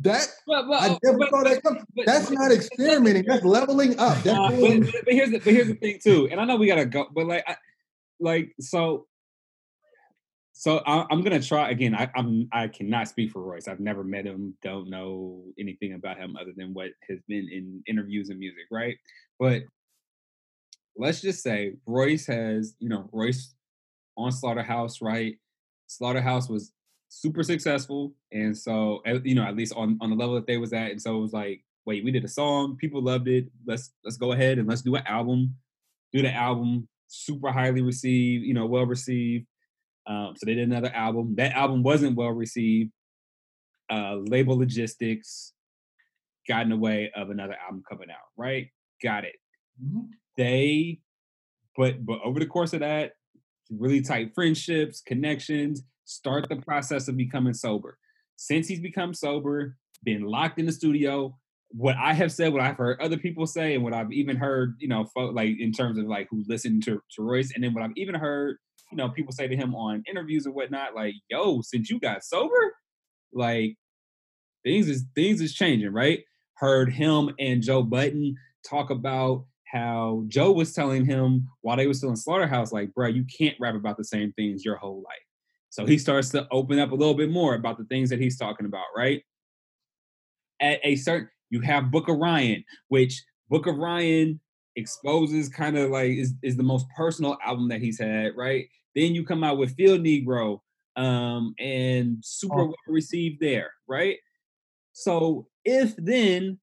That 0.00 0.26
But, 0.46 0.66
but, 0.66 0.80
I 0.82 0.98
never 1.04 1.18
but- 1.18 1.30
saw 1.30 1.42
that 1.44 1.62
come. 1.62 1.84
but- 1.94 2.06
That's 2.06 2.28
but- 2.30 2.34
not 2.38 2.50
experimenting. 2.52 3.24
That's 3.26 3.44
leveling 3.44 3.98
up. 3.98 4.22
That's 4.22 4.38
Uh, 4.38 4.48
but, 4.50 5.04
but 5.04 5.14
here's 5.14 5.30
the 5.30 5.38
but 5.38 5.52
here's 5.52 5.68
the 5.68 5.74
thing 5.74 5.98
too, 6.02 6.28
and 6.30 6.40
I 6.40 6.44
know 6.44 6.56
we 6.56 6.66
gotta 6.66 6.86
go, 6.86 7.06
but 7.14 7.26
like, 7.26 7.44
I, 7.46 7.56
like 8.18 8.54
so, 8.60 9.06
so 10.60 10.82
I, 10.86 11.06
I'm 11.10 11.22
gonna 11.22 11.40
try 11.40 11.70
again. 11.70 11.94
I, 11.94 12.10
I'm 12.14 12.46
I 12.52 12.68
cannot 12.68 13.08
speak 13.08 13.30
for 13.30 13.40
Royce. 13.40 13.66
I've 13.66 13.80
never 13.80 14.04
met 14.04 14.26
him. 14.26 14.54
Don't 14.62 14.90
know 14.90 15.42
anything 15.58 15.94
about 15.94 16.18
him 16.18 16.36
other 16.38 16.52
than 16.54 16.74
what 16.74 16.90
has 17.08 17.18
been 17.26 17.48
in 17.50 17.82
interviews 17.86 18.28
and 18.28 18.38
music, 18.38 18.64
right? 18.70 18.98
But 19.38 19.62
let's 20.98 21.22
just 21.22 21.42
say 21.42 21.76
Royce 21.86 22.26
has, 22.26 22.74
you 22.78 22.90
know, 22.90 23.08
Royce 23.10 23.54
on 24.18 24.30
Slaughterhouse, 24.32 25.00
right? 25.00 25.38
Slaughterhouse 25.86 26.50
was 26.50 26.72
super 27.08 27.42
successful, 27.42 28.12
and 28.30 28.54
so 28.54 29.00
you 29.24 29.34
know, 29.34 29.44
at 29.44 29.56
least 29.56 29.72
on 29.74 29.96
on 30.02 30.10
the 30.10 30.16
level 30.16 30.34
that 30.34 30.46
they 30.46 30.58
was 30.58 30.74
at, 30.74 30.90
and 30.90 31.00
so 31.00 31.16
it 31.16 31.22
was 31.22 31.32
like, 31.32 31.64
wait, 31.86 32.04
we 32.04 32.10
did 32.10 32.26
a 32.26 32.28
song, 32.28 32.76
people 32.76 33.00
loved 33.00 33.28
it. 33.28 33.46
Let's 33.64 33.94
let's 34.04 34.18
go 34.18 34.32
ahead 34.32 34.58
and 34.58 34.68
let's 34.68 34.82
do 34.82 34.94
an 34.94 35.06
album. 35.06 35.56
Do 36.12 36.20
the 36.20 36.34
album, 36.34 36.86
super 37.06 37.50
highly 37.50 37.80
received, 37.80 38.44
you 38.44 38.52
know, 38.52 38.66
well 38.66 38.84
received. 38.84 39.46
Um, 40.06 40.34
so 40.36 40.46
they 40.46 40.54
did 40.54 40.68
another 40.68 40.92
album. 40.94 41.34
That 41.36 41.52
album 41.52 41.82
wasn't 41.82 42.16
well 42.16 42.30
received. 42.30 42.90
Uh, 43.90 44.16
label 44.16 44.56
logistics 44.56 45.52
got 46.48 46.62
in 46.62 46.70
the 46.70 46.76
way 46.76 47.10
of 47.14 47.30
another 47.30 47.56
album 47.64 47.82
coming 47.88 48.10
out. 48.10 48.28
Right? 48.36 48.70
Got 49.02 49.24
it 49.24 49.36
Mhm. 49.82 50.08
they 50.36 51.00
but 51.76 52.04
but 52.04 52.20
over 52.22 52.38
the 52.38 52.46
course 52.46 52.72
of 52.74 52.80
that 52.80 53.12
really 53.70 54.00
tight 54.02 54.34
friendships 54.34 55.00
connections 55.00 55.82
start 56.04 56.48
the 56.48 56.56
process 56.56 57.08
of 57.08 57.16
becoming 57.16 57.54
sober 57.54 57.96
since 58.36 58.66
he's 58.68 58.80
become 58.80 59.14
sober 59.14 59.76
been 60.04 60.22
locked 60.22 60.58
in 60.58 60.66
the 60.66 60.72
studio 60.72 61.34
what 61.68 61.96
i 61.96 62.12
have 62.12 62.30
said 62.32 62.52
what 62.52 62.60
i've 62.60 62.76
heard 62.76 63.00
other 63.00 63.16
people 63.16 63.46
say 63.46 63.74
and 63.74 63.82
what 63.84 63.94
i've 63.94 64.12
even 64.12 64.36
heard 64.36 64.74
you 64.80 64.88
know 64.88 65.08
like 65.32 65.58
in 65.58 65.72
terms 65.72 65.96
of 65.98 66.04
like 66.06 66.26
who 66.30 66.44
listened 66.46 66.82
to, 66.82 67.00
to 67.14 67.22
royce 67.22 67.52
and 67.54 67.62
then 67.64 67.72
what 67.72 67.82
i've 67.84 67.96
even 67.96 68.14
heard 68.14 68.58
you 68.90 68.96
know 68.96 69.08
people 69.08 69.32
say 69.32 69.46
to 69.46 69.56
him 69.56 69.74
on 69.74 70.02
interviews 70.08 70.46
and 70.46 70.54
whatnot 70.54 70.94
like 70.94 71.14
yo 71.28 71.60
since 71.62 71.90
you 71.90 72.00
got 72.00 72.24
sober 72.24 72.74
like 73.32 73.76
things 74.64 74.88
is 74.88 75.04
things 75.14 75.40
is 75.40 75.54
changing 75.54 75.92
right 75.92 76.20
heard 76.60 76.92
him 76.92 77.30
and 77.38 77.62
Joe 77.62 77.82
Budden 77.82 78.36
talk 78.68 78.90
about 78.90 79.46
how 79.72 80.24
Joe 80.28 80.52
was 80.52 80.74
telling 80.74 81.06
him 81.06 81.48
while 81.62 81.76
they 81.76 81.86
were 81.86 81.94
still 81.94 82.10
in 82.10 82.16
Slaughterhouse, 82.16 82.70
like, 82.70 82.92
bro, 82.94 83.08
you 83.08 83.24
can't 83.24 83.56
rap 83.58 83.74
about 83.74 83.96
the 83.96 84.04
same 84.04 84.32
things 84.32 84.64
your 84.64 84.76
whole 84.76 85.02
life. 85.02 85.26
So 85.70 85.86
he 85.86 85.96
starts 85.98 86.28
to 86.30 86.46
open 86.50 86.78
up 86.78 86.92
a 86.92 86.94
little 86.94 87.14
bit 87.14 87.30
more 87.30 87.54
about 87.54 87.78
the 87.78 87.84
things 87.84 88.10
that 88.10 88.20
he's 88.20 88.36
talking 88.36 88.66
about, 88.66 88.86
right? 88.94 89.22
At 90.60 90.80
a 90.82 90.96
certain, 90.96 91.30
you 91.48 91.60
have 91.60 91.90
Book 91.90 92.08
of 92.08 92.18
Ryan, 92.18 92.64
which 92.88 93.22
Book 93.48 93.66
of 93.66 93.78
Ryan 93.78 94.40
exposes 94.76 95.48
kind 95.48 95.78
of 95.78 95.90
like 95.90 96.10
is, 96.10 96.34
is 96.42 96.56
the 96.56 96.62
most 96.62 96.86
personal 96.96 97.38
album 97.44 97.68
that 97.68 97.80
he's 97.80 98.00
had, 98.00 98.32
right? 98.36 98.66
Then 98.94 99.14
you 99.14 99.24
come 99.24 99.44
out 99.44 99.58
with 99.58 99.74
Field 99.76 100.00
Negro, 100.00 100.58
um, 100.96 101.54
and 101.58 102.18
super 102.22 102.60
Oh. 102.60 102.66
well 102.66 102.74
received 102.88 103.40
there, 103.40 103.70
right? 103.88 104.18
So 104.92 105.48
if 105.64 105.94
then 105.96 106.58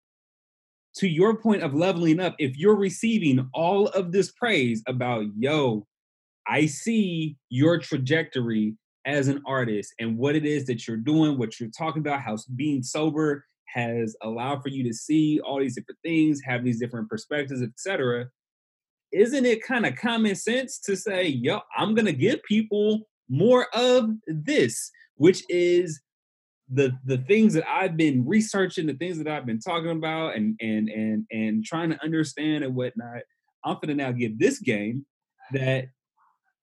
to 0.96 1.08
your 1.08 1.38
point 1.38 1.64
of 1.64 1.74
leveling 1.74 2.20
up, 2.20 2.36
if 2.40 2.58
you're 2.58 2.76
receiving 2.76 3.50
all 3.54 3.88
of 3.90 4.12
this 4.12 4.32
praise 4.32 4.84
about, 4.88 5.26
yo, 5.38 5.86
I 6.48 6.66
see 6.66 7.38
your 7.50 7.78
trajectory 7.80 8.76
as 9.06 9.28
an 9.28 9.42
artist 9.46 9.94
and 10.00 10.18
what 10.18 10.36
it 10.36 10.46
is 10.46 10.66
that 10.66 10.88
you're 10.88 10.98
doing, 10.98 11.38
what 11.38 11.60
you're 11.60 11.70
talking 11.78 12.02
about, 12.02 12.22
how 12.22 12.38
being 12.56 12.84
sober 12.84 13.46
has 13.68 14.16
allowed 14.24 14.62
for 14.62 14.70
you 14.70 14.84
to 14.84 14.94
see 14.94 15.40
all 15.42 15.60
these 15.60 15.76
different 15.76 16.00
things, 16.04 16.42
have 16.44 16.64
these 16.64 16.80
different 16.80 17.10
perspectives, 17.10 17.62
etc. 17.62 18.28
Isn't 19.12 19.46
it 19.46 19.64
kind 19.64 19.86
of 19.86 19.96
common 19.96 20.36
sense 20.36 20.80
to 20.80 20.96
say, 20.96 21.28
yo, 21.28 21.62
I'm 21.76 21.96
gonna 21.96 22.12
give 22.12 22.44
people 22.44 23.08
more 23.30 23.68
of 23.74 24.10
this, 24.28 24.92
which 25.16 25.44
is 25.50 26.02
the 26.70 26.92
the 27.06 27.18
things 27.20 27.54
that 27.54 27.68
I've 27.68 27.96
been 27.96 28.26
researching, 28.26 28.88
the 28.88 28.94
things 28.94 29.18
that 29.18 29.28
I've 29.28 29.46
been 29.46 29.60
talking 29.60 29.92
about, 29.92 30.36
and 30.36 30.56
and 30.60 30.90
and 30.90 31.26
and 31.32 31.64
trying 31.64 31.90
to 31.92 32.04
understand 32.04 32.64
and 32.64 32.76
whatnot. 32.76 33.22
I'm 33.64 33.78
gonna 33.82 33.96
now 33.96 34.12
give 34.12 34.40
this 34.40 34.60
game 34.60 35.06
that, 35.54 35.86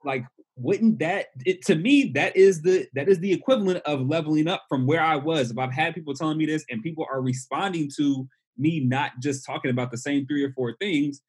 like, 0.04 0.24
wouldn't 0.56 0.98
that 1.00 1.26
it 1.44 1.64
to 1.66 1.74
me 1.74 2.12
that 2.14 2.36
is 2.36 2.62
the 2.62 2.86
that 2.94 3.08
is 3.08 3.18
the 3.18 3.32
equivalent 3.32 3.82
of 3.84 4.06
leveling 4.06 4.48
up 4.48 4.64
from 4.68 4.86
where 4.86 5.00
I 5.00 5.16
was. 5.16 5.50
If 5.50 5.58
I've 5.58 5.72
had 5.72 5.94
people 5.94 6.14
telling 6.14 6.38
me 6.38 6.46
this 6.46 6.64
and 6.70 6.82
people 6.82 7.06
are 7.10 7.22
responding 7.22 7.90
to 7.96 8.28
me 8.56 8.80
not 8.80 9.12
just 9.20 9.44
talking 9.44 9.70
about 9.70 9.90
the 9.90 9.98
same 9.98 10.26
three 10.26 10.44
or 10.44 10.52
four 10.52 10.76
things, 10.80 11.22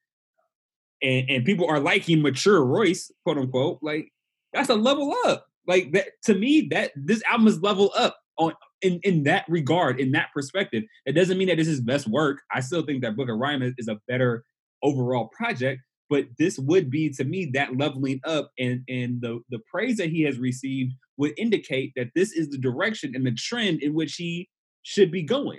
and 1.02 1.28
and 1.28 1.44
people 1.44 1.66
are 1.66 1.80
liking 1.80 2.22
mature 2.22 2.64
Royce, 2.64 3.10
quote 3.24 3.38
unquote, 3.38 3.78
like 3.82 4.10
that's 4.52 4.68
a 4.68 4.74
level 4.74 5.14
up. 5.26 5.46
Like 5.66 5.92
that 5.92 6.08
to 6.24 6.34
me, 6.34 6.68
that 6.70 6.92
this 6.96 7.22
album 7.24 7.48
is 7.48 7.60
level 7.60 7.92
up 7.96 8.16
on 8.38 8.54
in 8.82 9.00
in 9.02 9.24
that 9.24 9.44
regard, 9.48 10.00
in 10.00 10.12
that 10.12 10.28
perspective. 10.32 10.84
It 11.04 11.12
doesn't 11.12 11.38
mean 11.38 11.48
that 11.48 11.56
this 11.56 11.68
is 11.68 11.80
best 11.80 12.06
work. 12.06 12.42
I 12.52 12.60
still 12.60 12.82
think 12.82 13.02
that 13.02 13.16
Book 13.16 13.28
of 13.28 13.38
Rhyme 13.38 13.62
is, 13.62 13.74
is 13.78 13.88
a 13.88 14.00
better 14.08 14.44
overall 14.82 15.28
project, 15.36 15.82
but 16.08 16.26
this 16.38 16.58
would 16.58 16.90
be 16.90 17.10
to 17.10 17.24
me 17.24 17.50
that 17.54 17.76
leveling 17.76 18.20
up 18.24 18.50
and 18.58 18.82
and 18.88 19.20
the 19.20 19.40
the 19.50 19.60
praise 19.70 19.96
that 19.96 20.10
he 20.10 20.22
has 20.22 20.38
received 20.38 20.92
would 21.16 21.32
indicate 21.38 21.92
that 21.96 22.10
this 22.14 22.32
is 22.32 22.50
the 22.50 22.58
direction 22.58 23.12
and 23.14 23.26
the 23.26 23.32
trend 23.32 23.82
in 23.82 23.94
which 23.94 24.14
he 24.14 24.48
should 24.82 25.10
be 25.10 25.22
going. 25.22 25.58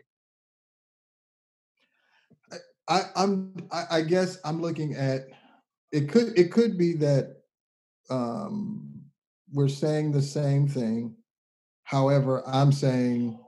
I, 2.90 3.02
I'm 3.16 3.54
I, 3.72 3.84
I 3.92 4.02
guess 4.02 4.38
I'm 4.46 4.62
looking 4.62 4.96
at 4.96 5.28
it 5.92 6.10
could 6.10 6.38
it 6.38 6.52
could 6.52 6.78
be 6.78 6.94
that 6.94 7.38
um 8.10 9.02
we're 9.54 9.68
saying 9.70 10.12
the 10.12 10.22
same 10.22 10.68
thing. 10.68 11.16
However, 11.84 12.44
I'm 12.48 12.72
saying 12.72 13.40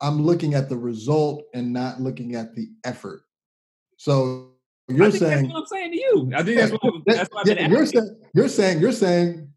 I'm 0.00 0.22
looking 0.22 0.54
at 0.54 0.68
the 0.68 0.76
result 0.76 1.44
and 1.54 1.72
not 1.72 2.00
looking 2.00 2.34
at 2.34 2.54
the 2.54 2.68
effort. 2.84 3.22
So 3.96 4.52
I 4.90 4.94
you're 4.94 5.10
think 5.10 5.22
saying 5.22 5.42
that's 5.42 5.54
what 5.54 5.60
I'm 5.60 5.66
saying 5.66 5.92
to 5.92 5.98
you. 5.98 6.32
I 6.34 6.42
think 6.42 6.58
that's 6.58 6.72
what, 6.72 6.82
that- 6.82 7.02
that's 7.06 7.30
what 7.30 7.40
I've 7.40 7.46
yeah, 7.56 7.62
been 7.62 7.70
you're 7.70 7.86
saying 7.86 8.16
you're 8.34 8.48
saying 8.48 8.80
you're 8.80 8.92
saying, 8.92 9.52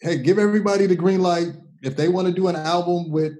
hey, 0.00 0.18
give 0.18 0.38
everybody 0.38 0.86
the 0.86 0.96
green 0.96 1.20
light 1.20 1.48
if 1.82 1.96
they 1.96 2.08
want 2.08 2.26
to 2.26 2.32
do 2.32 2.48
an 2.48 2.56
album 2.56 3.10
with 3.10 3.34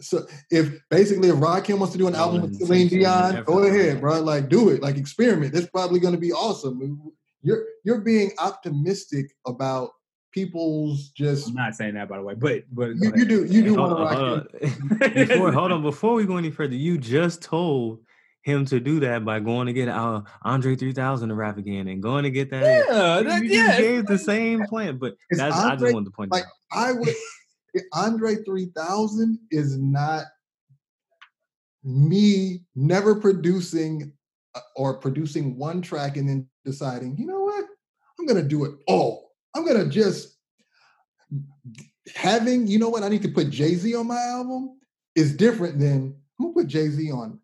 so 0.00 0.26
if 0.50 0.72
basically 0.90 1.28
if 1.28 1.36
Rakim 1.36 1.78
wants 1.78 1.92
to 1.92 1.98
do 1.98 2.08
an 2.08 2.14
album 2.14 2.42
with 2.42 2.58
Celine 2.58 2.88
Dion, 2.88 3.44
go 3.44 3.64
ahead, 3.64 4.00
bro. 4.00 4.20
Like 4.20 4.48
do 4.48 4.70
it. 4.70 4.82
Like 4.82 4.96
experiment. 4.96 5.52
That's 5.52 5.68
probably 5.68 6.00
going 6.00 6.14
to 6.14 6.20
be 6.20 6.32
awesome. 6.32 7.12
You're 7.42 7.64
you're 7.84 8.00
being 8.00 8.32
optimistic 8.38 9.32
about 9.46 9.90
people's 10.32 11.10
just. 11.10 11.48
I'm 11.48 11.54
not 11.54 11.74
saying 11.74 11.94
that 11.94 12.08
by 12.08 12.16
the 12.16 12.22
way, 12.22 12.34
but 12.34 12.64
but 12.72 12.96
you, 12.96 13.12
you 13.16 13.24
do 13.24 13.44
you 13.44 13.62
do 13.62 13.74
want 13.74 14.50
to 14.50 15.08
before, 15.26 15.52
hold 15.52 15.72
on 15.72 15.82
before 15.82 16.14
we 16.14 16.24
go 16.24 16.36
any 16.36 16.50
further. 16.50 16.74
You 16.74 16.98
just 16.98 17.42
told 17.42 18.00
him 18.42 18.64
to 18.66 18.78
do 18.78 19.00
that 19.00 19.24
by 19.24 19.40
going 19.40 19.66
to 19.66 19.72
get 19.72 19.88
uh, 19.88 20.20
Andre 20.42 20.76
3000 20.76 21.30
to 21.30 21.34
rap 21.34 21.56
again 21.56 21.88
and 21.88 22.02
going 22.02 22.24
to 22.24 22.30
get 22.30 22.50
that. 22.50 22.62
Yeah, 22.62 23.22
that, 23.22 23.42
you 23.42 23.50
yeah. 23.50 23.78
gave 23.78 24.06
the 24.06 24.18
same 24.18 24.64
plan, 24.66 24.98
but 24.98 25.14
that's 25.30 25.56
Andre, 25.56 25.70
I 25.70 25.76
just 25.76 25.94
wanted 25.94 26.04
to 26.06 26.10
point 26.10 26.30
like, 26.30 26.44
out. 26.44 26.50
I 26.78 26.92
would 26.92 27.14
Andre 27.92 28.36
3000 28.36 29.38
is 29.50 29.76
not 29.76 30.24
me 31.82 32.62
never 32.74 33.14
producing 33.14 34.12
uh, 34.54 34.60
or 34.76 34.98
producing 34.98 35.58
one 35.58 35.82
track 35.82 36.16
and 36.16 36.28
then 36.28 36.48
deciding, 36.64 37.16
you 37.18 37.26
know 37.26 37.40
what, 37.40 37.64
I'm 38.18 38.26
gonna 38.26 38.42
do 38.42 38.64
it 38.64 38.72
all. 38.86 39.32
I'm 39.54 39.66
gonna 39.66 39.88
just 39.88 40.36
having, 42.14 42.66
you 42.66 42.78
know 42.78 42.88
what, 42.88 43.02
I 43.02 43.08
need 43.08 43.22
to 43.22 43.28
put 43.28 43.50
Jay 43.50 43.74
Z 43.74 43.94
on 43.94 44.06
my 44.06 44.20
album 44.20 44.78
is 45.14 45.36
different 45.36 45.78
than 45.78 46.16
I'm 46.38 46.46
gonna 46.46 46.54
put 46.54 46.66
Jay 46.66 46.88
Z 46.88 47.10
on 47.10 47.38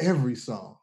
every 0.00 0.34
song 0.34 0.76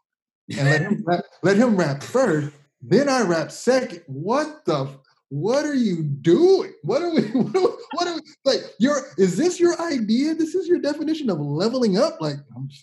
and 0.58 0.70
let 0.70 0.82
him 0.82 1.04
rap, 1.08 1.24
let 1.44 1.58
him 1.58 1.76
rap 1.76 2.04
first. 2.04 2.52
Then 2.82 3.10
I 3.10 3.22
rap 3.22 3.52
second. 3.52 4.04
What 4.08 4.66
the? 4.66 4.90
What 5.32 5.66
are 5.66 5.74
you 5.74 6.03
doing? 6.03 6.74
What 6.84 7.02
are 7.02 7.10
we? 7.10 7.22
What 7.32 7.56
are 7.56 7.62
we, 7.62 7.72
what 7.94 8.08
are 8.08 8.16
we 8.16 8.22
like? 8.44 8.60
Your 8.80 9.02
is 9.18 9.38
this 9.38 9.62
your 9.62 9.82
idea? 9.82 10.36
This 10.36 10.56
is 10.56 10.68
your 10.68 10.80
definition 10.80 11.30
of 11.30 11.40
leveling 11.40 11.98
up? 11.98 12.18
Like 12.20 12.36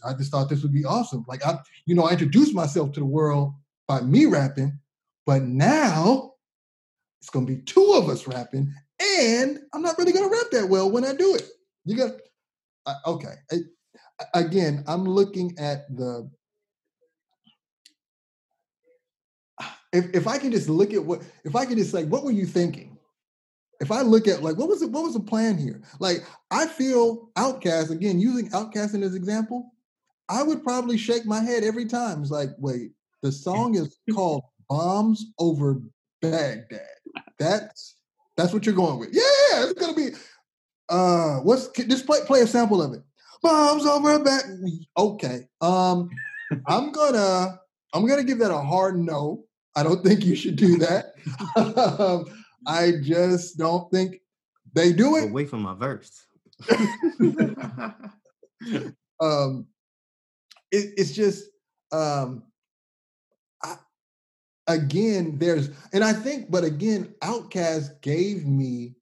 i 0.07 0.15
just 0.15 0.31
thought 0.31 0.49
this 0.49 0.63
would 0.63 0.73
be 0.73 0.87
awesome. 0.87 1.27
Like 1.29 1.45
I, 1.45 1.59
you 1.85 1.95
know, 1.95 2.05
I 2.05 2.13
introduced 2.13 2.55
myself 2.55 2.93
to 2.93 3.01
the 3.01 3.07
world 3.07 3.53
by 3.87 4.01
me 4.01 4.25
rapping, 4.25 4.79
but 5.27 5.43
now 5.43 6.33
it's 7.21 7.29
gonna 7.29 7.45
be 7.45 7.59
two 7.59 7.93
of 7.93 8.09
us 8.09 8.27
rapping, 8.27 8.73
and 8.99 9.59
I'm 9.75 9.83
not 9.83 9.99
really 9.99 10.13
gonna 10.13 10.31
rap 10.31 10.47
that 10.53 10.71
well 10.71 10.91
when 10.91 11.05
I 11.05 11.13
do 11.13 11.35
it. 11.35 11.47
You 11.85 11.97
got 11.99 12.13
okay. 13.05 13.35
I, 13.53 14.25
again, 14.33 14.85
I'm 14.87 15.05
looking 15.05 15.55
at 15.59 15.95
the 15.95 16.31
if 19.93 20.15
if 20.15 20.27
I 20.27 20.39
can 20.39 20.51
just 20.51 20.69
look 20.69 20.93
at 20.93 21.05
what 21.05 21.23
if 21.45 21.57
I 21.57 21.65
can 21.65 21.77
just 21.77 21.95
like 21.95 22.07
what 22.07 22.25
were 22.25 22.31
you 22.31 22.47
thinking? 22.47 22.97
If 23.81 23.93
I 23.93 24.03
look 24.03 24.27
at 24.27 24.43
like 24.43 24.57
what 24.57 24.69
was 24.69 24.83
it 24.83 24.91
what 24.91 25.05
was 25.05 25.15
the 25.15 25.21
plan 25.21 25.57
here? 25.57 25.83
Like 26.01 26.25
I 26.51 26.67
feel 26.67 27.31
OutKast 27.37 27.91
again 27.91 28.19
using 28.21 28.51
OutKast 28.51 28.95
in 28.95 29.03
as 29.03 29.15
example, 29.15 29.73
I 30.29 30.43
would 30.43 30.63
probably 30.63 30.99
shake 30.99 31.27
my 31.27 31.41
head 31.41 31.63
every 31.63 31.87
time. 31.87 32.23
It's 32.23 32.31
like 32.31 32.51
wait, 32.59 32.93
the 33.23 33.33
song 33.33 33.77
is 33.77 33.99
called 34.15 34.43
"Bombs 34.69 35.27
Over 35.39 35.81
Baghdad." 36.21 36.81
That's 37.39 37.97
that's 38.37 38.53
what 38.53 38.67
you're 38.67 38.75
going 38.75 38.99
with. 38.99 39.11
Yeah, 39.13 39.65
it's 39.65 39.75
gonna 39.75 39.95
be. 39.95 40.11
Uh, 40.91 41.41
what's 41.41 41.69
just 41.69 42.07
play 42.07 42.21
play 42.27 42.41
a 42.41 42.47
sample 42.47 42.83
of 42.83 42.95
it 42.95 43.03
bombs 43.43 43.87
over 43.87 44.19
back. 44.19 44.45
Okay. 44.97 45.49
Um, 45.61 46.11
I'm 46.67 46.93
gonna 46.93 47.61
I'm 47.95 48.07
gonna 48.07 48.25
give 48.25 48.39
that 48.39 48.51
a 48.51 48.59
hard 48.59 48.99
no. 48.99 49.45
I 49.79 49.85
don't 49.85 50.03
think 50.05 50.25
you 50.25 50.35
should 50.35 50.57
do 50.57 50.77
that. 50.79 51.15
um, 52.01 52.25
I 52.67 52.95
just 53.01 53.57
don't 53.57 53.89
think 53.93 54.21
they 54.75 54.93
do 54.93 55.15
it. 55.17 55.31
Away 55.31 55.45
from 55.45 55.63
my 55.63 55.75
verse. 55.75 56.27
um, 59.21 59.69
it, 60.73 60.95
it's 60.97 61.13
just 61.13 61.45
um, 61.93 62.43
I, 63.63 63.77
again. 64.67 65.39
There's 65.39 65.71
and 65.93 66.03
I 66.03 66.13
think, 66.13 66.51
but 66.51 66.65
again, 66.65 67.15
OutKast 67.23 68.03
gave 68.03 68.45
me 68.47 68.97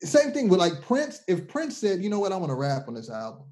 same 0.00 0.30
thing 0.30 0.48
with 0.48 0.60
like 0.60 0.80
Prince. 0.82 1.22
If 1.26 1.48
Prince 1.48 1.76
said, 1.76 2.04
you 2.04 2.08
know 2.08 2.20
what, 2.20 2.30
I 2.30 2.36
want 2.36 2.50
to 2.50 2.56
rap 2.56 2.86
on 2.86 2.94
this 2.94 3.10
album, 3.10 3.46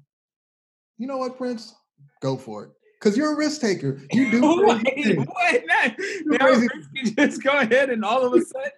you 0.97 1.07
know 1.07 1.17
what, 1.17 1.37
Prince, 1.37 1.75
go 2.21 2.37
for 2.37 2.63
it. 2.63 2.71
Cause 2.99 3.15
you're 3.15 3.33
a 3.33 3.37
risk 3.37 3.61
taker. 3.61 4.01
You 4.11 4.29
do. 4.29 4.41
wait, 4.67 5.17
wait, 5.17 5.63
now, 5.67 5.95
now 6.25 6.67
just 7.15 7.41
go 7.41 7.57
ahead 7.57 7.89
and 7.89 8.03
all 8.03 8.25
of 8.25 8.33
a 8.33 8.43
sudden 8.43 8.71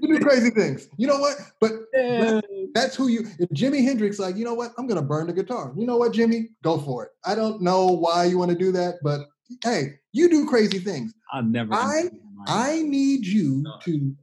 you 0.00 0.16
do 0.16 0.24
crazy 0.24 0.50
things. 0.50 0.88
You 0.96 1.08
know 1.08 1.18
what? 1.18 1.36
But 1.60 1.72
yeah. 1.92 2.40
that's 2.72 2.94
who 2.94 3.08
you. 3.08 3.26
If 3.40 3.48
Jimi 3.50 3.82
Hendrix, 3.82 4.20
like, 4.20 4.36
you 4.36 4.44
know 4.44 4.54
what? 4.54 4.72
I'm 4.78 4.86
gonna 4.86 5.02
burn 5.02 5.26
the 5.26 5.32
guitar. 5.32 5.72
You 5.76 5.86
know 5.86 5.96
what, 5.96 6.12
Jimmy? 6.12 6.50
Go 6.62 6.78
for 6.78 7.04
it. 7.06 7.10
I 7.24 7.34
don't 7.34 7.62
know 7.62 7.86
why 7.86 8.26
you 8.26 8.38
want 8.38 8.52
to 8.52 8.56
do 8.56 8.70
that, 8.72 8.96
but 9.02 9.22
hey, 9.64 9.98
you 10.12 10.28
do 10.28 10.46
crazy 10.46 10.78
things. 10.78 11.12
I'll 11.32 11.42
never. 11.42 11.74
I 11.74 12.10
I 12.46 12.82
need 12.82 13.26
you 13.26 13.62
no. 13.62 13.72
to 13.84 14.14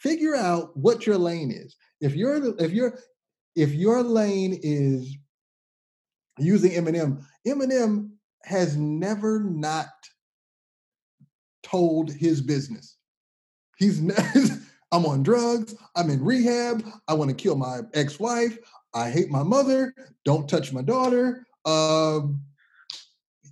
figure 0.00 0.34
out 0.34 0.76
what 0.76 1.06
your 1.06 1.18
lane 1.18 1.52
is. 1.52 1.76
If 2.00 2.16
you're 2.16 2.60
if 2.60 2.72
you're 2.72 2.98
if 3.54 3.72
your 3.72 4.02
lane 4.02 4.58
is 4.62 5.16
using 6.38 6.72
Eminem, 6.72 7.22
Eminem 7.46 8.10
has 8.44 8.76
never 8.76 9.40
not 9.40 9.88
told 11.62 12.12
his 12.12 12.40
business. 12.40 12.96
He's 13.76 14.00
I'm 14.92 15.06
on 15.06 15.22
drugs, 15.22 15.74
I'm 15.94 16.10
in 16.10 16.24
rehab, 16.24 16.84
I 17.06 17.14
want 17.14 17.30
to 17.30 17.36
kill 17.36 17.54
my 17.56 17.80
ex-wife, 17.94 18.58
I 18.92 19.08
hate 19.08 19.30
my 19.30 19.44
mother, 19.44 19.94
don't 20.24 20.48
touch 20.48 20.72
my 20.72 20.82
daughter. 20.82 21.46
Um, 21.64 22.42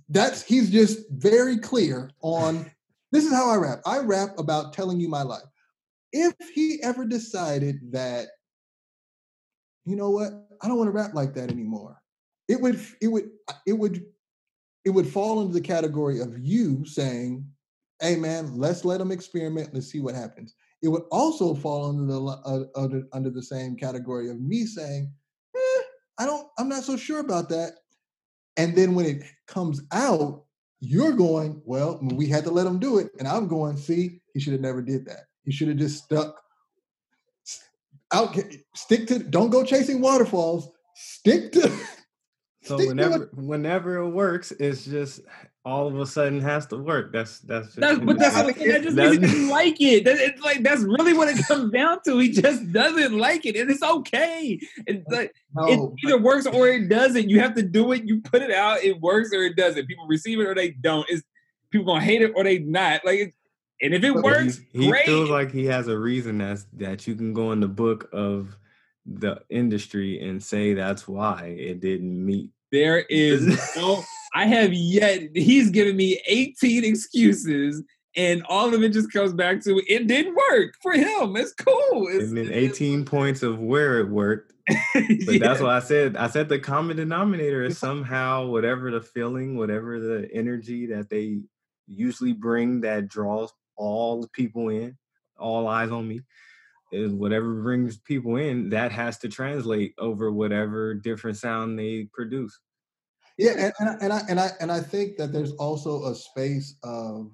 that's 0.09 0.43
he's 0.43 0.69
just 0.69 1.09
very 1.11 1.57
clear 1.57 2.11
on 2.21 2.69
this 3.11 3.25
is 3.25 3.31
how 3.31 3.49
I 3.49 3.55
rap. 3.55 3.79
I 3.85 3.99
rap 3.99 4.37
about 4.37 4.73
telling 4.73 4.99
you 4.99 5.07
my 5.07 5.21
life. 5.21 5.43
If 6.11 6.35
he 6.53 6.79
ever 6.83 7.05
decided 7.05 7.79
that 7.91 8.27
you 9.89 9.95
know 9.95 10.11
what? 10.11 10.31
I 10.61 10.67
don't 10.67 10.77
want 10.77 10.89
to 10.89 10.91
rap 10.91 11.15
like 11.15 11.33
that 11.33 11.49
anymore. 11.49 11.99
It 12.47 12.61
would, 12.61 12.79
it 13.01 13.07
would, 13.07 13.29
it 13.65 13.73
would, 13.73 14.05
it 14.85 14.91
would 14.91 15.07
fall 15.07 15.41
into 15.41 15.53
the 15.53 15.61
category 15.61 16.19
of 16.19 16.37
you 16.39 16.85
saying, 16.85 17.45
"Hey, 18.01 18.15
man, 18.15 18.57
let's 18.57 18.85
let 18.85 18.99
them 18.99 19.11
experiment. 19.11 19.73
Let's 19.73 19.91
see 19.91 19.99
what 19.99 20.15
happens." 20.15 20.55
It 20.81 20.87
would 20.87 21.03
also 21.11 21.53
fall 21.53 21.89
under 21.89 22.05
the 22.05 22.21
uh, 22.21 22.63
under, 22.75 23.03
under 23.13 23.29
the 23.29 23.43
same 23.43 23.75
category 23.75 24.29
of 24.29 24.39
me 24.39 24.65
saying, 24.65 25.11
eh, 25.55 25.81
"I 26.17 26.25
don't, 26.25 26.47
I'm 26.57 26.69
not 26.69 26.83
so 26.83 26.95
sure 26.95 27.19
about 27.19 27.49
that." 27.49 27.73
And 28.57 28.75
then 28.75 28.95
when 28.95 29.05
it 29.05 29.23
comes 29.47 29.81
out, 29.91 30.45
you're 30.79 31.13
going, 31.13 31.61
"Well, 31.65 31.99
we 32.01 32.27
had 32.27 32.45
to 32.45 32.51
let 32.51 32.67
him 32.67 32.79
do 32.79 32.97
it," 32.97 33.09
and 33.19 33.27
I'm 33.27 33.47
going, 33.47 33.77
"See, 33.77 34.21
he 34.33 34.39
should 34.39 34.53
have 34.53 34.61
never 34.61 34.81
did 34.81 35.05
that. 35.05 35.25
He 35.43 35.51
should 35.51 35.67
have 35.67 35.77
just 35.77 36.03
stuck 36.03 36.35
out 38.11 38.37
stick 38.75 39.07
to 39.07 39.19
don't 39.19 39.49
go 39.49 39.63
chasing 39.63 40.01
waterfalls 40.01 40.69
stick 40.95 41.51
to 41.51 41.71
so 42.69 42.77
stick 42.77 42.89
whenever 42.89 43.29
whenever 43.35 43.97
it 43.97 44.09
works 44.09 44.51
it's 44.51 44.85
just 44.85 45.21
all 45.65 45.87
of 45.87 45.99
a 45.99 46.05
sudden 46.05 46.39
has 46.41 46.65
to 46.67 46.77
work. 46.77 47.11
That's 47.11 47.39
that's 47.41 47.67
just, 47.67 47.79
that's 47.79 47.99
but 47.99 48.17
that's, 48.17 48.35
that 48.35 48.81
just 48.81 48.95
means 48.95 49.11
he 49.13 49.19
doesn't 49.19 49.49
like 49.49 49.79
it. 49.79 50.05
That, 50.05 50.17
it's 50.17 50.41
like 50.41 50.63
that's 50.63 50.81
really 50.81 51.13
what 51.13 51.27
it 51.27 51.45
comes 51.45 51.71
down 51.71 51.99
to. 52.05 52.17
He 52.17 52.31
just 52.31 52.71
doesn't 52.71 53.17
like 53.17 53.45
it 53.45 53.55
and 53.55 53.69
it's 53.69 53.83
okay. 53.83 54.59
It's 54.87 55.05
uh, 55.11 55.15
like 55.15 55.35
no, 55.53 55.67
it 55.67 56.07
either 56.07 56.19
works 56.19 56.47
or 56.47 56.67
it 56.67 56.87
doesn't. 56.89 57.29
You 57.29 57.39
have 57.41 57.55
to 57.55 57.61
do 57.61 57.91
it. 57.91 58.05
You 58.05 58.21
put 58.21 58.41
it 58.41 58.51
out. 58.51 58.83
It 58.83 58.99
works 59.01 59.31
or 59.33 59.43
it 59.43 59.55
doesn't. 59.55 59.85
People 59.87 60.07
receive 60.07 60.39
it 60.39 60.47
or 60.47 60.55
they 60.55 60.71
don't. 60.71 61.05
It's 61.09 61.23
people 61.71 61.87
gonna 61.87 62.05
hate 62.05 62.21
it 62.21 62.31
or 62.35 62.43
they 62.43 62.59
not. 62.59 63.05
Like 63.05 63.35
and 63.81 63.93
if 63.93 64.03
it 64.03 64.15
works, 64.15 64.61
he, 64.71 64.85
he 64.85 64.89
great. 64.89 65.05
feels 65.05 65.29
like 65.29 65.51
he 65.51 65.65
has 65.65 65.87
a 65.87 65.97
reason 65.97 66.39
that's 66.39 66.65
that 66.73 67.05
you 67.05 67.15
can 67.15 67.33
go 67.33 67.51
in 67.51 67.59
the 67.59 67.67
book 67.67 68.09
of 68.11 68.57
the 69.05 69.41
industry 69.49 70.21
and 70.21 70.41
say 70.41 70.73
that's 70.73 71.07
why 71.07 71.55
it 71.57 71.79
didn't 71.79 72.25
meet. 72.25 72.49
There 72.71 72.99
is 73.09 73.47
no. 73.75 74.03
I 74.33 74.45
have 74.45 74.73
yet. 74.73 75.35
He's 75.35 75.69
given 75.71 75.97
me 75.97 76.21
18 76.27 76.83
excuses, 76.83 77.83
and 78.15 78.43
all 78.47 78.73
of 78.73 78.83
it 78.83 78.89
just 78.89 79.11
comes 79.11 79.33
back 79.33 79.61
to 79.63 79.81
it 79.87 80.07
didn't 80.07 80.35
work 80.35 80.75
for 80.81 80.93
him. 80.93 81.35
It's 81.35 81.53
cool. 81.53 82.07
It's, 82.09 82.29
and 82.29 82.37
then 82.37 82.51
18 82.51 83.05
points 83.05 83.43
of 83.43 83.59
where 83.59 83.99
it 83.99 84.09
worked. 84.09 84.53
But 84.93 85.35
yeah. 85.35 85.39
that's 85.39 85.61
what 85.61 85.71
I 85.71 85.79
said. 85.79 86.15
I 86.15 86.27
said 86.27 86.47
the 86.47 86.59
common 86.59 86.97
denominator 86.97 87.63
is 87.63 87.77
somehow 87.79 88.47
whatever 88.47 88.91
the 88.91 89.01
feeling, 89.01 89.57
whatever 89.57 89.99
the 89.99 90.29
energy 90.31 90.85
that 90.87 91.09
they 91.09 91.39
usually 91.87 92.33
bring 92.33 92.81
that 92.81 93.07
draws 93.07 93.51
all 93.75 94.21
the 94.21 94.27
people 94.29 94.69
in, 94.69 94.95
all 95.39 95.67
eyes 95.67 95.89
on 95.89 96.07
me. 96.07 96.21
Is 96.91 97.13
whatever 97.13 97.61
brings 97.61 97.97
people 97.97 98.37
in, 98.37 98.69
that 98.69 98.91
has 98.91 99.19
to 99.19 99.29
translate 99.29 99.93
over 99.99 100.31
whatever 100.31 100.95
different 100.95 101.37
sound 101.37 101.77
they 101.77 102.07
produce. 102.11 102.59
Yeah, 103.37 103.51
and, 103.51 103.73
and, 103.79 103.89
I, 103.89 103.93
and 104.01 104.13
I 104.13 104.21
and 104.29 104.39
I 104.39 104.51
and 104.59 104.71
I 104.71 104.79
think 104.79 105.17
that 105.17 105.31
there's 105.31 105.51
also 105.53 106.05
a 106.05 106.15
space 106.15 106.75
of 106.83 107.29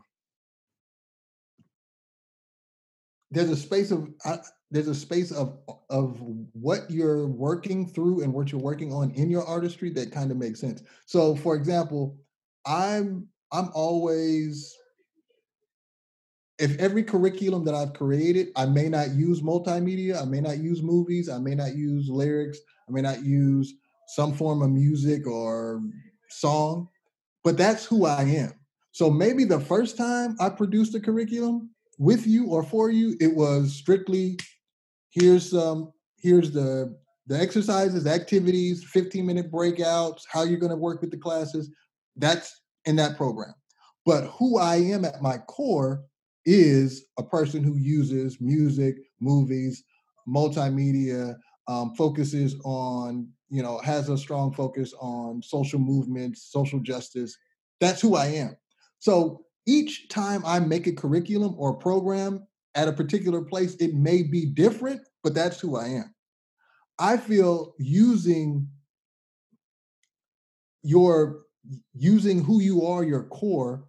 there's 3.31 3.49
a 3.49 3.55
space 3.55 3.91
of 3.91 4.09
there's 4.71 4.87
a 4.87 4.95
space 4.95 5.31
of 5.31 5.57
of 5.89 6.19
what 6.51 6.91
you're 6.91 7.27
working 7.27 7.87
through 7.87 8.23
and 8.23 8.33
what 8.33 8.51
you're 8.51 8.61
working 8.61 8.91
on 8.91 9.11
in 9.11 9.29
your 9.29 9.45
artistry 9.45 9.89
that 9.91 10.11
kind 10.11 10.31
of 10.31 10.37
makes 10.37 10.59
sense. 10.59 10.83
So, 11.05 11.35
for 11.35 11.55
example, 11.55 12.17
I'm 12.65 13.27
I'm 13.51 13.69
always 13.73 14.74
if 16.57 16.77
every 16.79 17.03
curriculum 17.03 17.65
that 17.65 17.75
I've 17.75 17.93
created, 17.93 18.49
I 18.55 18.65
may 18.65 18.87
not 18.87 19.11
use 19.11 19.41
multimedia, 19.41 20.21
I 20.21 20.25
may 20.25 20.39
not 20.39 20.59
use 20.59 20.81
movies, 20.81 21.29
I 21.29 21.37
may 21.37 21.55
not 21.55 21.75
use 21.75 22.09
lyrics, 22.09 22.59
I 22.87 22.91
may 22.91 23.01
not 23.01 23.23
use 23.23 23.73
some 24.07 24.33
form 24.33 24.61
of 24.61 24.69
music 24.69 25.27
or 25.27 25.81
song, 26.29 26.87
but 27.43 27.57
that's 27.57 27.85
who 27.85 28.05
I 28.05 28.23
am. 28.23 28.53
So 28.91 29.09
maybe 29.09 29.43
the 29.43 29.59
first 29.59 29.97
time 29.97 30.37
I 30.39 30.49
produced 30.49 30.95
a 30.95 30.99
curriculum 30.99 31.71
with 31.97 32.25
you 32.25 32.47
or 32.47 32.63
for 32.63 32.89
you, 32.89 33.17
it 33.19 33.35
was 33.35 33.73
strictly 33.73 34.37
here's 35.09 35.53
um 35.53 35.91
here's 36.17 36.51
the 36.51 36.97
the 37.27 37.39
exercises, 37.39 38.05
activities, 38.05 38.83
15 38.83 39.25
minute 39.25 39.51
breakouts, 39.51 40.21
how 40.31 40.43
you're 40.43 40.59
going 40.59 40.71
to 40.71 40.77
work 40.77 41.01
with 41.01 41.11
the 41.11 41.17
classes. 41.17 41.71
That's 42.15 42.61
in 42.85 42.95
that 42.97 43.17
program. 43.17 43.53
But 44.05 44.25
who 44.25 44.59
I 44.59 44.75
am 44.75 45.03
at 45.05 45.23
my 45.23 45.39
core 45.39 46.03
is 46.45 47.05
a 47.17 47.23
person 47.23 47.63
who 47.63 47.75
uses 47.75 48.39
music, 48.39 48.95
movies, 49.19 49.83
multimedia, 50.27 51.35
um, 51.67 51.93
focuses 51.95 52.55
on, 52.63 53.27
you 53.49 53.63
know, 53.63 53.79
has 53.79 54.09
a 54.09 54.17
strong 54.17 54.53
focus 54.53 54.93
on 54.99 55.41
social 55.41 55.79
movements, 55.79 56.51
social 56.51 56.79
justice. 56.79 57.35
That's 57.79 58.01
who 58.01 58.15
I 58.15 58.27
am. 58.27 58.55
So 58.99 59.45
each 59.67 60.09
time 60.09 60.43
I 60.45 60.59
make 60.59 60.87
a 60.87 60.93
curriculum 60.93 61.55
or 61.57 61.73
program 61.73 62.45
at 62.75 62.87
a 62.87 62.93
particular 62.93 63.41
place, 63.41 63.75
it 63.75 63.93
may 63.95 64.21
be 64.21 64.45
different, 64.45 65.01
but 65.23 65.33
that's 65.33 65.59
who 65.59 65.75
I 65.75 65.87
am. 65.87 66.13
I 66.99 67.17
feel 67.17 67.73
using 67.77 68.69
your 70.83 71.41
using 71.95 72.43
who 72.43 72.61
you 72.61 72.85
are, 72.85 73.03
your 73.03 73.23
core, 73.23 73.85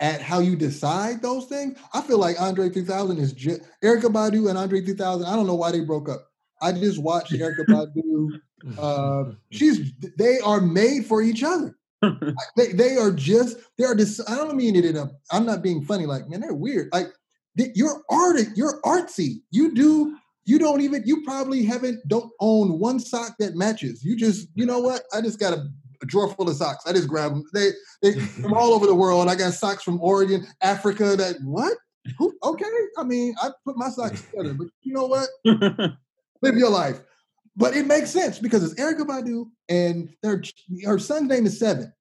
at 0.00 0.20
how 0.20 0.38
you 0.38 0.56
decide 0.56 1.22
those 1.22 1.46
things. 1.46 1.78
I 1.92 2.00
feel 2.02 2.18
like 2.18 2.40
Andre 2.40 2.68
3000 2.68 3.18
is 3.18 3.32
just 3.32 3.62
Erykah 3.82 4.12
Badu 4.12 4.48
and 4.48 4.58
Andre 4.58 4.80
3000. 4.80 5.26
I 5.26 5.34
don't 5.34 5.46
know 5.46 5.54
why 5.54 5.72
they 5.72 5.80
broke 5.80 6.08
up. 6.08 6.28
I 6.60 6.72
just 6.72 7.00
watched 7.00 7.32
Erykah 7.32 7.66
Badu. 7.68 8.40
Uh, 8.78 9.32
she's 9.50 9.92
they 10.16 10.38
are 10.40 10.60
made 10.60 11.06
for 11.06 11.22
each 11.22 11.42
other. 11.42 11.76
they 12.56 12.72
they 12.72 12.96
are 12.96 13.12
just 13.12 13.58
they 13.76 13.84
are 13.84 13.94
just. 13.94 14.28
I 14.28 14.36
don't 14.36 14.56
mean 14.56 14.76
it. 14.76 14.84
in 14.84 14.96
a. 14.96 15.10
I'm 15.30 15.46
not 15.46 15.62
being 15.62 15.84
funny. 15.84 16.06
Like 16.06 16.28
man, 16.28 16.40
they're 16.40 16.54
weird. 16.54 16.88
Like 16.92 17.08
you're 17.56 18.02
arty. 18.10 18.44
You're 18.54 18.80
artsy. 18.82 19.40
You 19.50 19.74
do. 19.74 20.16
You 20.44 20.58
don't 20.58 20.80
even. 20.80 21.02
You 21.06 21.22
probably 21.24 21.64
haven't. 21.64 22.06
Don't 22.08 22.30
own 22.40 22.78
one 22.78 23.00
sock 23.00 23.36
that 23.38 23.56
matches. 23.56 24.04
You 24.04 24.16
just. 24.16 24.48
You 24.54 24.66
know 24.66 24.78
what? 24.80 25.02
I 25.12 25.20
just 25.20 25.40
got 25.40 25.54
a 25.54 25.68
a 26.02 26.06
drawer 26.06 26.32
full 26.34 26.48
of 26.48 26.56
socks. 26.56 26.84
I 26.86 26.92
just 26.92 27.08
grab 27.08 27.32
them. 27.32 27.44
They 27.52 27.70
they 28.02 28.18
from 28.42 28.54
all 28.54 28.72
over 28.72 28.86
the 28.86 28.94
world. 28.94 29.28
I 29.28 29.34
got 29.34 29.52
socks 29.52 29.82
from 29.82 30.00
Oregon, 30.00 30.46
Africa. 30.60 31.16
That 31.16 31.36
what? 31.42 31.76
Who, 32.18 32.32
okay, 32.42 32.64
I 32.96 33.04
mean, 33.04 33.34
I 33.40 33.50
put 33.64 33.76
my 33.76 33.90
socks 33.90 34.22
together, 34.30 34.54
but 34.54 34.68
you 34.82 34.94
know 34.94 35.06
what? 35.06 35.28
Live 36.42 36.56
your 36.56 36.70
life. 36.70 37.00
But 37.56 37.76
it 37.76 37.86
makes 37.86 38.10
sense 38.10 38.38
because 38.38 38.62
it's 38.62 38.80
Erykah 38.80 39.06
Badu 39.06 39.46
and 39.68 40.14
her 40.22 40.42
her 40.84 40.98
son's 40.98 41.28
name 41.28 41.44
is 41.46 41.58
Seven. 41.58 41.92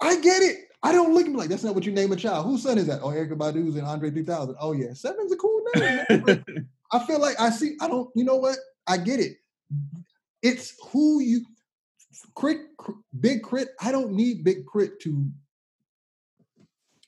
I 0.00 0.18
get 0.20 0.42
it. 0.42 0.56
I 0.82 0.92
don't 0.92 1.12
look 1.12 1.26
at 1.26 1.30
me 1.30 1.36
like 1.36 1.48
that's 1.48 1.64
not 1.64 1.74
what 1.74 1.84
you 1.84 1.92
name 1.92 2.12
a 2.12 2.16
child. 2.16 2.46
Whose 2.46 2.62
son 2.62 2.78
is 2.78 2.86
that? 2.86 3.00
Oh, 3.02 3.08
Erykah 3.08 3.36
Badu's 3.36 3.76
and 3.76 3.86
Andre 3.86 4.10
3000. 4.10 4.56
Oh 4.58 4.72
yeah, 4.72 4.94
Seven's 4.94 5.32
a 5.32 5.36
cool 5.36 5.60
name. 5.74 6.46
I 6.90 7.04
feel 7.04 7.20
like 7.20 7.38
I 7.38 7.50
see. 7.50 7.76
I 7.80 7.88
don't. 7.88 8.08
You 8.14 8.24
know 8.24 8.36
what? 8.36 8.56
I 8.86 8.96
get 8.96 9.20
it. 9.20 9.36
It's 10.42 10.74
who 10.90 11.20
you 11.20 11.44
K.R.I.T, 12.40 12.60
Big 13.20 13.42
K.R.I.T. 13.42 13.70
I 13.80 13.92
don't 13.92 14.12
need 14.12 14.44
Big 14.44 14.64
K.R.I.T 14.72 14.92
to. 15.02 15.30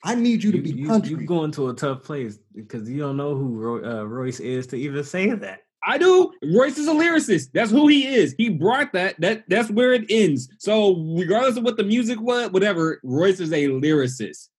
I 0.03 0.15
need 0.15 0.43
you 0.43 0.51
to 0.51 0.61
be 0.61 0.71
you, 0.71 0.87
country. 0.87 1.11
You 1.11 1.25
going 1.25 1.51
to 1.51 1.69
a 1.69 1.73
tough 1.75 2.03
place 2.03 2.39
because 2.55 2.89
you 2.89 2.99
don't 2.99 3.17
know 3.17 3.35
who 3.35 3.55
Roy, 3.55 3.83
uh, 3.83 4.03
Royce 4.03 4.39
is 4.39 4.65
to 4.67 4.75
even 4.75 5.03
say 5.03 5.29
that. 5.29 5.59
I 5.85 5.97
do. 5.97 6.31
Royce 6.43 6.77
is 6.77 6.87
a 6.87 6.93
lyricist. 6.93 7.51
That's 7.53 7.71
who 7.71 7.87
he 7.87 8.07
is. 8.07 8.35
He 8.37 8.49
brought 8.49 8.93
that. 8.93 9.19
That 9.19 9.43
that's 9.47 9.69
where 9.69 9.93
it 9.93 10.05
ends. 10.09 10.49
So 10.59 10.95
regardless 11.17 11.57
of 11.57 11.63
what 11.63 11.77
the 11.77 11.83
music 11.83 12.19
was, 12.19 12.51
whatever, 12.51 12.99
Royce 13.03 13.39
is 13.39 13.51
a 13.51 13.67
lyricist. 13.67 14.49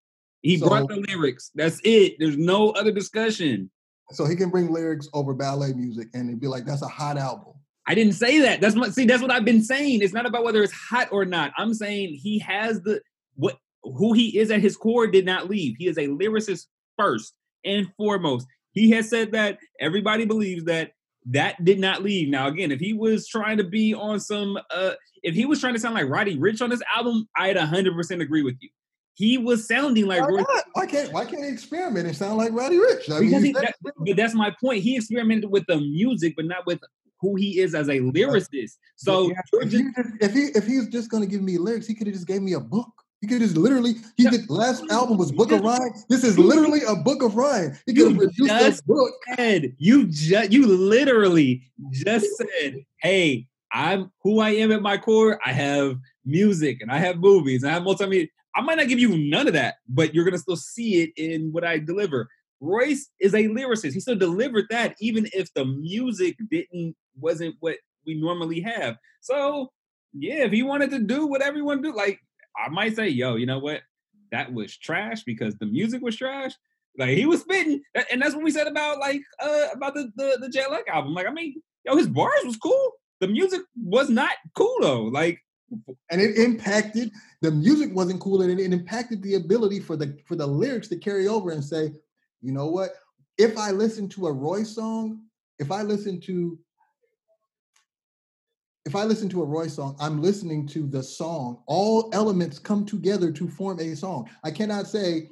He 0.42 0.58
so, 0.58 0.68
brought 0.68 0.88
the 0.88 0.96
lyrics. 1.08 1.50
That's 1.54 1.80
it. 1.84 2.16
There's 2.18 2.36
no 2.36 2.70
other 2.70 2.92
discussion. 2.92 3.70
So 4.10 4.26
he 4.26 4.36
can 4.36 4.50
bring 4.50 4.72
lyrics 4.72 5.08
over 5.14 5.32
ballet 5.32 5.72
music 5.72 6.08
and 6.12 6.28
it'd 6.28 6.40
be 6.40 6.48
like, 6.48 6.66
that's 6.66 6.82
a 6.82 6.88
hot 6.88 7.16
album. 7.16 7.51
I 7.86 7.94
didn't 7.94 8.14
say 8.14 8.40
that. 8.40 8.60
That's 8.60 8.76
what 8.76 8.94
see, 8.94 9.06
that's 9.06 9.22
what 9.22 9.30
I've 9.30 9.44
been 9.44 9.62
saying. 9.62 10.02
It's 10.02 10.12
not 10.12 10.26
about 10.26 10.44
whether 10.44 10.62
it's 10.62 10.72
hot 10.72 11.08
or 11.10 11.24
not. 11.24 11.52
I'm 11.56 11.74
saying 11.74 12.14
he 12.14 12.38
has 12.40 12.80
the 12.82 13.00
what 13.34 13.58
who 13.82 14.12
he 14.12 14.38
is 14.38 14.50
at 14.50 14.60
his 14.60 14.76
core 14.76 15.06
did 15.06 15.26
not 15.26 15.50
leave. 15.50 15.76
He 15.78 15.88
is 15.88 15.98
a 15.98 16.06
lyricist 16.06 16.66
first 16.96 17.34
and 17.64 17.88
foremost. 17.96 18.46
He 18.72 18.90
has 18.90 19.10
said 19.10 19.32
that 19.32 19.58
everybody 19.80 20.24
believes 20.24 20.64
that 20.64 20.92
that 21.26 21.64
did 21.64 21.78
not 21.78 22.02
leave. 22.02 22.28
Now, 22.28 22.48
again, 22.48 22.70
if 22.72 22.80
he 22.80 22.92
was 22.92 23.28
trying 23.28 23.58
to 23.58 23.64
be 23.64 23.94
on 23.94 24.18
some, 24.18 24.58
uh, 24.74 24.92
if 25.22 25.34
he 25.34 25.46
was 25.46 25.60
trying 25.60 25.74
to 25.74 25.80
sound 25.80 25.94
like 25.94 26.08
Roddy 26.08 26.36
Ricch 26.36 26.60
on 26.62 26.70
this 26.70 26.82
album, 26.94 27.28
I'd 27.36 27.56
100% 27.56 28.20
agree 28.20 28.42
with 28.42 28.56
you. 28.60 28.70
He 29.14 29.38
was 29.38 29.68
sounding 29.68 30.06
like. 30.06 30.22
Why, 30.22 30.44
why 30.72 30.86
can't 30.86 31.12
Why 31.12 31.24
can't 31.24 31.44
he 31.44 31.50
experiment 31.50 32.06
and 32.06 32.16
sound 32.16 32.38
like 32.38 32.52
Roddy 32.52 32.76
Ricch? 32.76 33.10
I 33.10 33.20
mean, 33.20 33.44
he, 33.44 33.52
that, 33.52 33.74
but 33.82 34.16
that's 34.16 34.34
my 34.34 34.54
point. 34.60 34.82
He 34.82 34.96
experimented 34.96 35.50
with 35.50 35.66
the 35.66 35.76
music, 35.76 36.34
but 36.34 36.46
not 36.46 36.66
with 36.66 36.80
who 37.22 37.36
he 37.36 37.60
is 37.60 37.74
as 37.74 37.88
a 37.88 38.00
lyricist. 38.00 38.72
So 38.96 39.30
yeah, 39.30 39.40
if, 39.62 39.72
he, 39.72 39.84
if, 40.20 40.32
he, 40.32 40.40
if 40.58 40.66
he's 40.66 40.88
just 40.88 41.10
going 41.10 41.22
to 41.22 41.28
give 41.28 41.40
me 41.40 41.56
lyrics, 41.56 41.86
he 41.86 41.94
could 41.94 42.08
have 42.08 42.14
just 42.14 42.26
gave 42.26 42.42
me 42.42 42.52
a 42.52 42.60
book. 42.60 42.92
He 43.22 43.28
could 43.28 43.38
just 43.38 43.56
literally. 43.56 43.94
He 44.16 44.28
did 44.28 44.50
last 44.50 44.82
album 44.90 45.16
was 45.16 45.30
Book 45.30 45.52
of 45.52 45.60
Rhyme. 45.60 45.92
This 46.08 46.24
is 46.24 46.36
literally 46.36 46.80
a 46.86 46.96
Book 46.96 47.22
of 47.22 47.36
Rhyme. 47.36 47.78
He 47.86 47.94
could 47.94 48.08
have 48.08 48.16
produced 48.16 48.50
a 48.50 48.82
book. 48.84 49.14
Said, 49.36 49.76
you 49.78 50.08
just 50.08 50.50
you 50.50 50.66
literally 50.66 51.62
just 51.92 52.26
said, 52.36 52.84
"Hey, 53.00 53.46
I'm 53.72 54.10
who 54.24 54.40
I 54.40 54.50
am 54.50 54.72
at 54.72 54.82
my 54.82 54.98
core. 54.98 55.38
I 55.46 55.52
have 55.52 55.98
music 56.24 56.78
and 56.80 56.90
I 56.90 56.98
have 56.98 57.18
movies 57.18 57.62
and 57.62 57.70
I 57.70 57.74
have 57.74 57.84
multimedia. 57.84 58.28
I 58.56 58.60
might 58.60 58.78
not 58.78 58.88
give 58.88 58.98
you 58.98 59.16
none 59.16 59.46
of 59.46 59.52
that, 59.52 59.76
but 59.88 60.12
you're 60.12 60.24
gonna 60.24 60.38
still 60.38 60.56
see 60.56 61.02
it 61.02 61.12
in 61.16 61.52
what 61.52 61.62
I 61.62 61.78
deliver. 61.78 62.28
Royce 62.60 63.08
is 63.20 63.34
a 63.34 63.48
lyricist. 63.48 63.92
He 63.92 64.00
still 64.00 64.16
delivered 64.16 64.66
that, 64.70 64.94
even 65.00 65.28
if 65.32 65.52
the 65.54 65.64
music 65.64 66.36
didn't 66.50 66.96
wasn't 67.18 67.56
what 67.60 67.76
we 68.06 68.14
normally 68.14 68.60
have. 68.60 68.96
So 69.20 69.70
yeah, 70.12 70.44
if 70.44 70.52
he 70.52 70.62
wanted 70.62 70.90
to 70.90 70.98
do 70.98 71.26
what 71.26 71.42
everyone 71.42 71.82
do, 71.82 71.94
like 71.94 72.20
I 72.56 72.68
might 72.68 72.96
say, 72.96 73.08
yo, 73.08 73.36
you 73.36 73.46
know 73.46 73.58
what? 73.58 73.80
That 74.30 74.52
was 74.52 74.76
trash 74.76 75.24
because 75.24 75.56
the 75.56 75.66
music 75.66 76.02
was 76.02 76.16
trash. 76.16 76.52
Like 76.98 77.16
he 77.16 77.26
was 77.26 77.40
spitting, 77.40 77.82
and 78.10 78.20
that's 78.20 78.34
what 78.34 78.44
we 78.44 78.50
said 78.50 78.66
about 78.66 78.98
like 78.98 79.22
uh 79.40 79.68
about 79.74 79.94
the 79.94 80.10
the, 80.16 80.38
the 80.40 80.48
Jet 80.48 80.70
Lag 80.70 80.86
album. 80.88 81.14
Like 81.14 81.26
I 81.26 81.30
mean, 81.30 81.62
yo, 81.84 81.96
his 81.96 82.06
bars 82.06 82.44
was 82.44 82.56
cool. 82.56 82.92
The 83.20 83.28
music 83.28 83.62
was 83.76 84.10
not 84.10 84.32
cool 84.54 84.76
though. 84.80 85.04
Like, 85.04 85.38
and 86.10 86.20
it 86.20 86.36
impacted 86.36 87.10
the 87.40 87.50
music 87.50 87.94
wasn't 87.94 88.20
cool, 88.20 88.42
and 88.42 88.50
it, 88.50 88.62
it 88.62 88.72
impacted 88.72 89.22
the 89.22 89.34
ability 89.34 89.80
for 89.80 89.96
the 89.96 90.18
for 90.26 90.36
the 90.36 90.46
lyrics 90.46 90.88
to 90.88 90.96
carry 90.96 91.28
over 91.28 91.50
and 91.52 91.64
say, 91.64 91.92
you 92.42 92.52
know 92.52 92.66
what? 92.66 92.90
If 93.38 93.56
I 93.56 93.70
listen 93.70 94.08
to 94.10 94.26
a 94.26 94.32
Roy 94.32 94.62
song, 94.62 95.22
if 95.58 95.70
I 95.70 95.82
listen 95.82 96.20
to 96.22 96.58
if 98.84 98.96
I 98.96 99.04
listen 99.04 99.28
to 99.30 99.42
a 99.42 99.46
Roy 99.46 99.68
song, 99.68 99.96
I'm 100.00 100.20
listening 100.20 100.66
to 100.68 100.86
the 100.86 101.02
song. 101.02 101.62
All 101.66 102.10
elements 102.12 102.58
come 102.58 102.84
together 102.84 103.30
to 103.32 103.48
form 103.48 103.78
a 103.80 103.94
song. 103.94 104.28
I 104.42 104.50
cannot 104.50 104.86
say 104.86 105.28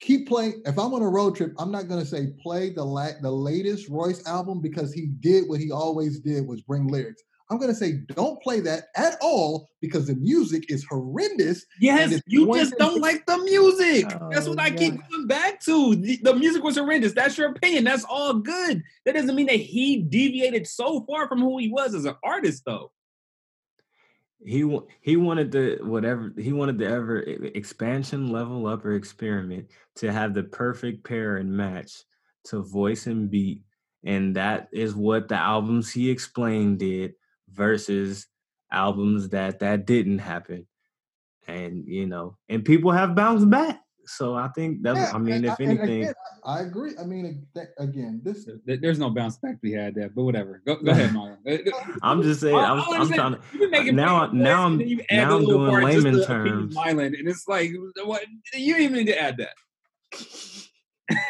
keep 0.00 0.26
playing. 0.26 0.62
If 0.64 0.78
I'm 0.78 0.94
on 0.94 1.02
a 1.02 1.08
road 1.08 1.36
trip, 1.36 1.52
I'm 1.58 1.70
not 1.70 1.88
going 1.88 2.00
to 2.00 2.06
say 2.06 2.28
play 2.42 2.70
the 2.70 2.84
la- 2.84 3.20
the 3.20 3.30
latest 3.30 3.88
Royce 3.88 4.26
album 4.26 4.60
because 4.60 4.92
he 4.92 5.06
did 5.06 5.48
what 5.48 5.60
he 5.60 5.70
always 5.70 6.18
did 6.18 6.46
was 6.46 6.62
bring 6.62 6.86
lyrics. 6.86 7.22
I'm 7.48 7.58
going 7.58 7.70
to 7.70 7.76
say 7.76 8.00
don't 8.14 8.42
play 8.42 8.60
that 8.60 8.84
at 8.96 9.16
all 9.20 9.68
because 9.80 10.08
the 10.08 10.16
music 10.16 10.64
is 10.68 10.84
horrendous. 10.84 11.64
Yes, 11.80 12.20
you 12.26 12.52
just 12.52 12.76
don't 12.76 13.00
like 13.00 13.24
the 13.26 13.38
music. 13.38 14.06
Oh, 14.20 14.30
That's 14.32 14.48
what 14.48 14.58
I 14.58 14.70
keep 14.70 14.94
going 15.08 15.26
back 15.28 15.60
to. 15.60 15.94
The, 15.94 16.18
the, 16.22 16.34
music 16.34 16.64
was 16.64 16.76
horrendous. 16.76 17.12
That's 17.12 17.38
your 17.38 17.50
opinion. 17.50 17.84
That's 17.84 18.04
all 18.04 18.34
good. 18.34 18.82
That 19.04 19.14
doesn't 19.14 19.34
mean 19.34 19.46
that 19.46 19.60
he 19.60 20.02
deviated 20.02 20.66
so 20.66 21.04
far 21.06 21.28
from 21.28 21.40
who 21.40 21.58
he 21.58 21.68
was 21.68 21.94
as 21.94 22.04
an 22.04 22.16
artist, 22.24 22.64
though. 22.66 22.90
He 24.44 24.78
he 25.00 25.16
wanted 25.16 25.50
the 25.50 25.78
whatever 25.82 26.32
he 26.36 26.52
wanted 26.52 26.78
the 26.78 26.86
ever 26.86 27.20
expansion 27.20 28.30
level 28.30 28.66
up 28.66 28.84
or 28.84 28.92
experiment 28.92 29.70
to 29.96 30.12
have 30.12 30.34
the 30.34 30.42
perfect 30.42 31.04
pair 31.04 31.38
and 31.38 31.56
match 31.56 32.02
to 32.44 32.62
voice 32.62 33.06
and 33.06 33.30
beat, 33.30 33.62
and 34.04 34.36
that 34.36 34.68
is 34.72 34.94
what 34.94 35.28
the 35.28 35.36
albums 35.36 35.90
he 35.90 36.10
explained 36.10 36.80
did 36.80 37.14
versus 37.50 38.26
albums 38.72 39.28
that 39.30 39.60
that 39.60 39.86
didn't 39.86 40.18
happen 40.18 40.66
and 41.46 41.86
you 41.86 42.06
know 42.06 42.36
and 42.48 42.64
people 42.64 42.90
have 42.90 43.14
bounced 43.14 43.48
back 43.48 43.80
So 44.08 44.34
I 44.36 44.46
think 44.54 44.82
that's. 44.84 44.98
Yeah, 45.00 45.10
I 45.14 45.18
mean, 45.18 45.44
if 45.44 45.58
I- 45.58 45.64
anything, 45.64 46.02
again, 46.04 46.14
I 46.44 46.60
agree. 46.60 46.92
I 46.96 47.02
mean, 47.04 47.44
again, 47.78 48.20
this 48.22 48.48
There- 48.64 48.76
There's 48.76 49.00
no 49.00 49.10
bounce 49.10 49.36
back 49.42 49.54
to 49.58 49.60
be 49.60 49.72
had 49.72 49.96
there, 49.96 50.08
but 50.14 50.22
whatever. 50.22 50.62
Go, 50.64 50.76
go 50.76 50.92
ahead, 50.92 51.10
Marlon. 51.16 51.38
Uh, 51.44 51.72
I'm 52.02 52.22
just 52.22 52.40
saying. 52.40 52.54
all- 52.54 52.82
I'm, 52.86 53.00
I'm 53.02 53.08
trying 53.10 53.34
to. 53.34 53.40
you 53.52 53.58
been 53.58 53.70
making 53.72 53.96
now- 53.96 54.30
now 54.30 54.62
I'm- 54.62 54.78
then 54.78 54.86
you 54.88 55.00
add 55.10 55.26
now 55.26 55.36
I'm 55.38 55.44
doing 55.44 55.72
layman 55.82 56.02
to 56.14 56.18
appease 56.22 56.26
terms. 56.26 56.76
Mylan, 56.76 57.18
and 57.18 57.26
it's 57.28 57.48
like, 57.48 57.72
what? 58.04 58.22
You 58.54 58.74
don't 58.74 58.82
even 58.82 58.96
need 58.98 59.06
to 59.10 59.20
add 59.20 59.38
that. 59.42 59.56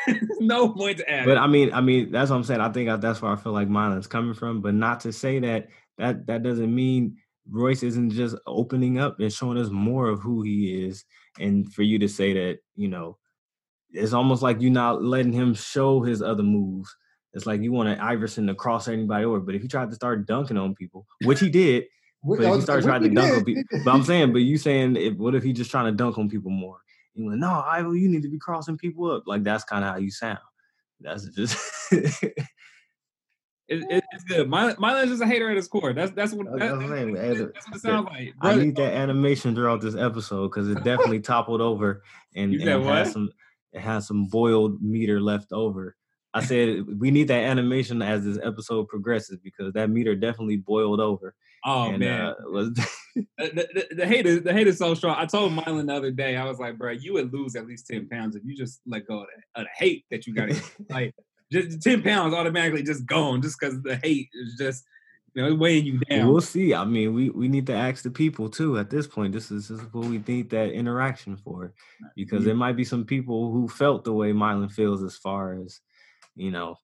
no 0.40 0.68
point 0.68 0.98
to 0.98 1.10
add. 1.10 1.24
But 1.24 1.38
it. 1.38 1.40
I 1.40 1.46
mean, 1.46 1.72
I 1.72 1.80
mean, 1.80 2.10
that's 2.12 2.30
what 2.30 2.36
I'm 2.36 2.44
saying. 2.44 2.60
I 2.60 2.70
think 2.70 2.90
I- 2.90 2.96
that's 2.96 3.22
where 3.22 3.32
I 3.32 3.36
feel 3.36 3.52
like 3.52 3.68
Mylan's 3.68 4.06
coming 4.06 4.34
from. 4.34 4.60
But 4.60 4.74
not 4.74 5.00
to 5.00 5.12
say 5.14 5.38
that 5.40 5.68
that 5.98 6.26
that 6.26 6.42
doesn't 6.42 6.74
mean 6.74 7.16
Royce 7.50 7.82
isn't 7.82 8.10
just 8.10 8.36
opening 8.46 8.98
up 8.98 9.20
and 9.20 9.32
showing 9.32 9.58
us 9.58 9.70
more 9.70 10.08
of 10.08 10.20
who 10.20 10.42
he 10.42 10.84
is. 10.84 11.04
And 11.38 11.72
for 11.72 11.82
you 11.82 11.98
to 11.98 12.08
say 12.08 12.32
that, 12.32 12.58
you 12.74 12.88
know, 12.88 13.18
it's 13.90 14.12
almost 14.12 14.42
like 14.42 14.60
you're 14.60 14.72
not 14.72 15.02
letting 15.02 15.32
him 15.32 15.54
show 15.54 16.02
his 16.02 16.22
other 16.22 16.42
moves. 16.42 16.94
It's 17.32 17.46
like 17.46 17.60
you 17.60 17.72
want 17.72 17.90
an 17.90 18.00
Iverson 18.00 18.46
to 18.46 18.54
cross 18.54 18.88
anybody 18.88 19.24
over. 19.24 19.40
But 19.40 19.54
if 19.54 19.62
he 19.62 19.68
tried 19.68 19.90
to 19.90 19.94
start 19.94 20.26
dunking 20.26 20.56
on 20.56 20.74
people, 20.74 21.06
which 21.24 21.40
he 21.40 21.50
did, 21.50 21.84
but 22.24 22.40
if 22.40 22.54
he 22.54 22.60
started 22.62 22.84
trying 22.84 23.02
to 23.02 23.08
dunk 23.10 23.36
on 23.36 23.44
people, 23.44 23.62
but 23.84 23.92
I'm 23.92 24.02
saying, 24.02 24.32
but 24.32 24.40
you 24.40 24.58
saying, 24.58 24.96
if, 24.96 25.14
what 25.16 25.34
if 25.34 25.42
he 25.42 25.52
just 25.52 25.70
trying 25.70 25.86
to 25.86 25.92
dunk 25.92 26.18
on 26.18 26.28
people 26.28 26.50
more? 26.50 26.78
You 27.14 27.30
like, 27.30 27.38
no, 27.38 27.62
Ivo, 27.66 27.92
you 27.92 28.08
need 28.08 28.22
to 28.22 28.28
be 28.28 28.38
crossing 28.38 28.76
people 28.76 29.10
up. 29.10 29.24
Like 29.26 29.42
that's 29.42 29.64
kind 29.64 29.84
of 29.84 29.92
how 29.92 29.98
you 29.98 30.10
sound. 30.10 30.38
That's 31.00 31.28
just. 31.28 31.56
It, 33.68 33.84
it, 33.90 34.04
it's 34.12 34.24
good. 34.24 34.48
Mylan, 34.48 34.76
Mylan's 34.76 35.10
just 35.10 35.22
a 35.22 35.26
hater 35.26 35.50
at 35.50 35.56
his 35.56 35.66
core. 35.66 35.92
That's 35.92 36.12
that's 36.12 36.32
what, 36.32 36.46
That's 36.46 36.58
that, 36.60 36.76
what 36.76 36.84
I'm 36.84 36.90
saying, 36.90 37.14
that's 37.14 37.40
what 37.40 37.76
it 37.76 37.80
sounds 37.80 38.06
like. 38.06 38.34
I 38.40 38.54
need 38.54 38.76
that 38.76 38.94
animation 38.94 39.54
throughout 39.54 39.80
this 39.80 39.96
episode 39.96 40.48
because 40.48 40.68
it 40.68 40.84
definitely 40.84 41.20
toppled 41.20 41.60
over 41.60 42.02
and, 42.36 42.54
and 42.54 42.62
it 42.62 42.82
has 42.84 43.12
some 43.12 43.30
it 43.72 43.80
has 43.80 44.06
some 44.06 44.26
boiled 44.26 44.80
meter 44.80 45.20
left 45.20 45.52
over. 45.52 45.96
I 46.32 46.44
said 46.44 46.84
we 46.98 47.10
need 47.10 47.28
that 47.28 47.42
animation 47.42 48.02
as 48.02 48.24
this 48.24 48.38
episode 48.42 48.88
progresses 48.88 49.38
because 49.42 49.72
that 49.72 49.90
meter 49.90 50.14
definitely 50.14 50.58
boiled 50.58 51.00
over. 51.00 51.34
Oh 51.64 51.88
and, 51.88 51.98
man, 51.98 52.20
uh, 52.20 52.34
was 52.44 52.72
the, 53.16 53.24
the, 53.38 53.86
the 53.96 54.06
hate 54.06 54.26
is 54.26 54.42
the 54.42 54.52
hate 54.52 54.68
is 54.68 54.78
so 54.78 54.94
strong. 54.94 55.16
I 55.18 55.26
told 55.26 55.52
Mylan 55.52 55.86
the 55.86 55.94
other 55.94 56.12
day, 56.12 56.36
I 56.36 56.44
was 56.44 56.58
like, 56.58 56.78
bro, 56.78 56.92
you 56.92 57.14
would 57.14 57.32
lose 57.32 57.56
at 57.56 57.66
least 57.66 57.86
ten 57.88 58.08
pounds 58.08 58.36
if 58.36 58.44
you 58.44 58.54
just 58.54 58.80
let 58.86 59.06
go 59.06 59.20
of 59.20 59.26
the, 59.26 59.60
of 59.60 59.66
the 59.66 59.70
hate 59.84 60.04
that 60.10 60.26
you 60.26 60.34
got. 60.34 60.50
like 60.90 61.14
just 61.52 61.82
ten 61.82 62.02
pounds 62.02 62.34
automatically 62.34 62.82
just 62.82 63.06
gone 63.06 63.42
just 63.42 63.58
because 63.58 63.80
the 63.82 63.96
hate 63.96 64.28
is 64.34 64.56
just 64.58 64.84
you 65.34 65.42
know 65.42 65.54
weighing 65.54 65.84
you 65.86 65.98
down. 66.10 66.28
we'll 66.28 66.40
see. 66.40 66.74
I 66.74 66.84
mean, 66.84 67.14
we 67.14 67.30
we 67.30 67.48
need 67.48 67.66
to 67.66 67.74
ask 67.74 68.02
the 68.02 68.10
people 68.10 68.48
too. 68.48 68.78
At 68.78 68.90
this 68.90 69.06
point, 69.06 69.32
this 69.32 69.50
is, 69.50 69.68
this 69.68 69.80
is 69.80 69.92
what 69.92 70.06
we 70.06 70.22
need 70.26 70.50
that 70.50 70.70
interaction 70.72 71.36
for, 71.36 71.72
because 72.14 72.42
Yeah. 72.42 72.46
there 72.46 72.56
might 72.56 72.76
be 72.76 72.84
some 72.84 73.04
people 73.04 73.52
who 73.52 73.68
felt 73.68 74.04
the 74.04 74.12
way 74.12 74.32
Mylan 74.32 74.72
feels 74.72 75.02
as 75.02 75.16
far 75.16 75.60
as 75.60 75.80
you 76.34 76.50
know 76.50 76.76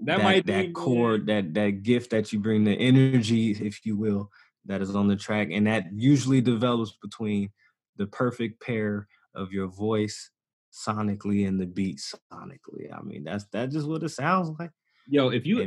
that, 0.00 0.18
that, 0.18 0.24
might 0.24 0.46
that 0.46 0.74
core, 0.74 1.18
that 1.18 1.54
that 1.54 1.82
gift 1.82 2.10
that 2.10 2.32
you 2.32 2.40
bring, 2.40 2.64
the 2.64 2.74
energy, 2.74 3.52
if 3.52 3.86
you 3.86 3.96
will, 3.96 4.30
that 4.66 4.82
is 4.82 4.94
on 4.94 5.06
the 5.08 5.16
track, 5.16 5.48
and 5.52 5.66
that 5.66 5.86
usually 5.94 6.40
develops 6.40 6.92
between 7.00 7.50
the 7.96 8.06
perfect 8.08 8.60
pair 8.60 9.06
of 9.36 9.52
your 9.52 9.68
voice 9.68 10.30
sonically 10.74 11.46
and 11.46 11.60
the 11.60 11.66
beat 11.66 12.00
sonically. 12.32 12.92
I 12.92 13.00
mean, 13.02 13.24
that's 13.24 13.44
that's 13.52 13.72
just 13.72 13.86
what 13.86 14.02
it 14.02 14.08
sounds 14.08 14.50
like. 14.58 14.70
Yo, 15.06 15.28
if 15.28 15.46
you 15.46 15.60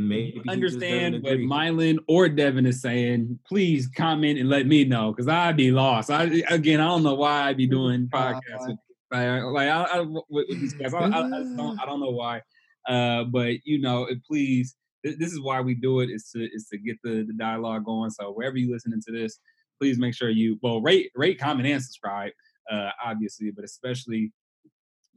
understand 0.47 1.23
what. 1.23 1.37
Mylan 1.37 1.97
or 2.07 2.27
Devin 2.27 2.65
is 2.65 2.81
saying, 2.81 3.39
please 3.47 3.87
comment 3.87 4.39
and 4.39 4.49
let 4.49 4.65
me 4.65 4.83
know 4.83 5.11
because 5.11 5.27
I'd 5.27 5.55
be 5.55 5.71
lost. 5.71 6.09
I 6.09 6.43
again, 6.49 6.79
I 6.79 6.87
don't 6.87 7.03
know 7.03 7.13
why 7.13 7.43
I'd 7.43 7.57
be 7.57 7.67
doing 7.67 8.07
podcasts 8.07 8.67
with 8.67 8.77
like, 9.11 9.43
like 9.43 9.69
I, 9.69 9.83
I, 9.83 9.99
with, 10.01 10.23
with 10.29 10.59
these 10.59 10.73
guys. 10.73 10.93
I, 10.93 10.99
I, 10.99 11.07
I, 11.07 11.29
don't, 11.29 11.79
I 11.79 11.85
don't 11.85 11.99
know 11.99 12.11
why, 12.11 12.41
uh, 12.87 13.23
but 13.25 13.53
you 13.63 13.79
know, 13.79 14.07
please. 14.27 14.75
This 15.03 15.31
is 15.31 15.39
why 15.39 15.61
we 15.61 15.73
do 15.73 16.01
it 16.01 16.09
is 16.09 16.31
to 16.31 16.43
is 16.43 16.67
to 16.69 16.77
get 16.77 16.97
the, 17.01 17.23
the 17.25 17.31
dialogue 17.31 17.85
going. 17.85 18.09
So 18.09 18.33
wherever 18.33 18.57
you're 18.57 18.73
listening 18.73 19.01
to 19.05 19.13
this, 19.13 19.39
please 19.79 19.97
make 19.97 20.13
sure 20.13 20.29
you 20.29 20.59
well 20.61 20.81
rate 20.81 21.11
rate 21.15 21.39
comment 21.39 21.67
and 21.67 21.81
subscribe, 21.81 22.31
uh, 22.69 22.89
obviously, 23.05 23.51
but 23.51 23.63
especially 23.63 24.33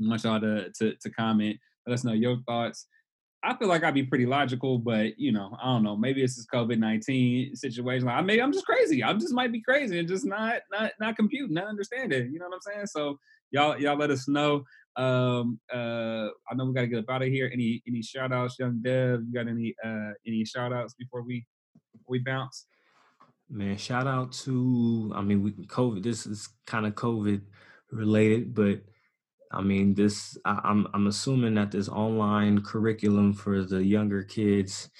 want 0.09 0.25
y'all 0.25 0.41
to, 0.41 0.71
to 0.79 0.95
to 0.95 1.11
comment. 1.11 1.59
Let 1.87 1.95
us 1.95 2.05
know 2.05 2.13
your 2.13 2.39
thoughts. 2.47 2.87
I 3.43 3.57
feel 3.57 3.69
like 3.69 3.85
I'd 3.85 3.95
be 3.95 4.03
pretty 4.03 4.27
logical, 4.27 4.79
but 4.79 5.19
you 5.19 5.33
know, 5.33 5.57
I 5.63 5.67
don't 5.67 5.83
know. 5.83 5.97
Maybe 5.97 6.23
it's 6.23 6.37
this 6.37 6.47
COVID 6.53 6.79
nineteen 6.79 7.57
situation. 7.57 8.07
Like, 8.07 8.17
I 8.17 8.21
maybe 8.21 8.43
I'm 8.43 8.53
just 8.53 8.67
crazy. 8.67 9.03
I 9.03 9.13
just 9.15 9.33
might 9.33 9.53
be 9.53 9.63
crazy 9.63 9.99
and 9.99 10.09
just 10.09 10.27
not 10.27 10.61
not 10.71 10.93
not 11.01 11.17
compute, 11.17 11.51
not 11.51 11.67
understand 11.67 12.13
it. 12.13 12.31
You 12.31 12.39
know 12.39 12.47
what 12.49 12.55
I'm 12.55 12.73
saying? 12.73 12.87
So 12.87 13.19
y'all 13.51 13.79
y'all 13.79 13.97
let 13.97 14.11
us 14.11 14.29
know. 14.29 14.65
Um, 14.97 15.59
uh, 15.73 16.29
I 16.51 16.55
know 16.55 16.67
we 16.67 16.75
got 16.75 16.83
to 16.83 16.87
get 16.87 16.99
up 16.99 17.11
out 17.11 17.23
of 17.23 17.29
here. 17.29 17.49
Any 17.53 17.83
any 17.89 18.03
shout 18.03 18.33
outs, 18.33 18.59
young 18.59 18.81
Dev? 18.83 19.23
You 19.27 19.33
got 19.33 19.49
any 19.49 19.75
uh 19.83 20.13
any 20.27 20.45
shout 20.45 20.73
outs 20.73 20.95
before 20.95 21.23
we 21.23 21.47
we 22.07 22.19
bounce? 22.19 22.67
Man, 23.49 23.79
shout 23.79 24.07
out 24.07 24.33
to 24.45 25.13
I 25.15 25.23
mean 25.23 25.43
we 25.43 25.53
COVID 25.53 26.03
this 26.03 26.27
is 26.27 26.49
kind 26.67 26.87
of 26.87 26.95
COVID 26.95 27.41
related, 27.91 28.55
but 28.55 28.83
I 29.53 29.63
mean 29.63 29.95
this 29.95 30.37
I, 30.45 30.61
I'm 30.65 30.87
I'm 30.95 31.07
assuming 31.07 31.55
that 31.55 31.71
this 31.73 31.89
online 31.89 32.63
curriculum 32.63 33.33
for 33.33 33.65
the 33.65 33.85
younger 33.85 34.23
kids 34.23 34.91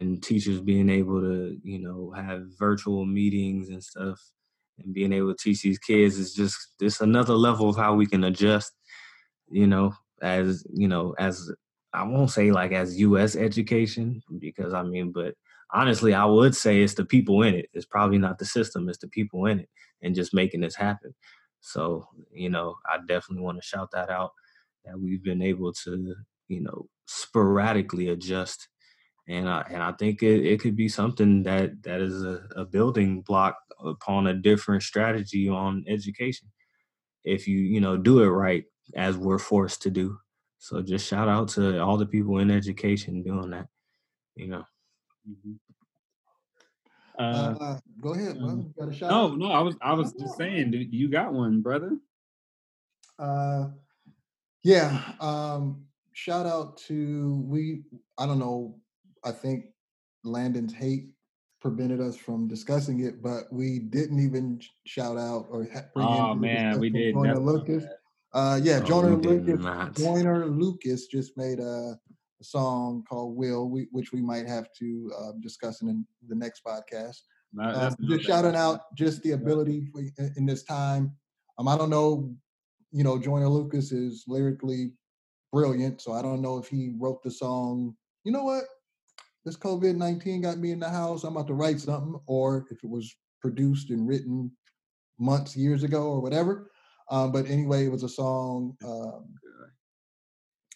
and 0.00 0.22
teachers 0.22 0.60
being 0.60 0.88
able 0.90 1.20
to, 1.20 1.56
you 1.62 1.78
know, 1.80 2.12
have 2.14 2.42
virtual 2.58 3.04
meetings 3.06 3.68
and 3.70 3.82
stuff 3.82 4.20
and 4.78 4.92
being 4.94 5.12
able 5.12 5.34
to 5.34 5.42
teach 5.42 5.62
these 5.62 5.78
kids 5.78 6.18
is 6.18 6.34
just 6.34 6.56
this 6.78 7.00
another 7.00 7.34
level 7.34 7.68
of 7.70 7.76
how 7.76 7.94
we 7.94 8.06
can 8.06 8.24
adjust, 8.24 8.72
you 9.50 9.66
know, 9.66 9.92
as 10.22 10.64
you 10.72 10.88
know, 10.88 11.14
as 11.18 11.50
I 11.92 12.04
won't 12.04 12.30
say 12.30 12.50
like 12.52 12.72
as 12.72 12.98
US 13.00 13.36
education, 13.36 14.22
because 14.38 14.74
I 14.74 14.82
mean, 14.82 15.12
but 15.12 15.34
honestly, 15.72 16.14
I 16.14 16.24
would 16.24 16.54
say 16.54 16.82
it's 16.82 16.94
the 16.94 17.04
people 17.04 17.42
in 17.42 17.54
it. 17.54 17.68
It's 17.72 17.86
probably 17.86 18.18
not 18.18 18.38
the 18.38 18.44
system, 18.44 18.88
it's 18.88 18.98
the 18.98 19.08
people 19.08 19.46
in 19.46 19.60
it 19.60 19.68
and 20.02 20.14
just 20.14 20.34
making 20.34 20.60
this 20.60 20.76
happen. 20.76 21.14
So, 21.60 22.08
you 22.32 22.50
know, 22.50 22.76
I 22.86 22.98
definitely 23.06 23.44
want 23.44 23.60
to 23.60 23.66
shout 23.66 23.90
that 23.92 24.10
out 24.10 24.32
that 24.84 24.98
we've 24.98 25.22
been 25.22 25.42
able 25.42 25.72
to, 25.84 26.14
you 26.48 26.60
know, 26.60 26.86
sporadically 27.06 28.10
adjust. 28.10 28.68
And 29.28 29.48
I, 29.48 29.66
and 29.70 29.82
I 29.82 29.92
think 29.92 30.22
it, 30.22 30.46
it 30.46 30.60
could 30.60 30.76
be 30.76 30.88
something 30.88 31.42
that, 31.42 31.82
that 31.82 32.00
is 32.00 32.22
a, 32.22 32.42
a 32.54 32.64
building 32.64 33.22
block 33.22 33.56
upon 33.84 34.28
a 34.28 34.34
different 34.34 34.82
strategy 34.84 35.48
on 35.48 35.84
education. 35.88 36.48
If 37.24 37.48
you, 37.48 37.58
you 37.58 37.80
know, 37.80 37.96
do 37.96 38.22
it 38.22 38.28
right 38.28 38.64
as 38.94 39.16
we're 39.16 39.40
forced 39.40 39.82
to 39.82 39.90
do. 39.90 40.16
So 40.58 40.80
just 40.80 41.06
shout 41.06 41.28
out 41.28 41.48
to 41.50 41.80
all 41.80 41.96
the 41.96 42.06
people 42.06 42.38
in 42.38 42.50
education 42.50 43.22
doing 43.22 43.50
that, 43.50 43.66
you 44.36 44.46
know. 44.46 44.64
Mm-hmm. 45.28 45.54
Uh, 47.18 47.54
Uh, 47.60 47.78
go 48.00 48.14
ahead, 48.14 48.38
bro. 48.38 48.48
um, 48.48 48.58
You 48.76 48.84
got 48.84 48.92
a 48.92 48.96
shout 48.96 49.10
no, 49.10 49.34
no, 49.34 49.46
I 49.52 49.60
was 49.60 49.76
I 49.80 49.94
was 49.94 50.12
just 50.12 50.36
saying, 50.36 50.70
dude, 50.70 50.92
you 50.92 51.08
got 51.08 51.32
one, 51.32 51.60
brother. 51.62 51.96
Uh, 53.18 53.68
yeah. 54.62 55.00
Um, 55.20 55.84
shout 56.12 56.46
out 56.46 56.76
to 56.88 57.42
we. 57.46 57.82
I 58.18 58.26
don't 58.26 58.38
know. 58.38 58.76
I 59.24 59.32
think 59.32 59.66
Landon's 60.24 60.74
hate 60.74 61.08
prevented 61.60 62.00
us 62.00 62.16
from 62.16 62.46
discussing 62.46 63.00
it, 63.00 63.22
but 63.22 63.44
we 63.50 63.78
didn't 63.78 64.20
even 64.20 64.60
shout 64.84 65.16
out 65.16 65.46
or 65.50 65.64
bring 65.94 66.06
Oh 66.06 66.28
the 66.34 66.40
man, 66.40 66.78
we 66.78 66.90
did. 66.90 67.14
My 67.14 67.32
Lucas. 67.32 67.84
Uh, 68.32 68.60
yeah, 68.62 68.80
Oh, 68.80 68.84
did 69.16 69.46
Lucas. 69.46 69.64
not. 69.64 69.94
Joyner 69.96 70.46
Lucas 70.46 71.06
just 71.06 71.36
made 71.38 71.58
a, 71.58 71.98
a 72.40 72.44
song 72.44 73.04
called 73.08 73.36
"Will," 73.36 73.68
we, 73.68 73.88
which 73.92 74.12
we 74.12 74.20
might 74.20 74.46
have 74.46 74.68
to 74.78 75.12
uh, 75.18 75.32
discuss 75.40 75.82
in 75.82 76.06
the 76.28 76.34
next 76.34 76.62
podcast. 76.64 77.18
Uh, 77.62 77.90
just 78.08 78.24
shouting 78.24 78.56
out 78.56 78.94
just 78.94 79.22
the 79.22 79.32
ability 79.32 79.86
for, 79.92 80.00
in, 80.00 80.32
in 80.36 80.46
this 80.46 80.62
time. 80.64 81.12
Um, 81.58 81.68
I 81.68 81.78
don't 81.78 81.90
know, 81.90 82.34
you 82.92 83.02
know, 83.02 83.18
Joyner 83.18 83.48
Lucas 83.48 83.92
is 83.92 84.24
lyrically 84.26 84.92
brilliant, 85.52 86.02
so 86.02 86.12
I 86.12 86.20
don't 86.20 86.42
know 86.42 86.58
if 86.58 86.68
he 86.68 86.92
wrote 86.98 87.22
the 87.22 87.30
song. 87.30 87.96
You 88.24 88.32
know 88.32 88.44
what? 88.44 88.64
This 89.44 89.56
COVID 89.56 89.96
nineteen 89.96 90.42
got 90.42 90.58
me 90.58 90.72
in 90.72 90.80
the 90.80 90.90
house. 90.90 91.24
I'm 91.24 91.36
about 91.36 91.46
to 91.46 91.54
write 91.54 91.80
something, 91.80 92.20
or 92.26 92.66
if 92.70 92.82
it 92.84 92.90
was 92.90 93.14
produced 93.40 93.90
and 93.90 94.06
written 94.06 94.50
months, 95.18 95.56
years 95.56 95.82
ago, 95.82 96.10
or 96.10 96.20
whatever. 96.20 96.70
Um, 97.10 97.30
but 97.32 97.46
anyway, 97.46 97.86
it 97.86 97.92
was 97.92 98.02
a 98.02 98.08
song 98.08 98.76
um, 98.84 99.32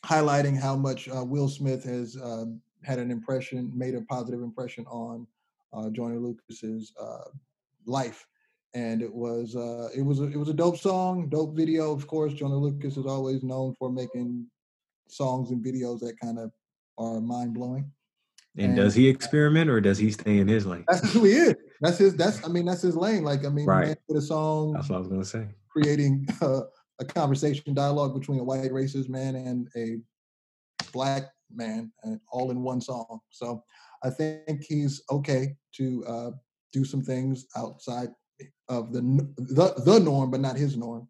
highlighting 0.05 0.59
how 0.59 0.77
much 0.77 1.09
uh, 1.09 1.24
Will 1.24 1.48
Smith 1.48 1.85
has 1.85 2.16
uh, 2.16 2.47
had 2.82 2.98
an 2.98 3.10
impression, 3.10 3.70
made 3.74 3.94
a 3.94 4.01
positive 4.02 4.43
impression 4.43 4.85
on 4.86 5.27
uh, 5.72 5.90
Joyner 5.90 6.18
Lucas's 6.18 6.93
uh, 7.01 7.28
life, 7.86 8.27
and 8.74 9.02
it 9.02 9.12
was 9.12 9.56
uh, 9.56 9.89
it 9.97 10.02
was 10.02 10.20
a, 10.20 10.24
it 10.24 10.36
was 10.36 10.48
a 10.48 10.55
dope 10.55 10.78
song, 10.78 11.28
dope 11.28 11.55
video. 11.55 11.93
Of 11.93 12.06
course, 12.06 12.32
Joyner 12.32 12.56
Lucas 12.56 12.97
is 12.97 13.06
always 13.06 13.43
known 13.43 13.74
for 13.78 13.90
making 13.90 14.47
songs 15.09 15.51
and 15.51 15.64
videos 15.64 16.01
that 16.01 16.18
kind 16.20 16.39
of 16.39 16.51
are 16.98 17.20
mind 17.20 17.55
blowing. 17.55 17.90
And 18.59 18.74
does 18.74 18.94
he 18.94 19.09
experiment 19.09 19.70
or 19.70 19.81
does 19.81 19.98
he 19.98 20.10
stay 20.10 20.39
in 20.39 20.48
his 20.48 20.66
lane? 20.66 20.85
That's 20.89 21.12
who 21.12 21.24
he 21.24 21.32
is. 21.32 21.55
That's 21.81 21.98
his. 21.98 22.16
That's 22.16 22.44
I 22.44 22.48
mean 22.48 22.64
that's 22.64 22.82
his 22.82 22.97
lane. 22.97 23.22
Like 23.22 23.44
I 23.44 23.48
mean, 23.48 23.66
Right. 23.66 23.86
man 23.89 23.97
a 24.16 24.20
song 24.20 24.72
That's 24.72 24.89
what 24.89 24.97
I 24.97 24.98
was 24.98 25.09
gonna 25.09 25.24
say. 25.24 25.47
creating 25.68 26.27
uh, 26.40 26.62
a 27.01 27.05
conversation 27.05 27.74
dialogue 27.74 28.14
between 28.18 28.39
a 28.39 28.44
white 28.44 28.70
racist 28.70 29.09
man 29.09 29.35
and 29.35 29.68
a 29.77 29.98
black 30.93 31.31
man, 31.52 31.90
and 32.02 32.20
all 32.31 32.51
in 32.51 32.62
one 32.62 32.81
song. 32.81 33.20
So 33.31 33.64
I 34.05 34.10
think 34.10 34.62
he's 34.62 35.02
okay 35.10 35.56
to 35.77 36.05
uh, 36.06 36.31
do 36.72 36.85
some 36.85 37.02
things 37.02 37.47
outside 37.56 38.09
of 38.68 38.93
the 38.93 39.01
the, 39.36 39.82
the 39.85 39.98
norm, 40.01 40.31
but 40.31 40.40
not 40.40 40.56
his 40.56 40.77
norm. 40.77 41.09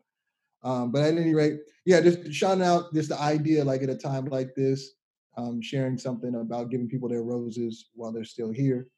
Um, 0.63 0.93
but 0.93 1.03
at 1.03 1.17
any 1.17 1.35
rate, 1.35 1.61
yeah, 1.87 2.01
just 2.01 2.33
shouting 2.33 2.63
out 2.63 2.93
just 2.93 3.09
the 3.09 3.21
idea, 3.21 3.65
like 3.65 3.83
at 3.83 3.89
a 3.89 3.97
time 3.97 4.27
like 4.27 4.55
this, 4.55 4.91
um, 5.37 5.63
sharing 5.63 5.97
something 5.97 6.35
about 6.35 6.71
giving 6.71 6.89
people 6.89 7.09
their 7.09 7.23
roses 7.23 7.89
while 7.95 8.13
they're 8.13 8.25
still 8.25 8.51
here, 8.51 8.89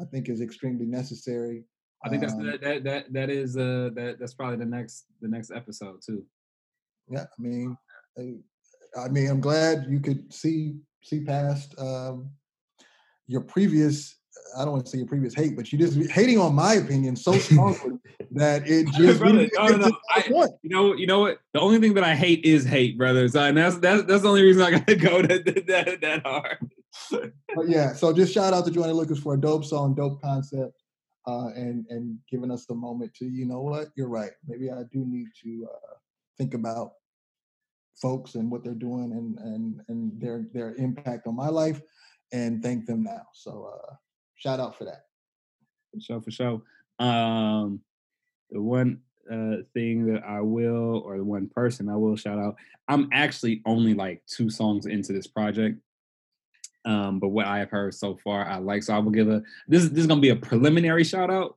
I 0.00 0.04
think 0.04 0.28
is 0.28 0.40
extremely 0.40 0.86
necessary. 0.86 1.64
I 2.04 2.08
think 2.08 2.22
that's 2.22 2.32
um, 2.32 2.44
that, 2.46 2.60
that 2.62 2.84
that 2.84 3.12
that 3.12 3.30
is 3.30 3.56
uh 3.56 3.90
that 3.94 4.16
that's 4.18 4.34
probably 4.34 4.56
the 4.56 4.66
next 4.66 5.04
the 5.20 5.28
next 5.28 5.52
episode 5.52 6.00
too. 6.04 6.24
Yeah, 7.08 7.24
I 7.24 7.42
mean, 7.42 7.76
I 8.96 9.08
mean, 9.08 9.28
I'm 9.28 9.40
glad 9.40 9.86
you 9.88 10.00
could 10.00 10.32
see 10.32 10.76
see 11.02 11.20
past 11.24 11.74
um, 11.78 12.30
your 13.26 13.40
previous 13.42 14.16
I 14.56 14.64
don't 14.64 14.72
want 14.72 14.84
to 14.84 14.90
say 14.90 14.98
your 14.98 15.06
previous 15.06 15.34
hate, 15.34 15.56
but 15.56 15.72
you 15.72 15.78
just 15.78 16.10
hating 16.10 16.38
on 16.38 16.54
my 16.54 16.74
opinion 16.74 17.16
so 17.16 17.32
strongly 17.32 17.98
that 18.32 18.68
it 18.68 18.86
just 18.92 19.20
brother, 19.20 19.48
no, 19.54 19.66
no, 19.66 19.76
no. 19.76 19.90
I, 20.10 20.24
you 20.62 20.70
know, 20.70 20.94
you 20.94 21.06
know 21.06 21.20
what? 21.20 21.40
The 21.52 21.60
only 21.60 21.78
thing 21.78 21.94
that 21.94 22.04
I 22.04 22.14
hate 22.14 22.44
is 22.44 22.64
hate, 22.64 22.98
brothers, 22.98 23.34
and 23.34 23.56
that's 23.56 23.78
that's 23.78 24.04
that's 24.04 24.22
the 24.22 24.28
only 24.28 24.42
reason 24.42 24.62
I 24.62 24.70
got 24.72 24.86
to 24.88 24.96
go 24.96 25.22
that 25.22 25.44
that 25.44 26.00
that 26.00 26.22
hard. 26.22 26.58
but 27.54 27.68
yeah, 27.68 27.92
so 27.92 28.12
just 28.12 28.32
shout 28.32 28.52
out 28.52 28.64
to 28.66 28.70
Joyner 28.70 28.92
Lucas 28.92 29.18
for 29.18 29.34
a 29.34 29.40
dope 29.40 29.64
song, 29.64 29.94
dope 29.94 30.20
concept, 30.20 30.82
uh, 31.26 31.48
and 31.54 31.86
and 31.88 32.18
giving 32.30 32.50
us 32.50 32.66
the 32.66 32.74
moment 32.74 33.14
to 33.14 33.26
you 33.26 33.46
know 33.46 33.60
what 33.60 33.88
you're 33.96 34.08
right. 34.08 34.32
Maybe 34.46 34.70
I 34.70 34.82
do 34.92 35.04
need 35.06 35.28
to 35.42 35.68
uh, 35.70 35.94
think 36.38 36.54
about 36.54 36.92
folks 38.00 38.34
and 38.34 38.50
what 38.50 38.64
they're 38.64 38.74
doing 38.74 39.12
and 39.12 39.38
and 39.38 39.80
and 39.88 40.20
their 40.20 40.46
their 40.52 40.74
impact 40.76 41.26
on 41.26 41.36
my 41.36 41.48
life 41.48 41.80
and 42.32 42.62
thank 42.62 42.86
them 42.86 43.02
now. 43.02 43.22
So 43.34 43.70
uh 43.72 43.94
shout 44.36 44.60
out 44.60 44.76
for 44.76 44.84
that. 44.84 45.04
Sure, 46.00 46.20
for 46.20 46.30
sure. 46.30 46.62
Um, 46.98 47.80
the 48.50 48.60
one 48.60 49.00
uh, 49.30 49.56
thing 49.74 50.06
that 50.12 50.22
I 50.24 50.40
will, 50.40 51.02
or 51.04 51.16
the 51.16 51.24
one 51.24 51.48
person 51.48 51.88
I 51.88 51.96
will 51.96 52.16
shout 52.16 52.38
out, 52.38 52.56
I'm 52.88 53.08
actually 53.12 53.62
only 53.66 53.94
like 53.94 54.22
two 54.26 54.50
songs 54.50 54.86
into 54.86 55.12
this 55.12 55.26
project. 55.26 55.78
Um, 56.84 57.20
but 57.20 57.28
what 57.28 57.46
I 57.46 57.58
have 57.58 57.70
heard 57.70 57.94
so 57.94 58.16
far, 58.16 58.44
I 58.44 58.58
like. 58.58 58.82
So 58.82 58.94
I 58.94 58.98
will 58.98 59.12
give 59.12 59.28
a 59.28 59.42
this. 59.68 59.88
This 59.88 60.00
is 60.00 60.06
gonna 60.06 60.20
be 60.20 60.30
a 60.30 60.36
preliminary 60.36 61.04
shout 61.04 61.30
out 61.30 61.56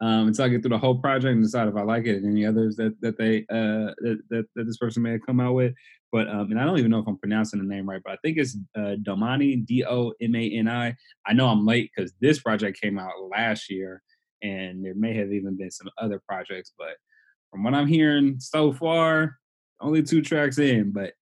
um, 0.00 0.28
until 0.28 0.44
I 0.44 0.48
get 0.48 0.62
through 0.62 0.70
the 0.70 0.78
whole 0.78 0.98
project 0.98 1.32
and 1.32 1.42
decide 1.42 1.68
if 1.68 1.76
I 1.76 1.82
like 1.82 2.06
it 2.06 2.22
and 2.22 2.30
any 2.30 2.44
others 2.44 2.76
that 2.76 3.00
that 3.00 3.16
they 3.16 3.40
uh, 3.50 3.94
that, 3.98 4.18
that, 4.30 4.44
that 4.54 4.64
this 4.64 4.76
person 4.76 5.02
may 5.02 5.12
have 5.12 5.26
come 5.26 5.40
out 5.40 5.54
with. 5.54 5.74
But 6.12 6.28
um, 6.28 6.50
and 6.50 6.60
I 6.60 6.64
don't 6.64 6.78
even 6.78 6.90
know 6.90 6.98
if 6.98 7.08
I'm 7.08 7.18
pronouncing 7.18 7.58
the 7.58 7.66
name 7.66 7.88
right, 7.88 8.02
but 8.04 8.12
I 8.12 8.16
think 8.22 8.38
it's 8.38 8.56
uh, 8.76 8.96
Domani 9.02 9.56
D 9.56 9.84
O 9.84 10.12
M 10.20 10.34
A 10.34 10.50
N 10.50 10.68
I. 10.68 10.94
I 11.26 11.32
know 11.32 11.48
I'm 11.48 11.66
late 11.66 11.90
because 11.94 12.12
this 12.20 12.40
project 12.40 12.80
came 12.80 12.98
out 12.98 13.12
last 13.30 13.70
year, 13.70 14.02
and 14.42 14.84
there 14.84 14.94
may 14.94 15.14
have 15.14 15.32
even 15.32 15.56
been 15.56 15.70
some 15.70 15.88
other 15.98 16.20
projects. 16.28 16.72
But 16.78 16.96
from 17.50 17.64
what 17.64 17.74
I'm 17.74 17.86
hearing 17.86 18.36
so 18.38 18.72
far, 18.72 19.36
only 19.80 20.02
two 20.02 20.22
tracks 20.22 20.58
in, 20.58 20.92
but 20.92 21.14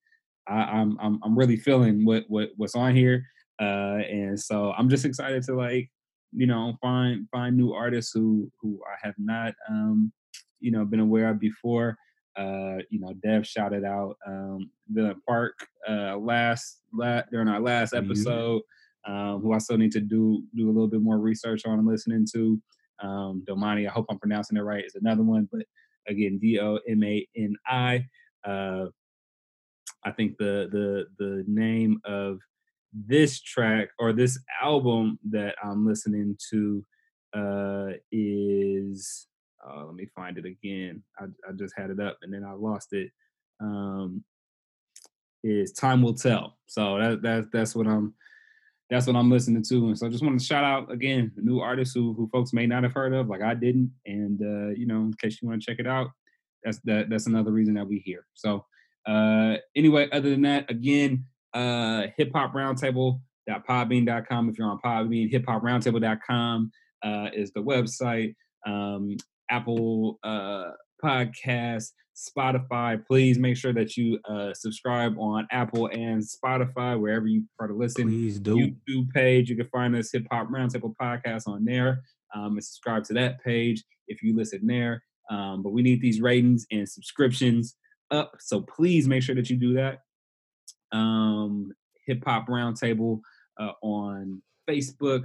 I, 0.49 0.55
I'm 0.55 0.99
I'm 1.01 1.21
I'm 1.23 1.39
really 1.39 1.57
feeling 1.57 2.05
what 2.05 2.25
what 2.29 2.51
what's 2.57 2.75
on 2.75 2.95
here, 2.95 3.25
uh, 3.61 3.99
and 4.11 4.39
so 4.39 4.73
I'm 4.77 4.89
just 4.89 5.05
excited 5.05 5.43
to 5.45 5.55
like 5.55 5.91
you 6.35 6.47
know 6.47 6.75
find 6.81 7.29
find 7.31 7.57
new 7.57 7.73
artists 7.73 8.13
who 8.13 8.51
who 8.61 8.81
I 8.87 9.07
have 9.07 9.15
not 9.19 9.55
um, 9.69 10.13
you 10.61 10.71
know 10.71 10.85
been 10.85 11.01
aware 11.01 11.31
of 11.31 11.41
before. 11.41 11.97
Uh, 12.37 12.79
you 12.91 12.99
know, 12.99 13.13
Dev 13.23 13.47
shouted 13.47 13.85
out 13.85 14.17
um, 14.27 14.69
Villain 14.89 15.21
Park 15.27 15.55
uh, 15.89 16.17
last, 16.17 16.81
last 16.93 17.27
during 17.31 17.47
our 17.47 17.61
last 17.61 17.93
mm-hmm. 17.93 18.11
episode, 18.11 18.63
um, 19.07 19.41
who 19.41 19.53
I 19.53 19.59
still 19.59 19.79
need 19.79 19.93
to 19.93 20.01
do 20.01 20.43
do 20.55 20.67
a 20.67 20.73
little 20.73 20.89
bit 20.89 21.01
more 21.01 21.19
research 21.19 21.65
on 21.65 21.79
and 21.79 21.87
listening 21.87 22.27
to. 22.33 22.61
Um, 23.01 23.45
Domani, 23.47 23.87
I 23.87 23.91
hope 23.91 24.07
I'm 24.11 24.19
pronouncing 24.19 24.57
it 24.57 24.63
right, 24.63 24.85
is 24.85 24.97
another 24.97 25.23
one, 25.23 25.49
but 25.53 25.63
again, 26.09 26.39
D 26.41 26.59
O 26.61 26.79
M 26.89 27.05
A 27.05 27.27
N 27.37 27.55
I. 27.69 28.05
Uh, 28.45 28.87
I 30.05 30.11
think 30.11 30.37
the 30.39 30.69
the 30.73 31.07
the 31.19 31.45
name 31.47 32.01
of 32.05 32.39
this 32.95 33.41
track 33.41 33.89
or 33.99 34.13
this 34.13 34.39
album 34.63 35.19
that 35.31 35.57
I'm 35.63 35.87
listening 35.87 36.37
to 36.51 36.85
uh, 37.35 37.89
is 38.13 39.27
uh, 39.67 39.85
let 39.87 39.95
me 39.95 40.07
find 40.15 40.39
it 40.39 40.45
again. 40.45 41.03
I, 41.19 41.25
I, 41.49 41.53
just 41.57 41.75
had 41.77 41.91
it 41.91 41.99
up 41.99 42.19
and 42.23 42.33
then 42.33 42.45
I 42.45 42.53
lost 42.53 42.93
it. 42.93 43.11
Um, 43.61 44.23
is 45.43 45.73
time 45.73 46.03
will 46.03 46.15
tell. 46.15 46.57
So 46.67 46.99
that 46.99 47.23
that 47.23 47.53
that's 47.53 47.75
what 47.75 47.87
I'm 47.87 48.15
that's 48.91 49.07
what 49.07 49.17
I'm 49.17 49.31
listening 49.31 49.63
to. 49.65 49.89
And 49.89 49.99
so 49.99 50.07
I 50.07 50.11
just 50.11 50.23
want 50.23 50.39
to 50.39 50.45
shout 50.45 50.65
out 50.65 50.91
again 50.91 51.33
new 51.37 51.61
artists 51.61 51.95
who 51.95 52.15
who 52.15 52.29
folks 52.29 52.53
may 52.53 52.67
not 52.67 52.83
have 52.83 52.93
heard 52.93 53.15
of, 53.15 53.29
like 53.29 53.43
I 53.43 53.55
didn't. 53.55 53.93
And 54.07 54.41
uh, 54.41 54.75
you 54.75 54.87
know, 54.87 55.01
in 55.01 55.15
case 55.15 55.41
you 55.41 55.49
want 55.49 55.63
to 55.63 55.67
check 55.67 55.81
it 55.81 55.87
out, 55.87 56.11
that's 56.63 56.79
that 56.85 57.11
that's 57.11 57.27
another 57.27 57.53
reason 57.53 57.75
that 57.75 57.87
we 57.87 57.99
here. 57.99 58.27
So 58.35 58.65
uh 59.07 59.57
anyway, 59.77 60.09
other 60.13 60.31
than 60.31 60.43
that, 60.43 60.71
again, 60.71 61.27
uh 61.55 62.09
hip 62.17 62.31
hop 62.35 62.53
roundtable.podbean.com 62.53 64.49
if 64.49 64.59
you're 64.59 64.69
on 64.69 64.81
Podbean, 64.85 65.31
hip 65.31 65.45
hop 65.47 65.63
roundtable.com 65.63 66.71
uh, 67.05 67.29
is 67.35 67.53
the 67.53 67.61
website. 67.61 68.35
Um, 68.67 69.17
Apple 69.51 70.19
uh, 70.25 70.71
Podcast, 71.03 71.91
Spotify. 72.17 73.05
Please 73.07 73.39
make 73.39 73.57
sure 73.57 73.73
that 73.73 73.97
you 73.97 74.19
uh, 74.29 74.55
subscribe 74.55 75.17
on 75.19 75.47
Apple 75.53 75.89
and 75.89 76.23
Spotify, 76.23 76.99
wherever 76.99 77.27
you 77.27 77.45
prefer 77.57 77.73
to 77.73 77.79
listen. 77.79 78.09
Please 78.09 78.39
do. 78.39 78.57
YouTube 78.57 79.11
page, 79.13 79.51
you 79.51 79.57
can 79.57 79.69
find 79.69 79.95
us 79.95 80.13
Hip 80.13 80.27
Hop 80.33 80.49
Roundtable 80.49 80.95
Podcast 81.01 81.47
on 81.47 81.65
there. 81.65 82.03
Um, 82.35 82.53
and 82.53 82.65
subscribe 82.65 83.05
to 83.05 83.15
that 83.15 83.45
page 83.45 83.85
if 84.09 84.23
you 84.23 84.35
listen 84.35 84.67
there. 84.67 85.03
Um, 85.31 85.63
but 85.63 85.73
we 85.73 85.83
need 85.83 86.01
these 86.01 86.21
ratings 86.21 86.67
and 86.71 86.89
subscriptions 86.89 87.77
up, 88.11 88.33
so 88.41 88.61
please 88.61 89.09
make 89.09 89.23
sure 89.23 89.35
that 89.35 89.49
you 89.49 89.57
do 89.57 89.75
that. 89.75 90.01
Um, 90.93 91.73
Hip 92.07 92.23
Hop 92.25 92.49
Roundtable 92.49 93.21
uh, 93.59 93.73
on 93.83 94.43
Facebook 94.69 95.25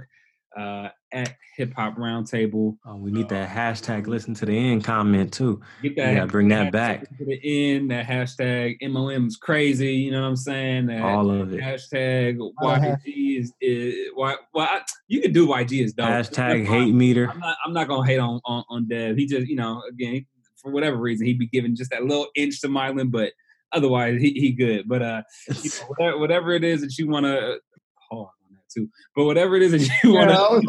uh, 0.56 0.88
at 1.12 1.36
Hip 1.56 1.72
Hop 1.74 1.96
Roundtable. 1.96 2.76
Oh, 2.86 2.96
we 2.96 3.10
need 3.10 3.28
that 3.28 3.48
hashtag 3.48 4.06
listen 4.06 4.34
to 4.34 4.46
the 4.46 4.56
end 4.56 4.84
comment 4.84 5.32
too. 5.32 5.60
Get 5.82 5.96
that. 5.96 6.14
Yeah, 6.14 6.26
bring 6.26 6.48
that 6.48 6.72
back 6.72 7.08
to 7.18 7.24
the 7.24 7.40
end. 7.42 7.90
That 7.90 8.06
hashtag 8.06 8.80
MLM's 8.82 9.36
crazy. 9.36 9.94
You 9.94 10.10
know 10.10 10.22
what 10.22 10.28
I'm 10.28 10.36
saying? 10.36 10.86
That 10.86 11.02
All 11.02 11.30
of 11.30 11.52
it. 11.52 11.60
Hashtag 11.60 12.38
YG 12.62 13.38
is, 13.38 13.52
is 13.60 14.10
why. 14.14 14.36
Why 14.52 14.80
you 15.08 15.20
can 15.20 15.32
do 15.32 15.46
YG 15.46 15.84
is 15.84 15.92
dope. 15.92 16.08
Hashtag 16.08 16.66
hate 16.66 16.94
meter. 16.94 17.30
I'm 17.30 17.38
not. 17.38 17.56
I'm 17.64 17.72
not 17.72 17.88
gonna 17.88 18.06
hate 18.06 18.18
on, 18.18 18.40
on 18.44 18.64
on 18.68 18.88
Dev. 18.88 19.16
He 19.16 19.26
just 19.26 19.46
you 19.46 19.56
know 19.56 19.82
again 19.88 20.26
for 20.56 20.70
whatever 20.70 20.96
reason 20.96 21.26
he'd 21.26 21.38
be 21.38 21.46
giving 21.46 21.74
just 21.74 21.90
that 21.90 22.04
little 22.04 22.28
inch 22.34 22.60
to 22.60 22.68
Mylan, 22.68 23.10
but 23.10 23.32
otherwise 23.72 24.20
he, 24.20 24.32
he 24.32 24.52
good. 24.52 24.88
But 24.88 25.02
uh, 25.02 25.22
you 25.62 25.70
know, 25.80 25.86
whatever, 25.86 26.18
whatever 26.18 26.52
it 26.52 26.64
is 26.64 26.80
that 26.82 26.98
you 26.98 27.08
want 27.08 27.26
to 27.26 27.60
pause 28.08 28.28
on 28.46 28.54
that 28.54 28.68
too. 28.72 28.88
But 29.14 29.24
whatever 29.24 29.56
it 29.56 29.62
is 29.62 29.72
that 29.72 29.88
you 30.04 30.14
want 30.14 30.30
to. 30.30 30.62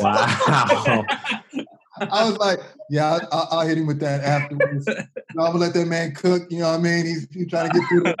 wow. 0.02 1.66
I 2.00 2.28
was 2.28 2.38
like, 2.38 2.60
yeah, 2.90 3.18
I'll, 3.30 3.48
I'll, 3.50 3.66
hit 3.66 3.78
him 3.78 3.86
with 3.86 4.00
that 4.00 4.22
afterwards. 4.22 4.88
I'm 4.88 5.36
gonna 5.36 5.58
let 5.58 5.74
that 5.74 5.86
man 5.86 6.12
cook. 6.14 6.50
You 6.50 6.60
know 6.60 6.70
what 6.70 6.80
I 6.80 6.82
mean? 6.82 7.06
He's, 7.06 7.28
he's 7.30 7.48
trying 7.48 7.70
to 7.70 7.78
get 7.78 7.88
through 7.88 8.02
the, 8.02 8.16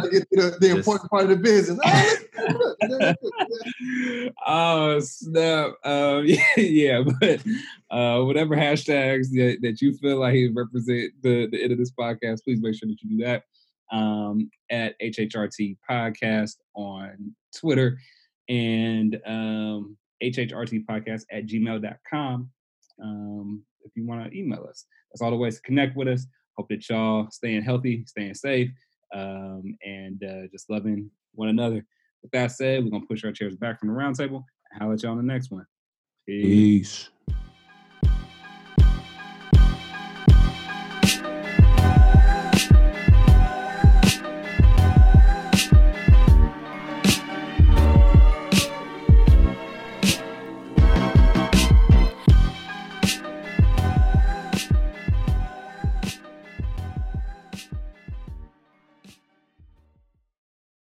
to 0.00 0.10
get 0.10 0.28
through 0.28 0.50
the, 0.50 0.56
the 0.60 0.70
important 0.76 1.10
part 1.10 1.24
of 1.24 1.28
the 1.30 1.36
business. 1.36 1.78
oh 4.46 4.98
snap! 5.00 5.72
Um, 5.84 6.24
yeah, 6.24 6.42
yeah, 6.56 7.02
but 7.20 7.40
uh, 7.90 8.22
whatever 8.24 8.56
hashtags 8.56 9.30
that, 9.30 9.58
that 9.62 9.80
you 9.80 9.96
feel 9.98 10.18
like 10.18 10.34
he 10.34 10.48
represent 10.48 11.12
the 11.22 11.46
the 11.48 11.62
end 11.62 11.72
of 11.72 11.78
this 11.78 11.92
podcast, 11.92 12.42
please 12.44 12.60
make 12.60 12.74
sure 12.74 12.88
that 12.88 13.00
you 13.02 13.18
do 13.18 13.24
that 13.24 13.44
um, 13.92 14.50
at 14.70 14.98
HHRT 15.00 15.76
Podcast 15.88 16.56
on 16.74 17.34
Twitter 17.54 17.98
and 18.48 19.20
um, 19.26 19.96
hhrtpodcast 20.22 21.24
at 21.30 21.46
gmail.com 21.46 22.50
um, 23.02 23.62
if 23.84 23.92
you 23.96 24.06
want 24.06 24.24
to 24.30 24.38
email 24.38 24.66
us. 24.68 24.84
That's 25.10 25.22
all 25.22 25.30
the 25.30 25.36
ways 25.36 25.56
to 25.56 25.62
connect 25.62 25.96
with 25.96 26.08
us. 26.08 26.26
Hope 26.56 26.68
that 26.68 26.88
y'all 26.88 27.28
staying 27.30 27.62
healthy, 27.62 28.04
staying 28.06 28.34
safe, 28.34 28.70
um, 29.14 29.76
and 29.84 30.22
uh, 30.24 30.48
just 30.50 30.70
loving 30.70 31.10
one 31.34 31.48
another. 31.48 31.84
With 32.22 32.32
that 32.32 32.52
said, 32.52 32.84
we're 32.84 32.90
to 32.98 33.06
push 33.06 33.24
our 33.24 33.32
chairs 33.32 33.56
back 33.56 33.78
from 33.78 33.88
the 33.88 33.94
round 33.94 34.16
table 34.16 34.44
and 34.72 34.82
holler 34.82 34.94
at 34.94 35.02
y'all 35.02 35.12
on 35.12 35.18
the 35.18 35.22
next 35.22 35.50
one. 35.50 35.66
Peace. 36.26 36.44
Peace. 36.44 37.10